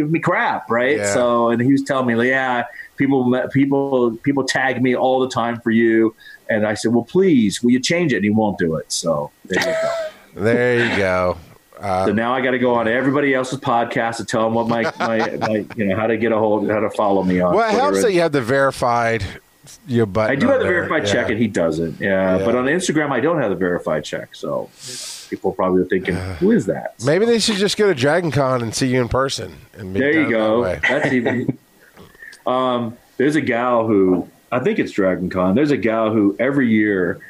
giving 0.00 0.12
me 0.12 0.20
crap, 0.20 0.70
right? 0.70 0.96
Yeah. 0.98 1.12
So, 1.12 1.50
and 1.50 1.60
he 1.60 1.72
was 1.72 1.82
telling 1.82 2.06
me, 2.06 2.14
like, 2.14 2.28
yeah, 2.28 2.64
people, 2.96 3.48
people, 3.52 4.16
people 4.22 4.44
tag 4.44 4.82
me 4.82 4.96
all 4.96 5.20
the 5.20 5.28
time 5.28 5.60
for 5.60 5.70
you, 5.70 6.14
and 6.48 6.66
I 6.66 6.74
said, 6.74 6.92
well, 6.92 7.04
please, 7.04 7.62
will 7.62 7.70
you 7.70 7.80
change 7.80 8.12
it? 8.12 8.16
And 8.16 8.24
he 8.24 8.30
won't 8.30 8.58
do 8.58 8.76
it. 8.76 8.90
So 8.90 9.30
there 9.44 9.60
you 9.60 9.64
go. 9.66 10.06
There 10.32 10.88
you 10.88 10.96
go. 10.96 11.36
Uh, 11.76 12.06
so 12.06 12.12
now 12.12 12.32
I 12.32 12.40
got 12.40 12.52
to 12.52 12.58
go 12.58 12.74
on 12.76 12.86
everybody 12.86 13.34
else's 13.34 13.58
podcast 13.58 14.18
to 14.18 14.24
tell 14.24 14.44
them 14.44 14.54
what 14.54 14.68
my, 14.68 14.82
my, 15.00 15.18
my, 15.38 15.66
you 15.74 15.86
know, 15.86 15.96
how 15.96 16.06
to 16.06 16.16
get 16.16 16.30
a 16.30 16.38
hold, 16.38 16.70
how 16.70 16.78
to 16.78 16.90
follow 16.90 17.24
me 17.24 17.40
on. 17.40 17.52
well, 17.52 17.64
it 17.68 17.72
Twitter. 17.72 17.82
helps 17.82 18.02
that 18.02 18.12
you 18.12 18.20
have 18.20 18.30
the 18.30 18.40
verified 18.40 19.24
your 19.86 20.06
button. 20.06 20.32
I 20.32 20.34
do 20.36 20.48
have 20.48 20.60
the 20.60 20.66
verified 20.66 21.06
Yeah. 21.06 21.12
check, 21.12 21.30
and 21.30 21.38
he 21.38 21.46
doesn't. 21.46 22.00
Yeah, 22.00 22.38
Yeah. 22.38 22.44
but 22.44 22.54
on 22.56 22.66
Instagram, 22.66 23.10
I 23.10 23.20
don't 23.20 23.40
have 23.40 23.50
the 23.50 23.56
verified 23.56 24.04
check. 24.04 24.34
So 24.34 24.68
people 25.30 25.52
probably 25.52 25.82
are 25.82 25.86
thinking, 25.86 26.14
who 26.14 26.50
is 26.50 26.66
that? 26.66 26.94
Maybe 27.04 27.24
they 27.24 27.38
should 27.38 27.56
just 27.56 27.76
go 27.76 27.86
to 27.86 27.94
Dragon 27.94 28.30
Con 28.30 28.62
and 28.62 28.74
see 28.74 28.88
you 28.88 29.00
in 29.00 29.08
person. 29.08 29.52
And 29.76 29.94
There 29.94 30.12
you 30.12 30.28
go. 30.30 30.64
that. 30.64 30.82
That's 30.82 31.12
even. 31.12 31.58
um, 32.46 32.96
there's 33.16 33.36
a 33.36 33.40
gal 33.40 33.86
who 33.86 34.28
I 34.52 34.58
think 34.60 34.78
it's 34.78 34.92
Dragon 34.92 35.30
Con. 35.30 35.54
There's 35.54 35.70
a 35.70 35.76
gal 35.76 36.12
who 36.12 36.34
every 36.40 36.68
year 36.68 37.20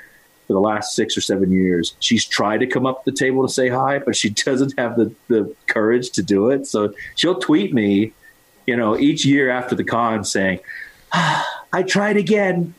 for 0.46 0.54
the 0.54 0.60
last 0.60 0.96
six 0.96 1.16
or 1.16 1.20
seven 1.20 1.52
years, 1.52 1.94
she's 2.00 2.24
tried 2.24 2.58
to 2.58 2.66
come 2.66 2.84
up 2.86 3.04
to 3.04 3.10
the 3.12 3.16
table 3.16 3.46
to 3.46 3.52
say 3.52 3.68
hi, 3.68 3.98
but 4.00 4.16
she 4.16 4.30
doesn't 4.44 4.74
have 4.78 4.96
the, 4.96 5.12
the 5.28 5.54
courage 5.68 6.10
to 6.10 6.22
do 6.22 6.50
it. 6.50 6.66
So 6.66 6.92
she'll 7.14 7.38
tweet 7.38 7.72
me, 7.74 8.12
you 8.66 8.76
know, 8.76 8.98
each 8.98 9.24
year 9.24 9.50
after 9.50 9.74
the 9.76 9.84
con 9.84 10.24
saying, 10.24 10.58
"Ah, 11.12 11.59
I 11.72 11.82
tried 11.82 12.16
again. 12.16 12.74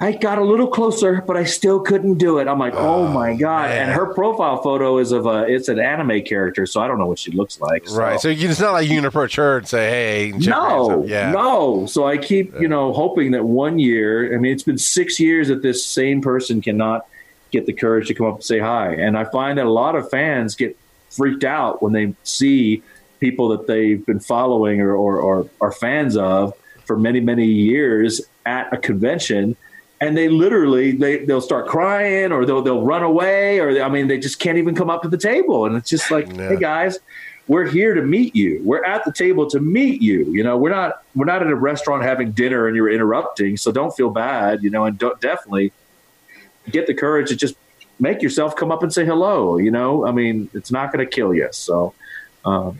I 0.00 0.10
got 0.10 0.38
a 0.38 0.44
little 0.44 0.66
closer, 0.66 1.22
but 1.24 1.36
I 1.36 1.44
still 1.44 1.78
couldn't 1.78 2.14
do 2.18 2.38
it. 2.38 2.48
I'm 2.48 2.58
like, 2.58 2.74
oh, 2.74 3.04
oh 3.04 3.08
my 3.08 3.34
god! 3.36 3.68
man. 3.68 3.82
And 3.88 3.92
her 3.92 4.12
profile 4.14 4.60
photo 4.60 4.98
is 4.98 5.12
of 5.12 5.26
a, 5.26 5.44
it's 5.46 5.68
an 5.68 5.78
anime 5.78 6.22
character, 6.22 6.66
so 6.66 6.80
I 6.80 6.88
don't 6.88 6.98
know 6.98 7.06
what 7.06 7.20
she 7.20 7.30
looks 7.30 7.60
like. 7.60 7.86
so- 7.86 7.96
Right. 7.98 8.18
So 8.20 8.28
you, 8.28 8.48
it's 8.50 8.58
not 8.58 8.72
like 8.72 8.88
you 8.88 8.96
can 8.96 9.04
approach 9.04 9.36
her 9.36 9.58
and 9.58 9.68
say, 9.68 9.88
"Hey, 9.90 10.32
check 10.32 10.46
your 10.46 10.54
hands 10.56 10.88
no, 10.88 11.04
yeah, 11.06 11.30
no. 11.30 11.86
So 11.86 12.04
I 12.04 12.16
keep, 12.18 12.52
you 12.60 12.66
know, 12.66 12.92
hoping 12.92 13.30
that 13.32 13.44
one 13.44 13.78
year. 13.78 14.34
I 14.34 14.38
mean, 14.38 14.50
it's 14.52 14.64
been 14.64 14.78
six 14.78 15.20
years 15.20 15.46
that 15.48 15.62
this 15.62 15.86
same 15.86 16.20
person 16.20 16.60
cannot 16.62 17.06
get 17.52 17.66
the 17.66 17.72
courage 17.72 18.08
to 18.08 18.14
come 18.14 18.26
up 18.26 18.34
and 18.36 18.44
say 18.44 18.58
hi, 18.58 18.94
and 18.94 19.16
I 19.16 19.22
find 19.24 19.56
that 19.58 19.66
a 19.66 19.70
lot 19.72 19.94
of 19.94 20.10
fans 20.10 20.56
get 20.56 20.76
freaked 21.10 21.44
out 21.44 21.80
when 21.80 21.92
they 21.92 22.14
see 22.24 22.82
people 23.20 23.50
that 23.50 23.68
they've 23.68 24.04
been 24.04 24.18
following 24.18 24.80
or, 24.80 24.96
or, 24.96 25.18
or 25.18 25.48
are 25.60 25.70
fans 25.70 26.16
of 26.16 26.54
for 26.92 26.98
many, 26.98 27.20
many 27.20 27.46
years 27.46 28.20
at 28.44 28.70
a 28.70 28.76
convention. 28.76 29.56
And 30.02 30.14
they 30.14 30.28
literally 30.28 30.92
they 30.92 31.24
they'll 31.24 31.40
start 31.40 31.68
crying 31.68 32.32
or 32.32 32.44
they'll 32.44 32.60
they'll 32.60 32.82
run 32.82 33.02
away 33.02 33.60
or 33.60 33.82
I 33.82 33.88
mean 33.88 34.08
they 34.08 34.18
just 34.18 34.38
can't 34.40 34.58
even 34.58 34.74
come 34.74 34.90
up 34.90 35.00
to 35.02 35.08
the 35.08 35.16
table 35.16 35.64
and 35.64 35.74
it's 35.76 35.88
just 35.88 36.10
like 36.10 36.26
Yeah. 36.28 36.50
hey 36.50 36.56
guys 36.56 36.98
we're 37.48 37.66
here 37.66 37.94
to 37.94 38.02
meet 38.02 38.36
you. 38.36 38.60
We're 38.64 38.84
at 38.84 39.04
the 39.04 39.12
table 39.12 39.48
to 39.50 39.58
meet 39.58 40.00
you. 40.00 40.26
You 40.32 40.44
know, 40.44 40.56
we're 40.56 40.70
not 40.70 41.02
we're 41.14 41.24
not 41.24 41.42
at 41.42 41.48
a 41.48 41.56
restaurant 41.56 42.02
having 42.02 42.32
dinner 42.32 42.66
and 42.66 42.76
you're 42.76 42.90
interrupting. 42.90 43.56
So 43.56 43.72
don't 43.72 43.94
feel 43.96 44.10
bad. 44.10 44.62
You 44.62 44.70
know, 44.70 44.84
and 44.84 44.98
don't 44.98 45.20
definitely 45.20 45.72
get 46.70 46.86
the 46.86 46.94
courage 46.94 47.28
to 47.28 47.36
just 47.36 47.54
make 47.98 48.22
yourself 48.22 48.54
come 48.54 48.70
up 48.70 48.82
and 48.82 48.92
say 48.92 49.04
hello. 49.04 49.56
You 49.56 49.70
know, 49.70 50.06
I 50.06 50.12
mean, 50.12 50.50
it's 50.52 50.70
not 50.70 50.92
going 50.92 51.04
to 51.04 51.10
kill 51.10 51.34
you. 51.34 51.48
So, 51.52 51.94
um, 52.44 52.78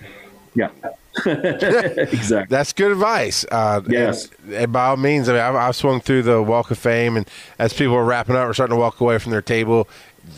yeah, 0.55 0.71
exactly. 1.17 2.47
That's 2.49 2.73
good 2.73 2.93
advice. 2.93 3.45
Uh, 3.51 3.81
Yes. 3.89 4.29
And, 4.45 4.53
and 4.55 4.73
by 4.73 4.87
all 4.87 4.97
means, 4.97 5.29
I 5.29 5.33
mean, 5.33 5.43
I've, 5.43 5.55
I've 5.55 5.77
swung 5.77 6.01
through 6.01 6.23
the 6.23 6.43
Walk 6.43 6.71
of 6.71 6.79
Fame, 6.79 7.17
and 7.17 7.29
as 7.59 7.73
people 7.73 7.95
are 7.95 8.05
wrapping 8.05 8.37
up 8.37 8.49
or 8.49 8.55
starting 8.55 8.75
to 8.77 8.81
walk 8.81 9.01
away 9.01 9.19
from 9.19 9.33
their 9.33 9.43
table, 9.43 9.89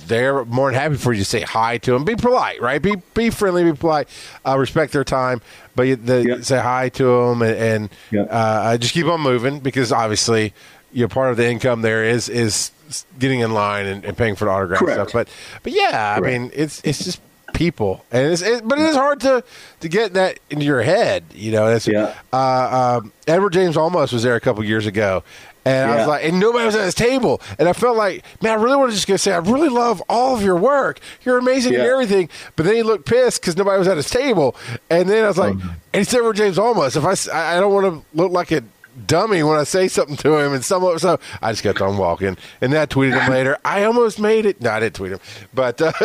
they're 0.07 0.45
more 0.47 0.71
than 0.71 0.81
happy 0.81 0.97
for 0.97 1.13
you 1.13 1.21
to 1.21 1.25
say 1.25 1.43
hi 1.43 1.79
to 1.79 1.93
them. 1.93 2.05
Be 2.05 2.17
polite, 2.17 2.61
right? 2.61 2.81
Be 2.81 2.97
be 3.15 3.29
friendly, 3.31 3.65
be 3.65 3.73
polite, 3.75 4.09
uh, 4.47 4.57
respect 4.59 4.93
their 4.93 5.05
time, 5.05 5.43
but 5.77 5.83
you, 5.83 5.97
the, 5.97 6.25
Yeah. 6.27 6.41
say 6.41 6.59
hi 6.59 6.89
to 6.91 7.05
them 7.05 7.43
and, 7.43 7.55
and 7.57 7.89
Yeah. 8.11 8.23
uh, 8.23 8.77
just 8.79 8.95
keep 8.95 9.07
on 9.07 9.21
moving 9.21 9.61
because 9.61 9.93
obviously, 9.93 10.55
you 10.93 11.03
know, 11.03 11.09
part 11.09 11.31
of 11.31 11.37
the 11.37 11.47
income 11.51 11.83
there 11.83 12.03
is 12.03 12.29
is 12.31 12.71
getting 13.19 13.41
in 13.41 13.53
line 13.53 13.85
and, 13.87 14.05
and 14.07 14.17
paying 14.17 14.37
for 14.37 14.47
the 14.47 14.51
autograph 14.51 14.81
Correct. 14.81 15.11
stuff. 15.11 15.13
But 15.13 15.29
but 15.63 15.73
yeah, 15.73 16.15
I 16.17 16.21
mean, 16.21 16.51
it's 16.55 16.81
it's 16.83 17.05
just 17.05 17.21
people, 17.55 18.05
and 18.13 18.31
it's 18.33 18.43
it, 18.43 18.67
but 18.69 18.79
it 18.79 18.85
is 18.85 18.97
hard 18.97 19.21
to 19.21 19.43
to 19.81 19.89
get 19.89 20.13
that 20.15 20.39
into 20.51 20.67
your 20.67 20.83
head. 20.83 21.25
You 21.35 21.53
know, 21.53 21.69
that's 21.69 21.87
Yeah. 21.87 22.15
uh, 22.33 22.99
um, 23.01 23.13
Edward 23.27 23.55
James 23.55 23.77
Olmos 23.77 24.13
was 24.13 24.23
there 24.23 24.37
a 24.37 24.41
couple 24.41 24.63
years 24.65 24.87
ago. 24.87 25.23
And 25.67 25.91
I 25.91 25.97
was 25.97 26.07
like, 26.07 26.25
and 26.27 26.39
nobody 26.39 26.67
was 26.67 26.77
at 26.77 26.85
his 26.85 26.95
table. 26.95 27.41
And 27.59 27.67
I 27.71 27.73
felt 27.73 27.97
like, 27.97 28.23
man, 28.43 28.53
I 28.59 28.63
really 28.63 28.77
want 28.77 28.91
to 28.91 28.95
just 28.95 29.07
go 29.09 29.17
say, 29.17 29.33
I 29.33 29.39
really 29.39 29.71
love 29.71 30.03
all 30.11 30.37
of 30.37 30.43
your 30.43 30.57
work. 30.57 31.01
You're 31.25 31.39
amazing 31.39 31.73
and 31.75 31.83
everything. 31.85 32.29
But 32.55 32.67
then 32.67 32.75
he 32.75 32.83
looked 32.83 33.07
pissed 33.07 33.41
because 33.41 33.57
nobody 33.57 33.79
was 33.79 33.89
at 33.89 33.97
his 33.97 34.11
table. 34.11 34.57
And 34.91 35.09
then 35.09 35.25
I 35.25 35.29
was 35.29 35.39
like, 35.39 35.55
Mm-hmm. 35.55 35.69
and 35.95 36.03
it's 36.03 36.13
Edward 36.13 36.37
James 36.37 36.59
Olmos. 36.59 36.97
If 36.99 37.33
I, 37.33 37.57
I 37.57 37.61
don't 37.61 37.73
want 37.73 37.87
to 37.87 38.05
look 38.15 38.31
like 38.31 38.53
a 38.53 38.63
dummy 39.07 39.43
when 39.43 39.59
I 39.59 39.65
say 39.65 39.89
something 39.89 40.17
to 40.19 40.37
him. 40.39 40.53
And 40.53 40.65
some, 40.65 40.99
so 40.99 41.19
I 41.43 41.53
just 41.53 41.63
kept 41.63 41.81
on 41.81 41.97
walking. 41.99 42.37
And 42.61 42.73
then 42.73 42.81
I 42.81 42.87
tweeted 42.87 43.21
him 43.21 43.31
later. 43.31 43.59
I 43.65 43.85
almost 43.85 44.19
made 44.19 44.47
it. 44.47 44.61
No, 44.61 44.71
I 44.71 44.81
didn't 44.81 44.95
tweet 44.97 45.13
him. 45.13 45.21
But, 45.53 45.81
uh, 45.83 45.93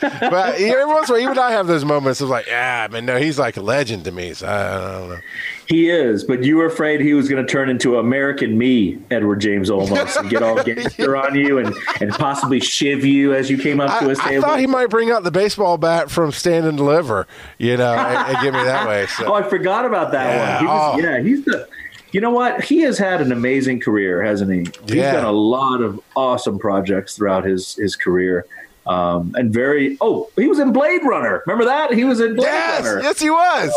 but 0.00 0.54
every 0.60 0.86
once 0.86 1.08
in 1.08 1.14
a 1.16 1.18
while, 1.18 1.20
even 1.20 1.38
I 1.38 1.52
have 1.52 1.66
those 1.66 1.84
moments 1.84 2.20
of 2.20 2.28
like, 2.28 2.46
ah, 2.50 2.88
man, 2.90 3.06
no, 3.06 3.18
he's 3.18 3.38
like 3.38 3.56
a 3.56 3.62
legend 3.62 4.04
to 4.04 4.12
me. 4.12 4.34
So 4.34 4.46
I, 4.46 4.76
I 4.76 4.98
don't 4.98 5.08
know. 5.10 5.18
He 5.66 5.88
is, 5.88 6.24
but 6.24 6.44
you 6.44 6.56
were 6.58 6.66
afraid 6.66 7.00
he 7.00 7.14
was 7.14 7.26
going 7.26 7.44
to 7.44 7.50
turn 7.50 7.70
into 7.70 7.96
American 7.98 8.58
me, 8.58 8.98
Edward 9.10 9.40
James 9.40 9.70
Olmos, 9.70 10.14
and 10.18 10.28
get 10.28 10.42
all 10.42 10.62
gangster 10.62 11.16
on 11.16 11.34
you 11.34 11.56
and, 11.58 11.74
and 12.02 12.10
possibly 12.12 12.60
shiv 12.60 13.02
you 13.02 13.32
as 13.32 13.48
you 13.48 13.56
came 13.56 13.80
up 13.80 13.88
to 14.00 14.04
I, 14.04 14.08
his 14.10 14.18
I 14.20 14.28
table. 14.28 14.42
thought 14.42 14.60
he 14.60 14.66
might 14.66 14.90
bring 14.90 15.10
out 15.10 15.22
the 15.22 15.30
baseball 15.30 15.78
bat 15.78 16.10
from 16.10 16.32
Stand 16.32 16.66
and 16.66 16.76
Deliver, 16.76 17.26
you 17.56 17.78
know, 17.78 17.94
and, 17.94 18.34
and 18.36 18.42
get 18.42 18.52
me 18.52 18.62
that 18.64 18.86
way. 18.86 19.06
Oh, 19.20 19.32
I 19.32 19.42
forgot 19.42 19.86
about 19.86 20.12
that 20.12 20.26
Yeah. 20.26 20.54
one. 20.56 20.60
He 20.60 20.66
was, 20.66 20.94
Oh. 20.94 20.98
yeah, 21.08 21.20
he's 21.22 21.44
the 21.46 21.66
you 22.14 22.20
know 22.20 22.30
what? 22.30 22.62
He 22.64 22.80
has 22.82 22.96
had 22.96 23.20
an 23.20 23.32
amazing 23.32 23.80
career, 23.80 24.22
hasn't 24.22 24.50
he? 24.52 24.60
He's 24.86 24.94
Yeah. 24.96 25.12
done 25.12 25.24
a 25.24 25.32
lot 25.32 25.82
of 25.82 26.00
awesome 26.16 26.58
projects 26.58 27.16
throughout 27.16 27.44
his 27.44 27.74
his 27.74 27.96
career. 27.96 28.46
Um, 28.86 29.32
and 29.34 29.52
very 29.52 29.96
oh, 30.00 30.28
he 30.36 30.46
was 30.46 30.58
in 30.58 30.72
Blade 30.72 31.00
Runner. 31.04 31.42
Remember 31.46 31.64
that? 31.64 31.92
He 31.92 32.04
was 32.04 32.20
in 32.20 32.36
Blade 32.36 32.46
Yes, 32.46 32.84
Runner. 32.84 33.02
yes, 33.02 33.20
he 33.20 33.30
was. 33.30 33.72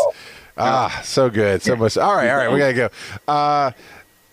Ah, 0.56 1.00
so 1.04 1.30
good, 1.30 1.62
so 1.62 1.76
much. 1.76 1.96
All 1.96 2.14
right, 2.14 2.28
all 2.30 2.36
right, 2.36 2.52
we 2.52 2.58
gotta 2.58 2.74
go. 2.74 2.88
Uh, 3.26 3.70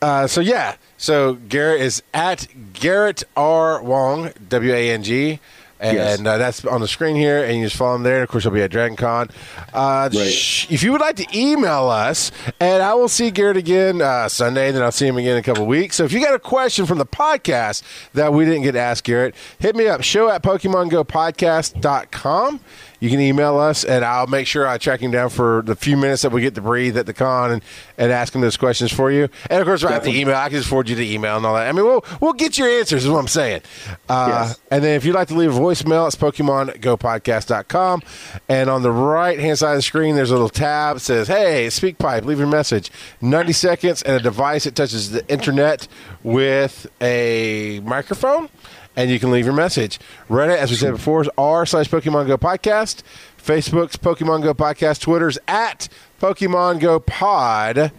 uh, 0.02 0.27
so 0.27 0.41
yeah, 0.41 0.76
so 0.98 1.36
Garrett 1.49 1.82
is 1.82 2.02
at 2.14 2.48
Garrett 2.73 3.23
R 3.38 3.82
Wang 3.84 4.32
W 4.49 4.73
A 4.73 4.90
N 4.91 5.03
G. 5.03 5.40
And 5.77 5.97
Yes. 5.97 6.22
uh, 6.26 6.38
that's 6.38 6.64
on 6.65 6.80
the 6.80 6.88
screen 6.88 7.18
here, 7.18 7.43
and 7.43 7.57
you 7.57 7.65
just 7.65 7.76
follow 7.76 7.95
him 7.95 8.03
there. 8.03 8.23
Of 8.23 8.30
course, 8.30 8.43
he'll 8.45 8.53
be 8.53 8.61
at 8.61 8.72
Dragon 8.72 8.95
Con. 8.95 9.27
Uh, 9.73 10.10
Right. 10.14 10.31
sh- 10.31 10.68
if 10.69 10.84
you 10.84 10.93
would 10.93 11.02
like 11.02 11.18
to 11.18 11.26
email 11.38 11.89
us, 11.89 12.31
and 12.61 12.81
I 12.81 12.93
will 12.93 13.10
see 13.10 13.30
Garrett 13.30 13.57
again 13.57 14.02
uh, 14.02 14.30
Sunday, 14.30 14.72
then 14.72 14.81
I'll 14.81 14.93
see 14.93 15.06
him 15.06 15.18
again 15.18 15.34
in 15.34 15.39
a 15.39 15.43
couple 15.43 15.65
weeks. 15.65 15.97
So 15.97 16.06
if 16.06 16.14
you 16.14 16.22
got 16.22 16.34
a 16.34 16.39
question 16.39 16.85
from 16.85 16.97
the 16.97 17.06
podcast 17.06 17.81
that 18.14 18.31
we 18.31 18.45
didn't 18.45 18.61
get 18.64 18.77
asked, 18.77 19.03
Garrett, 19.03 19.35
hit 19.60 19.76
me 19.76 19.88
up, 19.88 20.02
show 20.02 20.30
at 20.30 20.41
PokemonGoPodcast.com. 20.43 22.61
You 22.99 23.09
can 23.09 23.19
email 23.19 23.57
us, 23.57 23.84
and 23.84 24.03
I'll 24.05 24.27
make 24.27 24.47
sure 24.47 24.67
I 24.67 24.77
track 24.77 24.99
him 25.01 25.11
down 25.11 25.30
for 25.30 25.61
the 25.65 25.76
few 25.76 25.97
minutes 25.97 26.22
that 26.23 26.31
we 26.31 26.41
get 26.41 26.55
to 26.55 26.61
breathe 26.61 26.97
at 26.97 27.05
the 27.05 27.13
con 27.13 27.51
and, 27.51 27.63
and 27.97 28.11
ask 28.11 28.34
him 28.34 28.41
those 28.41 28.57
questions 28.57 28.91
for 28.91 29.11
you. 29.11 29.30
And 29.49 29.61
of 29.61 29.67
course, 29.67 29.81
to 29.81 29.88
Definitely. 29.88 30.22
email. 30.22 30.35
I 30.35 30.49
can 30.49 30.57
just 30.57 30.69
forward 30.69 30.89
you 30.89 30.95
the 30.95 31.13
email 31.13 31.38
and 31.38 31.45
all 31.45 31.55
that. 31.55 31.67
I 31.67 31.72
mean, 31.72 31.85
we'll 31.85 32.03
we'll 32.22 32.34
get 32.34 32.57
your 32.57 32.67
answers. 32.69 33.03
Is 33.05 33.09
what 33.09 33.19
I'm 33.19 33.27
saying. 33.27 33.61
Uh, 34.09 34.26
Yes. 34.47 34.59
And 34.72 34.84
then 34.84 34.95
if 34.95 35.05
you'd 35.05 35.15
like 35.15 35.27
to 35.30 35.35
leave 35.35 35.55
a 35.55 35.59
voicemail, 35.59 36.07
it's 36.07 36.15
PokemonGoPodcast.com. 36.15 38.01
And 38.49 38.69
on 38.69 38.81
the 38.81 38.91
right 38.91 39.39
hand 39.39 39.57
side 39.59 39.72
of 39.72 39.77
the 39.77 39.81
screen, 39.81 40.15
there's 40.15 40.31
a 40.31 40.34
little 40.34 40.49
tab 40.49 40.97
that 40.97 40.99
says, 41.01 41.27
Hey, 41.27 41.67
SpeakPipe, 41.67 42.26
leave 42.26 42.39
your 42.39 42.47
message. 42.47 42.91
90 43.22 43.53
seconds 43.53 44.01
and 44.01 44.15
a 44.15 44.19
device 44.19 44.63
that 44.65 44.76
touches 44.76 45.11
the 45.11 45.27
internet 45.30 45.88
with 46.23 46.88
a 47.01 47.81
microphone. 47.84 48.49
And 48.95 49.09
you 49.09 49.19
can 49.19 49.31
leave 49.31 49.45
your 49.45 49.53
message. 49.53 49.99
Reddit, 50.30 50.57
as 50.57 50.69
we 50.69 50.77
said 50.77 50.91
before, 50.91 51.22
is 51.22 51.30
r 51.38 51.65
slash 51.65 51.89
Pokemon 51.89 52.27
Go 52.27 52.38
Podcast. 52.38 53.03
Facebook's 53.38 53.97
Pokemon 53.97 54.43
Go 54.43 54.53
Podcast. 54.53 55.01
Twitter's 55.01 55.38
at 55.47 55.89
Pokemon 56.22 56.80
Go 56.80 56.99
Pod. 56.99 57.91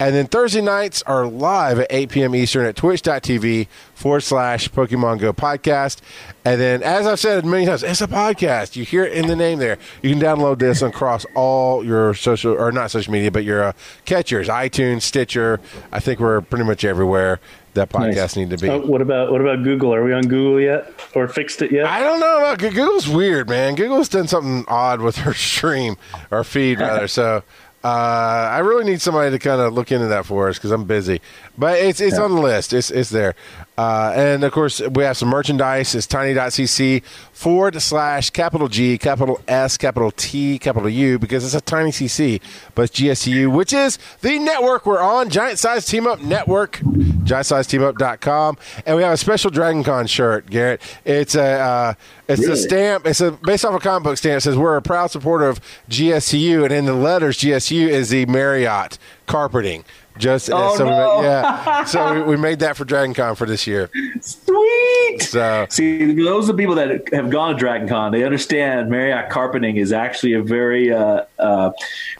And 0.00 0.14
then 0.14 0.28
Thursday 0.28 0.60
nights 0.60 1.02
are 1.02 1.26
live 1.26 1.80
at 1.80 1.88
8 1.90 2.10
p.m. 2.10 2.34
Eastern 2.36 2.64
at 2.64 2.76
twitch.tv 2.76 3.66
forward 3.94 4.20
slash 4.20 4.70
Pokemon 4.70 5.18
Go 5.18 5.32
podcast. 5.32 6.00
And 6.44 6.60
then, 6.60 6.84
as 6.84 7.04
I've 7.04 7.18
said 7.18 7.44
many 7.44 7.66
times, 7.66 7.82
it's 7.82 8.00
a 8.00 8.06
podcast. 8.06 8.76
You 8.76 8.84
hear 8.84 9.04
it 9.04 9.12
in 9.12 9.26
the 9.26 9.34
name 9.34 9.58
there. 9.58 9.76
You 10.00 10.10
can 10.10 10.20
download 10.20 10.60
this 10.60 10.82
across 10.82 11.26
all 11.34 11.84
your 11.84 12.14
social, 12.14 12.52
or 12.52 12.70
not 12.70 12.92
social 12.92 13.12
media, 13.12 13.32
but 13.32 13.42
your 13.42 13.64
uh, 13.64 13.72
catchers, 14.04 14.46
iTunes, 14.46 15.02
Stitcher. 15.02 15.60
I 15.90 15.98
think 15.98 16.20
we're 16.20 16.42
pretty 16.42 16.64
much 16.64 16.84
everywhere 16.84 17.40
that 17.78 17.88
podcasts 17.90 18.16
Nice. 18.16 18.36
need 18.36 18.50
to 18.50 18.56
be. 18.58 18.68
Oh, 18.68 18.80
what 18.80 19.00
about 19.00 19.32
what 19.32 19.40
about 19.40 19.62
Google? 19.64 19.94
Are 19.94 20.04
we 20.04 20.12
on 20.12 20.22
Google 20.28 20.60
yet, 20.60 20.92
or 21.14 21.26
fixed 21.28 21.62
it 21.62 21.72
yet? 21.72 21.86
I 21.86 22.00
don't 22.00 22.20
know. 22.20 22.38
about 22.38 22.58
Google's 22.58 23.08
weird, 23.08 23.48
man. 23.48 23.74
Google's 23.74 24.08
done 24.08 24.28
something 24.28 24.64
odd 24.68 25.00
with 25.00 25.16
her 25.16 25.34
stream 25.50 25.96
or 26.30 26.44
feed, 26.44 26.78
rather. 26.80 27.08
So 27.08 27.42
uh, 27.84 27.88
I 27.88 28.58
really 28.58 28.84
need 28.84 29.00
somebody 29.00 29.30
to 29.30 29.38
kind 29.38 29.60
of 29.60 29.72
look 29.72 29.90
into 29.92 30.06
that 30.08 30.26
for 30.26 30.48
us 30.48 30.58
because 30.58 30.70
I'm 30.72 30.84
busy. 30.84 31.20
But 31.56 31.78
it's 31.78 32.00
it's 32.00 32.18
on 32.18 32.34
the 32.34 32.40
list. 32.40 32.72
It's 32.72 32.90
it's 32.90 33.10
there. 33.10 33.34
Uh, 33.78 34.12
and 34.16 34.42
of 34.42 34.50
course, 34.50 34.80
we 34.80 35.04
have 35.04 35.16
some 35.16 35.28
merchandise. 35.28 35.94
It's 35.94 36.08
tiny.cc 36.08 37.04
forward 37.32 37.80
slash 37.80 38.30
capital 38.30 38.66
G, 38.66 38.98
capital 38.98 39.40
S, 39.46 39.76
capital 39.76 40.10
T, 40.10 40.58
capital 40.58 40.88
U, 40.88 41.16
because 41.20 41.44
it's 41.44 41.54
a 41.54 41.60
tiny 41.60 41.92
CC, 41.92 42.40
but 42.74 42.90
it's 42.90 42.98
GSU, 42.98 43.54
which 43.54 43.72
is 43.72 43.96
the 44.20 44.40
network 44.40 44.84
we're 44.84 45.00
on, 45.00 45.30
Giant 45.30 45.60
Size 45.60 45.86
Team 45.86 46.08
Up 46.08 46.20
Network, 46.20 46.78
giantsizeteamup.com. 46.78 48.58
And 48.84 48.96
we 48.96 49.04
have 49.04 49.12
a 49.12 49.16
special 49.16 49.52
Dragon 49.52 49.84
Con 49.84 50.08
shirt, 50.08 50.50
Garrett. 50.50 50.82
It's 51.04 51.36
a, 51.36 51.44
uh, 51.44 51.94
it's 52.26 52.48
a 52.48 52.56
stamp. 52.56 53.06
It's 53.06 53.20
a 53.20 53.30
based 53.30 53.64
off 53.64 53.74
a 53.74 53.78
comic 53.78 54.02
book 54.02 54.18
stamp. 54.18 54.38
It 54.38 54.40
says 54.40 54.56
we're 54.56 54.76
a 54.76 54.82
proud 54.82 55.12
supporter 55.12 55.46
of 55.46 55.60
GSU, 55.88 56.64
and 56.64 56.72
in 56.72 56.84
the 56.84 56.94
letters 56.94 57.38
GSU 57.38 57.86
is 57.86 58.10
the 58.10 58.26
Marriott 58.26 58.98
carpeting. 59.26 59.84
Just 60.18 60.50
Oh, 60.52 60.76
so 60.76 60.84
we 60.84 60.90
no. 60.90 61.16
made, 61.18 61.24
yeah, 61.24 61.84
so 61.84 62.14
we, 62.14 62.22
we 62.22 62.36
made 62.36 62.58
that 62.60 62.76
for 62.76 62.84
Dragon 62.84 63.14
Con 63.14 63.34
for 63.36 63.46
this 63.46 63.66
year. 63.66 63.88
Sweet. 64.20 65.22
So 65.22 65.66
See, 65.70 66.12
those 66.14 66.48
are 66.50 66.54
people 66.54 66.74
that 66.76 67.12
have 67.12 67.30
gone 67.30 67.52
to 67.52 67.58
Dragon 67.58 67.88
Con. 67.88 68.12
They 68.12 68.24
understand 68.24 68.90
Marriott 68.90 69.30
carpeting 69.30 69.76
is 69.76 69.92
actually 69.92 70.34
a 70.34 70.42
very 70.42 70.92
uh, 70.92 71.22
uh, 71.38 71.70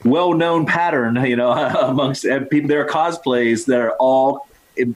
well-known 0.05 0.67
pattern. 0.67 1.17
You 1.25 1.37
know, 1.37 1.53
amongst 1.83 2.25
and 2.25 2.49
people, 2.49 2.69
there 2.69 2.81
are 2.85 2.89
cosplays 2.89 3.67
that 3.67 3.79
are 3.81 3.93
all 3.99 4.47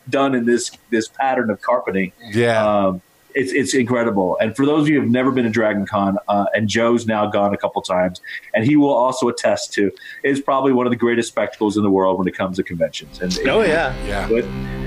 done 0.08 0.34
in 0.34 0.46
this 0.46 0.70
this 0.90 1.08
pattern 1.08 1.50
of 1.50 1.60
carpeting. 1.60 2.12
yeah, 2.32 2.64
Um, 2.86 3.02
it's 3.34 3.52
it's 3.52 3.74
incredible. 3.74 4.36
And 4.40 4.54
for 4.56 4.66
those 4.66 4.82
of 4.82 4.88
you 4.88 4.96
who 4.96 5.00
have 5.02 5.10
never 5.10 5.30
been 5.30 5.44
to 5.44 5.50
Dragon 5.50 5.86
Con, 5.86 6.18
uh, 6.28 6.46
and 6.54 6.68
Joe's 6.68 7.06
now 7.06 7.26
gone 7.26 7.54
a 7.54 7.56
couple 7.56 7.82
times, 7.82 8.20
and 8.54 8.64
he 8.64 8.76
will 8.76 8.92
also 8.92 9.28
attest 9.28 9.72
to, 9.74 9.90
is 10.22 10.40
probably 10.40 10.72
one 10.72 10.86
of 10.86 10.90
the 10.90 10.96
greatest 10.96 11.28
spectacles 11.28 11.76
in 11.76 11.82
the 11.82 11.90
world 11.90 12.18
when 12.18 12.28
it 12.28 12.36
comes 12.36 12.56
to 12.56 12.62
conventions. 12.62 13.20
And 13.20 13.48
oh 13.48 13.62
yeah, 13.62 13.94
yeah, 14.06 14.28
but 14.28 14.44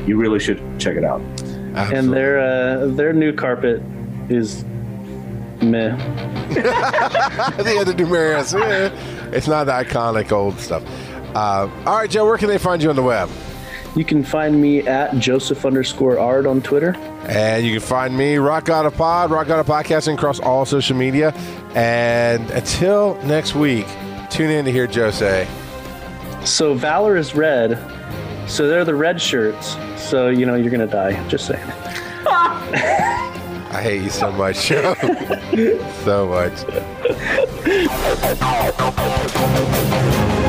you 0.08 0.18
really 0.18 0.40
should 0.40 0.62
check 0.80 0.96
it 0.96 1.04
out. 1.04 1.22
and 1.76 2.14
their 2.14 2.40
uh, 2.40 2.88
their 2.88 3.14
new 3.14 3.34
carpet 3.34 3.82
is 4.30 4.64
meh. 5.62 5.96
the 6.50 7.78
other 7.80 7.94
new 7.94 8.06
Marriott's, 8.06 8.54
eh, 8.54 8.90
it's 9.32 9.48
not 9.48 9.66
the 9.66 9.72
iconic 9.72 10.32
old 10.32 10.60
stuff. 10.60 10.84
Uh, 11.36 11.70
all 11.86 11.98
right, 11.98 12.10
Joe, 12.10 12.26
where 12.26 12.38
can 12.38 12.48
they 12.48 12.58
find 12.58 12.82
you 12.82 12.90
on 12.90 12.96
the 12.96 13.04
web? 13.04 13.30
You 13.96 14.04
can 14.04 14.24
find 14.26 14.62
me 14.62 14.86
at 14.86 15.18
Joseph 15.20 15.66
underscore 15.66 16.20
Art 16.20 16.46
on 16.46 16.62
Twitter. 16.62 16.94
And 17.30 17.66
you 17.66 17.72
can 17.72 17.88
find 17.88 18.18
me, 18.18 18.36
Rock 18.36 18.68
Out 18.68 18.86
of 18.86 18.94
Pod, 18.96 19.32
Rock 19.32 19.50
Out 19.50 19.60
of 19.60 19.66
Podcasting 19.68 20.16
across 20.16 20.40
all 20.42 20.66
social 20.66 20.98
media. 20.98 21.32
And 21.76 22.50
until 22.52 23.16
next 23.24 23.56
week, 23.56 23.88
tune 24.30 24.52
in 24.52 24.66
to 24.66 24.72
hear 24.72 24.86
Joe 24.86 25.12
say, 25.12 25.48
So 26.44 26.74
Valor 26.74 27.16
is 27.16 27.36
red. 27.36 27.80
So 28.50 28.68
they're 28.68 28.84
the 28.84 28.96
red 28.96 29.22
shirts. 29.22 29.78
So 29.96 30.28
you 30.28 30.46
know 30.46 30.56
you're 30.56 30.72
gonna 30.72 30.88
die. 30.88 31.26
Just 31.30 31.48
saying. 31.48 31.64
I 32.28 33.82
hate 33.82 34.02
you 34.04 34.10
so 34.10 34.32
much, 34.32 34.58
so 36.04 36.28
much. 36.28 36.66